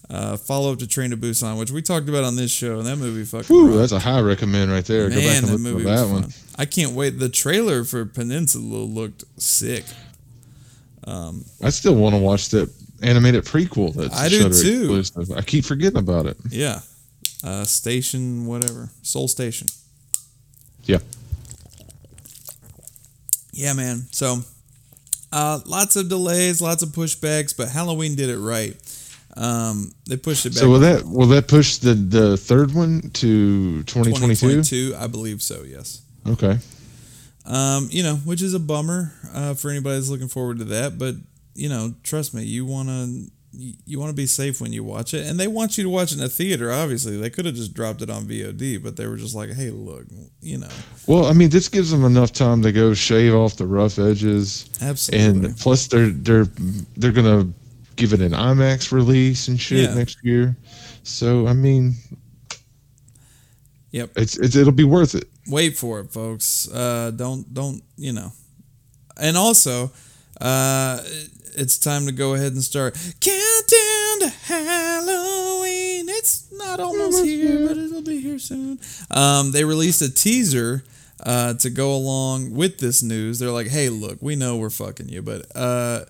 Uh, 0.09 0.37
follow 0.37 0.71
up 0.71 0.79
to 0.79 0.87
Train 0.87 1.09
to 1.11 1.17
Busan, 1.17 1.57
which 1.59 1.71
we 1.71 1.81
talked 1.81 2.07
about 2.09 2.23
on 2.23 2.35
this 2.35 2.51
show, 2.51 2.77
and 2.77 2.85
that 2.87 2.97
movie 2.97 3.23
fucking. 3.25 3.55
Whew, 3.55 3.77
that's 3.77 3.91
a 3.91 3.99
high 3.99 4.19
recommend 4.21 4.71
right 4.71 4.85
there. 4.85 5.09
Go 5.09 5.15
back 5.15 5.23
Man, 5.25 5.37
and 5.37 5.45
that 5.47 5.51
look 5.53 5.61
movie 5.61 5.85
was 5.85 5.99
that 6.01 6.11
one. 6.13 6.23
fun. 6.23 6.33
I 6.57 6.65
can't 6.65 6.91
wait. 6.93 7.17
The 7.19 7.29
trailer 7.29 7.83
for 7.83 8.05
Peninsula 8.05 8.77
looked 8.83 9.23
sick. 9.37 9.83
I 11.07 11.69
still 11.69 11.95
want 11.95 12.15
to 12.15 12.19
watch 12.21 12.49
that 12.49 12.71
animated 13.03 13.45
prequel. 13.45 13.93
That's 13.93 14.15
I 14.17 14.29
do 14.29 14.39
too. 14.49 14.95
exclusive. 14.95 15.31
I 15.31 15.41
keep 15.41 15.65
forgetting 15.65 15.99
about 15.99 16.25
it. 16.25 16.37
Yeah, 16.49 16.79
uh, 17.43 17.63
Station, 17.63 18.45
whatever, 18.45 18.89
Seoul 19.01 19.27
Station. 19.27 19.67
Yeah. 20.83 20.99
Yeah, 23.51 23.73
man. 23.73 24.03
So, 24.11 24.39
uh, 25.31 25.59
lots 25.65 25.95
of 25.95 26.09
delays, 26.09 26.61
lots 26.61 26.83
of 26.83 26.89
pushbacks, 26.89 27.55
but 27.55 27.69
Halloween 27.69 28.15
did 28.15 28.29
it 28.29 28.37
right. 28.37 28.75
Um, 29.37 29.91
they 30.07 30.17
pushed 30.17 30.45
it 30.45 30.51
back. 30.51 30.59
So 30.59 30.69
will 30.69 30.79
that 30.79 31.03
will 31.03 31.27
that 31.27 31.47
push 31.47 31.77
the 31.77 31.93
the 31.93 32.37
third 32.37 32.73
one 32.73 33.01
to 33.15 33.83
2022? 33.83 34.61
2022, 34.63 34.95
I 34.97 35.07
believe 35.07 35.41
so. 35.41 35.63
Yes. 35.63 36.01
Okay. 36.25 36.57
Um, 37.45 37.89
you 37.91 38.01
know, 38.01 38.15
which 38.17 38.41
is 38.41 38.53
a 38.53 38.59
bummer 38.59 39.13
uh, 39.33 39.53
for 39.53 39.69
anybody 39.69 39.95
that's 39.95 40.09
looking 40.09 40.29
forward 40.29 40.59
to 40.59 40.63
that. 40.65 40.97
But 40.97 41.15
you 41.53 41.69
know, 41.69 41.93
trust 42.03 42.33
me, 42.33 42.43
you 42.43 42.65
wanna 42.65 43.25
you 43.57 43.99
want 43.99 44.09
to 44.09 44.15
be 44.15 44.25
safe 44.27 44.59
when 44.61 44.73
you 44.73 44.83
watch 44.83 45.13
it, 45.13 45.25
and 45.27 45.39
they 45.39 45.47
want 45.47 45.77
you 45.77 45.83
to 45.83 45.89
watch 45.89 46.11
it 46.11 46.17
in 46.19 46.23
a 46.23 46.29
theater. 46.29 46.71
Obviously, 46.71 47.17
they 47.17 47.29
could 47.29 47.45
have 47.45 47.55
just 47.55 47.73
dropped 47.73 48.01
it 48.01 48.09
on 48.09 48.25
VOD, 48.25 48.81
but 48.83 48.95
they 48.97 49.07
were 49.07 49.17
just 49.17 49.35
like, 49.35 49.51
"Hey, 49.53 49.69
look, 49.71 50.05
you 50.41 50.57
know, 50.57 50.69
Well, 51.07 51.25
I 51.25 51.33
mean, 51.33 51.49
this 51.49 51.67
gives 51.69 51.91
them 51.91 52.03
enough 52.05 52.31
time 52.33 52.61
to 52.63 52.71
go 52.71 52.93
shave 52.93 53.33
off 53.33 53.55
the 53.57 53.65
rough 53.67 53.97
edges, 53.99 54.69
absolutely." 54.81 55.47
and 55.47 55.57
plus 55.57 55.87
they're 55.87 56.09
they're 56.09 56.47
they're 56.97 57.11
gonna 57.11 57.47
give 57.95 58.11
it 58.13 58.21
an 58.21 58.31
IMAX 58.33 58.91
release 58.91 59.47
and 59.47 59.59
shit 59.59 59.89
Yeah. 59.89 59.93
next 59.95 60.17
year. 60.23 60.55
So 61.03 61.47
I 61.47 61.53
mean, 61.53 61.95
Yep. 63.91 64.11
it's, 64.17 64.37
it's 64.37 64.55
it'll 64.55 64.73
be 64.73 64.83
worth 64.83 65.15
it. 65.15 65.29
wait 65.47 65.77
for 65.77 65.99
it, 66.01 66.11
folks. 66.11 66.69
Uh, 66.69 67.11
don't 67.15 67.53
don't 67.53 67.81
you 67.97 68.11
know? 68.11 68.31
And 69.17 69.37
also, 69.37 69.91
uh, 70.41 70.99
it's 71.57 71.77
time 71.77 72.05
to 72.05 72.11
go 72.11 72.33
ahead 72.33 72.53
and 72.53 72.63
start 72.63 72.95
countdown 73.19 74.19
to 74.19 74.29
Halloween. 74.45 76.05
It's 76.09 76.51
not 76.51 76.79
almost 76.79 77.23
here, 77.23 77.67
but 77.67 77.77
it'll 77.77 78.01
be 78.01 78.19
here 78.19 78.39
soon. 78.39 78.79
Um, 79.11 79.51
they 79.51 79.63
released 79.63 80.01
a 80.01 80.13
teaser. 80.13 80.83
Uh, 81.17 81.53
to 81.53 81.69
go 81.69 81.95
along 81.95 82.53
with 82.53 82.77
this 82.77 83.01
news, 83.01 83.39
they're 83.39 83.49
like, 83.49 83.67
"Hey, 83.67 83.87
look, 83.87 84.17
we 84.21 84.35
know 84.35 84.57
we're 84.57 84.69
fucking 84.69 85.07
you, 85.07 85.21
but 85.21 85.45
uh, 85.55 86.03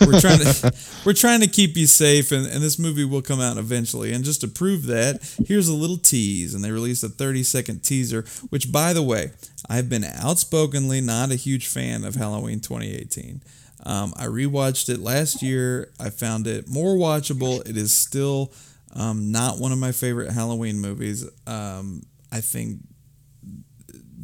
we're 0.00 0.20
trying 0.20 0.38
to 0.38 0.74
we're 1.04 1.12
trying 1.12 1.40
to 1.40 1.46
keep 1.46 1.76
you 1.76 1.86
safe, 1.86 2.32
and, 2.32 2.46
and 2.46 2.62
this 2.62 2.78
movie 2.78 3.04
will 3.04 3.22
come 3.22 3.40
out 3.40 3.56
eventually. 3.56 4.12
And 4.12 4.24
just 4.24 4.40
to 4.42 4.48
prove 4.48 4.86
that, 4.86 5.22
here's 5.46 5.68
a 5.68 5.74
little 5.74 5.98
tease. 5.98 6.54
And 6.54 6.64
they 6.64 6.70
released 6.70 7.04
a 7.04 7.08
30 7.08 7.42
second 7.42 7.82
teaser, 7.82 8.24
which, 8.50 8.72
by 8.72 8.92
the 8.92 9.02
way, 9.02 9.32
I've 9.68 9.88
been 9.88 10.04
outspokenly 10.04 11.00
not 11.00 11.30
a 11.30 11.36
huge 11.36 11.66
fan 11.66 12.04
of 12.04 12.14
Halloween 12.14 12.60
2018. 12.60 13.40
Um, 13.84 14.14
I 14.16 14.26
rewatched 14.26 14.88
it 14.88 15.00
last 15.00 15.42
year. 15.42 15.92
I 16.00 16.10
found 16.10 16.46
it 16.46 16.68
more 16.68 16.96
watchable. 16.96 17.66
It 17.68 17.76
is 17.76 17.92
still 17.92 18.52
um, 18.94 19.30
not 19.30 19.58
one 19.58 19.72
of 19.72 19.78
my 19.78 19.92
favorite 19.92 20.32
Halloween 20.32 20.80
movies. 20.80 21.28
Um, 21.46 22.02
I 22.32 22.40
think 22.40 22.78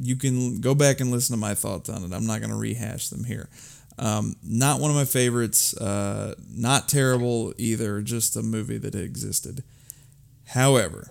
you 0.01 0.17
can 0.17 0.61
go 0.61 0.75
back 0.75 1.01
and 1.01 1.11
listen 1.11 1.35
to 1.35 1.41
my 1.41 1.55
thoughts 1.55 1.89
on 1.89 2.05
it. 2.05 2.13
I'm 2.13 2.27
not 2.27 2.41
going 2.41 2.51
to 2.51 2.57
rehash 2.57 3.09
them 3.09 3.25
here. 3.25 3.49
Um, 3.99 4.35
not 4.43 4.81
one 4.81 4.91
of 4.91 4.97
my 4.97 5.05
favorites. 5.05 5.77
Uh, 5.77 6.35
not 6.49 6.89
terrible 6.89 7.53
either. 7.59 8.01
Just 8.01 8.37
a 8.37 8.43
movie 8.43 8.79
that 8.79 8.95
existed. 8.95 9.63
However, 10.47 11.11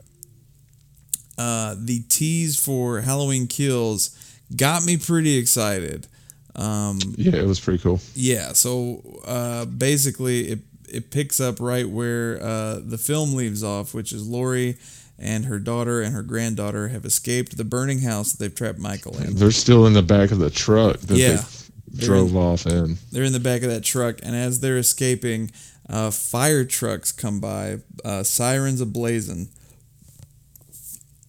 uh, 1.37 1.75
the 1.77 2.01
tease 2.09 2.59
for 2.59 3.01
Halloween 3.01 3.47
Kills 3.47 4.17
got 4.55 4.83
me 4.83 4.97
pretty 4.97 5.37
excited. 5.37 6.07
Um, 6.55 6.99
Yeah, 7.17 7.35
it 7.35 7.45
was 7.47 7.59
pretty 7.59 7.81
cool. 7.81 7.99
yeah, 8.15 8.53
so 8.53 9.21
uh, 9.25 9.65
basically, 9.65 10.47
it 10.49 10.59
it 10.91 11.11
picks 11.11 11.39
up 11.39 11.59
right 11.59 11.87
where 11.87 12.41
uh, 12.41 12.79
the 12.83 12.97
film 12.97 13.35
leaves 13.35 13.63
off, 13.63 13.93
which 13.93 14.11
is 14.11 14.27
Laurie 14.27 14.77
and 15.19 15.45
her 15.45 15.59
daughter 15.59 16.01
and 16.01 16.15
her 16.15 16.23
granddaughter 16.23 16.87
have 16.87 17.05
escaped 17.05 17.57
the 17.57 17.63
burning 17.63 17.99
house 17.99 18.31
that 18.31 18.39
they've 18.39 18.55
trapped 18.55 18.79
Michael 18.79 19.15
in. 19.21 19.35
They're 19.35 19.51
still 19.51 19.85
in 19.85 19.93
the 19.93 20.01
back 20.01 20.31
of 20.31 20.39
the 20.39 20.49
truck 20.49 20.97
that 21.01 21.17
Yeah. 21.17 21.43
they 21.91 22.05
drove 22.07 22.35
off 22.35 22.65
in. 22.65 22.97
They're 23.11 23.23
in 23.23 23.33
the 23.33 23.39
back 23.39 23.61
of 23.61 23.69
that 23.69 23.83
truck, 23.83 24.19
and 24.23 24.35
as 24.35 24.61
they're 24.61 24.77
escaping, 24.79 25.51
uh, 25.87 26.09
fire 26.09 26.63
trucks 26.65 27.11
come 27.11 27.39
by, 27.39 27.79
uh, 28.03 28.23
sirens 28.23 28.81
ablazing, 28.81 29.49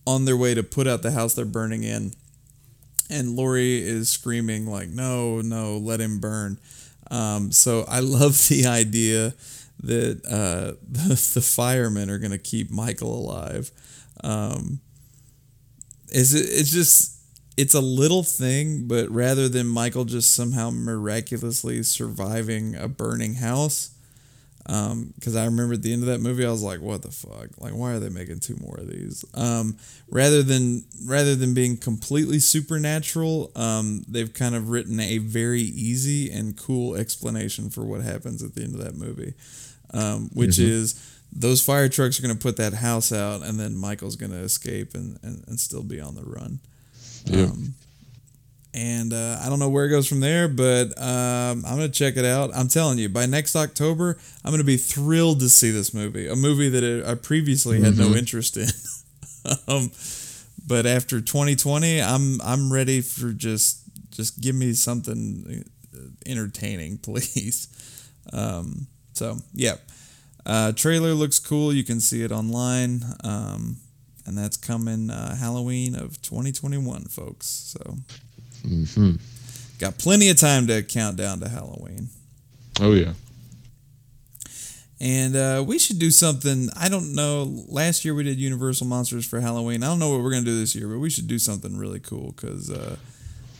on 0.07 0.25
their 0.25 0.37
way 0.37 0.55
to 0.55 0.63
put 0.63 0.87
out 0.87 1.03
the 1.03 1.11
house 1.13 1.35
they're 1.35 1.45
burning 1.45 1.83
in. 1.85 2.15
And 3.11 3.37
Laurie 3.37 3.83
is 3.83 4.09
screaming 4.09 4.67
like, 4.67 4.89
"No, 4.89 5.41
no, 5.41 5.77
let 5.77 6.01
him 6.01 6.21
burn!" 6.21 6.59
Um, 7.11 7.51
so 7.53 7.85
I 7.89 8.01
love 8.01 8.49
the 8.49 8.67
idea 8.67 9.35
that 9.83 10.25
uh, 10.27 10.77
the, 10.89 11.31
the 11.35 11.41
firemen 11.41 12.11
are 12.11 12.19
going 12.19 12.31
to 12.31 12.39
keep 12.39 12.71
Michael 12.71 13.19
alive. 13.19 13.71
Um, 14.23 14.81
is 16.09 16.35
it? 16.35 16.47
It's 16.49 16.71
just 16.71 17.21
it's 17.57 17.75
a 17.75 17.81
little 17.81 18.23
thing, 18.23 18.87
but 18.89 19.11
rather 19.11 19.49
than 19.49 19.67
Michael 19.67 20.05
just 20.05 20.35
somehow 20.35 20.71
miraculously 20.71 21.83
surviving 21.83 22.75
a 22.75 22.89
burning 22.89 23.35
house, 23.35 23.91
because 24.71 25.35
I 25.35 25.47
remember 25.47 25.75
at 25.75 25.83
the 25.83 25.93
end 25.93 26.03
of 26.03 26.09
that 26.09 26.21
movie, 26.21 26.47
I 26.47 26.51
was 26.51 26.63
like, 26.63 26.81
"What 26.81 27.03
the 27.03 27.11
fuck? 27.11 27.49
Like, 27.59 27.73
why 27.73 27.93
are 27.93 27.99
they 27.99 28.09
making 28.09 28.41
two 28.41 28.57
more 28.61 28.77
of 28.79 28.89
these?" 28.89 29.25
Um, 29.35 29.77
rather 30.09 30.43
than 30.45 30.85
rather 31.05 31.35
than 31.35 31.55
being 31.55 31.77
completely 31.77 32.39
supernatural, 32.39 33.51
um, 33.57 34.05
they've 34.07 34.33
kind 34.33 34.55
of 34.55 34.71
written 34.71 35.01
a 35.01 35.19
very 35.19 35.63
easy 35.63 36.31
and 36.31 36.57
cool 36.57 36.95
explanation 36.95 37.69
for 37.71 37.85
what 37.85 38.03
happens 38.03 38.43
at 38.43 38.55
the 38.55 38.63
end 38.63 38.75
of 38.75 38.85
that 38.85 38.95
movie, 38.95 39.35
um, 39.93 40.31
which 40.35 40.59
is 40.59 40.95
those 41.33 41.61
fire 41.63 41.89
trucks 41.89 42.19
are 42.19 42.23
going 42.23 42.37
to 42.37 42.41
put 42.41 42.57
that 42.57 42.75
house 42.75 43.13
out, 43.13 43.43
and 43.43 43.59
then 43.59 43.77
Michael's 43.77 44.17
going 44.17 44.33
to 44.33 44.39
escape 44.39 44.95
and, 44.95 45.19
and, 45.23 45.45
and 45.49 45.59
still 45.59 45.83
be 45.83 46.01
on 46.01 46.15
the 46.15 46.23
run. 46.25 46.61
Yeah. 47.25 47.51
And 48.73 49.13
uh, 49.13 49.41
I 49.43 49.49
don't 49.49 49.59
know 49.59 49.69
where 49.69 49.85
it 49.85 49.91
goes 49.91 50.07
from 50.07 50.21
there, 50.21 50.47
but 50.47 50.97
um, 50.97 51.65
I'm 51.67 51.77
gonna 51.77 51.89
check 51.89 52.17
it 52.17 52.25
out. 52.25 52.51
I'm 52.55 52.69
telling 52.69 52.99
you, 52.99 53.09
by 53.09 53.27
next 53.27 53.57
October, 53.57 54.17
I'm 54.45 54.53
gonna 54.53 54.63
be 54.63 54.77
thrilled 54.77 55.41
to 55.41 55.49
see 55.49 55.71
this 55.73 55.93
movie. 55.93 56.29
A 56.29 56.37
movie 56.37 56.69
that 56.69 57.05
I 57.05 57.15
previously 57.17 57.81
had 57.81 57.99
no 57.99 58.15
interest 58.15 58.57
in. 58.57 58.69
um, 59.69 59.91
but 60.67 60.87
after 60.87 61.21
2020, 61.21 62.01
I'm 62.01 62.41
I'm 62.43 62.73
ready 62.73 63.01
for 63.01 63.33
just 63.33 63.83
just 64.11 64.41
give 64.41 64.55
me 64.55 64.73
something 64.73 65.65
entertaining, 66.27 66.99
please. 67.03 67.69
Um, 68.33 68.87
so 69.15 69.39
yeah, 69.53 69.77
uh, 70.47 70.73
trailer 70.73 71.13
looks 71.13 71.41
cool. 71.41 71.73
You 71.73 71.83
can 71.83 72.01
see 72.01 72.23
it 72.23 72.31
online. 72.31 73.03
Um, 73.25 73.79
and 74.27 74.39
that's 74.39 74.57
coming 74.57 75.11
uh, 75.11 75.35
Halloween 75.35 75.97
of 75.97 76.23
2021, 76.23 77.05
folks. 77.05 77.47
So 77.47 77.97
hmm 78.63 79.13
got 79.79 79.97
plenty 79.97 80.29
of 80.29 80.37
time 80.37 80.67
to 80.67 80.83
count 80.83 81.17
down 81.17 81.41
to 81.41 81.49
Halloween. 81.49 82.09
Oh 82.81 82.93
yeah. 82.93 83.13
And 85.03 85.35
uh, 85.35 85.65
we 85.67 85.79
should 85.79 85.99
do 85.99 86.11
something. 86.11 86.69
I 86.77 86.91
don't 86.91 87.15
know. 87.15 87.65
Last 87.69 88.05
year 88.05 88.15
we 88.15 88.23
did 88.23 88.39
Universal 88.39 88.87
Monsters 88.87 89.27
for 89.27 89.41
Halloween. 89.41 89.83
I 89.83 89.87
don't 89.87 89.99
know 89.99 90.11
what 90.11 90.23
we're 90.23 90.31
gonna 90.31 90.45
do 90.45 90.59
this 90.59 90.75
year, 90.75 90.89
but 90.89 90.99
we 90.99 91.09
should 91.09 91.27
do 91.27 91.39
something 91.39 91.79
really 91.79 92.01
cool 92.01 92.33
because 92.33 92.71
uh, 92.71 92.97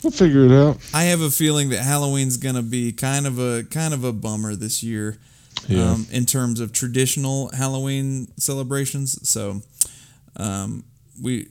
We'll 0.03 0.11
figure 0.11 0.45
it 0.45 0.51
out. 0.51 0.77
I 0.93 1.03
have 1.05 1.21
a 1.21 1.29
feeling 1.29 1.69
that 1.69 1.83
Halloween's 1.83 2.37
gonna 2.37 2.63
be 2.63 2.91
kind 2.91 3.27
of 3.27 3.39
a 3.39 3.63
kind 3.63 3.93
of 3.93 4.03
a 4.03 4.13
bummer 4.13 4.55
this 4.55 4.83
year. 4.83 5.17
Yeah. 5.67 5.91
um, 5.91 6.07
in 6.11 6.25
terms 6.25 6.59
of 6.59 6.73
traditional 6.73 7.51
Halloween 7.55 8.27
celebrations. 8.37 9.29
So, 9.29 9.61
um, 10.35 10.83
we, 11.21 11.49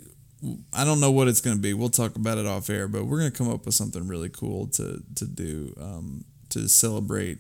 I 0.73 0.85
don't 0.85 1.01
know 1.01 1.11
what 1.11 1.29
it's 1.29 1.41
going 1.41 1.57
to 1.57 1.63
be. 1.63 1.75
We'll 1.75 1.91
talk 1.91 2.17
about 2.17 2.39
it 2.39 2.47
off 2.47 2.71
air, 2.71 2.89
but 2.89 3.05
we're 3.05 3.19
going 3.19 3.31
to 3.31 3.37
come 3.37 3.51
up 3.51 3.67
with 3.67 3.75
something 3.75 4.09
really 4.09 4.31
cool 4.31 4.69
to 4.69 5.03
to 5.17 5.25
do 5.27 5.75
um, 5.81 6.25
to 6.51 6.69
celebrate. 6.69 7.39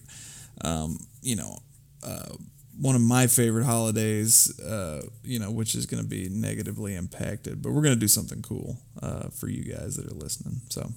Um, 0.62 0.98
you 1.22 1.36
know, 1.36 1.58
uh, 2.02 2.34
one 2.78 2.94
of 2.94 3.00
my 3.00 3.26
favorite 3.26 3.64
holidays. 3.64 4.58
Uh, 4.60 5.02
you 5.22 5.38
know, 5.38 5.50
which 5.50 5.74
is 5.74 5.86
going 5.86 6.02
to 6.02 6.08
be 6.08 6.28
negatively 6.30 6.94
impacted, 6.94 7.62
but 7.62 7.72
we're 7.72 7.82
going 7.82 7.94
to 7.94 8.00
do 8.00 8.08
something 8.08 8.42
cool 8.42 8.76
uh, 9.02 9.28
for 9.28 9.48
you 9.48 9.64
guys 9.64 9.96
that 9.96 10.06
are 10.10 10.14
listening. 10.16 10.60
So, 10.68 10.92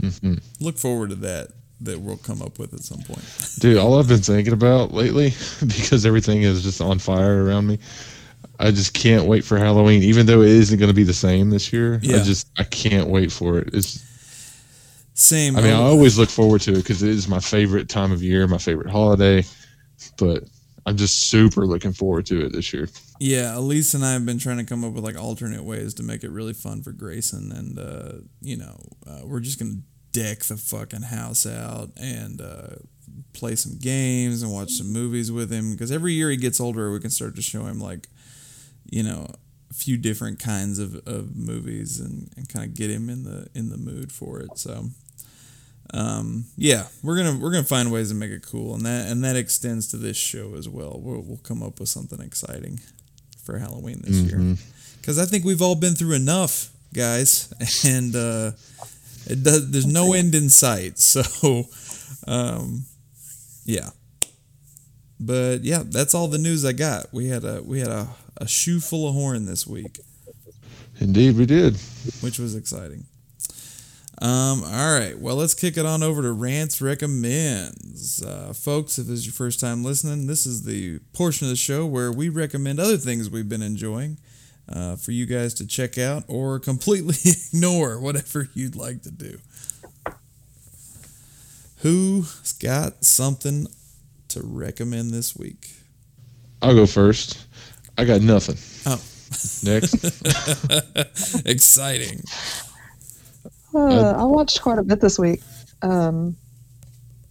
hmm 0.00 0.34
look 0.60 0.78
forward 0.78 1.10
to 1.10 1.16
that. 1.16 1.48
That 1.80 1.98
we'll 2.00 2.16
come 2.16 2.42
up 2.42 2.60
with 2.60 2.74
at 2.74 2.80
some 2.84 3.00
point. 3.00 3.24
Dude, 3.58 3.76
all 3.76 3.98
I've 3.98 4.06
been 4.06 4.18
thinking 4.18 4.52
about 4.52 4.92
lately, 4.94 5.30
because 5.66 6.06
everything 6.06 6.42
is 6.42 6.62
just 6.62 6.80
on 6.80 7.00
fire 7.00 7.44
around 7.44 7.66
me, 7.66 7.80
I 8.62 8.70
just 8.70 8.94
can't 8.94 9.26
wait 9.26 9.44
for 9.44 9.58
Halloween, 9.58 10.02
even 10.04 10.24
though 10.24 10.40
it 10.42 10.50
isn't 10.50 10.78
going 10.78 10.88
to 10.88 10.94
be 10.94 11.02
the 11.02 11.12
same 11.12 11.50
this 11.50 11.72
year. 11.72 11.98
Yeah. 12.02 12.18
I 12.18 12.22
just 12.22 12.48
I 12.58 12.64
can't 12.64 13.08
wait 13.08 13.32
for 13.32 13.58
it. 13.58 13.70
It's 13.74 14.02
Same. 15.14 15.56
I 15.56 15.62
mean 15.62 15.72
I 15.72 15.76
always 15.76 16.16
look 16.16 16.30
forward 16.30 16.60
to 16.62 16.72
it 16.72 16.76
because 16.76 17.02
it 17.02 17.10
is 17.10 17.26
my 17.28 17.40
favorite 17.40 17.88
time 17.88 18.12
of 18.12 18.22
year, 18.22 18.46
my 18.46 18.58
favorite 18.58 18.90
holiday. 18.90 19.44
But 20.16 20.44
I'm 20.86 20.96
just 20.96 21.22
super 21.28 21.66
looking 21.66 21.92
forward 21.92 22.26
to 22.26 22.46
it 22.46 22.52
this 22.52 22.72
year. 22.72 22.88
Yeah, 23.18 23.56
Elise 23.56 23.94
and 23.94 24.04
I 24.04 24.12
have 24.12 24.26
been 24.26 24.38
trying 24.38 24.58
to 24.58 24.64
come 24.64 24.84
up 24.84 24.92
with 24.92 25.04
like 25.04 25.16
alternate 25.16 25.64
ways 25.64 25.94
to 25.94 26.02
make 26.02 26.24
it 26.24 26.30
really 26.30 26.52
fun 26.52 26.82
for 26.82 26.92
Grayson, 26.92 27.52
and 27.52 27.78
uh, 27.78 28.12
you 28.40 28.56
know, 28.56 28.78
uh, 29.06 29.20
we're 29.24 29.40
just 29.40 29.58
gonna 29.58 29.78
deck 30.12 30.40
the 30.40 30.56
fucking 30.56 31.02
house 31.02 31.46
out 31.46 31.90
and 31.96 32.40
uh, 32.40 32.76
play 33.32 33.56
some 33.56 33.78
games 33.78 34.42
and 34.42 34.52
watch 34.52 34.72
some 34.72 34.92
movies 34.92 35.32
with 35.32 35.50
him. 35.50 35.72
Because 35.72 35.90
every 35.90 36.12
year 36.12 36.30
he 36.30 36.36
gets 36.36 36.60
older, 36.60 36.92
we 36.92 37.00
can 37.00 37.10
start 37.10 37.34
to 37.36 37.42
show 37.42 37.64
him 37.64 37.80
like, 37.80 38.08
you 38.92 39.02
know, 39.02 39.26
a 39.70 39.74
few 39.74 39.96
different 39.96 40.38
kinds 40.38 40.78
of, 40.78 40.94
of 41.06 41.34
movies 41.34 41.98
and, 41.98 42.30
and 42.36 42.48
kind 42.48 42.64
of 42.66 42.74
get 42.74 42.90
him 42.90 43.08
in 43.08 43.24
the 43.24 43.48
in 43.54 43.70
the 43.70 43.78
mood 43.78 44.12
for 44.12 44.40
it. 44.40 44.58
So. 44.58 44.86
Um, 45.94 46.46
yeah, 46.56 46.86
we're 47.02 47.16
gonna 47.18 47.36
we're 47.38 47.50
gonna 47.50 47.64
find 47.64 47.92
ways 47.92 48.08
to 48.08 48.14
make 48.14 48.30
it 48.30 48.46
cool, 48.46 48.74
and 48.74 48.86
that 48.86 49.10
and 49.10 49.22
that 49.24 49.36
extends 49.36 49.88
to 49.88 49.98
this 49.98 50.16
show 50.16 50.54
as 50.54 50.66
well. 50.66 50.98
We'll, 51.02 51.20
we'll 51.20 51.36
come 51.38 51.62
up 51.62 51.80
with 51.80 51.90
something 51.90 52.18
exciting 52.20 52.80
for 53.44 53.58
Halloween 53.58 54.00
this 54.02 54.16
year 54.22 54.56
because 55.00 55.18
I 55.18 55.26
think 55.26 55.44
we've 55.44 55.60
all 55.60 55.74
been 55.74 55.94
through 55.94 56.14
enough, 56.14 56.70
guys, 56.94 57.52
and 57.84 58.16
uh, 58.16 58.52
it 59.26 59.42
does. 59.42 59.70
There's 59.70 59.84
no 59.86 60.14
end 60.14 60.34
in 60.34 60.48
sight. 60.48 60.98
So, 60.98 61.66
um, 62.26 62.84
yeah. 63.66 63.90
But 65.24 65.62
yeah, 65.62 65.84
that's 65.86 66.14
all 66.14 66.26
the 66.26 66.38
news 66.38 66.64
I 66.64 66.72
got. 66.72 67.12
We 67.12 67.28
had 67.28 67.44
a 67.44 67.62
we 67.62 67.78
had 67.78 67.88
a, 67.88 68.08
a 68.38 68.48
shoe 68.48 68.80
full 68.80 69.06
of 69.08 69.14
horn 69.14 69.46
this 69.46 69.66
week, 69.66 70.00
Indeed, 71.00 71.36
we 71.36 71.46
did. 71.46 71.76
which 72.22 72.40
was 72.40 72.56
exciting. 72.56 73.04
Um, 74.20 74.62
all 74.64 74.98
right, 74.98 75.18
well, 75.18 75.36
let's 75.36 75.54
kick 75.54 75.76
it 75.76 75.86
on 75.86 76.02
over 76.02 76.22
to 76.22 76.32
Rants 76.32 76.80
Recommends. 76.80 78.22
Uh, 78.22 78.52
folks, 78.52 78.98
if 78.98 79.06
this 79.06 79.20
is 79.20 79.26
your 79.26 79.32
first 79.32 79.58
time 79.60 79.82
listening, 79.84 80.26
this 80.26 80.44
is 80.44 80.64
the 80.64 80.98
portion 81.12 81.46
of 81.46 81.50
the 81.50 81.56
show 81.56 81.86
where 81.86 82.12
we 82.12 82.28
recommend 82.28 82.78
other 82.80 82.96
things 82.96 83.30
we've 83.30 83.48
been 83.48 83.62
enjoying 83.62 84.18
uh, 84.68 84.96
for 84.96 85.12
you 85.12 85.26
guys 85.26 85.54
to 85.54 85.66
check 85.66 85.98
out 85.98 86.24
or 86.28 86.58
completely 86.60 87.14
ignore, 87.52 87.98
whatever 88.00 88.48
you'd 88.54 88.76
like 88.76 89.02
to 89.02 89.10
do. 89.10 89.38
Who's 91.78 92.52
got 92.52 93.04
something 93.04 93.66
to 94.32 94.42
recommend 94.42 95.10
this 95.10 95.36
week? 95.36 95.70
I'll 96.60 96.74
go 96.74 96.86
first. 96.86 97.46
I 97.98 98.04
got 98.04 98.20
nothing. 98.22 98.56
Oh, 98.86 99.00
Next. 99.64 100.04
exciting. 101.46 102.22
Uh, 103.74 104.12
I 104.12 104.24
watched 104.24 104.60
quite 104.60 104.78
a 104.78 104.82
bit 104.82 105.00
this 105.00 105.18
week. 105.18 105.40
Um, 105.82 106.36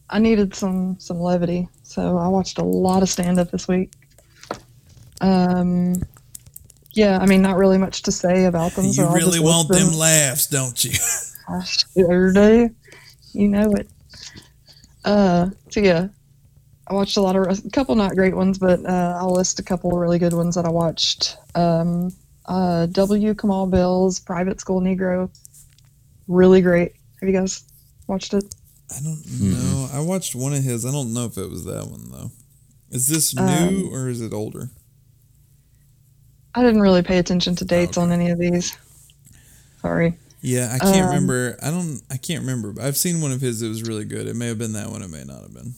I 0.10 0.20
needed 0.20 0.56
some 0.56 0.98
some 1.00 1.20
levity, 1.20 1.70
so 1.84 2.18
I 2.18 2.28
watched 2.28 2.58
a 2.58 2.64
lot 2.64 3.04
of 3.04 3.10
stand 3.10 3.40
up 3.40 3.52
this 3.52 3.68
week. 3.68 3.92
Um, 5.22 5.96
yeah, 6.94 7.20
I 7.20 7.26
mean, 7.26 7.42
not 7.42 7.58
really 7.58 7.78
much 7.78 8.02
to 8.04 8.12
say 8.12 8.46
about 8.46 8.74
them. 8.74 8.92
so 8.92 9.04
You 9.04 9.08
I'll 9.08 9.16
really 9.16 9.40
want 9.40 9.70
list 9.70 9.92
them 9.92 9.98
laughs, 9.98 10.48
don't 10.48 10.84
you? 10.84 10.92
I 11.48 11.64
sure 11.64 12.34
do. 12.34 12.70
You 13.34 13.48
know 13.48 13.72
it. 13.74 13.90
Uh, 15.06 15.50
so 15.70 15.80
yeah, 15.80 16.08
I 16.92 16.94
watched 16.94 17.16
a 17.16 17.22
lot 17.22 17.38
of 17.38 17.66
a 17.66 17.70
couple 17.70 17.96
not 17.96 18.16
great 18.16 18.36
ones, 18.36 18.60
but 18.60 18.86
uh, 18.86 19.18
I'll 19.18 19.32
list 19.32 19.60
a 19.60 19.64
couple 19.64 19.92
really 19.92 20.20
good 20.20 20.34
ones 20.34 20.56
that 20.56 20.66
I 20.66 20.70
watched. 20.70 21.38
Um, 21.56 22.12
uh, 22.48 22.88
W. 22.88 23.34
Kamau 23.34 23.72
Bell's 23.72 24.20
Private 24.20 24.60
School 24.60 24.82
Negro, 24.82 25.30
really 26.28 26.60
great. 26.60 26.92
Have 27.22 27.30
you 27.30 27.34
guys 27.34 27.64
watched 28.08 28.34
it? 28.34 28.44
I 28.90 29.00
don't 29.02 29.24
know. 29.40 29.90
I 29.94 30.02
watched 30.02 30.36
one 30.36 30.54
of 30.54 30.66
his. 30.66 30.86
I 30.86 30.92
don't 30.92 31.14
know 31.14 31.24
if 31.24 31.38
it 31.38 31.50
was 31.50 31.64
that 31.64 31.88
one 31.88 32.12
though. 32.12 32.32
Is 32.90 33.08
this 33.08 33.38
Um, 33.38 33.48
new 33.48 33.90
or 33.94 34.10
is 34.10 34.20
it 34.20 34.34
older? 34.34 34.70
I 36.54 36.62
didn't 36.62 36.82
really 36.82 37.04
pay 37.04 37.20
attention 37.20 37.56
to 37.56 37.64
dates 37.64 37.96
on 37.96 38.12
any 38.12 38.32
of 38.32 38.38
these. 38.38 38.76
Sorry. 39.82 40.18
Yeah, 40.42 40.70
I 40.74 40.78
can't 40.78 41.06
um, 41.06 41.08
remember. 41.08 41.58
I 41.64 41.72
don't. 41.72 42.02
I 42.12 42.18
can't 42.18 42.42
remember. 42.42 42.82
I've 42.82 42.98
seen 42.98 43.22
one 43.22 43.32
of 43.32 43.40
his. 43.40 43.62
It 43.62 43.70
was 43.70 43.84
really 43.84 44.04
good. 44.04 44.28
It 44.28 44.36
may 44.36 44.48
have 44.48 44.58
been 44.58 44.74
that 44.74 44.90
one. 44.90 45.02
It 45.04 45.10
may 45.10 45.24
not 45.24 45.44
have 45.44 45.54
been. 45.54 45.74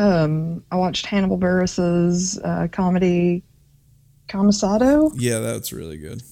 Um, 0.00 0.64
I 0.70 0.76
watched 0.76 1.04
Hannibal 1.06 1.36
Buress's 1.36 2.38
uh, 2.42 2.68
comedy 2.72 3.42
Camisado. 4.28 5.12
Yeah, 5.14 5.40
that's 5.40 5.72
really 5.72 5.98
good. 5.98 6.22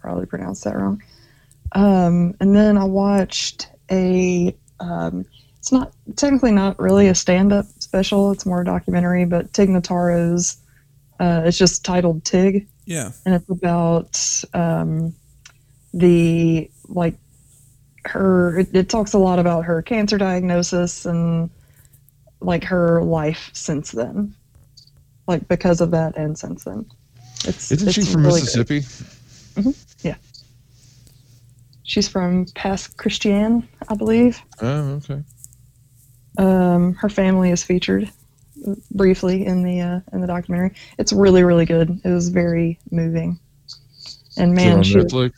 probably 0.00 0.26
pronounced 0.26 0.64
that 0.64 0.76
wrong. 0.76 1.02
Um, 1.72 2.34
and 2.40 2.54
then 2.54 2.76
I 2.78 2.84
watched 2.84 3.68
a. 3.90 4.56
Um, 4.80 5.24
it's 5.58 5.70
not 5.72 5.92
technically 6.16 6.52
not 6.52 6.78
really 6.78 7.08
a 7.08 7.14
stand-up 7.14 7.66
special. 7.80 8.30
It's 8.32 8.44
more 8.46 8.62
a 8.62 8.64
documentary. 8.64 9.24
But 9.24 9.52
Tig 9.52 9.68
Notaro's. 9.68 10.58
Uh, 11.18 11.42
it's 11.46 11.56
just 11.58 11.84
titled 11.84 12.24
Tig, 12.24 12.66
Yeah. 12.84 13.10
and 13.24 13.34
it's 13.34 13.48
about 13.48 14.44
um, 14.52 15.14
the 15.94 16.70
like 16.88 17.14
her. 18.04 18.58
It, 18.58 18.74
it 18.74 18.88
talks 18.88 19.12
a 19.14 19.18
lot 19.18 19.38
about 19.38 19.64
her 19.64 19.80
cancer 19.80 20.18
diagnosis 20.18 21.06
and 21.06 21.48
like 22.40 22.64
her 22.64 23.02
life 23.02 23.50
since 23.52 23.92
then, 23.92 24.34
like 25.26 25.46
because 25.48 25.80
of 25.80 25.90
that 25.92 26.16
and 26.16 26.38
since 26.38 26.64
then. 26.64 26.86
It's, 27.44 27.70
Isn't 27.70 27.92
she 27.92 28.00
it's 28.02 28.12
from 28.12 28.26
really. 28.26 28.40
Mississippi? 28.40 28.82
She's 31.86 32.08
from 32.08 32.46
Pass 32.56 32.88
Christian, 32.88 33.66
I 33.88 33.94
believe. 33.94 34.42
Oh, 34.60 35.00
okay. 35.04 35.22
Um, 36.36 36.94
her 36.94 37.08
family 37.08 37.50
is 37.50 37.62
featured 37.62 38.10
briefly 38.90 39.46
in 39.46 39.62
the 39.62 39.80
uh, 39.80 40.00
in 40.12 40.20
the 40.20 40.26
documentary. 40.26 40.72
It's 40.98 41.12
really 41.12 41.44
really 41.44 41.64
good. 41.64 42.00
It 42.04 42.10
was 42.10 42.28
very 42.28 42.78
moving. 42.90 43.38
And 44.36 44.52
man, 44.52 44.78
on 44.78 44.82
she 44.82 44.96
Netflix? 44.96 45.32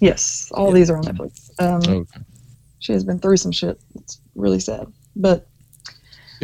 yes, 0.00 0.50
all 0.52 0.72
these 0.72 0.90
are 0.90 0.98
on 0.98 1.04
Netflix. 1.04 1.50
Um, 1.60 1.80
Okay. 2.00 2.20
She 2.80 2.92
has 2.92 3.04
been 3.04 3.18
through 3.18 3.38
some 3.38 3.52
shit. 3.52 3.80
It's 3.94 4.20
really 4.34 4.60
sad, 4.60 4.92
but 5.16 5.48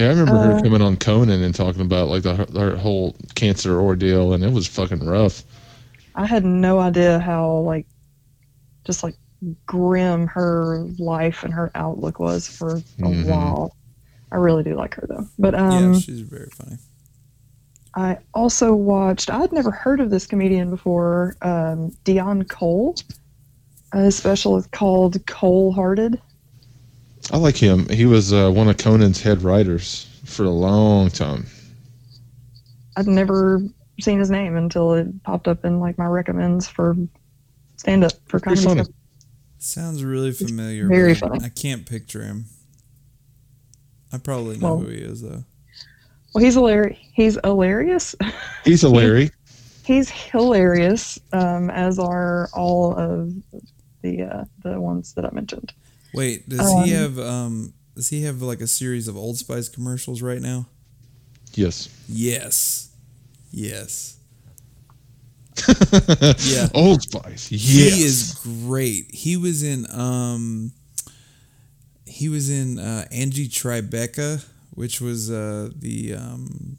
Yeah, 0.01 0.07
I 0.07 0.11
remember 0.11 0.39
her 0.39 0.53
Uh, 0.55 0.63
coming 0.63 0.81
on 0.81 0.97
Conan 0.97 1.43
and 1.43 1.55
talking 1.55 1.83
about 1.83 2.09
like 2.09 2.23
the, 2.23 2.35
her 2.59 2.75
whole 2.77 3.15
cancer 3.35 3.79
ordeal, 3.81 4.33
and 4.33 4.43
it 4.43 4.51
was 4.51 4.67
fucking 4.67 5.05
rough. 5.05 5.45
I 6.15 6.25
had 6.25 6.43
no 6.43 6.79
idea 6.81 7.19
how 7.19 7.59
like 7.59 7.87
just 8.85 9.03
like 9.03 9.15
grim 9.67 10.27
her 10.29 10.87
life 10.99 11.45
and 11.45 11.53
her 11.53 11.71
outlook 11.75 12.19
was 12.19 12.49
for 12.49 12.77
a 12.77 12.81
Mhm. 13.03 13.27
while. 13.27 13.77
I 14.33 14.37
really 14.37 14.63
do 14.63 14.75
like 14.75 14.95
her 14.95 15.07
though. 15.07 15.27
But 15.39 15.55
um, 15.55 15.93
yeah, 15.93 15.99
she's 15.99 16.21
very 16.21 16.49
funny. 16.51 16.79
I 17.95 18.17
also 18.33 18.75
watched. 18.75 19.29
I'd 19.29 19.53
never 19.53 19.71
heard 19.71 20.01
of 20.01 20.09
this 20.09 20.27
comedian 20.27 20.71
before. 20.71 21.37
Um, 21.43 21.91
Deon 22.07 22.49
Cole. 22.49 22.95
His 23.93 24.17
special 24.17 24.57
is 24.57 24.67
called 24.69 25.19
Cold 25.27 25.75
Hearted. 25.75 26.19
I 27.33 27.37
like 27.37 27.57
him. 27.57 27.89
He 27.89 28.07
was 28.07 28.33
uh, 28.33 28.51
one 28.51 28.69
of 28.69 28.77
Conan's 28.79 29.21
head 29.23 29.43
writers 29.43 30.07
for 30.25 30.45
a 30.45 30.51
long 30.51 31.11
time. 31.11 31.47
I'd 32.97 33.07
never 33.07 33.63
seen 34.01 34.19
his 34.19 34.31
name 34.31 34.57
until 34.57 34.95
it 34.95 35.23
popped 35.23 35.47
up 35.47 35.65
in 35.65 35.81
like 35.81 35.99
my 35.99 36.07
recommends 36.07 36.67
for 36.69 36.97
stand 37.77 38.05
up 38.05 38.13
for 38.27 38.41
Pretty 38.41 38.63
comedy. 38.63 38.67
funny. 38.67 38.85
stuff. 38.85 38.95
Sounds 39.59 40.03
really 40.05 40.33
familiar. 40.33 40.87
very 40.89 41.15
funny. 41.15 41.39
I 41.45 41.51
can't 41.51 41.87
picture 41.87 42.23
him. 42.23 42.47
I 44.13 44.19
probably 44.19 44.57
know 44.59 44.75
Well- 44.77 44.79
who 44.81 44.89
he 44.89 44.99
is 44.99 45.23
though. 45.23 45.45
Well, 46.35 46.45
he's 46.45 46.55
hilarious. 46.55 46.97
He's 47.13 47.39
hilarious. 47.43 48.15
He's 48.65 48.85
a 48.85 48.89
Larry. 48.89 49.31
he's 49.85 50.09
hilarious. 50.11 51.19
Um, 51.33 51.71
as 51.71 51.99
are 51.99 52.49
all 52.55 52.95
of 52.97 53.33
the 54.03 54.23
uh, 54.23 54.45
the 54.63 54.81
ones 54.81 55.13
that 55.15 55.25
I 55.25 55.31
mentioned. 55.33 55.73
Wait, 56.15 56.49
does 56.49 56.61
he 56.73 56.75
Um, 56.75 56.89
have 56.89 57.19
um? 57.19 57.75
Does 57.95 58.09
he 58.09 58.23
have 58.23 58.43
like 58.43 58.61
a 58.61 58.67
series 58.67 59.09
of 59.09 59.17
Old 59.17 59.37
Spice 59.39 59.69
commercials 59.69 60.23
right 60.23 60.41
now? 60.41 60.67
yes. 61.55 61.89
Yes. 62.09 62.91
Yes. 63.51 64.17
Yeah. 66.45 66.69
Old 66.75 67.03
Spice. 67.03 67.51
Yes. 67.51 67.63
He 67.63 68.03
is 68.05 68.35
great. 68.67 69.11
He 69.13 69.37
was 69.37 69.63
in 69.63 69.87
um 69.91 70.73
he 72.07 72.29
was 72.29 72.51
in 72.51 72.79
uh, 72.79 73.07
Angie 73.13 73.49
Tribeca, 73.49 74.45
which 74.71 75.01
was 75.01 75.31
uh, 75.31 75.71
the 75.77 76.15
um, 76.15 76.77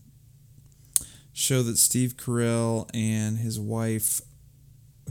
show 1.33 1.63
that 1.63 1.77
Steve 1.77 2.15
Carell 2.17 2.89
and 2.93 3.37
his 3.37 3.57
wife, 3.59 4.21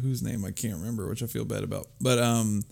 whose 0.03 0.23
name 0.23 0.45
I 0.45 0.51
can't 0.51 0.75
remember, 0.79 1.09
which 1.09 1.23
I 1.23 1.27
feel 1.27 1.45
bad 1.47 1.65
about, 1.65 1.87
but 2.01 2.19
um, 2.19 2.63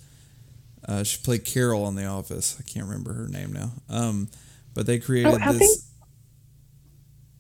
uh, 0.88 1.04
she 1.04 1.18
played 1.22 1.44
Carol 1.44 1.84
on 1.84 1.94
The 1.94 2.06
Office. 2.06 2.56
I 2.58 2.62
can't 2.62 2.86
remember 2.86 3.12
her 3.12 3.28
name 3.28 3.52
now. 3.52 3.70
Um, 3.88 4.28
but 4.74 4.86
they 4.86 4.98
created 4.98 5.38
Oh, 5.44 5.52
this. 5.52 5.84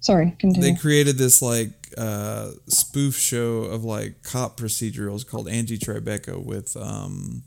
Sorry, 0.00 0.36
continue. 0.38 0.72
they 0.74 0.78
created 0.78 1.16
this 1.18 1.42
like 1.42 1.70
uh, 1.98 2.50
spoof 2.68 3.16
show 3.16 3.62
of 3.64 3.82
like 3.84 4.22
cop 4.22 4.58
procedurals 4.58 5.26
called 5.26 5.48
Angie 5.48 5.78
Tribeca 5.78 6.42
with 6.42 6.76
um, 6.76 7.42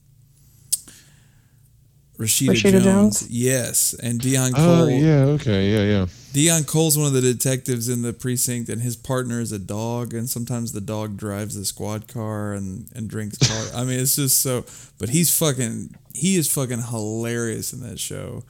Rashida, 2.22 2.50
Rashida 2.50 2.84
Jones. 2.84 2.84
Jones? 3.22 3.28
Yes, 3.30 3.94
and 3.96 4.20
Deon 4.20 4.54
Cole. 4.54 4.64
Oh 4.64 4.88
Cole. 4.88 4.90
yeah, 4.92 5.24
okay, 5.24 5.72
yeah, 5.72 5.84
yeah. 5.84 6.06
Deon 6.34 6.68
Cole's 6.68 6.98
one 6.98 7.08
of 7.08 7.14
the 7.14 7.22
detectives 7.22 7.90
in 7.90 8.04
the 8.04 8.14
precinct, 8.14 8.70
and 8.70 8.82
his 8.82 8.96
partner 8.96 9.42
is 9.42 9.52
a 9.52 9.60
dog, 9.60 10.14
and 10.14 10.30
sometimes 10.30 10.72
the 10.72 10.82
dog 10.82 11.18
drives 11.18 11.56
the 11.56 11.66
squad 11.66 12.08
car 12.08 12.54
and 12.54 12.88
and 12.96 13.10
drinks 13.10 13.38
car. 13.38 13.66
I 13.82 13.84
mean, 13.84 14.00
it's 14.00 14.16
just 14.16 14.40
so. 14.40 14.66
But 15.00 15.10
he's 15.10 15.36
fucking. 15.38 15.96
He 16.14 16.36
is 16.36 16.52
fucking 16.52 16.84
hilarious 16.84 17.74
in 17.74 17.82
that 17.82 18.00
show. 18.00 18.44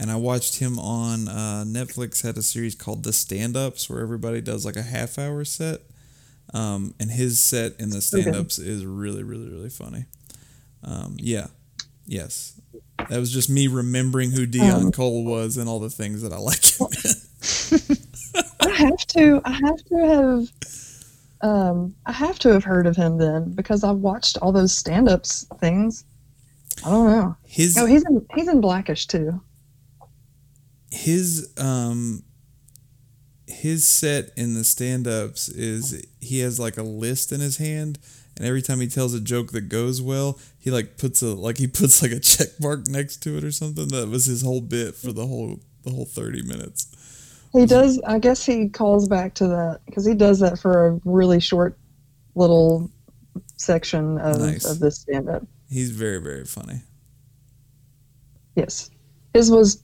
And 0.00 0.12
I 0.12 0.16
watched 0.16 0.60
him 0.60 0.78
on 0.78 1.26
uh, 1.26 1.64
Netflix. 1.66 2.22
Had 2.22 2.36
a 2.36 2.42
series 2.42 2.74
called 2.74 3.02
The 3.02 3.12
Stand 3.12 3.56
Ups, 3.56 3.88
where 3.88 4.00
everybody 4.00 4.40
does 4.40 4.64
like 4.64 4.76
a 4.76 4.82
half 4.82 5.18
hour 5.18 5.44
set. 5.44 5.80
Um, 6.54 6.94
and 7.00 7.10
his 7.10 7.40
set 7.40 7.78
in 7.78 7.90
the 7.90 8.00
stand 8.00 8.34
ups 8.34 8.58
is 8.58 8.86
really, 8.86 9.22
really, 9.22 9.48
really 9.48 9.68
funny. 9.68 10.06
Um, 10.82 11.16
yeah. 11.18 11.48
Yes. 12.06 12.58
That 13.08 13.18
was 13.20 13.32
just 13.32 13.48
me 13.48 13.68
remembering 13.68 14.30
who 14.32 14.46
Deon 14.46 14.86
Um, 14.86 14.92
Cole 14.92 15.24
was 15.24 15.56
and 15.56 15.68
all 15.68 15.78
the 15.80 15.90
things 15.90 16.22
that 16.22 16.32
I 16.32 16.38
like. 16.38 16.64
I 18.60 18.70
have 18.76 19.06
to. 19.08 19.40
I 19.44 19.52
have 19.52 19.84
to 19.84 19.96
have. 19.96 20.48
Um, 21.40 21.94
I 22.04 22.12
have 22.12 22.38
to 22.40 22.52
have 22.52 22.64
heard 22.64 22.86
of 22.86 22.96
him 22.96 23.16
then 23.18 23.52
because 23.54 23.84
I've 23.84 23.98
watched 23.98 24.38
all 24.38 24.50
those 24.50 24.76
stand-ups 24.76 25.46
things. 25.60 26.04
I 26.84 26.90
don't 26.90 27.06
know. 27.10 27.36
His 27.44 27.78
Oh, 27.78 27.86
he's 27.86 28.04
in 28.04 28.26
he's 28.34 28.48
in 28.48 28.60
Blackish 28.60 29.06
too. 29.06 29.40
his 30.90 31.52
um 31.58 32.22
his 33.46 33.86
set 33.86 34.30
in 34.36 34.54
the 34.54 34.64
stand-ups 34.64 35.48
is 35.48 36.04
he 36.20 36.40
has 36.40 36.58
like 36.60 36.76
a 36.76 36.82
list 36.82 37.30
in 37.32 37.40
his 37.40 37.56
hand 37.58 37.98
and 38.36 38.46
every 38.46 38.62
time 38.62 38.80
he 38.80 38.86
tells 38.86 39.14
a 39.14 39.20
joke 39.20 39.52
that 39.52 39.68
goes 39.68 40.00
well 40.02 40.38
he 40.68 40.72
like 40.74 40.98
puts 40.98 41.22
a 41.22 41.28
like 41.28 41.56
he 41.56 41.66
puts 41.66 42.02
like 42.02 42.10
a 42.12 42.20
check 42.20 42.48
mark 42.60 42.86
next 42.88 43.22
to 43.22 43.38
it 43.38 43.42
or 43.44 43.50
something 43.50 43.88
that 43.88 44.06
was 44.08 44.26
his 44.26 44.42
whole 44.42 44.60
bit 44.60 44.94
for 44.94 45.12
the 45.12 45.26
whole 45.26 45.58
the 45.84 45.90
whole 45.90 46.04
30 46.04 46.42
minutes 46.42 47.48
He 47.54 47.64
does. 47.64 47.98
I 48.06 48.18
guess 48.18 48.44
he 48.44 48.68
calls 48.68 49.08
back 49.08 49.32
to 49.36 49.46
that 49.48 49.80
because 49.86 50.04
he 50.04 50.14
does 50.14 50.40
that 50.40 50.58
for 50.58 50.88
a 50.88 51.00
really 51.06 51.40
short 51.40 51.78
little 52.34 52.90
section 53.56 54.18
of, 54.18 54.38
Nice. 54.40 54.66
of 54.66 54.78
this 54.78 54.98
stand-up. 55.00 55.42
he's 55.70 55.90
very 55.90 56.20
very 56.20 56.44
funny 56.44 56.82
Yes, 58.56 58.90
his 59.34 59.50
was 59.50 59.82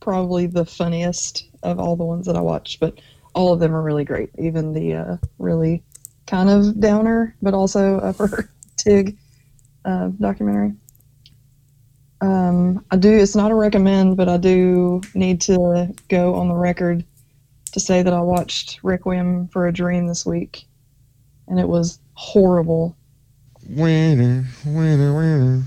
probably 0.00 0.46
the 0.46 0.64
funniest 0.64 1.48
of 1.62 1.78
all 1.78 1.96
the 1.96 2.04
ones 2.04 2.24
that 2.26 2.36
I 2.36 2.40
watched, 2.40 2.78
but 2.80 3.00
all 3.34 3.52
of 3.52 3.58
them 3.58 3.74
are 3.74 3.82
really 3.82 4.04
great. 4.04 4.30
Even 4.38 4.72
the 4.72 4.94
uh, 4.94 5.16
really 5.38 5.82
kind 6.28 6.48
of 6.48 6.78
downer, 6.80 7.34
but 7.42 7.52
also 7.52 7.98
upper 7.98 8.48
Tig 8.76 9.18
uh, 9.84 10.08
documentary. 10.20 10.72
Um, 12.20 12.84
I 12.90 12.96
do. 12.96 13.10
It's 13.10 13.34
not 13.34 13.50
a 13.50 13.54
recommend, 13.54 14.16
but 14.16 14.28
I 14.28 14.36
do 14.36 15.00
need 15.14 15.40
to 15.42 15.92
go 16.08 16.34
on 16.36 16.48
the 16.48 16.54
record 16.54 17.04
to 17.72 17.80
say 17.80 18.02
that 18.02 18.12
I 18.12 18.20
watched 18.20 18.78
Requiem 18.82 19.48
for 19.48 19.66
a 19.66 19.72
Dream 19.72 20.06
this 20.06 20.24
week, 20.24 20.64
and 21.48 21.58
it 21.58 21.66
was 21.68 21.98
horrible. 22.14 22.96
Winner, 23.68 24.44
winner, 24.66 25.16
winner. 25.16 25.62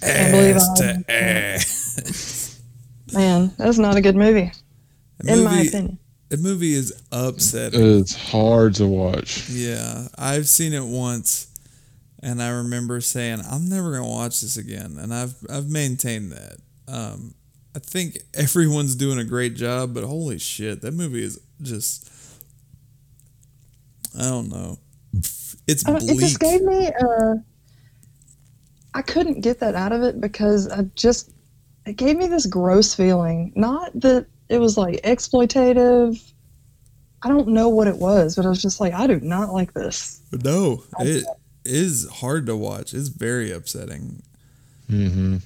can't 0.00 0.32
believe 0.32 0.56
Ass 0.56 0.68
I- 0.70 0.76
to 0.76 1.04
ass. 1.12 2.60
Man, 3.12 3.52
that's 3.58 3.78
not 3.78 3.96
a 3.96 4.00
good 4.00 4.16
movie, 4.16 4.50
The 5.20 5.32
in 5.34 5.44
my 5.44 5.60
opinion. 5.60 5.98
the 6.30 6.36
movie 6.36 6.72
is 6.74 6.92
upsetting 7.12 7.80
It's 8.00 8.14
hard 8.30 8.74
to 8.76 8.86
watch. 8.86 9.48
Yeah, 9.50 10.08
I've 10.18 10.48
seen 10.48 10.72
it 10.72 10.84
once, 10.84 11.46
and 12.24 12.42
I 12.42 12.48
remember 12.48 13.00
saying 13.02 13.42
I'm 13.48 13.68
never 13.68 13.92
gonna 13.92 14.08
watch 14.08 14.40
this 14.40 14.56
again, 14.56 14.96
and 14.98 15.12
I've 15.12 15.34
I've 15.50 15.68
maintained 15.68 16.32
that. 16.32 16.56
Um, 16.88 17.34
I 17.76 17.78
think 17.78 18.18
everyone's 18.34 18.96
doing 18.96 19.18
a 19.18 19.24
great 19.24 19.54
job, 19.54 19.94
but 19.94 20.04
holy 20.04 20.38
shit, 20.38 20.80
that 20.80 20.94
movie 20.94 21.22
is 21.22 21.38
just 21.60 22.10
I 24.18 24.22
don't 24.22 24.48
know. 24.48 24.78
It's 25.66 25.84
bleak. 25.84 26.02
It 26.02 26.18
just 26.18 26.40
gave 26.40 26.62
me. 26.62 26.88
Uh, 26.88 27.34
I 28.94 29.02
couldn't 29.02 29.40
get 29.40 29.60
that 29.60 29.74
out 29.74 29.92
of 29.92 30.02
it 30.02 30.20
because 30.20 30.68
I 30.68 30.82
just 30.94 31.30
it 31.84 31.96
gave 31.96 32.16
me 32.16 32.26
this 32.26 32.46
gross 32.46 32.94
feeling. 32.94 33.52
Not 33.54 33.92
that 34.00 34.26
it 34.48 34.58
was 34.58 34.78
like 34.78 35.02
exploitative. 35.02 36.22
I 37.22 37.28
don't 37.28 37.48
know 37.48 37.68
what 37.68 37.86
it 37.86 37.96
was, 37.96 38.36
but 38.36 38.46
I 38.46 38.50
was 38.50 38.60
just 38.60 38.80
like, 38.80 38.92
I 38.92 39.06
do 39.06 39.18
not 39.20 39.52
like 39.52 39.72
this. 39.72 40.20
no, 40.32 40.82
it 41.00 41.24
is 41.64 42.08
hard 42.08 42.46
to 42.46 42.56
watch. 42.56 42.94
It's 42.94 43.08
very 43.08 43.50
upsetting. 43.50 44.22
hmm 44.88 45.36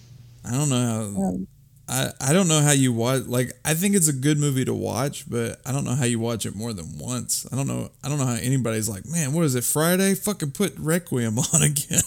I 0.45 0.53
don't 0.53 0.69
know 0.69 0.87
how. 1.17 1.23
Um, 1.23 1.47
I, 1.91 2.11
I 2.21 2.33
don't 2.35 2.49
know 2.49 2.61
how 2.61 2.73
you 2.73 2.93
watch 2.93 3.25
like 3.27 3.53
I 3.65 3.73
think 3.75 3.95
it's 3.95 4.09
a 4.09 4.13
good 4.13 4.39
movie 4.39 4.65
to 4.65 4.75
watch, 4.75 5.29
but 5.29 5.59
I 5.65 5.73
don't 5.73 5.85
know 5.85 5.95
how 5.95 6.05
you 6.05 6.19
watch 6.19 6.45
it 6.45 6.55
more 6.55 6.73
than 6.75 6.99
once. 6.99 7.47
I 7.51 7.57
don't 7.57 7.67
know 7.67 7.91
I 8.05 8.09
don't 8.09 8.19
know 8.19 8.27
how 8.27 8.35
anybody's 8.35 8.89
like, 8.89 9.07
man, 9.07 9.33
what 9.33 9.45
is 9.45 9.55
it, 9.55 9.65
Friday? 9.65 10.15
Fucking 10.15 10.51
put 10.53 10.75
Requiem 10.79 11.39
on 11.55 11.63
again. 11.63 12.03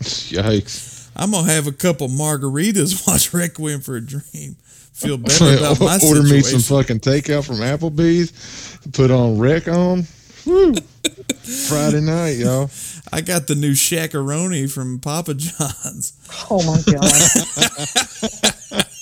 Yikes. 0.00 1.08
I'm 1.16 1.30
gonna 1.32 1.50
have 1.50 1.66
a 1.66 1.72
couple 1.72 2.08
margaritas, 2.08 3.06
watch 3.08 3.32
Requiem 3.32 3.80
for 3.80 3.96
a 3.96 4.00
Dream. 4.04 4.56
Feel 4.92 5.18
better 5.18 5.56
about 5.58 5.80
my 5.80 5.94
Order 6.06 6.22
situation. 6.22 6.32
me 6.32 6.42
some 6.42 6.60
fucking 6.78 7.00
takeout 7.00 7.44
from 7.46 7.56
Applebee's. 7.56 8.78
Put 8.92 9.10
on 9.10 9.38
Rec 9.38 9.68
on. 9.68 10.04
Woo. 10.46 10.74
Friday 11.68 12.00
night, 12.00 12.36
y'all. 12.36 12.68
I 13.12 13.20
got 13.20 13.46
the 13.46 13.54
new 13.54 13.72
Shaq-a-Roni 13.72 14.70
from 14.70 14.98
Papa 14.98 15.34
John's. 15.34 16.12
oh 16.50 16.62
my 16.66 16.80
god! 16.92 18.86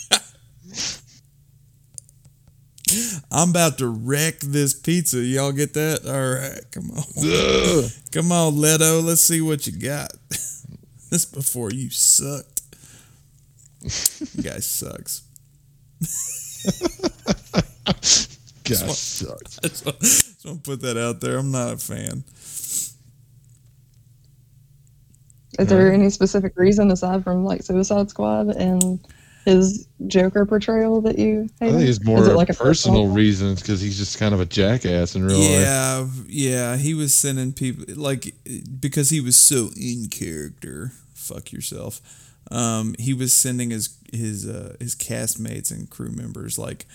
I'm 3.30 3.50
about 3.50 3.78
to 3.78 3.88
wreck 3.88 4.38
this 4.40 4.74
pizza. 4.74 5.18
Y'all 5.18 5.52
get 5.52 5.74
that? 5.74 6.06
All 6.06 6.34
right, 6.40 6.60
come 6.70 6.90
on. 6.90 7.04
Ugh. 7.18 7.90
Come 8.12 8.30
on, 8.30 8.60
Leto. 8.60 9.00
Let's 9.00 9.22
see 9.22 9.40
what 9.40 9.66
you 9.66 9.72
got. 9.72 10.12
this 11.10 11.24
before 11.24 11.70
you 11.70 11.90
sucked. 11.90 12.62
You 14.34 14.42
guys 14.42 14.66
sucks. 14.66 15.22
God, 18.64 18.90
sucks. 18.90 19.58
Just 19.62 19.84
want 19.84 20.00
just 20.00 20.44
want 20.44 20.64
to 20.64 20.70
put 20.70 20.80
that 20.82 20.96
out 20.96 21.20
there. 21.20 21.38
I'm 21.38 21.50
not 21.50 21.74
a 21.74 21.76
fan. 21.76 22.24
Is 25.58 25.68
there 25.68 25.92
any 25.92 26.10
specific 26.10 26.52
reason 26.56 26.90
aside 26.90 27.24
from 27.24 27.44
like 27.44 27.62
Suicide 27.62 28.10
Squad 28.10 28.48
and 28.48 29.00
his 29.44 29.86
Joker 30.06 30.46
portrayal 30.46 31.00
that 31.02 31.18
you 31.18 31.48
I 31.60 31.70
think 31.70 31.88
it's 31.88 32.02
more 32.02 32.20
Is 32.20 32.28
it 32.28 32.34
like 32.34 32.48
a 32.48 32.54
personal 32.54 33.08
reasons 33.08 33.60
because 33.60 33.80
he's 33.80 33.98
just 33.98 34.18
kind 34.18 34.34
of 34.34 34.40
a 34.40 34.46
jackass 34.46 35.14
in 35.14 35.24
real 35.24 35.38
life. 35.38 35.50
Yeah, 35.50 36.06
yeah. 36.26 36.76
He 36.76 36.94
was 36.94 37.12
sending 37.12 37.52
people 37.52 37.84
like 37.94 38.34
because 38.80 39.10
he 39.10 39.20
was 39.20 39.36
so 39.36 39.70
in 39.76 40.08
character. 40.08 40.92
Fuck 41.14 41.52
yourself. 41.52 42.00
Um, 42.50 42.94
he 42.98 43.12
was 43.12 43.32
sending 43.32 43.70
his 43.70 43.96
his 44.12 44.48
uh, 44.48 44.76
his 44.80 44.94
castmates 44.94 45.70
and 45.70 45.88
crew 45.90 46.10
members 46.10 46.58
like 46.58 46.86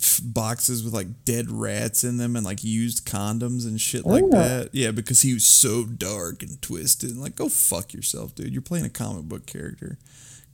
f- 0.00 0.20
boxes 0.22 0.82
with 0.82 0.92
like 0.94 1.24
dead 1.24 1.50
rats 1.50 2.02
in 2.04 2.16
them 2.16 2.36
and 2.36 2.44
like 2.44 2.64
used 2.64 3.06
condoms 3.06 3.66
and 3.66 3.80
shit 3.80 4.02
oh, 4.04 4.10
like 4.10 4.24
Oh. 4.24 4.30
that. 4.30 4.70
Yeah, 4.72 4.90
because 4.90 5.22
he 5.22 5.34
was 5.34 5.44
so 5.44 5.84
dark 5.84 6.42
and 6.42 6.60
twisted. 6.62 7.10
And, 7.10 7.20
like, 7.20 7.36
go 7.36 7.48
fuck 7.48 7.92
yourself, 7.92 8.34
dude. 8.34 8.52
You're 8.52 8.62
playing 8.62 8.84
a 8.86 8.90
comic 8.90 9.24
book 9.24 9.46
character. 9.46 9.98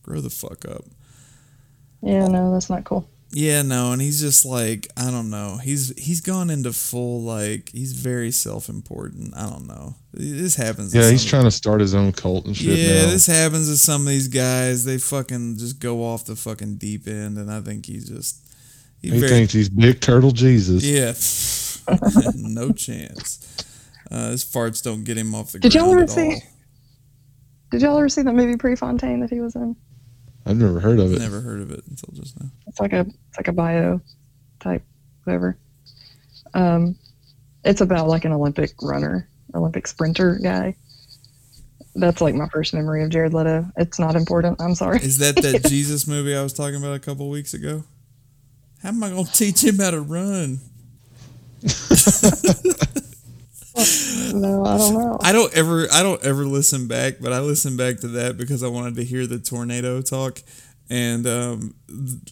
Grow 0.03 0.21
the 0.21 0.31
fuck 0.31 0.65
up. 0.67 0.85
Yeah, 2.03 2.27
no, 2.27 2.53
that's 2.53 2.69
not 2.69 2.85
cool. 2.85 3.09
Yeah, 3.35 3.63
no, 3.63 3.93
and 3.93 4.03
he's 4.03 4.21
just 4.21 4.45
like 4.45 4.89
I 4.95 5.11
don't 5.11 5.31
know. 5.31 5.57
He's 5.63 5.97
he's 5.97 6.21
gone 6.21 6.51
into 6.51 6.71
full 6.73 7.23
like 7.23 7.71
he's 7.71 7.93
very 7.95 8.31
self 8.31 8.69
important. 8.69 9.35
I 9.35 9.49
don't 9.49 9.67
know. 9.67 9.95
This 10.13 10.55
happens. 10.57 10.93
to 10.93 10.99
Yeah, 10.99 11.11
he's 11.11 11.25
trying 11.25 11.45
to 11.45 11.51
start 11.51 11.81
his 11.81 11.95
own 11.95 12.13
cult 12.13 12.45
and 12.45 12.55
shit 12.55 12.77
Yeah, 12.79 13.05
now. 13.07 13.11
this 13.13 13.27
happens 13.27 13.71
to 13.71 13.79
some 13.79 14.03
of 14.03 14.09
these 14.09 14.29
guys. 14.29 14.85
They 14.85 14.99
fucking 14.99 15.57
just 15.57 15.79
go 15.81 16.05
off 16.05 16.27
the 16.27 16.37
fucking 16.37 16.75
deep 16.77 17.07
end, 17.09 17.39
and 17.39 17.51
I 17.51 17.63
think 17.63 17.87
he's 17.87 18.07
just 18.07 18.37
he 19.03 19.11
he's 19.11 19.21
very 19.21 19.33
thinks 19.33 19.53
he's 19.53 19.69
big 19.69 20.01
turtle 20.01 20.31
Jesus. 20.31 20.85
yeah. 20.85 21.13
no 22.37 22.73
chance. 22.73 23.39
Uh, 24.11 24.31
his 24.31 24.45
farts 24.45 24.83
don't 24.83 25.05
get 25.05 25.17
him 25.19 25.35
off 25.35 25.53
the 25.53 25.59
Did 25.59 25.75
y'all 25.75 25.85
ground 25.93 25.95
ever 25.95 26.03
at 26.05 26.11
see- 26.11 26.35
all. 26.35 26.43
Did 27.71 27.83
y'all 27.83 27.99
ever 27.99 28.09
see 28.09 28.23
that 28.23 28.35
movie 28.35 28.57
Prefontaine 28.57 29.21
that 29.21 29.31
he 29.31 29.41
was 29.41 29.57
in? 29.57 29.75
I've 30.45 30.57
never 30.59 30.79
heard 30.81 30.99
of 30.99 31.13
it. 31.13 31.21
Never 31.21 31.41
heard 31.41 31.61
of 31.61 31.71
it 31.71 31.83
until 31.89 32.11
just 32.15 32.39
now. 32.41 32.49
It's 32.67 32.79
like 32.81 32.93
a 32.93 33.01
it's 33.01 33.37
like 33.39 33.49
a 33.49 33.53
bio 33.53 34.01
type 34.61 34.83
whatever. 35.25 35.57
Um, 36.55 36.97
it's 37.65 37.81
about 37.81 38.09
like 38.09 38.25
an 38.25 38.33
Olympic 38.33 38.73
runner, 38.83 39.29
Olympic 39.55 39.87
sprinter 39.87 40.39
guy. 40.43 40.77
That's 41.95 42.21
like 42.21 42.35
my 42.35 42.49
first 42.49 42.75
memory 42.75 43.03
of 43.05 43.11
Jared 43.11 43.35
Leto. 43.35 43.67
It's 43.77 43.99
not 43.99 44.17
important. 44.17 44.61
I'm 44.61 44.75
sorry. 44.75 44.99
Is 44.99 45.19
that 45.19 45.37
that 45.37 45.65
Jesus 45.69 46.07
movie 46.07 46.35
I 46.35 46.43
was 46.43 46.53
talking 46.53 46.77
about 46.77 46.95
a 46.95 46.99
couple 47.01 47.29
weeks 47.31 47.55
ago? 47.55 47.85
How 48.83 48.89
am 48.89 49.03
I 49.03 49.11
gonna 49.11 49.25
teach 49.25 49.63
him 49.63 49.79
how 49.79 49.91
to 49.91 50.01
run? 50.01 50.61
No, 54.35 54.65
I 54.65 54.77
don't 54.77 54.95
know. 54.95 55.19
I 55.23 55.33
don't 55.33 55.53
ever 55.55 55.87
I 55.93 56.03
don't 56.03 56.23
ever 56.25 56.45
listen 56.45 56.89
back, 56.89 57.15
but 57.21 57.33
I 57.33 57.41
listened 57.41 57.79
back 57.79 58.01
to 58.01 58.09
that 58.09 58.37
because 58.37 58.63
I 58.63 58.69
wanted 58.69 58.97
to 58.97 59.05
hear 59.05 59.27
the 59.27 59.39
tornado 59.39 60.03
talk. 60.03 60.41
And 60.91 61.27
um, 61.27 61.75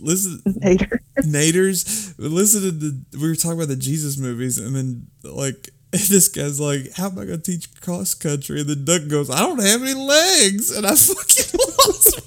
listen, 0.01 0.43
Hater. 0.63 1.01
Naders, 1.21 2.15
listen 2.19 2.63
to 2.63 2.71
the 2.73 3.19
we 3.19 3.29
were 3.29 3.35
talking 3.37 3.59
about 3.59 3.69
the 3.69 3.77
Jesus 3.77 4.19
movies, 4.19 4.59
and 4.59 4.75
then 4.77 5.07
like 5.23 5.71
this 5.93 6.29
guy's 6.29 6.61
like, 6.61 6.93
"How 6.95 7.07
am 7.09 7.19
I 7.19 7.25
gonna 7.25 7.39
teach 7.39 7.81
cross 7.81 8.13
country?" 8.15 8.61
And 8.61 8.69
then 8.69 8.85
Doug 8.85 9.09
goes, 9.09 9.31
"I 9.31 9.41
don't 9.41 9.63
have 9.63 9.83
any 9.83 9.95
legs," 9.95 10.77
and 10.77 10.87
I 10.87 10.95
fucking 10.97 11.61
lost. 11.79 12.21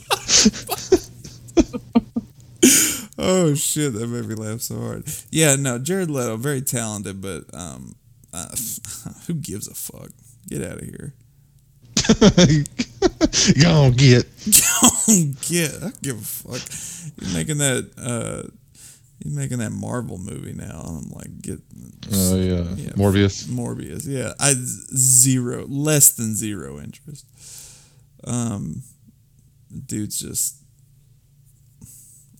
oh 3.17 3.53
shit, 3.55 3.93
that 3.93 4.07
made 4.07 4.25
me 4.25 4.35
laugh 4.35 4.61
so 4.61 4.79
hard. 4.79 5.05
Yeah, 5.31 5.55
no, 5.55 5.79
Jared 5.79 6.09
Leto, 6.09 6.37
very 6.37 6.61
talented, 6.61 7.21
but 7.21 7.43
um, 7.53 7.95
uh, 8.33 8.47
who 9.27 9.33
gives 9.35 9.67
a 9.67 9.73
fuck? 9.73 10.09
Get 10.47 10.61
out 10.63 10.81
of 10.81 10.83
here. 10.83 11.13
Gonna 13.61 13.91
get. 13.91 14.25
yeah, 15.49 15.67
I 15.67 15.79
don't 15.79 16.01
give 16.01 16.17
a 16.17 16.21
fuck. 16.21 16.61
You're 17.21 17.33
making 17.33 17.59
that. 17.59 17.89
uh 17.97 18.49
You're 19.23 19.33
making 19.39 19.59
that 19.59 19.71
Marvel 19.71 20.17
movie 20.17 20.53
now. 20.53 20.81
I'm 20.85 21.09
like, 21.11 21.41
get 21.41 21.59
Oh 22.11 22.35
yeah. 22.35 22.63
Yeah. 22.75 22.91
Morbius. 22.91 23.45
Morbius. 23.45 24.05
Yeah, 24.07 24.33
I 24.39 24.53
zero, 24.55 25.65
less 25.67 26.11
than 26.11 26.35
zero 26.35 26.79
interest. 26.79 27.25
Um, 28.25 28.83
dude's 29.85 30.19
just, 30.19 30.62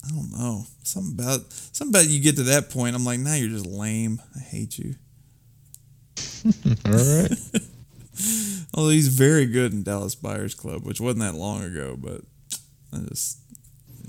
I 0.05 0.09
don't 0.09 0.31
know, 0.31 0.65
something 0.83 1.13
about 1.13 1.51
something 1.51 1.95
about 1.95 2.09
you 2.09 2.19
get 2.19 2.35
to 2.35 2.43
that 2.43 2.69
point. 2.69 2.95
I'm 2.95 3.05
like, 3.05 3.19
now 3.19 3.35
you're 3.35 3.49
just 3.49 3.65
lame. 3.65 4.21
I 4.35 4.39
hate 4.39 4.77
you. 4.77 4.95
All 6.85 6.91
right. 6.91 7.31
Although 8.73 8.89
he's 8.89 9.07
very 9.07 9.45
good 9.45 9.71
in 9.71 9.83
Dallas 9.83 10.15
Buyers 10.15 10.55
Club, 10.55 10.85
which 10.85 10.99
wasn't 10.99 11.21
that 11.21 11.35
long 11.35 11.63
ago, 11.63 11.95
but 11.97 12.21
I 12.91 12.97
just 13.07 13.39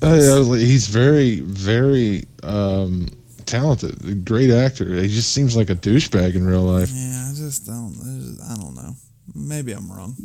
Oh, 0.02 0.54
yeah, 0.54 0.58
he's 0.58 0.88
very, 0.88 1.40
very 1.40 2.24
um, 2.42 3.08
talented. 3.46 4.04
A 4.06 4.14
great 4.14 4.50
actor. 4.50 4.94
He 4.94 5.08
just 5.08 5.32
seems 5.32 5.56
like 5.56 5.70
a 5.70 5.74
douchebag 5.74 6.34
in 6.34 6.44
real 6.44 6.62
life. 6.62 6.90
yeah, 6.92 7.30
I 7.30 7.34
just 7.34 7.66
don't. 7.66 7.94
I, 8.00 8.18
just, 8.18 8.50
I 8.50 8.62
don't 8.62 8.74
know. 8.74 8.94
Maybe 9.34 9.72
I'm 9.72 9.90
wrong. 9.90 10.16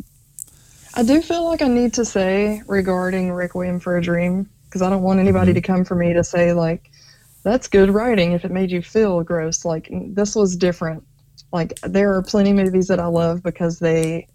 I 0.96 1.04
do 1.04 1.22
feel 1.22 1.46
like 1.46 1.62
I 1.62 1.68
need 1.68 1.94
to 1.94 2.06
say 2.06 2.62
regarding 2.68 3.32
Requiem 3.32 3.80
for 3.80 3.98
a 3.98 4.02
Dream 4.02 4.50
because 4.70 4.82
I 4.82 4.90
don't 4.90 5.02
want 5.02 5.20
anybody 5.20 5.54
to 5.54 5.62
mm-hmm. 5.62 5.74
come 5.74 5.86
for 5.86 5.96
me 5.96 6.14
to 6.14 6.24
say 6.24 6.54
like 6.54 6.92
that's 7.44 7.68
good 7.68 7.90
writing 7.90 8.34
if 8.34 8.46
it 8.46 8.52
made 8.52 8.72
you 8.72 8.82
feel 8.82 9.24
gross. 9.24 9.66
Like 9.66 9.90
this 9.92 10.36
was 10.36 10.56
different. 10.56 11.04
Like 11.52 11.80
there 11.82 12.14
are 12.14 12.22
plenty 12.22 12.52
of 12.52 12.58
movies 12.58 12.88
that 12.88 13.00
I 13.00 13.08
love 13.08 13.42
because 13.42 13.80
they 13.80 14.28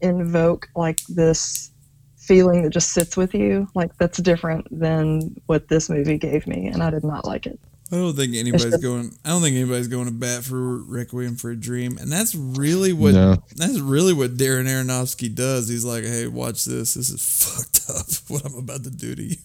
invoke 0.00 0.68
like 0.74 1.00
this 1.06 1.70
feeling 2.16 2.62
that 2.62 2.70
just 2.70 2.92
sits 2.92 3.16
with 3.16 3.34
you. 3.34 3.68
Like 3.74 3.96
that's 3.98 4.18
different 4.18 4.66
than 4.70 5.36
what 5.46 5.68
this 5.68 5.90
movie 5.90 6.18
gave 6.18 6.46
me, 6.46 6.66
and 6.68 6.82
I 6.82 6.90
did 6.90 7.04
not 7.04 7.24
like 7.24 7.46
it. 7.46 7.58
I 7.92 7.96
don't 7.96 8.16
think 8.16 8.34
anybody's 8.34 8.64
just- 8.64 8.82
going. 8.82 9.12
I 9.24 9.28
don't 9.28 9.42
think 9.42 9.56
anybody's 9.56 9.88
going 9.88 10.06
to 10.06 10.12
bat 10.12 10.42
for 10.42 10.78
Requiem 10.78 11.36
for 11.36 11.50
a 11.50 11.56
Dream, 11.56 11.98
and 11.98 12.10
that's 12.10 12.34
really 12.34 12.92
what 12.92 13.14
No. 13.14 13.42
that's 13.56 13.78
really 13.78 14.14
what 14.14 14.36
Darren 14.36 14.66
Aronofsky 14.66 15.32
does. 15.32 15.68
He's 15.68 15.84
like, 15.84 16.04
"Hey, 16.04 16.26
watch 16.26 16.64
this. 16.64 16.94
This 16.94 17.10
is 17.10 17.20
fucked 17.44 17.90
up. 17.90 18.06
What 18.28 18.44
I'm 18.46 18.58
about 18.58 18.84
to 18.84 18.90
do 18.90 19.14
to 19.14 19.22
you, 19.22 19.36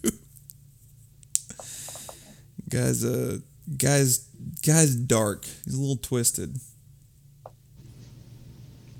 guys. 2.70 3.04
Uh, 3.04 3.40
guys, 3.78 4.28
guys, 4.66 4.96
dark. 4.96 5.46
He's 5.66 5.76
a 5.76 5.80
little 5.80 5.98
twisted. 5.98 6.58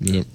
Yep. 0.00 0.26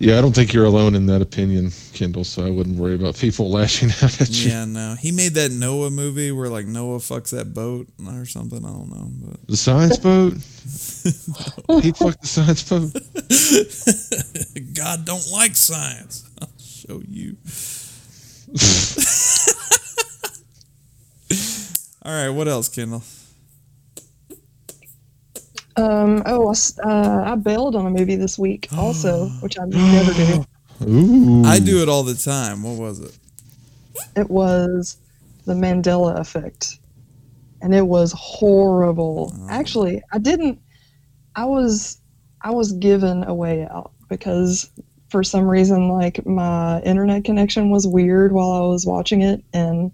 Yeah, 0.00 0.16
I 0.16 0.20
don't 0.20 0.32
think 0.32 0.52
you're 0.52 0.64
alone 0.64 0.94
in 0.94 1.06
that 1.06 1.22
opinion, 1.22 1.72
Kendall. 1.92 2.22
So 2.22 2.46
I 2.46 2.50
wouldn't 2.50 2.76
worry 2.78 2.94
about 2.94 3.18
people 3.18 3.50
lashing 3.58 3.90
out 4.02 4.20
at 4.20 4.30
you. 4.30 4.50
Yeah, 4.50 4.64
no. 4.64 4.94
He 4.98 5.10
made 5.10 5.34
that 5.34 5.50
Noah 5.50 5.90
movie 5.90 6.30
where 6.30 6.48
like 6.48 6.66
Noah 6.66 6.98
fucks 6.98 7.30
that 7.30 7.52
boat 7.52 7.88
or 8.06 8.24
something. 8.24 8.64
I 8.64 8.68
don't 8.68 8.90
know, 8.90 9.10
but 9.26 9.46
The 9.48 9.56
science 9.56 9.96
boat. 9.96 10.34
he 11.82 11.92
fucked 11.92 12.20
the 12.20 12.28
science 12.28 12.62
boat. 12.68 12.92
God 14.74 15.04
don't 15.04 15.28
like 15.32 15.56
science. 15.56 16.30
I'll 16.40 16.48
show 16.58 17.02
you. 17.08 17.36
All 21.30 22.12
right, 22.12 22.30
what 22.30 22.48
else, 22.48 22.68
Kendall? 22.68 23.02
Um, 25.76 26.22
oh, 26.26 26.52
uh, 26.82 27.22
I 27.24 27.36
bailed 27.36 27.76
on 27.76 27.86
a 27.86 27.90
movie 27.90 28.16
this 28.16 28.38
week 28.38 28.68
also, 28.76 29.28
which 29.40 29.58
I 29.58 29.64
never 29.66 30.12
do. 30.12 30.44
Ooh. 30.88 31.44
I 31.44 31.58
do 31.58 31.82
it 31.82 31.88
all 31.88 32.02
the 32.02 32.14
time. 32.14 32.62
What 32.62 32.78
was 32.78 33.00
it? 33.00 33.16
It 34.16 34.30
was 34.30 34.96
the 35.44 35.54
Mandela 35.54 36.18
Effect, 36.18 36.78
and 37.62 37.74
it 37.74 37.86
was 37.86 38.12
horrible. 38.16 39.34
Actually, 39.48 40.02
I 40.12 40.18
didn't. 40.18 40.60
I 41.34 41.44
was 41.44 42.00
I 42.42 42.50
was 42.50 42.72
given 42.72 43.24
a 43.24 43.34
way 43.34 43.66
out 43.70 43.92
because 44.08 44.70
for 45.10 45.24
some 45.24 45.48
reason, 45.48 45.88
like 45.88 46.24
my 46.26 46.80
internet 46.82 47.24
connection 47.24 47.70
was 47.70 47.86
weird 47.86 48.32
while 48.32 48.50
I 48.52 48.60
was 48.60 48.86
watching 48.86 49.22
it, 49.22 49.42
and 49.52 49.90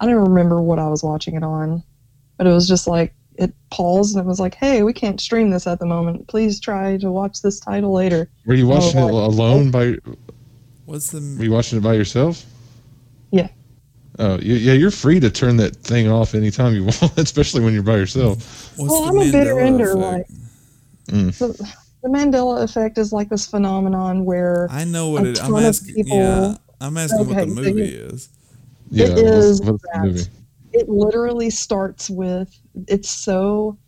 I 0.00 0.06
don't 0.06 0.16
remember 0.16 0.60
what 0.62 0.78
I 0.78 0.88
was 0.88 1.02
watching 1.02 1.34
it 1.36 1.42
on, 1.42 1.82
but 2.38 2.46
it 2.46 2.50
was 2.52 2.66
just 2.66 2.86
like 2.86 3.14
it 3.36 3.54
paused 3.70 4.16
and 4.16 4.24
it 4.24 4.28
was 4.28 4.40
like, 4.40 4.54
"Hey, 4.54 4.82
we 4.82 4.92
can't 4.92 5.20
stream 5.20 5.50
this 5.50 5.66
at 5.66 5.78
the 5.78 5.86
moment. 5.86 6.26
Please 6.28 6.58
try 6.60 6.96
to 6.98 7.10
watch 7.10 7.42
this 7.42 7.60
title 7.60 7.92
later." 7.92 8.28
Were 8.46 8.54
you 8.54 8.66
watching 8.66 8.98
it 9.00 9.04
what? 9.04 9.24
alone 9.24 9.70
by? 9.70 9.96
What's 10.86 11.10
the? 11.10 11.20
Were 11.38 11.44
you 11.44 11.52
watching 11.52 11.78
it 11.78 11.82
by 11.82 11.94
yourself? 11.94 12.44
Yeah. 13.30 13.48
Oh, 14.18 14.38
yeah, 14.42 14.56
yeah. 14.56 14.72
You're 14.72 14.90
free 14.90 15.20
to 15.20 15.30
turn 15.30 15.56
that 15.58 15.76
thing 15.76 16.08
off 16.10 16.34
anytime 16.34 16.74
you 16.74 16.84
want, 17.02 17.16
especially 17.18 17.62
when 17.62 17.72
you're 17.74 17.82
by 17.82 17.96
yourself. 17.96 18.38
What's 18.76 18.90
well, 18.90 19.04
I'm 19.04 19.16
a 19.16 19.30
bitter 19.32 19.54
Mandela 19.54 19.66
ender. 19.66 19.94
Like 19.94 20.26
Mm. 21.08 21.36
the, 21.38 21.48
the 22.02 22.08
Mandela 22.08 22.62
Effect 22.62 22.96
is 22.98 23.12
like 23.12 23.28
this 23.30 23.44
phenomenon 23.46 24.24
where 24.24 24.68
I 24.70 24.84
know 24.84 25.08
what 25.10 25.24
a 25.24 25.30
it. 25.30 25.42
I'm 25.42 25.54
of 25.54 25.64
asking. 25.64 25.94
people- 25.94 26.16
Yeah, 26.18 26.56
I'm 26.80 26.96
asking 26.96 27.26
what 27.26 27.36
Okay, 27.36 27.44
the 27.46 27.54
so 27.54 27.54
movie 27.62 27.70
you- 27.90 27.98
is. 28.12 28.28
Yeah. 28.90 29.06
It 29.06 29.18
is 29.18 29.60
what's 29.62 29.82
the 29.82 29.88
that. 29.92 30.28
it 30.72 30.88
literally 30.88 31.50
starts 31.50 32.10
with 32.10 32.54
it's 32.88 33.08
so 33.10 33.78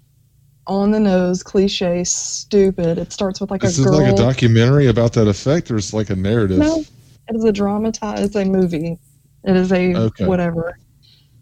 on 0.68 0.92
the 0.92 1.00
nose, 1.00 1.42
cliche, 1.42 2.04
stupid. 2.04 2.96
It 2.98 3.12
starts 3.12 3.40
with 3.40 3.50
like 3.50 3.62
This 3.62 3.78
a 3.78 3.80
is 3.80 3.86
girl. 3.86 3.98
like 3.98 4.12
a 4.12 4.16
documentary 4.16 4.86
about 4.86 5.12
that 5.14 5.26
effect, 5.26 5.70
or 5.70 5.76
it's 5.76 5.92
like 5.92 6.10
a 6.10 6.16
narrative. 6.16 6.58
no, 6.58 6.80
it 7.28 7.36
is 7.36 7.44
a 7.44 7.52
dramatized. 7.52 8.22
It's 8.24 8.36
a 8.36 8.44
movie. 8.44 8.96
It 9.44 9.56
is 9.56 9.72
a 9.72 9.94
Okay. 9.94 10.24
whatever. 10.26 10.78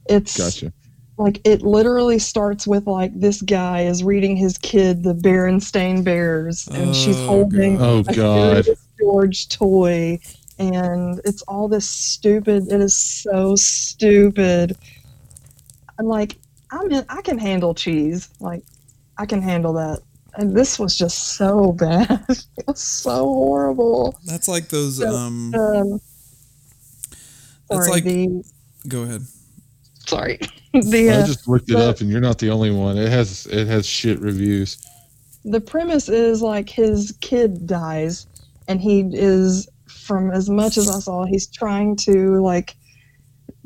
It's 0.08 0.38
Gotcha. 0.38 0.72
like 1.18 1.40
it 1.44 1.60
literally 1.60 2.18
starts 2.18 2.66
with 2.66 2.86
like 2.86 3.12
this 3.14 3.42
guy 3.42 3.82
is 3.82 4.02
reading 4.02 4.36
his 4.36 4.56
kid 4.56 5.02
the 5.02 5.12
Berenstain 5.14 6.02
Bears, 6.02 6.66
and 6.68 6.96
she's 6.96 7.16
Oh, 7.20 7.26
holding 7.26 7.76
God. 7.76 7.86
Oh 7.86 8.04
a 8.08 8.14
God. 8.14 8.64
George 8.98 9.48
toy, 9.50 10.18
and 10.60 11.20
it's 11.24 11.42
all 11.42 11.66
this 11.68 11.88
stupid. 11.88 12.70
It 12.70 12.80
is 12.80 12.96
so 12.96 13.56
stupid. 13.56 14.76
I'm 15.98 16.06
like, 16.06 16.38
I'm 16.70 16.90
in, 16.92 17.04
I 17.08 17.22
can 17.22 17.38
handle 17.38 17.74
cheese. 17.74 18.28
Like, 18.40 18.62
I 19.18 19.26
can 19.26 19.42
handle 19.42 19.72
that. 19.74 20.00
And 20.36 20.54
this 20.56 20.78
was 20.78 20.96
just 20.96 21.34
so 21.36 21.72
bad. 21.78 22.24
it 22.28 22.66
was 22.66 22.80
so 22.80 23.24
horrible. 23.24 24.16
That's 24.26 24.46
like 24.48 24.68
those. 24.68 24.98
So, 24.98 25.08
Um, 25.08 25.54
Um, 25.54 26.00
That's 27.68 27.88
like- 27.88 28.04
the 28.04 28.44
go 28.88 29.02
ahead. 29.02 29.22
sorry 30.06 30.38
the 30.72 31.10
I 31.10 31.16
uh, 31.22 31.26
just 31.26 31.46
looked 31.48 31.68
it 31.70 31.74
but- 31.74 31.88
up, 31.88 32.00
and 32.00 32.08
you're 32.10 32.20
not 32.20 32.38
the 32.38 32.50
only 32.50 32.70
one. 32.70 32.96
It 32.96 33.08
has 33.10 33.46
it 33.46 33.66
has 33.66 33.86
shit 33.86 34.18
reviews. 34.20 34.78
the 35.44 35.60
premise 35.60 36.08
is 36.08 36.42
like 36.42 36.68
his 36.68 37.16
kid 37.20 37.66
dies 37.66 38.26
and 38.68 38.80
he 38.80 39.04
is 39.12 39.68
from 40.00 40.30
as 40.30 40.48
much 40.48 40.76
as 40.76 40.88
i 40.88 40.98
saw 40.98 41.24
he's 41.24 41.46
trying 41.46 41.96
to 41.96 42.40
like 42.42 42.74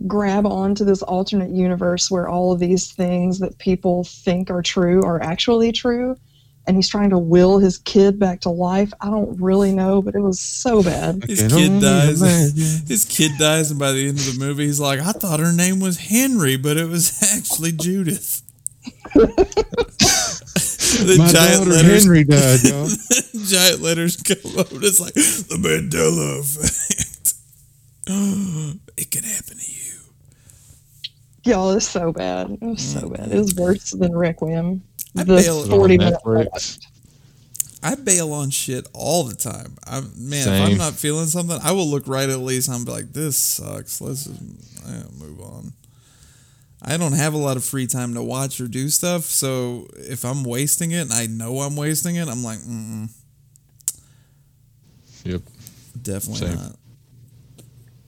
grab 0.06 0.44
onto 0.44 0.85
this 0.85 1.02
alternate 1.02 1.51
universe 1.51 2.11
where 2.11 2.28
all 2.28 2.52
of 2.52 2.59
these 2.59 2.93
things 2.93 3.39
that 3.39 3.56
people 3.59 4.05
think 4.05 4.51
are 4.51 4.62
true 4.62 5.02
are 5.02 5.23
actually 5.23 5.70
true 5.70 6.16
and 6.66 6.77
he's 6.77 6.89
trying 6.89 7.11
to 7.11 7.19
will 7.19 7.59
his 7.59 7.78
kid 7.78 8.19
back 8.19 8.40
to 8.40 8.51
life 8.51 8.93
i 9.01 9.06
don't 9.06 9.40
really 9.40 9.73
know 9.73 10.02
but 10.02 10.15
it 10.15 10.20
was 10.20 10.40
so 10.40 10.82
bad 10.82 11.23
His 11.24 11.40
kid 11.40 11.81
dies. 11.81 12.20
His 12.89 13.05
kid 13.09 13.32
dies, 13.39 13.70
and 13.70 13.78
by 13.78 13.93
the 13.93 14.09
end 14.09 14.19
of 14.19 14.24
the 14.27 14.36
movie, 14.39 14.66
he's 14.66 14.81
like, 14.81 15.01
"I 15.01 15.12
thought 15.12 15.40
her 15.40 15.52
name 15.52 15.78
was 15.78 15.98
Henry, 15.98 16.56
but 16.56 16.77
it 16.77 16.89
was 16.89 17.23
actually 17.36 17.73
Judith." 17.73 18.43
the 20.98 21.16
My 21.18 21.28
giant 21.28 21.58
daughter 21.58 21.70
letters, 21.70 22.04
Henry 22.04 22.24
died, 22.24 22.60
y'all. 22.62 22.88
giant 23.44 23.80
letters 23.80 24.16
come 24.16 24.58
up, 24.58 24.70
and 24.72 24.82
it's 24.84 25.00
like 25.00 25.14
the 25.14 25.56
Mandela 25.56 26.40
effect. 26.40 27.34
it 28.96 29.10
could 29.10 29.24
happen 29.24 29.58
to 29.58 29.70
you. 29.70 29.94
Y'all, 31.44 31.70
it's 31.72 31.88
so 31.88 32.12
bad. 32.12 32.50
It 32.50 32.60
was 32.60 32.82
so 32.82 33.08
bad. 33.08 33.32
It 33.32 33.38
was 33.38 33.54
mm. 33.54 33.60
worse 33.60 33.90
than 33.90 34.16
Requiem. 34.16 34.82
I 35.16 35.24
The 35.24 35.36
bail- 35.36 35.66
40 35.66 35.98
minute 35.98 36.20
I 37.82 37.96
bail 37.96 38.32
on 38.32 38.48
shit 38.48 38.88
all 38.94 39.24
the 39.24 39.34
time. 39.34 39.76
I'm 39.86 40.10
man, 40.16 40.48
if 40.48 40.70
I'm 40.70 40.78
not 40.78 40.94
feeling 40.94 41.26
something, 41.26 41.58
I 41.62 41.72
will 41.72 41.86
look 41.86 42.08
right 42.08 42.28
at 42.30 42.38
Lisa 42.38 42.72
and 42.72 42.86
be 42.86 42.92
like, 42.92 43.12
"This 43.12 43.36
sucks. 43.36 44.00
Let's 44.00 44.24
just 44.24 44.40
move 45.20 45.38
on." 45.42 45.74
I 46.85 46.97
don't 46.97 47.12
have 47.12 47.35
a 47.35 47.39
lot 47.39 47.56
of 47.56 47.65
free 47.65 47.86
time 47.86 48.15
to 48.15 48.23
watch 48.23 48.61
or 48.61 48.69
do 48.69 48.89
stuff, 48.89 49.24
so 49.24 49.89
if 49.97 50.24
I'm 50.24 50.44
wasting 50.44 50.90
it 50.90 51.01
and 51.02 51.12
I 51.12 51.27
know 51.27 51.61
I'm 51.61 51.77
wasting 51.77 52.16
it, 52.16 52.28
I'm 52.28 52.43
like, 52.44 52.59
Mm-mm, 52.59 53.11
Yep. 55.24 55.40
definitely 56.02 56.47
Same. 56.47 56.56
not. 56.56 56.77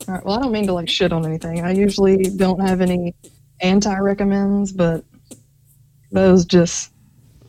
All 0.09 0.15
right. 0.15 0.25
Well, 0.25 0.39
I 0.39 0.43
don't 0.43 0.53
mean 0.53 0.67
to 0.67 0.73
like 0.73 0.89
shit 0.89 1.13
on 1.13 1.25
anything. 1.25 1.65
I 1.65 1.73
usually 1.73 2.25
don't 2.25 2.61
have 2.61 2.81
any 2.81 3.15
anti 3.61 3.97
recommends, 3.99 4.73
but 4.73 5.05
those 6.13 6.45
just 6.45 6.93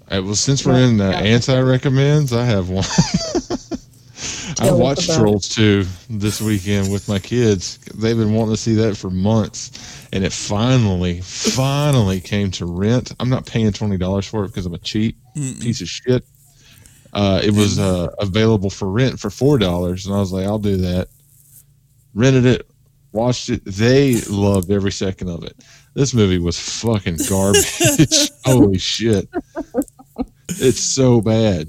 Hey, 0.10 0.22
well, 0.22 0.36
since 0.36 0.66
we're 0.66 0.80
in 0.80 0.98
the 0.98 1.16
anti 1.16 1.60
recommends, 1.60 2.32
I 2.32 2.45
have 2.45 2.70
one. 2.70 2.86
I 4.60 4.72
watched. 4.72 5.12
Trolls 5.12 5.49
2 5.49 5.86
this 6.10 6.41
weekend 6.41 6.91
with 6.91 7.10
my 7.10 7.20
kids. 7.20 7.78
They've 7.94 8.18
been 8.18 8.34
wanting 8.34 8.54
to 8.54 8.62
see 8.62 8.74
that 8.76 8.95
for 8.95 9.10
months. 9.10 9.86
And 10.14 10.24
it 10.24 10.32
finally, 10.32 11.22
finally 11.22 12.22
came 12.22 12.52
to 12.52 12.66
rent. 12.66 13.12
I'm 13.20 13.30
not 13.30 13.46
paying 13.46 13.72
$20 13.72 14.30
for 14.30 14.46
it 14.46 14.48
because 14.48 14.66
I'm 14.66 14.74
a 14.74 14.78
cheap 14.80 15.18
Mm-mm. 15.36 15.62
piece 15.62 15.82
of 15.82 15.90
shit. 15.90 16.26
Uh, 17.14 17.42
it 17.44 17.52
was 17.52 17.80
uh, 17.80 18.08
available 18.20 18.70
for 18.70 18.90
rent 18.90 19.20
for 19.20 19.30
$4. 19.30 20.06
And 20.06 20.14
I 20.16 20.20
was 20.20 20.32
like, 20.32 20.46
I'll 20.46 20.60
do 20.60 20.78
that. 20.78 21.08
Rented 22.14 22.46
it, 22.46 22.70
watched 23.12 23.50
it. 23.50 23.64
They 23.66 24.22
loved 24.30 24.72
every 24.72 24.92
second 24.92 25.30
of 25.30 25.44
it. 25.44 25.56
This 25.94 26.14
movie 26.14 26.40
was 26.40 26.60
fucking 26.60 27.18
garbage. 27.30 28.32
Holy 28.46 28.78
shit. 28.78 29.28
It's 30.50 30.80
so 30.80 31.22
bad. 31.22 31.68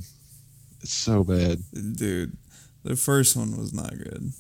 It's 0.81 0.93
so 0.93 1.25
bad. 1.25 1.59
dude. 1.97 2.37
The 2.85 2.97
first 2.97 3.37
one 3.37 3.57
was 3.57 3.75
not 3.75 3.91
good. 3.91 4.33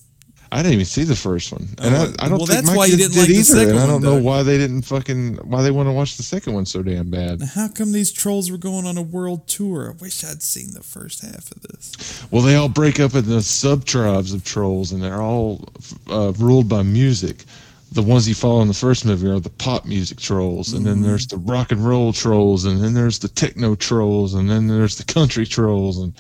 I 0.50 0.58
didn't 0.62 0.72
even 0.74 0.86
see 0.86 1.04
the 1.04 1.14
first 1.16 1.52
one, 1.52 1.68
and 1.78 1.94
Oh, 1.94 1.98
I, 2.18 2.24
I 2.24 2.28
don't 2.28 2.38
well, 2.38 2.46
think 2.46 2.48
that's 2.48 2.66
my 2.68 2.76
why 2.76 2.86
you 2.86 2.96
kids 2.96 3.14
didn't 3.14 3.14
did 3.14 3.18
like 3.20 3.28
the 3.28 3.34
either. 3.34 3.44
second 3.44 3.70
and 3.70 3.78
I 3.80 3.86
don't 3.86 4.02
know 4.02 4.14
Doug. 4.16 4.24
why 4.24 4.42
they 4.42 4.56
didn't 4.56 4.82
fucking 4.82 5.36
why 5.44 5.62
they 5.62 5.70
want 5.70 5.88
to 5.88 5.92
watch 5.92 6.16
the 6.16 6.22
second 6.22 6.54
one 6.54 6.64
so 6.64 6.82
damn 6.82 7.10
bad. 7.10 7.42
How 7.54 7.68
come 7.68 7.92
these 7.92 8.10
trolls 8.12 8.50
were 8.50 8.56
going 8.56 8.86
on 8.86 8.96
a 8.96 9.02
world 9.02 9.46
tour? 9.46 9.90
I 9.94 10.02
wish 10.02 10.24
I'd 10.24 10.42
seen 10.42 10.72
the 10.72 10.82
first 10.82 11.20
half 11.22 11.50
of 11.52 11.60
this. 11.62 12.26
Well, 12.30 12.42
they 12.42 12.54
all 12.56 12.68
break 12.70 12.98
up 12.98 13.14
into 13.14 13.42
sub 13.42 13.84
tribes 13.84 14.32
of 14.32 14.42
trolls, 14.44 14.92
and 14.92 15.02
they're 15.02 15.20
all 15.20 15.68
uh, 16.08 16.32
ruled 16.38 16.68
by 16.68 16.82
music. 16.82 17.44
The 17.92 18.02
ones 18.02 18.28
you 18.28 18.34
follow 18.34 18.60
in 18.60 18.68
the 18.68 18.74
first 18.74 19.06
movie 19.06 19.28
are 19.28 19.40
the 19.40 19.48
pop 19.50 19.86
music 19.86 20.18
trolls, 20.18 20.72
and 20.74 20.84
then 20.86 21.00
there's 21.02 21.26
the 21.26 21.38
rock 21.38 21.72
and 21.72 21.84
roll 21.86 22.12
trolls, 22.12 22.64
and 22.66 22.82
then 22.82 22.92
there's 22.94 23.18
the 23.18 23.28
techno 23.28 23.74
trolls, 23.74 24.34
and 24.34 24.48
then 24.48 24.66
there's 24.66 24.96
the 24.96 25.04
country 25.04 25.46
trolls, 25.46 25.96
and 25.98 26.12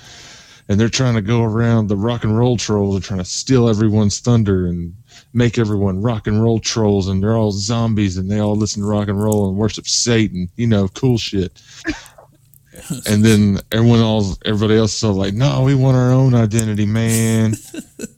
and 0.68 0.78
they're 0.78 0.88
trying 0.88 1.14
to 1.14 1.22
go 1.22 1.42
around 1.42 1.86
the 1.86 1.96
rock 1.96 2.24
and 2.24 2.36
roll 2.36 2.56
trolls 2.56 2.96
are 2.96 3.06
trying 3.06 3.18
to 3.18 3.24
steal 3.24 3.68
everyone's 3.68 4.20
thunder 4.20 4.66
and 4.66 4.94
make 5.32 5.58
everyone 5.58 6.02
rock 6.02 6.26
and 6.26 6.42
roll 6.42 6.58
trolls, 6.60 7.08
and 7.08 7.22
they're 7.22 7.36
all 7.36 7.52
zombies, 7.52 8.18
and 8.18 8.30
they 8.30 8.38
all 8.38 8.56
listen 8.56 8.82
to 8.82 8.88
rock 8.88 9.08
and 9.08 9.22
roll 9.22 9.48
and 9.48 9.56
worship 9.56 9.88
Satan, 9.88 10.48
you 10.56 10.66
know, 10.66 10.88
cool 10.88 11.18
shit. 11.18 11.62
and 13.06 13.24
then 13.24 13.58
everyone 13.72 14.00
else 14.00 14.38
everybody 14.44 14.78
else 14.78 15.02
is 15.02 15.04
like, 15.04 15.34
no, 15.34 15.62
we 15.62 15.74
want 15.74 15.96
our 15.96 16.12
own 16.12 16.34
identity, 16.34 16.86
man. 16.86 17.54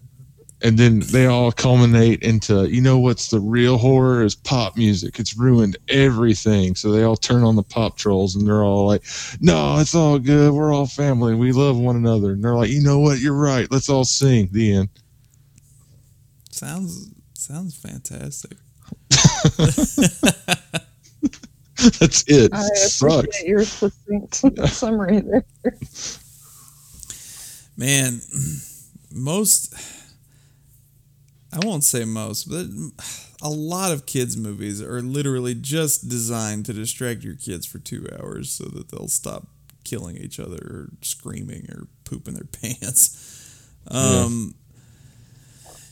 and 0.62 0.78
then 0.78 1.00
they 1.00 1.26
all 1.26 1.52
culminate 1.52 2.22
into, 2.22 2.68
you 2.68 2.80
know, 2.80 2.98
what's 2.98 3.28
the 3.28 3.40
real 3.40 3.78
horror 3.78 4.22
is 4.22 4.34
pop 4.34 4.76
music. 4.76 5.18
It's 5.18 5.36
ruined 5.36 5.76
everything. 5.88 6.74
So 6.74 6.92
they 6.92 7.02
all 7.02 7.16
turn 7.16 7.42
on 7.42 7.56
the 7.56 7.62
pop 7.62 7.96
trolls, 7.96 8.36
and 8.36 8.46
they're 8.46 8.62
all 8.62 8.86
like, 8.86 9.02
no, 9.40 9.78
it's 9.78 9.94
all 9.94 10.18
good. 10.18 10.52
We're 10.52 10.72
all 10.74 10.86
family. 10.86 11.34
We 11.34 11.52
love 11.52 11.78
one 11.78 11.96
another. 11.96 12.32
And 12.32 12.44
they're 12.44 12.54
like, 12.54 12.70
you 12.70 12.82
know 12.82 12.98
what? 12.98 13.20
You're 13.20 13.34
right. 13.34 13.70
Let's 13.70 13.88
all 13.88 14.04
sing. 14.04 14.48
The 14.52 14.74
end. 14.74 14.88
Sounds 16.50 17.10
sounds 17.34 17.74
fantastic. 17.76 18.58
That's 21.98 22.24
it. 22.28 22.52
I 22.52 22.62
Sucks. 22.74 23.02
appreciate 23.02 23.48
your 23.48 23.64
succinct 23.64 24.34
summary 24.68 25.20
there. 25.20 25.44
Man, 27.76 28.20
most 29.10 29.74
I 31.52 31.64
won't 31.66 31.84
say 31.84 32.04
most, 32.04 32.48
but 32.48 32.66
a 33.42 33.50
lot 33.50 33.90
of 33.92 34.06
kids 34.06 34.36
movies 34.36 34.80
are 34.80 35.00
literally 35.02 35.54
just 35.54 36.08
designed 36.08 36.66
to 36.66 36.72
distract 36.72 37.22
your 37.24 37.34
kids 37.34 37.66
for 37.66 37.78
2 37.78 38.06
hours 38.18 38.50
so 38.50 38.64
that 38.64 38.90
they'll 38.90 39.08
stop 39.08 39.48
killing 39.84 40.16
each 40.16 40.38
other 40.38 40.58
or 40.58 40.88
screaming 41.02 41.66
or 41.70 41.88
pooping 42.04 42.34
their 42.34 42.44
pants. 42.60 43.58
Um 43.88 44.54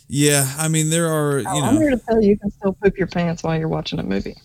yeah, 0.08 0.50
I 0.58 0.68
mean 0.68 0.90
there 0.90 1.08
are, 1.08 1.40
you 1.40 1.46
Oh, 1.48 1.64
I'm 1.64 1.76
here 1.76 1.90
to 1.90 1.98
tell 1.98 2.22
you 2.22 2.30
you 2.30 2.38
can 2.38 2.50
still 2.50 2.72
poop 2.72 2.96
your 2.96 3.08
pants 3.08 3.42
while 3.42 3.58
you're 3.58 3.68
watching 3.68 3.98
a 3.98 4.02
movie. 4.02 4.36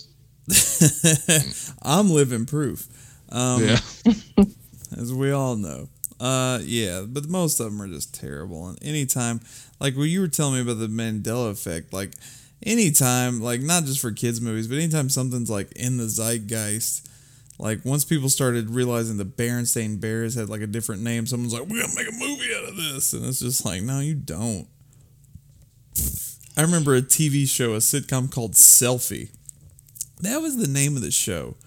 I'm 1.81 2.09
living 2.09 2.45
proof. 2.45 2.87
Um, 3.29 3.63
Yeah. 3.63 3.79
as 4.97 5.13
we 5.13 5.31
all 5.31 5.55
know. 5.55 5.87
Uh, 6.23 6.59
yeah, 6.63 7.03
but 7.05 7.27
most 7.27 7.59
of 7.59 7.65
them 7.65 7.81
are 7.81 7.87
just 7.89 8.15
terrible. 8.15 8.69
And 8.69 8.81
anytime, 8.81 9.41
like 9.81 9.97
what 9.97 10.03
you 10.03 10.21
were 10.21 10.29
telling 10.29 10.53
me 10.53 10.61
about 10.61 10.79
the 10.79 10.87
Mandela 10.87 11.51
effect, 11.51 11.91
like 11.91 12.13
anytime, 12.65 13.41
like 13.41 13.59
not 13.59 13.83
just 13.83 13.99
for 13.99 14.09
kids 14.13 14.39
movies, 14.39 14.69
but 14.69 14.77
anytime 14.77 15.09
something's 15.09 15.49
like 15.49 15.73
in 15.73 15.97
the 15.97 16.07
zeitgeist, 16.07 17.09
like 17.59 17.83
once 17.83 18.05
people 18.05 18.29
started 18.29 18.69
realizing 18.69 19.17
the 19.17 19.25
Berenstain 19.25 19.99
Bears 19.99 20.35
had 20.35 20.47
like 20.47 20.61
a 20.61 20.67
different 20.67 21.01
name, 21.01 21.25
someone's 21.25 21.53
like, 21.53 21.67
"We 21.67 21.81
gotta 21.81 21.93
make 21.93 22.07
a 22.07 22.13
movie 22.13 22.55
out 22.55 22.69
of 22.69 22.77
this," 22.77 23.11
and 23.11 23.25
it's 23.25 23.41
just 23.41 23.65
like, 23.65 23.81
no, 23.81 23.99
you 23.99 24.15
don't. 24.15 24.67
I 26.55 26.61
remember 26.61 26.95
a 26.95 27.01
TV 27.01 27.45
show, 27.49 27.73
a 27.73 27.79
sitcom 27.79 28.31
called 28.31 28.53
Selfie. 28.53 29.31
That 30.21 30.37
was 30.41 30.55
the 30.55 30.71
name 30.71 30.95
of 30.95 31.01
the 31.01 31.11
show. 31.11 31.57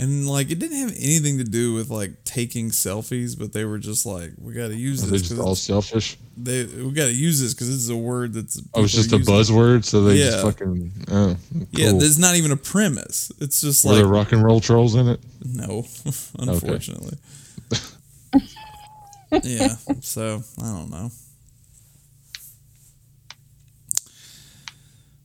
And 0.00 0.28
like 0.28 0.48
it 0.52 0.60
didn't 0.60 0.78
have 0.78 0.90
anything 0.92 1.38
to 1.38 1.44
do 1.44 1.74
with 1.74 1.90
like 1.90 2.22
taking 2.24 2.70
selfies, 2.70 3.36
but 3.36 3.52
they 3.52 3.64
were 3.64 3.78
just 3.78 4.06
like, 4.06 4.30
we 4.40 4.52
got 4.52 4.68
to 4.68 4.76
use 4.76 5.02
Are 5.02 5.06
this. 5.08 5.36
all 5.36 5.56
selfish? 5.56 6.16
they 6.36 6.66
we 6.66 6.92
got 6.92 7.06
to 7.06 7.12
use 7.12 7.40
this 7.40 7.52
because 7.52 7.66
this 7.66 7.78
is 7.78 7.90
a 7.90 7.96
word 7.96 8.32
that's. 8.32 8.62
Oh, 8.74 8.84
it's 8.84 8.92
just 8.92 9.12
a 9.12 9.16
buzzword, 9.18 9.84
so 9.84 10.04
they 10.04 10.14
Yeah. 10.14 10.30
just 10.30 10.42
fucking. 10.44 10.92
Oh, 11.10 11.36
Yeah, 11.72 11.90
there's 11.92 12.16
not 12.18 12.36
even 12.36 12.52
a 12.52 12.56
premise. 12.56 13.32
It's 13.40 13.60
just 13.60 13.84
Were 13.84 13.90
like 13.92 14.02
there 14.02 14.06
rock 14.08 14.30
and 14.30 14.44
roll 14.44 14.60
trolls 14.60 14.94
in 14.94 15.08
it? 15.08 15.18
no, 15.44 15.84
unfortunately. 16.38 17.18
yeah, 19.42 19.74
so 20.00 20.42
I 20.62 20.62
don't 20.62 20.90
know. 20.90 21.10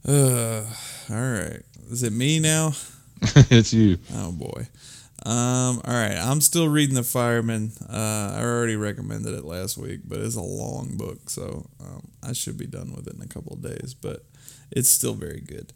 Uh, 0.06 0.64
all 1.14 1.16
right. 1.22 1.62
Is 1.92 2.04
it 2.04 2.12
me 2.14 2.40
now? 2.40 2.74
it's 3.50 3.74
you. 3.74 3.98
Oh 4.14 4.32
boy. 4.32 4.68
Um, 5.26 5.82
all 5.86 5.94
right, 5.94 6.18
I'm 6.18 6.42
still 6.42 6.68
reading 6.68 6.96
The 6.96 7.04
Fireman. 7.04 7.72
Uh, 7.90 8.34
I 8.36 8.42
already 8.44 8.76
recommended 8.76 9.34
it 9.34 9.46
last 9.46 9.78
week, 9.78 10.02
but 10.06 10.20
it's 10.20 10.36
a 10.36 10.42
long 10.42 10.98
book, 10.98 11.30
so 11.30 11.70
um, 11.80 12.10
I 12.22 12.34
should 12.34 12.58
be 12.58 12.68
done 12.68 12.92
with 12.94 13.08
it 13.08 13.14
in 13.14 13.22
a 13.22 13.28
couple 13.28 13.54
of 13.54 13.62
days. 13.62 13.94
But 13.94 14.26
it's 14.70 14.90
still 14.90 15.14
very 15.14 15.40
good. 15.40 15.72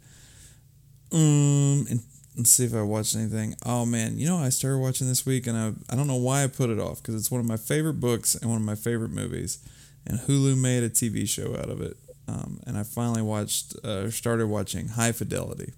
Um, 1.14 1.86
and 1.90 2.04
let's 2.36 2.52
see 2.52 2.66
if 2.66 2.76
I 2.76 2.82
watched 2.82 3.16
anything. 3.16 3.56
Oh 3.66 3.86
man, 3.86 4.18
you 4.18 4.28
know 4.28 4.38
I 4.38 4.50
started 4.50 4.80
watching 4.80 5.08
this 5.08 5.26
week, 5.26 5.48
and 5.48 5.58
I 5.58 5.72
I 5.90 5.96
don't 5.96 6.08
know 6.08 6.16
why 6.16 6.44
I 6.44 6.48
put 6.48 6.70
it 6.70 6.80
off 6.80 7.02
because 7.02 7.16
it's 7.16 7.32
one 7.32 7.40
of 7.40 7.48
my 7.48 7.58
favorite 7.58 8.02
books 8.02 8.36
and 8.36 8.50
one 8.50 8.60
of 8.60 8.66
my 8.66 8.76
favorite 8.76 9.12
movies, 9.12 9.60
and 10.06 10.20
Hulu 10.20 10.58
made 10.58 10.84
a 10.84 10.90
TV 10.90 11.28
show 11.28 11.56
out 11.56 11.70
of 11.70 11.82
it. 11.82 11.96
Um, 12.28 12.60
and 12.68 12.78
I 12.78 12.84
finally 12.84 13.22
watched, 13.22 13.78
uh, 13.86 14.12
started 14.12 14.48
watching 14.48 14.90
High 14.90 15.14
Fidelity 15.14 15.72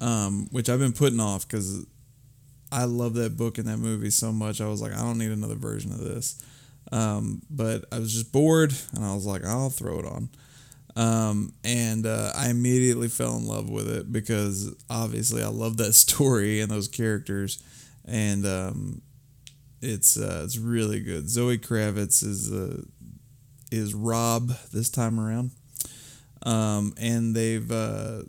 um, 0.00 0.48
which 0.50 0.68
I've 0.68 0.78
been 0.78 0.92
putting 0.92 1.20
off 1.20 1.46
because 1.46 1.84
I 2.70 2.84
love 2.84 3.14
that 3.14 3.36
book 3.36 3.58
and 3.58 3.66
that 3.68 3.78
movie 3.78 4.10
so 4.10 4.32
much. 4.32 4.60
I 4.60 4.66
was 4.68 4.82
like, 4.82 4.92
I 4.92 4.98
don't 4.98 5.18
need 5.18 5.30
another 5.30 5.54
version 5.54 5.92
of 5.92 5.98
this. 5.98 6.42
Um, 6.92 7.42
but 7.50 7.84
I 7.92 7.98
was 7.98 8.12
just 8.12 8.32
bored, 8.32 8.72
and 8.94 9.04
I 9.04 9.14
was 9.14 9.26
like, 9.26 9.44
I'll 9.44 9.70
throw 9.70 9.98
it 9.98 10.06
on. 10.06 10.30
Um, 10.96 11.52
and 11.62 12.06
uh, 12.06 12.32
I 12.34 12.50
immediately 12.50 13.08
fell 13.08 13.36
in 13.36 13.46
love 13.46 13.70
with 13.70 13.88
it 13.88 14.10
because 14.10 14.74
obviously 14.90 15.42
I 15.42 15.48
love 15.48 15.76
that 15.76 15.92
story 15.94 16.60
and 16.60 16.70
those 16.70 16.88
characters, 16.88 17.62
and 18.04 18.44
um, 18.46 19.02
it's 19.80 20.16
uh, 20.16 20.42
it's 20.44 20.58
really 20.58 21.00
good. 21.00 21.28
Zoe 21.28 21.58
Kravitz 21.58 22.24
is 22.24 22.52
uh, 22.52 22.82
is 23.70 23.94
Rob 23.94 24.50
this 24.72 24.90
time 24.90 25.20
around, 25.20 25.52
um, 26.42 26.94
and 26.98 27.34
they've 27.34 27.70
uh, 27.70 28.22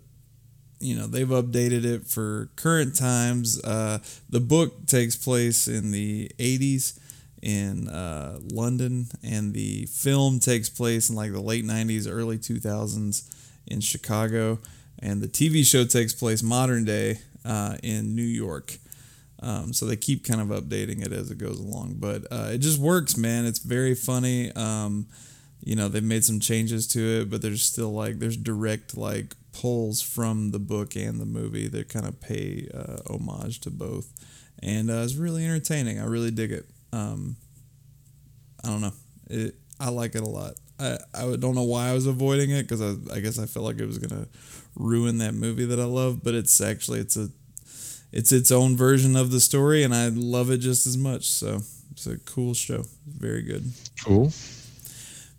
you 0.79 0.95
know 0.95 1.07
they've 1.07 1.27
updated 1.27 1.85
it 1.85 2.05
for 2.07 2.49
current 2.55 2.95
times. 2.95 3.61
Uh, 3.63 3.99
the 4.29 4.39
book 4.39 4.85
takes 4.85 5.15
place 5.15 5.67
in 5.67 5.91
the 5.91 6.31
'80s 6.39 6.99
in 7.41 7.87
uh, 7.87 8.39
London, 8.51 9.07
and 9.23 9.53
the 9.53 9.85
film 9.87 10.39
takes 10.39 10.69
place 10.69 11.09
in 11.09 11.15
like 11.15 11.31
the 11.31 11.41
late 11.41 11.65
'90s, 11.65 12.07
early 12.09 12.37
2000s 12.37 13.29
in 13.67 13.81
Chicago. 13.81 14.59
and 15.01 15.21
the 15.21 15.27
TV 15.27 15.65
show 15.65 15.85
takes 15.85 16.13
place 16.13 16.43
modern 16.43 16.83
day 16.83 17.19
uh, 17.45 17.77
in 17.83 18.15
New 18.15 18.21
York. 18.21 18.77
Um, 19.41 19.71
so 19.71 19.85
they 19.85 19.95
keep 19.95 20.25
kind 20.25 20.41
of 20.41 20.47
updating 20.47 21.05
it 21.05 21.13
as 21.13 21.31
it 21.31 21.37
goes 21.37 21.59
along, 21.59 21.95
but 21.99 22.25
uh, 22.29 22.49
it 22.51 22.57
just 22.57 22.77
works, 22.77 23.15
man. 23.15 23.45
It's 23.45 23.59
very 23.59 23.95
funny. 23.95 24.51
Um, 24.53 25.07
you 25.63 25.75
know, 25.75 25.87
they've 25.87 26.03
made 26.03 26.25
some 26.25 26.39
changes 26.41 26.87
to 26.87 27.21
it, 27.21 27.29
but 27.29 27.41
there's 27.41 27.61
still 27.61 27.91
like 27.93 28.19
there's 28.19 28.35
direct 28.37 28.97
like 28.97 29.35
pulls 29.59 30.01
from 30.01 30.51
the 30.51 30.59
book 30.59 30.95
and 30.95 31.19
the 31.19 31.25
movie 31.25 31.67
that 31.67 31.89
kind 31.89 32.05
of 32.05 32.19
pay 32.21 32.69
uh, 32.73 32.97
homage 33.09 33.59
to 33.61 33.69
both, 33.69 34.07
and 34.63 34.89
uh, 34.89 35.01
it's 35.03 35.15
really 35.15 35.43
entertaining. 35.43 35.99
I 35.99 36.05
really 36.05 36.31
dig 36.31 36.51
it. 36.51 36.65
Um, 36.93 37.35
I 38.63 38.69
don't 38.69 38.81
know. 38.81 38.93
It, 39.29 39.55
I 39.79 39.89
like 39.89 40.15
it 40.15 40.21
a 40.21 40.29
lot. 40.29 40.53
I, 40.79 40.97
I 41.13 41.35
don't 41.35 41.55
know 41.55 41.63
why 41.63 41.89
I 41.89 41.93
was 41.93 42.07
avoiding 42.07 42.51
it 42.51 42.63
because 42.63 42.81
I, 42.81 42.95
I 43.13 43.19
guess 43.19 43.37
I 43.37 43.45
felt 43.45 43.65
like 43.65 43.79
it 43.79 43.85
was 43.85 43.97
gonna 43.97 44.27
ruin 44.75 45.17
that 45.17 45.33
movie 45.33 45.65
that 45.65 45.79
I 45.79 45.83
love, 45.83 46.23
but 46.23 46.35
it's 46.35 46.61
actually 46.61 46.99
it's 46.99 47.17
a 47.17 47.29
it's 48.13 48.31
its 48.31 48.51
own 48.51 48.77
version 48.77 49.17
of 49.17 49.29
the 49.29 49.41
story, 49.41 49.83
and 49.83 49.93
I 49.93 50.07
love 50.07 50.51
it 50.51 50.59
just 50.59 50.87
as 50.87 50.97
much. 50.97 51.29
So 51.29 51.59
it's 51.91 52.07
a 52.07 52.17
cool 52.19 52.53
show. 52.53 52.85
Very 53.05 53.41
good. 53.41 53.69
Cool. 54.05 54.31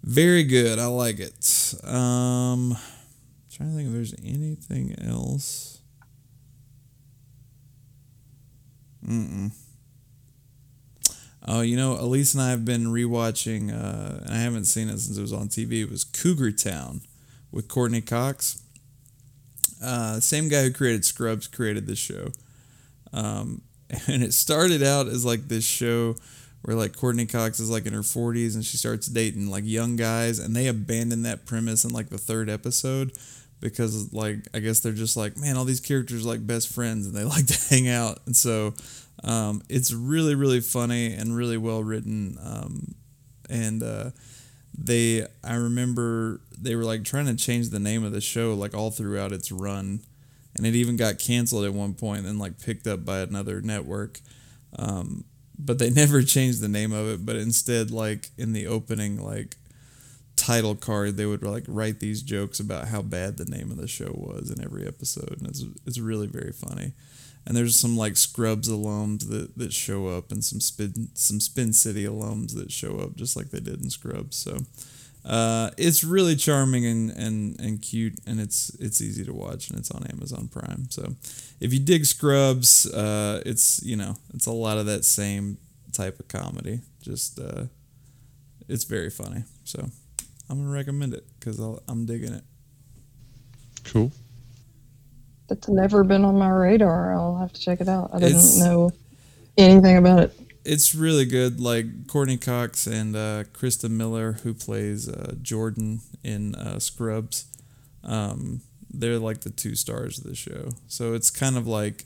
Very 0.03 0.45
good. 0.45 0.79
I 0.79 0.87
like 0.87 1.21
it. 1.21 1.75
Um, 1.85 2.77
trying 3.61 3.71
to 3.71 3.77
think 3.77 3.89
if 3.89 3.93
there's 3.93 4.15
anything 4.25 4.95
else. 5.07 5.83
Mm-mm. 9.07 9.53
Oh, 11.47 11.61
you 11.63 11.77
know, 11.77 11.93
Elise 11.93 12.35
and 12.35 12.43
I 12.43 12.51
have 12.51 12.65
been 12.65 12.87
rewatching, 12.87 13.71
uh, 13.71 14.25
and 14.25 14.31
I 14.31 14.39
haven't 14.39 14.67
seen 14.67 14.89
it 14.89 14.99
since 14.99 15.17
it 15.17 15.23
was 15.23 15.33
on 15.33 15.49
TV. 15.49 15.83
It 15.83 15.91
was 15.91 16.05
Cougar 16.05 16.53
Town 16.53 17.03
with 17.51 17.69
Courteney 17.69 18.03
Cox. 18.03 18.63
Uh, 19.83 20.21
same 20.21 20.49
guy 20.49 20.63
who 20.63 20.73
created 20.73 21.05
Scrubs 21.05 21.47
created 21.47 21.87
this 21.87 21.99
show. 21.99 22.29
Um, 23.13 23.63
and 24.07 24.23
it 24.23 24.33
started 24.33 24.83
out 24.83 25.07
as 25.07 25.25
like 25.25 25.49
this 25.49 25.65
show 25.65 26.17
where 26.63 26.77
like 26.77 26.97
Courteney 26.97 27.27
Cox 27.27 27.59
is 27.59 27.71
like 27.71 27.87
in 27.87 27.95
her 27.95 28.01
40s 28.01 28.55
and 28.55 28.65
she 28.65 28.77
starts 28.77 29.07
dating 29.07 29.51
like 29.51 29.65
young 29.67 29.97
guys 29.97 30.39
and 30.39 30.55
they 30.55 30.67
abandon 30.67 31.23
that 31.23 31.47
premise 31.47 31.85
in 31.85 31.91
like 31.91 32.11
the 32.11 32.19
third 32.19 32.51
episode 32.51 33.13
because 33.61 34.13
like 34.13 34.39
I 34.55 34.59
guess 34.61 34.81
they're 34.81 34.93
just 34.93 35.17
like 35.17 35.37
man 35.37 35.57
all 35.57 35.65
these 35.65 35.81
characters 35.81 36.25
like 36.25 36.47
best 36.47 36.73
friends 36.73 37.07
and 37.07 37.15
they 37.15 37.25
like 37.37 37.47
to 37.47 37.59
hang 37.69 37.89
out. 37.89 38.21
And 38.27 38.37
so 38.37 38.75
um, 39.23 39.63
it's 39.69 39.93
really 39.93 40.35
really 40.35 40.61
funny 40.61 41.15
and 41.15 41.37
really 41.37 41.59
well 41.59 41.83
written 41.83 42.39
um, 42.43 42.95
and 43.49 43.83
uh, 43.83 44.11
they 44.77 45.27
I 45.45 45.55
remember 45.55 46.41
they 46.59 46.75
were 46.75 46.85
like 46.85 47.05
trying 47.05 47.27
to 47.27 47.37
change 47.37 47.71
the 47.71 47.81
name 47.81 48.05
of 48.05 48.13
the 48.13 48.21
show 48.21 48.55
like 48.55 48.75
all 48.75 48.91
throughout 48.91 49.33
its 49.33 49.53
run 49.53 50.01
and 50.57 50.67
it 50.67 50.75
even 50.75 50.97
got 50.97 51.19
canceled 51.19 51.65
at 51.65 51.75
one 51.75 51.95
point 51.95 52.27
and 52.27 52.39
like 52.39 52.61
picked 52.61 52.87
up 52.87 53.05
by 53.05 53.21
another 53.21 53.61
network 53.61 54.21
um, 54.79 55.25
but 55.59 55.79
they 55.79 55.91
never 55.91 56.23
changed 56.23 56.61
the 56.61 56.69
name 56.69 56.93
of 56.93 57.09
it 57.09 57.27
but 57.27 57.37
instead 57.37 57.91
like 57.91 58.31
in 58.39 58.53
the 58.53 58.67
opening 58.67 59.23
like 59.23 59.57
title 60.41 60.75
card 60.75 61.19
they 61.19 61.27
would 61.27 61.43
like 61.43 61.65
write 61.69 62.01
these 62.01 62.23
jokes 62.23 62.61
about 62.61 62.89
how 62.89 63.03
bad 63.03 63.37
the 63.37 63.45
name 63.45 63.71
of 63.71 63.77
the 63.77 63.87
show 63.87 64.11
was 64.15 64.51
in 64.51 64.65
every 64.65 64.87
episode 64.87 65.37
and 65.39 65.47
it's, 65.47 65.63
it's 65.85 65.99
really 65.99 66.27
very 66.27 66.53
funny. 66.53 66.93
And 67.47 67.55
there's 67.55 67.79
some 67.79 67.97
like 67.97 68.17
scrubs 68.17 68.69
alums 68.69 69.29
that, 69.29 69.59
that 69.59 69.73
show 69.73 70.07
up 70.07 70.33
and 70.33 70.43
some 70.43 70.61
spin 70.61 71.09
some 71.15 71.41
spin 71.41 71.73
city 71.75 72.05
alums 72.05 72.55
that 72.55 72.73
show 72.73 72.99
up 73.01 73.17
just 73.17 73.37
like 73.37 73.51
they 73.51 73.61
did 73.61 73.83
in 73.83 73.91
scrubs 73.91 74.37
so 74.37 74.59
uh, 75.25 75.71
it's 75.77 76.03
really 76.03 76.37
charming 76.37 76.87
and, 76.87 77.11
and, 77.11 77.61
and 77.61 77.83
cute 77.83 78.19
and 78.27 78.41
it's 78.41 78.71
it's 78.81 79.01
easy 79.01 79.25
to 79.25 79.33
watch 79.33 79.69
and 79.69 79.79
it's 79.79 79.91
on 79.91 80.07
amazon 80.13 80.49
prime 80.49 80.87
so 80.91 81.15
if 81.61 81.73
you 81.73 81.81
dig 81.81 82.05
scrubs 82.05 82.87
uh, 82.93 83.43
it's 83.45 83.83
you 83.83 83.97
know 83.97 84.17
it's 84.35 84.47
a 84.47 84.53
lot 84.53 84.79
of 84.79 84.87
that 84.87 85.05
same 85.05 85.59
type 85.93 86.21
of 86.21 86.29
comedy 86.29 86.81
just 87.03 87.39
uh, 87.41 87.65
it's 88.69 88.85
very 88.85 89.11
funny 89.11 89.45
so 89.65 89.91
i'm 90.51 90.59
gonna 90.59 90.71
recommend 90.71 91.15
it 91.15 91.25
because 91.39 91.59
i'm 91.89 92.05
digging 92.05 92.35
it 92.35 92.45
Cool. 93.85 94.13
It's 95.49 95.69
never 95.69 96.05
been 96.05 96.25
on 96.25 96.39
my 96.39 96.51
radar. 96.51 97.15
I'll 97.15 97.39
have 97.39 97.53
to 97.55 97.61
check 97.61 97.81
it 97.81 97.89
out. 97.89 98.11
I 98.13 98.19
didn't 98.19 98.37
It's- 98.37 98.59
know 98.59 98.93
anything 99.57 99.97
about 99.97 100.21
it. 100.25 100.41
it's 100.65 100.95
really 100.95 101.25
good. 101.25 101.59
Like 101.61 102.07
Courteney 102.07 102.37
Cox 102.37 102.87
and 102.87 103.17
uh, 103.17 103.45
Christa 103.55 103.91
Miller, 103.91 104.33
who 104.45 104.53
plays 104.55 105.09
uh, 105.09 105.35
Jordan 105.43 106.03
in 106.23 106.55
uh, 106.55 106.79
Scrubs, 106.79 107.47
um, 108.05 108.61
they're 108.93 109.19
like 109.19 109.41
the 109.41 109.51
two 109.51 109.75
stars 109.75 110.19
of 110.19 110.25
the 110.25 110.37
show. 110.37 110.69
So 110.87 111.15
it's 111.15 111.31
kind 111.31 111.57
of 111.57 111.67
like, 111.67 112.05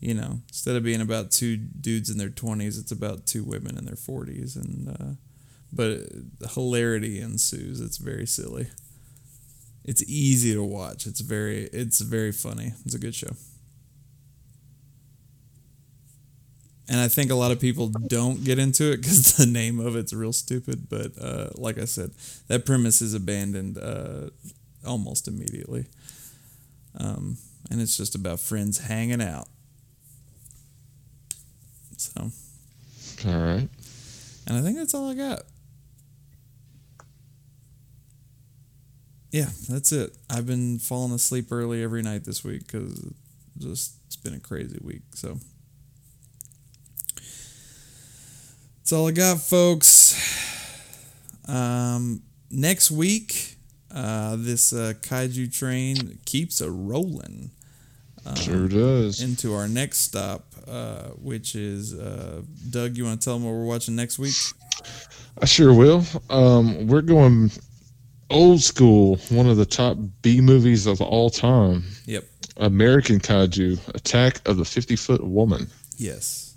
you 0.00 0.14
know, 0.14 0.40
instead 0.48 0.76
of 0.76 0.82
being 0.84 1.00
about 1.00 1.30
two 1.32 1.56
dudes 1.56 2.10
in 2.10 2.18
their 2.18 2.28
twenties, 2.28 2.78
it's 2.78 2.92
about 2.92 3.26
two 3.26 3.42
women 3.42 3.76
in 3.78 3.86
their 3.86 3.96
forties, 3.96 4.54
and 4.56 4.88
uh, 4.90 5.14
but 5.74 6.00
hilarity 6.52 7.20
ensues. 7.20 7.80
It's 7.80 7.98
very 7.98 8.26
silly. 8.26 8.68
It's 9.84 10.02
easy 10.04 10.54
to 10.54 10.62
watch. 10.64 11.06
It's 11.06 11.20
very 11.20 11.64
it's 11.72 12.00
very 12.00 12.32
funny. 12.32 12.72
It's 12.84 12.94
a 12.94 12.98
good 12.98 13.14
show. 13.14 13.34
and 16.88 17.00
I 17.00 17.08
think 17.08 17.30
a 17.30 17.34
lot 17.34 17.50
of 17.50 17.60
people 17.60 17.88
don't 17.88 18.44
get 18.44 18.58
into 18.58 18.92
it 18.92 18.98
because 18.98 19.36
the 19.36 19.46
name 19.46 19.80
of 19.80 19.96
it's 19.96 20.12
real 20.12 20.32
stupid. 20.32 20.88
But 20.88 21.12
uh, 21.20 21.50
like 21.56 21.78
I 21.78 21.84
said, 21.86 22.12
that 22.48 22.66
premise 22.66 23.00
is 23.00 23.14
abandoned 23.14 23.78
uh, 23.78 24.30
almost 24.86 25.28
immediately, 25.28 25.86
um, 26.98 27.38
and 27.70 27.80
it's 27.80 27.96
just 27.96 28.14
about 28.14 28.40
friends 28.40 28.78
hanging 28.78 29.22
out. 29.22 29.48
So, 31.96 32.30
All 33.26 33.40
right. 33.40 33.68
and 34.46 34.56
I 34.56 34.60
think 34.60 34.76
that's 34.76 34.94
all 34.94 35.10
I 35.10 35.14
got. 35.14 35.42
Yeah, 39.34 39.48
that's 39.68 39.90
it. 39.90 40.16
I've 40.30 40.46
been 40.46 40.78
falling 40.78 41.12
asleep 41.12 41.50
early 41.50 41.82
every 41.82 42.02
night 42.02 42.24
this 42.24 42.44
week 42.44 42.68
because 42.68 43.04
just 43.58 43.96
it's 44.06 44.14
been 44.14 44.34
a 44.34 44.38
crazy 44.38 44.78
week. 44.80 45.02
So. 45.14 45.38
That's 48.76 48.92
all 48.92 49.08
I 49.08 49.10
got, 49.10 49.38
folks. 49.40 50.14
Um, 51.48 52.22
next 52.48 52.92
week, 52.92 53.56
uh, 53.92 54.36
this 54.38 54.72
uh, 54.72 54.92
kaiju 55.00 55.52
train 55.52 56.20
keeps 56.26 56.60
a 56.60 56.70
rolling 56.70 57.50
Sure 58.36 58.68
does. 58.68 59.20
into 59.20 59.52
our 59.52 59.66
next 59.66 59.98
stop, 59.98 60.44
uh, 60.68 61.08
which 61.20 61.56
is 61.56 61.92
uh, 61.92 62.42
Doug. 62.70 62.96
You 62.96 63.06
want 63.06 63.20
to 63.20 63.24
tell 63.24 63.34
them 63.34 63.44
what 63.46 63.54
we're 63.54 63.64
watching 63.64 63.96
next 63.96 64.16
week? 64.20 64.34
I 65.42 65.44
sure 65.46 65.74
will. 65.74 66.04
Um, 66.30 66.86
we're 66.86 67.02
going 67.02 67.50
old 68.34 68.60
school, 68.60 69.16
one 69.30 69.48
of 69.48 69.56
the 69.56 69.64
top 69.66 69.96
B 70.22 70.40
movies 70.40 70.86
of 70.86 71.00
all 71.00 71.30
time. 71.30 71.84
Yep. 72.06 72.24
American 72.58 73.18
Kaiju, 73.18 73.94
Attack 73.94 74.46
of 74.48 74.56
the 74.58 74.64
50 74.64 74.96
Foot 74.96 75.24
Woman. 75.24 75.66
Yes. 75.96 76.54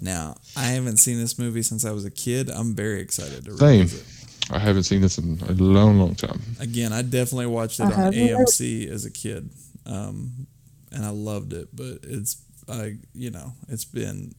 Now, 0.00 0.36
I 0.56 0.64
haven't 0.64 0.98
seen 0.98 1.18
this 1.18 1.38
movie 1.38 1.62
since 1.62 1.84
I 1.84 1.90
was 1.92 2.04
a 2.04 2.10
kid. 2.10 2.50
I'm 2.50 2.74
very 2.74 3.00
excited 3.00 3.44
to 3.46 3.56
Same. 3.56 3.80
revisit 3.82 4.00
it. 4.00 4.52
I 4.54 4.58
haven't 4.58 4.84
seen 4.84 5.00
this 5.00 5.18
in 5.18 5.40
a 5.48 5.52
long, 5.52 5.98
long 5.98 6.14
time. 6.14 6.40
Again, 6.60 6.92
I 6.92 7.02
definitely 7.02 7.46
watched 7.46 7.80
it 7.80 7.84
I 7.84 7.86
on 7.86 7.92
haven't. 7.92 8.20
AMC 8.20 8.88
as 8.90 9.04
a 9.04 9.10
kid, 9.10 9.50
um, 9.86 10.46
and 10.92 11.04
I 11.04 11.08
loved 11.10 11.52
it. 11.52 11.68
But 11.74 12.00
it's, 12.02 12.42
I, 12.68 12.96
you 13.14 13.30
know, 13.30 13.54
it's 13.68 13.84
been, 13.84 14.34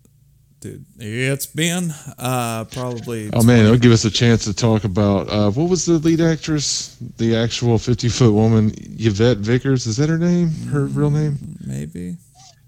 dude, 0.60 0.86
it's 0.98 1.46
been 1.46 1.92
uh, 2.18 2.66
probably. 2.66 3.30
Oh 3.34 3.44
man, 3.44 3.66
it'll 3.66 3.78
give 3.78 3.92
us 3.92 4.06
a 4.06 4.12
chance 4.12 4.44
to 4.46 4.54
talk 4.54 4.84
about 4.84 5.30
uh, 5.30 5.52
what 5.52 5.70
was 5.70 5.86
the 5.86 5.94
lead 5.94 6.22
actress, 6.22 6.96
the 7.18 7.36
actual 7.36 7.78
50 7.78 8.10
foot 8.10 8.32
woman, 8.34 8.72
Yvette 8.78 9.38
Vickers. 9.38 9.86
Is 9.88 9.98
that 9.98 10.10
her 10.10 10.18
name? 10.18 10.50
Her 10.72 10.86
real 10.88 11.10
name? 11.12 11.38
maybe. 11.66 12.18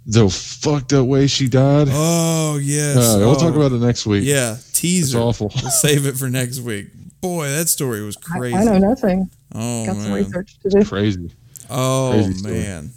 The 0.05 0.27
fucked 0.29 0.93
up 0.93 1.05
way 1.05 1.27
she 1.27 1.47
died. 1.47 1.87
Oh 1.91 2.57
yes. 2.61 2.97
Uh, 2.97 3.17
we'll 3.19 3.31
Oh, 3.31 3.35
talk 3.39 3.53
about 3.55 3.71
it 3.73 3.79
next 3.79 4.05
week. 4.07 4.23
Yeah, 4.25 4.55
teaser. 4.55 4.59
It's 4.59 4.71
teaser. 4.79 5.19
awful. 5.19 5.51
We'll 5.61 5.69
save 5.71 6.05
it 6.07 6.17
for 6.17 6.29
next 6.29 6.59
week. 6.61 6.87
Boy, 7.21 7.49
that 7.49 7.67
story 7.69 8.01
was 8.03 8.15
crazy. 8.15 8.55
I 8.55 8.63
know 8.63 8.77
nothing. 8.79 9.29
Oh 9.53 9.85
Got 9.85 9.95
some 9.97 10.03
man. 10.05 10.13
research 10.23 10.57
to 10.61 10.69
do. 10.69 10.85
Crazy. 10.85 11.31
Oh 11.69 12.11
Crazy 12.13 12.47
man, 12.47 12.91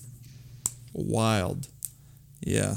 wild. 0.95 1.67
Yeah. 2.41 2.77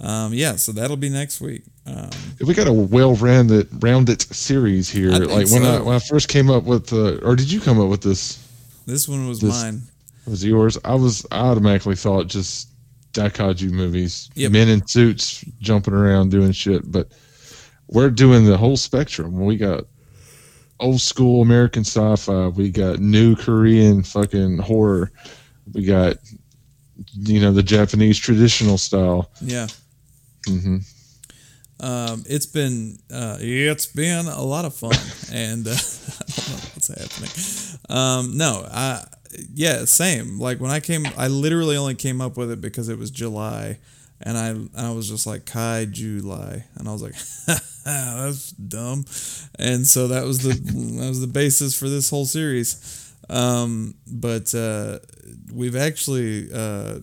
Um, 0.00 0.34
yeah. 0.34 0.56
So 0.56 0.72
that'll 0.72 0.96
be 0.96 1.08
next 1.08 1.40
week. 1.40 1.62
Um, 1.86 2.10
We 2.44 2.52
got 2.54 2.66
a 2.66 2.72
well-rounded, 2.72 3.82
rounded 3.82 4.20
series 4.34 4.88
here. 4.90 5.10
Like 5.12 5.48
when 5.50 5.64
I 5.64 5.80
when 5.80 5.94
I 5.96 5.98
first 6.00 6.28
came 6.28 6.50
up 6.50 6.64
with, 6.64 6.92
uh, 6.92 7.16
or 7.22 7.34
did 7.36 7.50
you 7.50 7.60
come 7.60 7.80
up 7.80 7.88
with 7.88 8.02
this? 8.02 8.38
this 8.86 9.08
one 9.08 9.26
was 9.28 9.40
This- 9.40 9.50
mine. 9.50 9.82
Was 10.26 10.44
yours? 10.44 10.76
I 10.84 10.94
was 10.96 11.24
I 11.30 11.38
automatically 11.38 11.94
thought 11.94 12.26
just 12.26 12.68
Daikaiju 13.12 13.70
movies, 13.70 14.28
Yep. 14.34 14.50
men 14.52 14.68
in 14.68 14.86
suits 14.86 15.44
jumping 15.60 15.94
around 15.94 16.30
doing 16.32 16.50
shit. 16.52 16.90
But 16.90 17.12
we're 17.86 18.10
doing 18.10 18.44
the 18.44 18.56
whole 18.58 18.76
spectrum. 18.76 19.38
We 19.44 19.56
got 19.56 19.84
old 20.80 21.00
school 21.00 21.42
American 21.42 21.84
sci-fi. 21.84 22.48
We 22.48 22.70
got 22.70 22.98
new 22.98 23.36
Korean 23.36 24.02
fucking 24.02 24.58
horror. 24.58 25.12
We 25.72 25.84
got 25.84 26.16
you 27.14 27.40
know 27.40 27.52
the 27.52 27.62
Japanese 27.62 28.18
traditional 28.18 28.78
style. 28.78 29.30
Yeah. 29.40 29.68
Hmm 30.46 30.78
Um, 31.78 32.24
it's 32.26 32.46
been 32.46 32.98
uh, 33.12 33.36
it's 33.40 33.86
been 33.86 34.26
a 34.26 34.42
lot 34.42 34.64
of 34.64 34.74
fun, 34.74 34.92
and 35.32 35.66
uh, 35.66 35.70
I 35.72 35.74
don't 35.74 36.48
know 36.48 36.68
what's 36.74 36.88
happening. 36.88 37.30
Um, 37.90 38.36
no, 38.38 38.66
I 38.70 39.04
yeah, 39.54 39.84
same. 39.84 40.38
Like 40.40 40.58
when 40.58 40.70
I 40.70 40.80
came, 40.80 41.06
I 41.18 41.28
literally 41.28 41.76
only 41.76 41.94
came 41.94 42.20
up 42.22 42.36
with 42.38 42.50
it 42.50 42.62
because 42.62 42.88
it 42.88 42.98
was 42.98 43.10
July, 43.10 43.78
and 44.22 44.38
I 44.38 44.86
I 44.88 44.90
was 44.92 45.08
just 45.08 45.26
like 45.26 45.44
Kai 45.44 45.84
July, 45.84 46.64
and 46.76 46.88
I 46.88 46.92
was 46.92 47.02
like, 47.02 47.14
that's 47.84 48.52
dumb, 48.52 49.04
and 49.58 49.86
so 49.86 50.08
that 50.08 50.24
was 50.24 50.38
the 50.38 50.54
that 50.54 51.08
was 51.08 51.20
the 51.20 51.26
basis 51.26 51.78
for 51.78 51.90
this 51.90 52.08
whole 52.08 52.24
series. 52.24 53.02
Um, 53.28 53.96
but 54.06 54.54
uh, 54.54 55.00
we've 55.52 55.76
actually, 55.76 56.48
uh, 56.54 57.00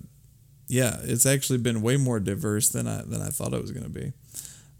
yeah, 0.67 0.97
it's 1.03 1.25
actually 1.25 1.59
been 1.59 1.81
way 1.81 1.97
more 1.97 2.19
diverse 2.19 2.69
than 2.69 2.87
I 2.87 3.01
than 3.03 3.21
I 3.21 3.29
thought 3.29 3.53
it 3.53 3.61
was 3.61 3.71
going 3.71 3.83
to 3.85 3.89
be 3.89 4.13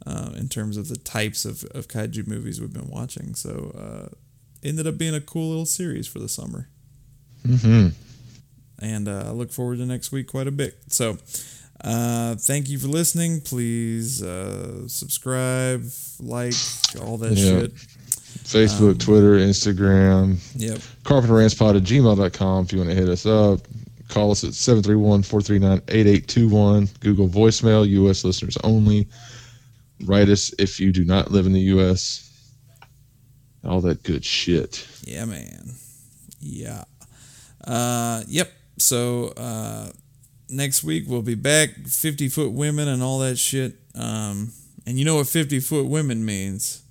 uh, 0.06 0.32
in 0.36 0.48
terms 0.50 0.78
of 0.78 0.88
the 0.90 0.98
types 0.98 1.46
of, 1.46 1.64
of 1.72 1.88
kaiju 1.88 2.28
movies 2.28 2.60
we've 2.62 2.74
been 2.74 2.90
watching. 2.90 3.36
So 3.36 3.72
uh, 3.78 4.16
ended 4.64 4.88
up 4.88 4.98
being 4.98 5.14
a 5.16 5.22
cool 5.22 5.50
little 5.50 5.66
series 5.66 6.08
for 6.08 6.20
the 6.20 6.30
summer. 6.30 6.70
hmm 7.46 7.88
And 8.80 9.08
uh, 9.08 9.26
I 9.28 9.32
look 9.32 9.52
forward 9.52 9.78
to 9.80 9.86
next 9.86 10.12
week 10.12 10.28
quite 10.28 10.48
a 10.48 10.52
bit. 10.52 10.78
So 10.88 11.18
uh, 11.84 12.36
thank 12.36 12.70
you 12.70 12.80
for 12.80 12.88
listening. 12.88 13.42
Please 13.42 14.24
uh, 14.24 14.88
subscribe, 14.88 15.84
like, 16.20 16.54
all 17.02 17.18
that 17.18 17.34
Yeah. 17.38 17.60
shit. 17.62 17.76
Facebook, 18.44 19.00
Twitter, 19.00 19.34
Instagram, 19.38 20.38
Yep. 20.56 20.80
carpenterrantspod 21.04 21.78
at 21.78 21.84
gmail.com 21.84 22.66
if 22.66 22.72
you 22.74 22.80
want 22.80 22.90
to 22.90 22.96
hit 22.96 23.08
us 23.10 23.26
up. 23.26 23.62
Call 24.10 24.32
us 24.32 24.44
at 24.44 24.52
731-439-8821. 24.52 27.00
Google 27.00 27.28
voicemail, 27.28 27.88
U.S. 27.88 28.24
listeners 28.24 28.58
only. 28.64 29.08
Write 30.06 30.30
us 30.30 30.54
if 30.60 30.80
you 30.80 30.92
do 30.92 31.06
not 31.06 31.32
live 31.32 31.46
in 31.46 31.54
the 31.54 31.62
U.S. 31.62 32.30
All 33.64 33.82
that 33.82 34.04
good 34.04 34.26
shit. 34.26 34.88
Yeah, 35.04 35.26
man. 35.26 35.72
Yeah. 36.40 36.84
Uh, 37.66 38.24
yep. 38.28 38.52
So 38.78 39.28
uh, 39.38 39.90
next 40.50 40.84
week 40.84 41.06
we'll 41.08 41.22
be 41.22 41.36
back. 41.36 41.70
Fifty 41.88 42.28
foot 42.28 42.52
women 42.52 42.88
and 42.88 43.02
all 43.02 43.20
that 43.20 43.38
shit. 43.38 43.76
Um, 43.96 44.52
and 44.86 45.00
you 45.00 45.06
know 45.06 45.16
what 45.16 45.28
fifty 45.28 45.60
foot 45.60 45.88
women 45.88 46.26
means? 46.26 46.82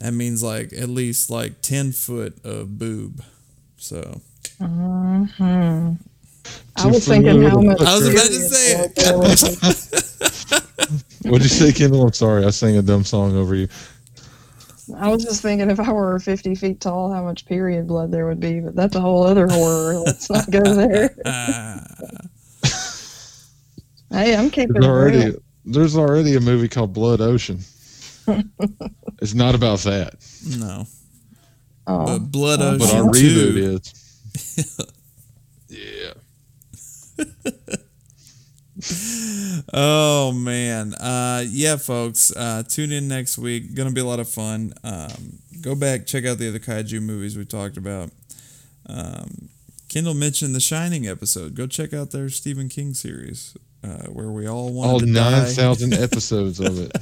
That 0.00 0.12
means 0.12 0.42
like 0.42 0.72
at 0.72 0.88
least 0.88 1.30
like 1.30 1.62
ten 1.62 1.92
foot 1.92 2.44
of 2.44 2.78
boob. 2.78 3.22
So 3.78 4.20
hmm 4.58 5.92
I 6.76 6.86
was 6.86 7.06
thinking 7.06 7.42
how 7.42 7.60
much. 7.60 7.78
with 7.80 7.88
I 7.88 7.94
was 7.98 8.06
about 8.06 8.26
to 8.26 8.48
say 8.48 8.80
it. 8.80 8.94
there. 8.94 9.18
What'd 11.30 11.42
you 11.42 11.48
say, 11.48 11.72
Kendall? 11.72 12.02
I'm 12.06 12.12
sorry. 12.12 12.44
I 12.44 12.50
sang 12.50 12.76
a 12.76 12.82
dumb 12.82 13.04
song 13.04 13.36
over 13.36 13.54
you. 13.54 13.68
I 14.96 15.08
was 15.08 15.22
just 15.24 15.42
thinking 15.42 15.68
if 15.70 15.80
I 15.80 15.92
were 15.92 16.18
50 16.18 16.54
feet 16.54 16.80
tall, 16.80 17.12
how 17.12 17.22
much 17.22 17.44
period 17.46 17.86
blood 17.88 18.10
there 18.12 18.26
would 18.26 18.40
be, 18.40 18.60
but 18.60 18.74
that's 18.74 18.96
a 18.96 19.00
whole 19.00 19.24
other 19.24 19.46
horror. 19.48 19.94
Let's 19.98 20.30
not 20.30 20.50
go 20.50 20.62
there. 20.74 21.14
Hey, 24.10 24.34
I'm 24.34 24.48
keeping 24.48 24.72
There's 24.72 24.86
it 24.86 24.88
already, 24.88 25.24
real. 25.26 25.34
there's 25.66 25.94
already 25.94 26.34
a 26.36 26.40
movie 26.40 26.66
called 26.66 26.94
Blood 26.94 27.20
Ocean. 27.20 27.58
it's 29.20 29.34
not 29.34 29.54
about 29.54 29.80
that. 29.80 30.14
no. 30.58 30.86
Oh, 31.86 32.06
But 32.06 32.18
Blood 32.30 32.58
Oh, 32.62 32.78
But 32.78 32.90
our 32.94 33.02
reboot 33.02 33.56
is. 33.58 34.07
yeah. 35.68 36.14
Oh 39.74 40.32
man, 40.32 40.94
uh, 40.94 41.44
yeah, 41.48 41.76
folks. 41.76 42.30
Uh, 42.34 42.62
tune 42.62 42.92
in 42.92 43.08
next 43.08 43.36
week. 43.36 43.74
Gonna 43.74 43.90
be 43.90 44.00
a 44.00 44.04
lot 44.04 44.20
of 44.20 44.28
fun. 44.28 44.72
Um, 44.84 45.38
go 45.60 45.74
back, 45.74 46.06
check 46.06 46.24
out 46.24 46.38
the 46.38 46.48
other 46.48 46.60
kaiju 46.60 47.02
movies 47.02 47.36
we 47.36 47.44
talked 47.44 47.76
about. 47.76 48.10
Um, 48.86 49.48
Kendall 49.88 50.14
mentioned 50.14 50.54
the 50.54 50.60
Shining 50.60 51.08
episode. 51.08 51.54
Go 51.54 51.66
check 51.66 51.92
out 51.92 52.12
their 52.12 52.28
Stephen 52.28 52.68
King 52.68 52.94
series, 52.94 53.56
uh, 53.82 54.04
where 54.12 54.30
we 54.30 54.46
all 54.46 54.72
wanted 54.72 54.92
All 54.92 55.00
to 55.00 55.06
nine 55.06 55.32
die. 55.44 55.50
thousand 55.50 55.92
episodes 55.94 56.60
of 56.60 56.78
it. 56.78 56.92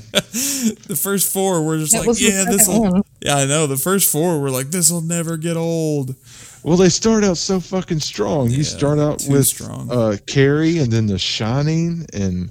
The 0.89 0.97
first 0.97 1.31
four 1.32 1.62
were 1.62 1.78
just 1.78 1.93
that 1.93 2.07
like, 2.07 2.20
yeah, 2.20 2.44
this 2.44 2.66
will. 2.69 3.05
Yeah, 3.20 3.36
I 3.36 3.44
know. 3.44 3.66
The 3.66 3.77
first 3.77 4.11
four 4.11 4.40
were 4.40 4.51
like, 4.51 4.69
this 4.70 4.90
will 4.90 5.03
never 5.03 5.36
get 5.36 5.57
old. 5.57 6.15
Well, 6.66 6.76
they 6.76 6.88
start 6.88 7.22
out 7.22 7.36
so 7.36 7.60
fucking 7.60 8.01
strong. 8.01 8.51
Yeah, 8.51 8.56
you 8.56 8.64
start 8.64 8.98
out 8.98 9.24
with 9.28 9.47
strong. 9.47 9.88
uh, 9.88 10.16
Carrie, 10.26 10.78
and 10.78 10.90
then 10.90 11.06
The 11.06 11.16
Shining, 11.16 12.05
and 12.12 12.51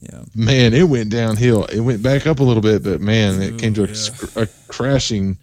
Yeah, 0.00 0.22
man, 0.36 0.72
it 0.72 0.84
went 0.84 1.10
downhill. 1.10 1.64
It 1.64 1.80
went 1.80 2.04
back 2.04 2.28
up 2.28 2.38
a 2.38 2.44
little 2.44 2.62
bit, 2.62 2.84
but 2.84 3.00
man, 3.00 3.42
it 3.42 3.54
Ooh, 3.54 3.56
came 3.56 3.74
to 3.74 3.82
a, 3.82 3.88
yeah. 3.88 4.42
a 4.42 4.46
crashing 4.68 5.36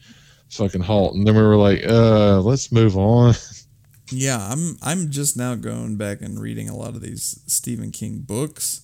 fucking 0.49 0.80
halt. 0.80 1.16
And 1.16 1.28
then 1.28 1.36
we 1.36 1.41
were 1.41 1.57
like, 1.57 1.86
uh, 1.86 2.40
let's 2.40 2.72
move 2.72 2.95
on. 2.95 3.34
yeah. 4.12 4.49
I'm 4.49 4.78
I'm 4.82 5.12
just 5.12 5.36
now 5.36 5.56
going 5.56 5.98
back 5.98 6.22
and 6.22 6.40
reading 6.40 6.70
a 6.70 6.78
lot 6.78 6.95
of 6.95 7.02
these 7.02 7.41
Stephen 7.48 7.91
King 7.91 8.20
books, 8.20 8.80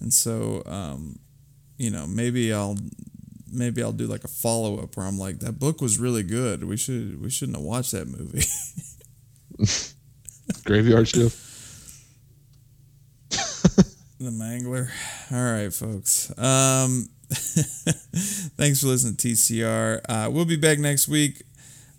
and 0.00 0.12
so 0.12 0.64
um, 0.66 1.20
you 1.78 1.90
know 1.90 2.08
maybe 2.08 2.52
I'll 2.52 2.76
maybe 3.54 3.82
I'll 3.82 3.92
do 3.92 4.06
like 4.06 4.24
a 4.24 4.28
follow 4.28 4.78
up 4.82 4.96
where 4.96 5.06
I'm 5.06 5.18
like 5.18 5.40
that 5.40 5.58
book 5.58 5.80
was 5.80 5.98
really 5.98 6.22
good. 6.22 6.64
We 6.64 6.76
should 6.76 7.22
we 7.22 7.30
shouldn't 7.30 7.56
have 7.56 7.64
watched 7.64 7.92
that 7.92 8.08
movie. 8.08 8.44
Graveyard 10.64 11.08
Shift. 11.08 11.40
the 14.18 14.30
Mangler. 14.30 14.90
All 15.30 15.52
right, 15.52 15.72
folks. 15.72 16.30
Um, 16.38 17.08
thanks 17.30 18.80
for 18.80 18.88
listening 18.88 19.16
to 19.16 19.28
TCR. 19.28 20.00
Uh, 20.08 20.30
we'll 20.30 20.44
be 20.44 20.56
back 20.56 20.78
next 20.78 21.08
week. 21.08 21.42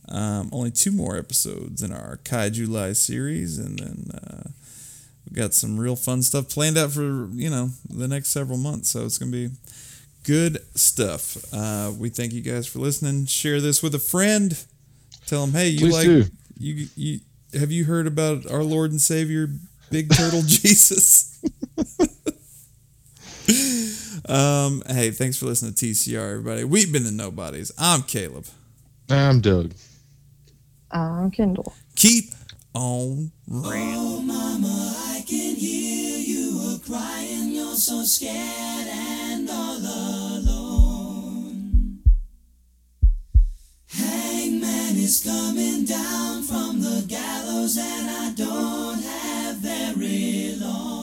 Um, 0.08 0.50
only 0.52 0.72
two 0.72 0.92
more 0.92 1.18
episodes 1.18 1.82
in 1.82 1.92
our 1.92 2.20
Kaiju-ly 2.24 2.94
series, 2.94 3.58
and 3.58 3.80
then 3.80 4.12
uh, 4.14 4.50
we 5.28 5.36
got 5.36 5.54
some 5.54 5.80
real 5.80 5.96
fun 5.96 6.22
stuff 6.22 6.50
planned 6.50 6.78
out 6.78 6.92
for 6.92 7.28
you 7.32 7.50
know 7.50 7.70
the 7.90 8.08
next 8.08 8.30
several 8.30 8.58
months. 8.58 8.90
So 8.90 9.06
it's 9.06 9.18
gonna 9.18 9.32
be 9.32 9.50
good 10.26 10.58
stuff. 10.78 11.38
Uh, 11.54 11.92
we 11.98 12.10
thank 12.10 12.34
you 12.34 12.42
guys 12.42 12.68
for 12.68 12.80
listening. 12.80 13.26
Share 13.26 13.62
this 13.62 13.82
with 13.82 13.96
a 13.96 14.00
friend. 14.00 14.58
Tell 15.28 15.46
them, 15.46 15.54
hey, 15.54 15.70
you 15.70 15.80
Please 15.80 15.94
like 15.94 16.06
do. 16.06 16.26
you 16.58 16.88
you 16.96 17.20
have 17.58 17.72
you 17.72 17.86
heard 17.86 18.08
about 18.08 18.50
our 18.52 18.64
Lord 18.64 18.92
and 18.92 19.00
Savior 19.00 19.48
Big 19.90 20.14
Turtle 20.14 20.42
Jesus? 20.46 21.42
um, 24.28 24.84
hey, 24.88 25.12
thanks 25.12 25.38
for 25.38 25.46
listening 25.46 25.74
to 25.74 25.86
TCR, 25.86 26.32
everybody. 26.32 26.64
We've 26.64 26.92
been 26.92 27.04
the 27.04 27.12
Nobodies. 27.12 27.72
I'm 27.78 28.04
Caleb. 28.04 28.46
I'm 29.10 29.42
Doug. 29.42 29.74
I'm 30.92 31.32
Kendall. 31.32 31.74
Keep 31.96 32.32
on 32.74 33.32
running. 33.48 33.94
Oh, 33.96 34.22
mama, 34.22 34.94
I 35.08 35.24
can 35.28 35.56
hear 35.56 36.18
you 36.18 36.76
a 36.76 36.80
crying. 36.80 37.52
You're 37.52 37.76
so 37.76 38.04
scared 38.04 38.88
is 45.06 45.22
coming 45.24 45.86
down 45.86 46.42
from 46.42 46.82
the 46.82 47.06
gallows, 47.08 47.78
and 47.78 48.10
I 48.10 48.34
don't 48.36 49.04
have 49.04 49.58
very 49.58 50.56
long. 50.60 50.95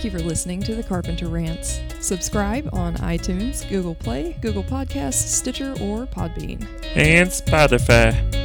Thank 0.00 0.14
you 0.14 0.18
for 0.18 0.26
listening 0.26 0.62
to 0.62 0.74
the 0.74 0.82
Carpenter 0.82 1.28
Rants. 1.28 1.78
Subscribe 2.00 2.70
on 2.72 2.94
iTunes, 2.94 3.68
Google 3.68 3.94
Play, 3.94 4.34
Google 4.40 4.64
Podcasts, 4.64 5.28
Stitcher, 5.28 5.72
or 5.72 6.06
Podbean. 6.06 6.66
and 6.96 7.28
Spotify. 7.28 8.39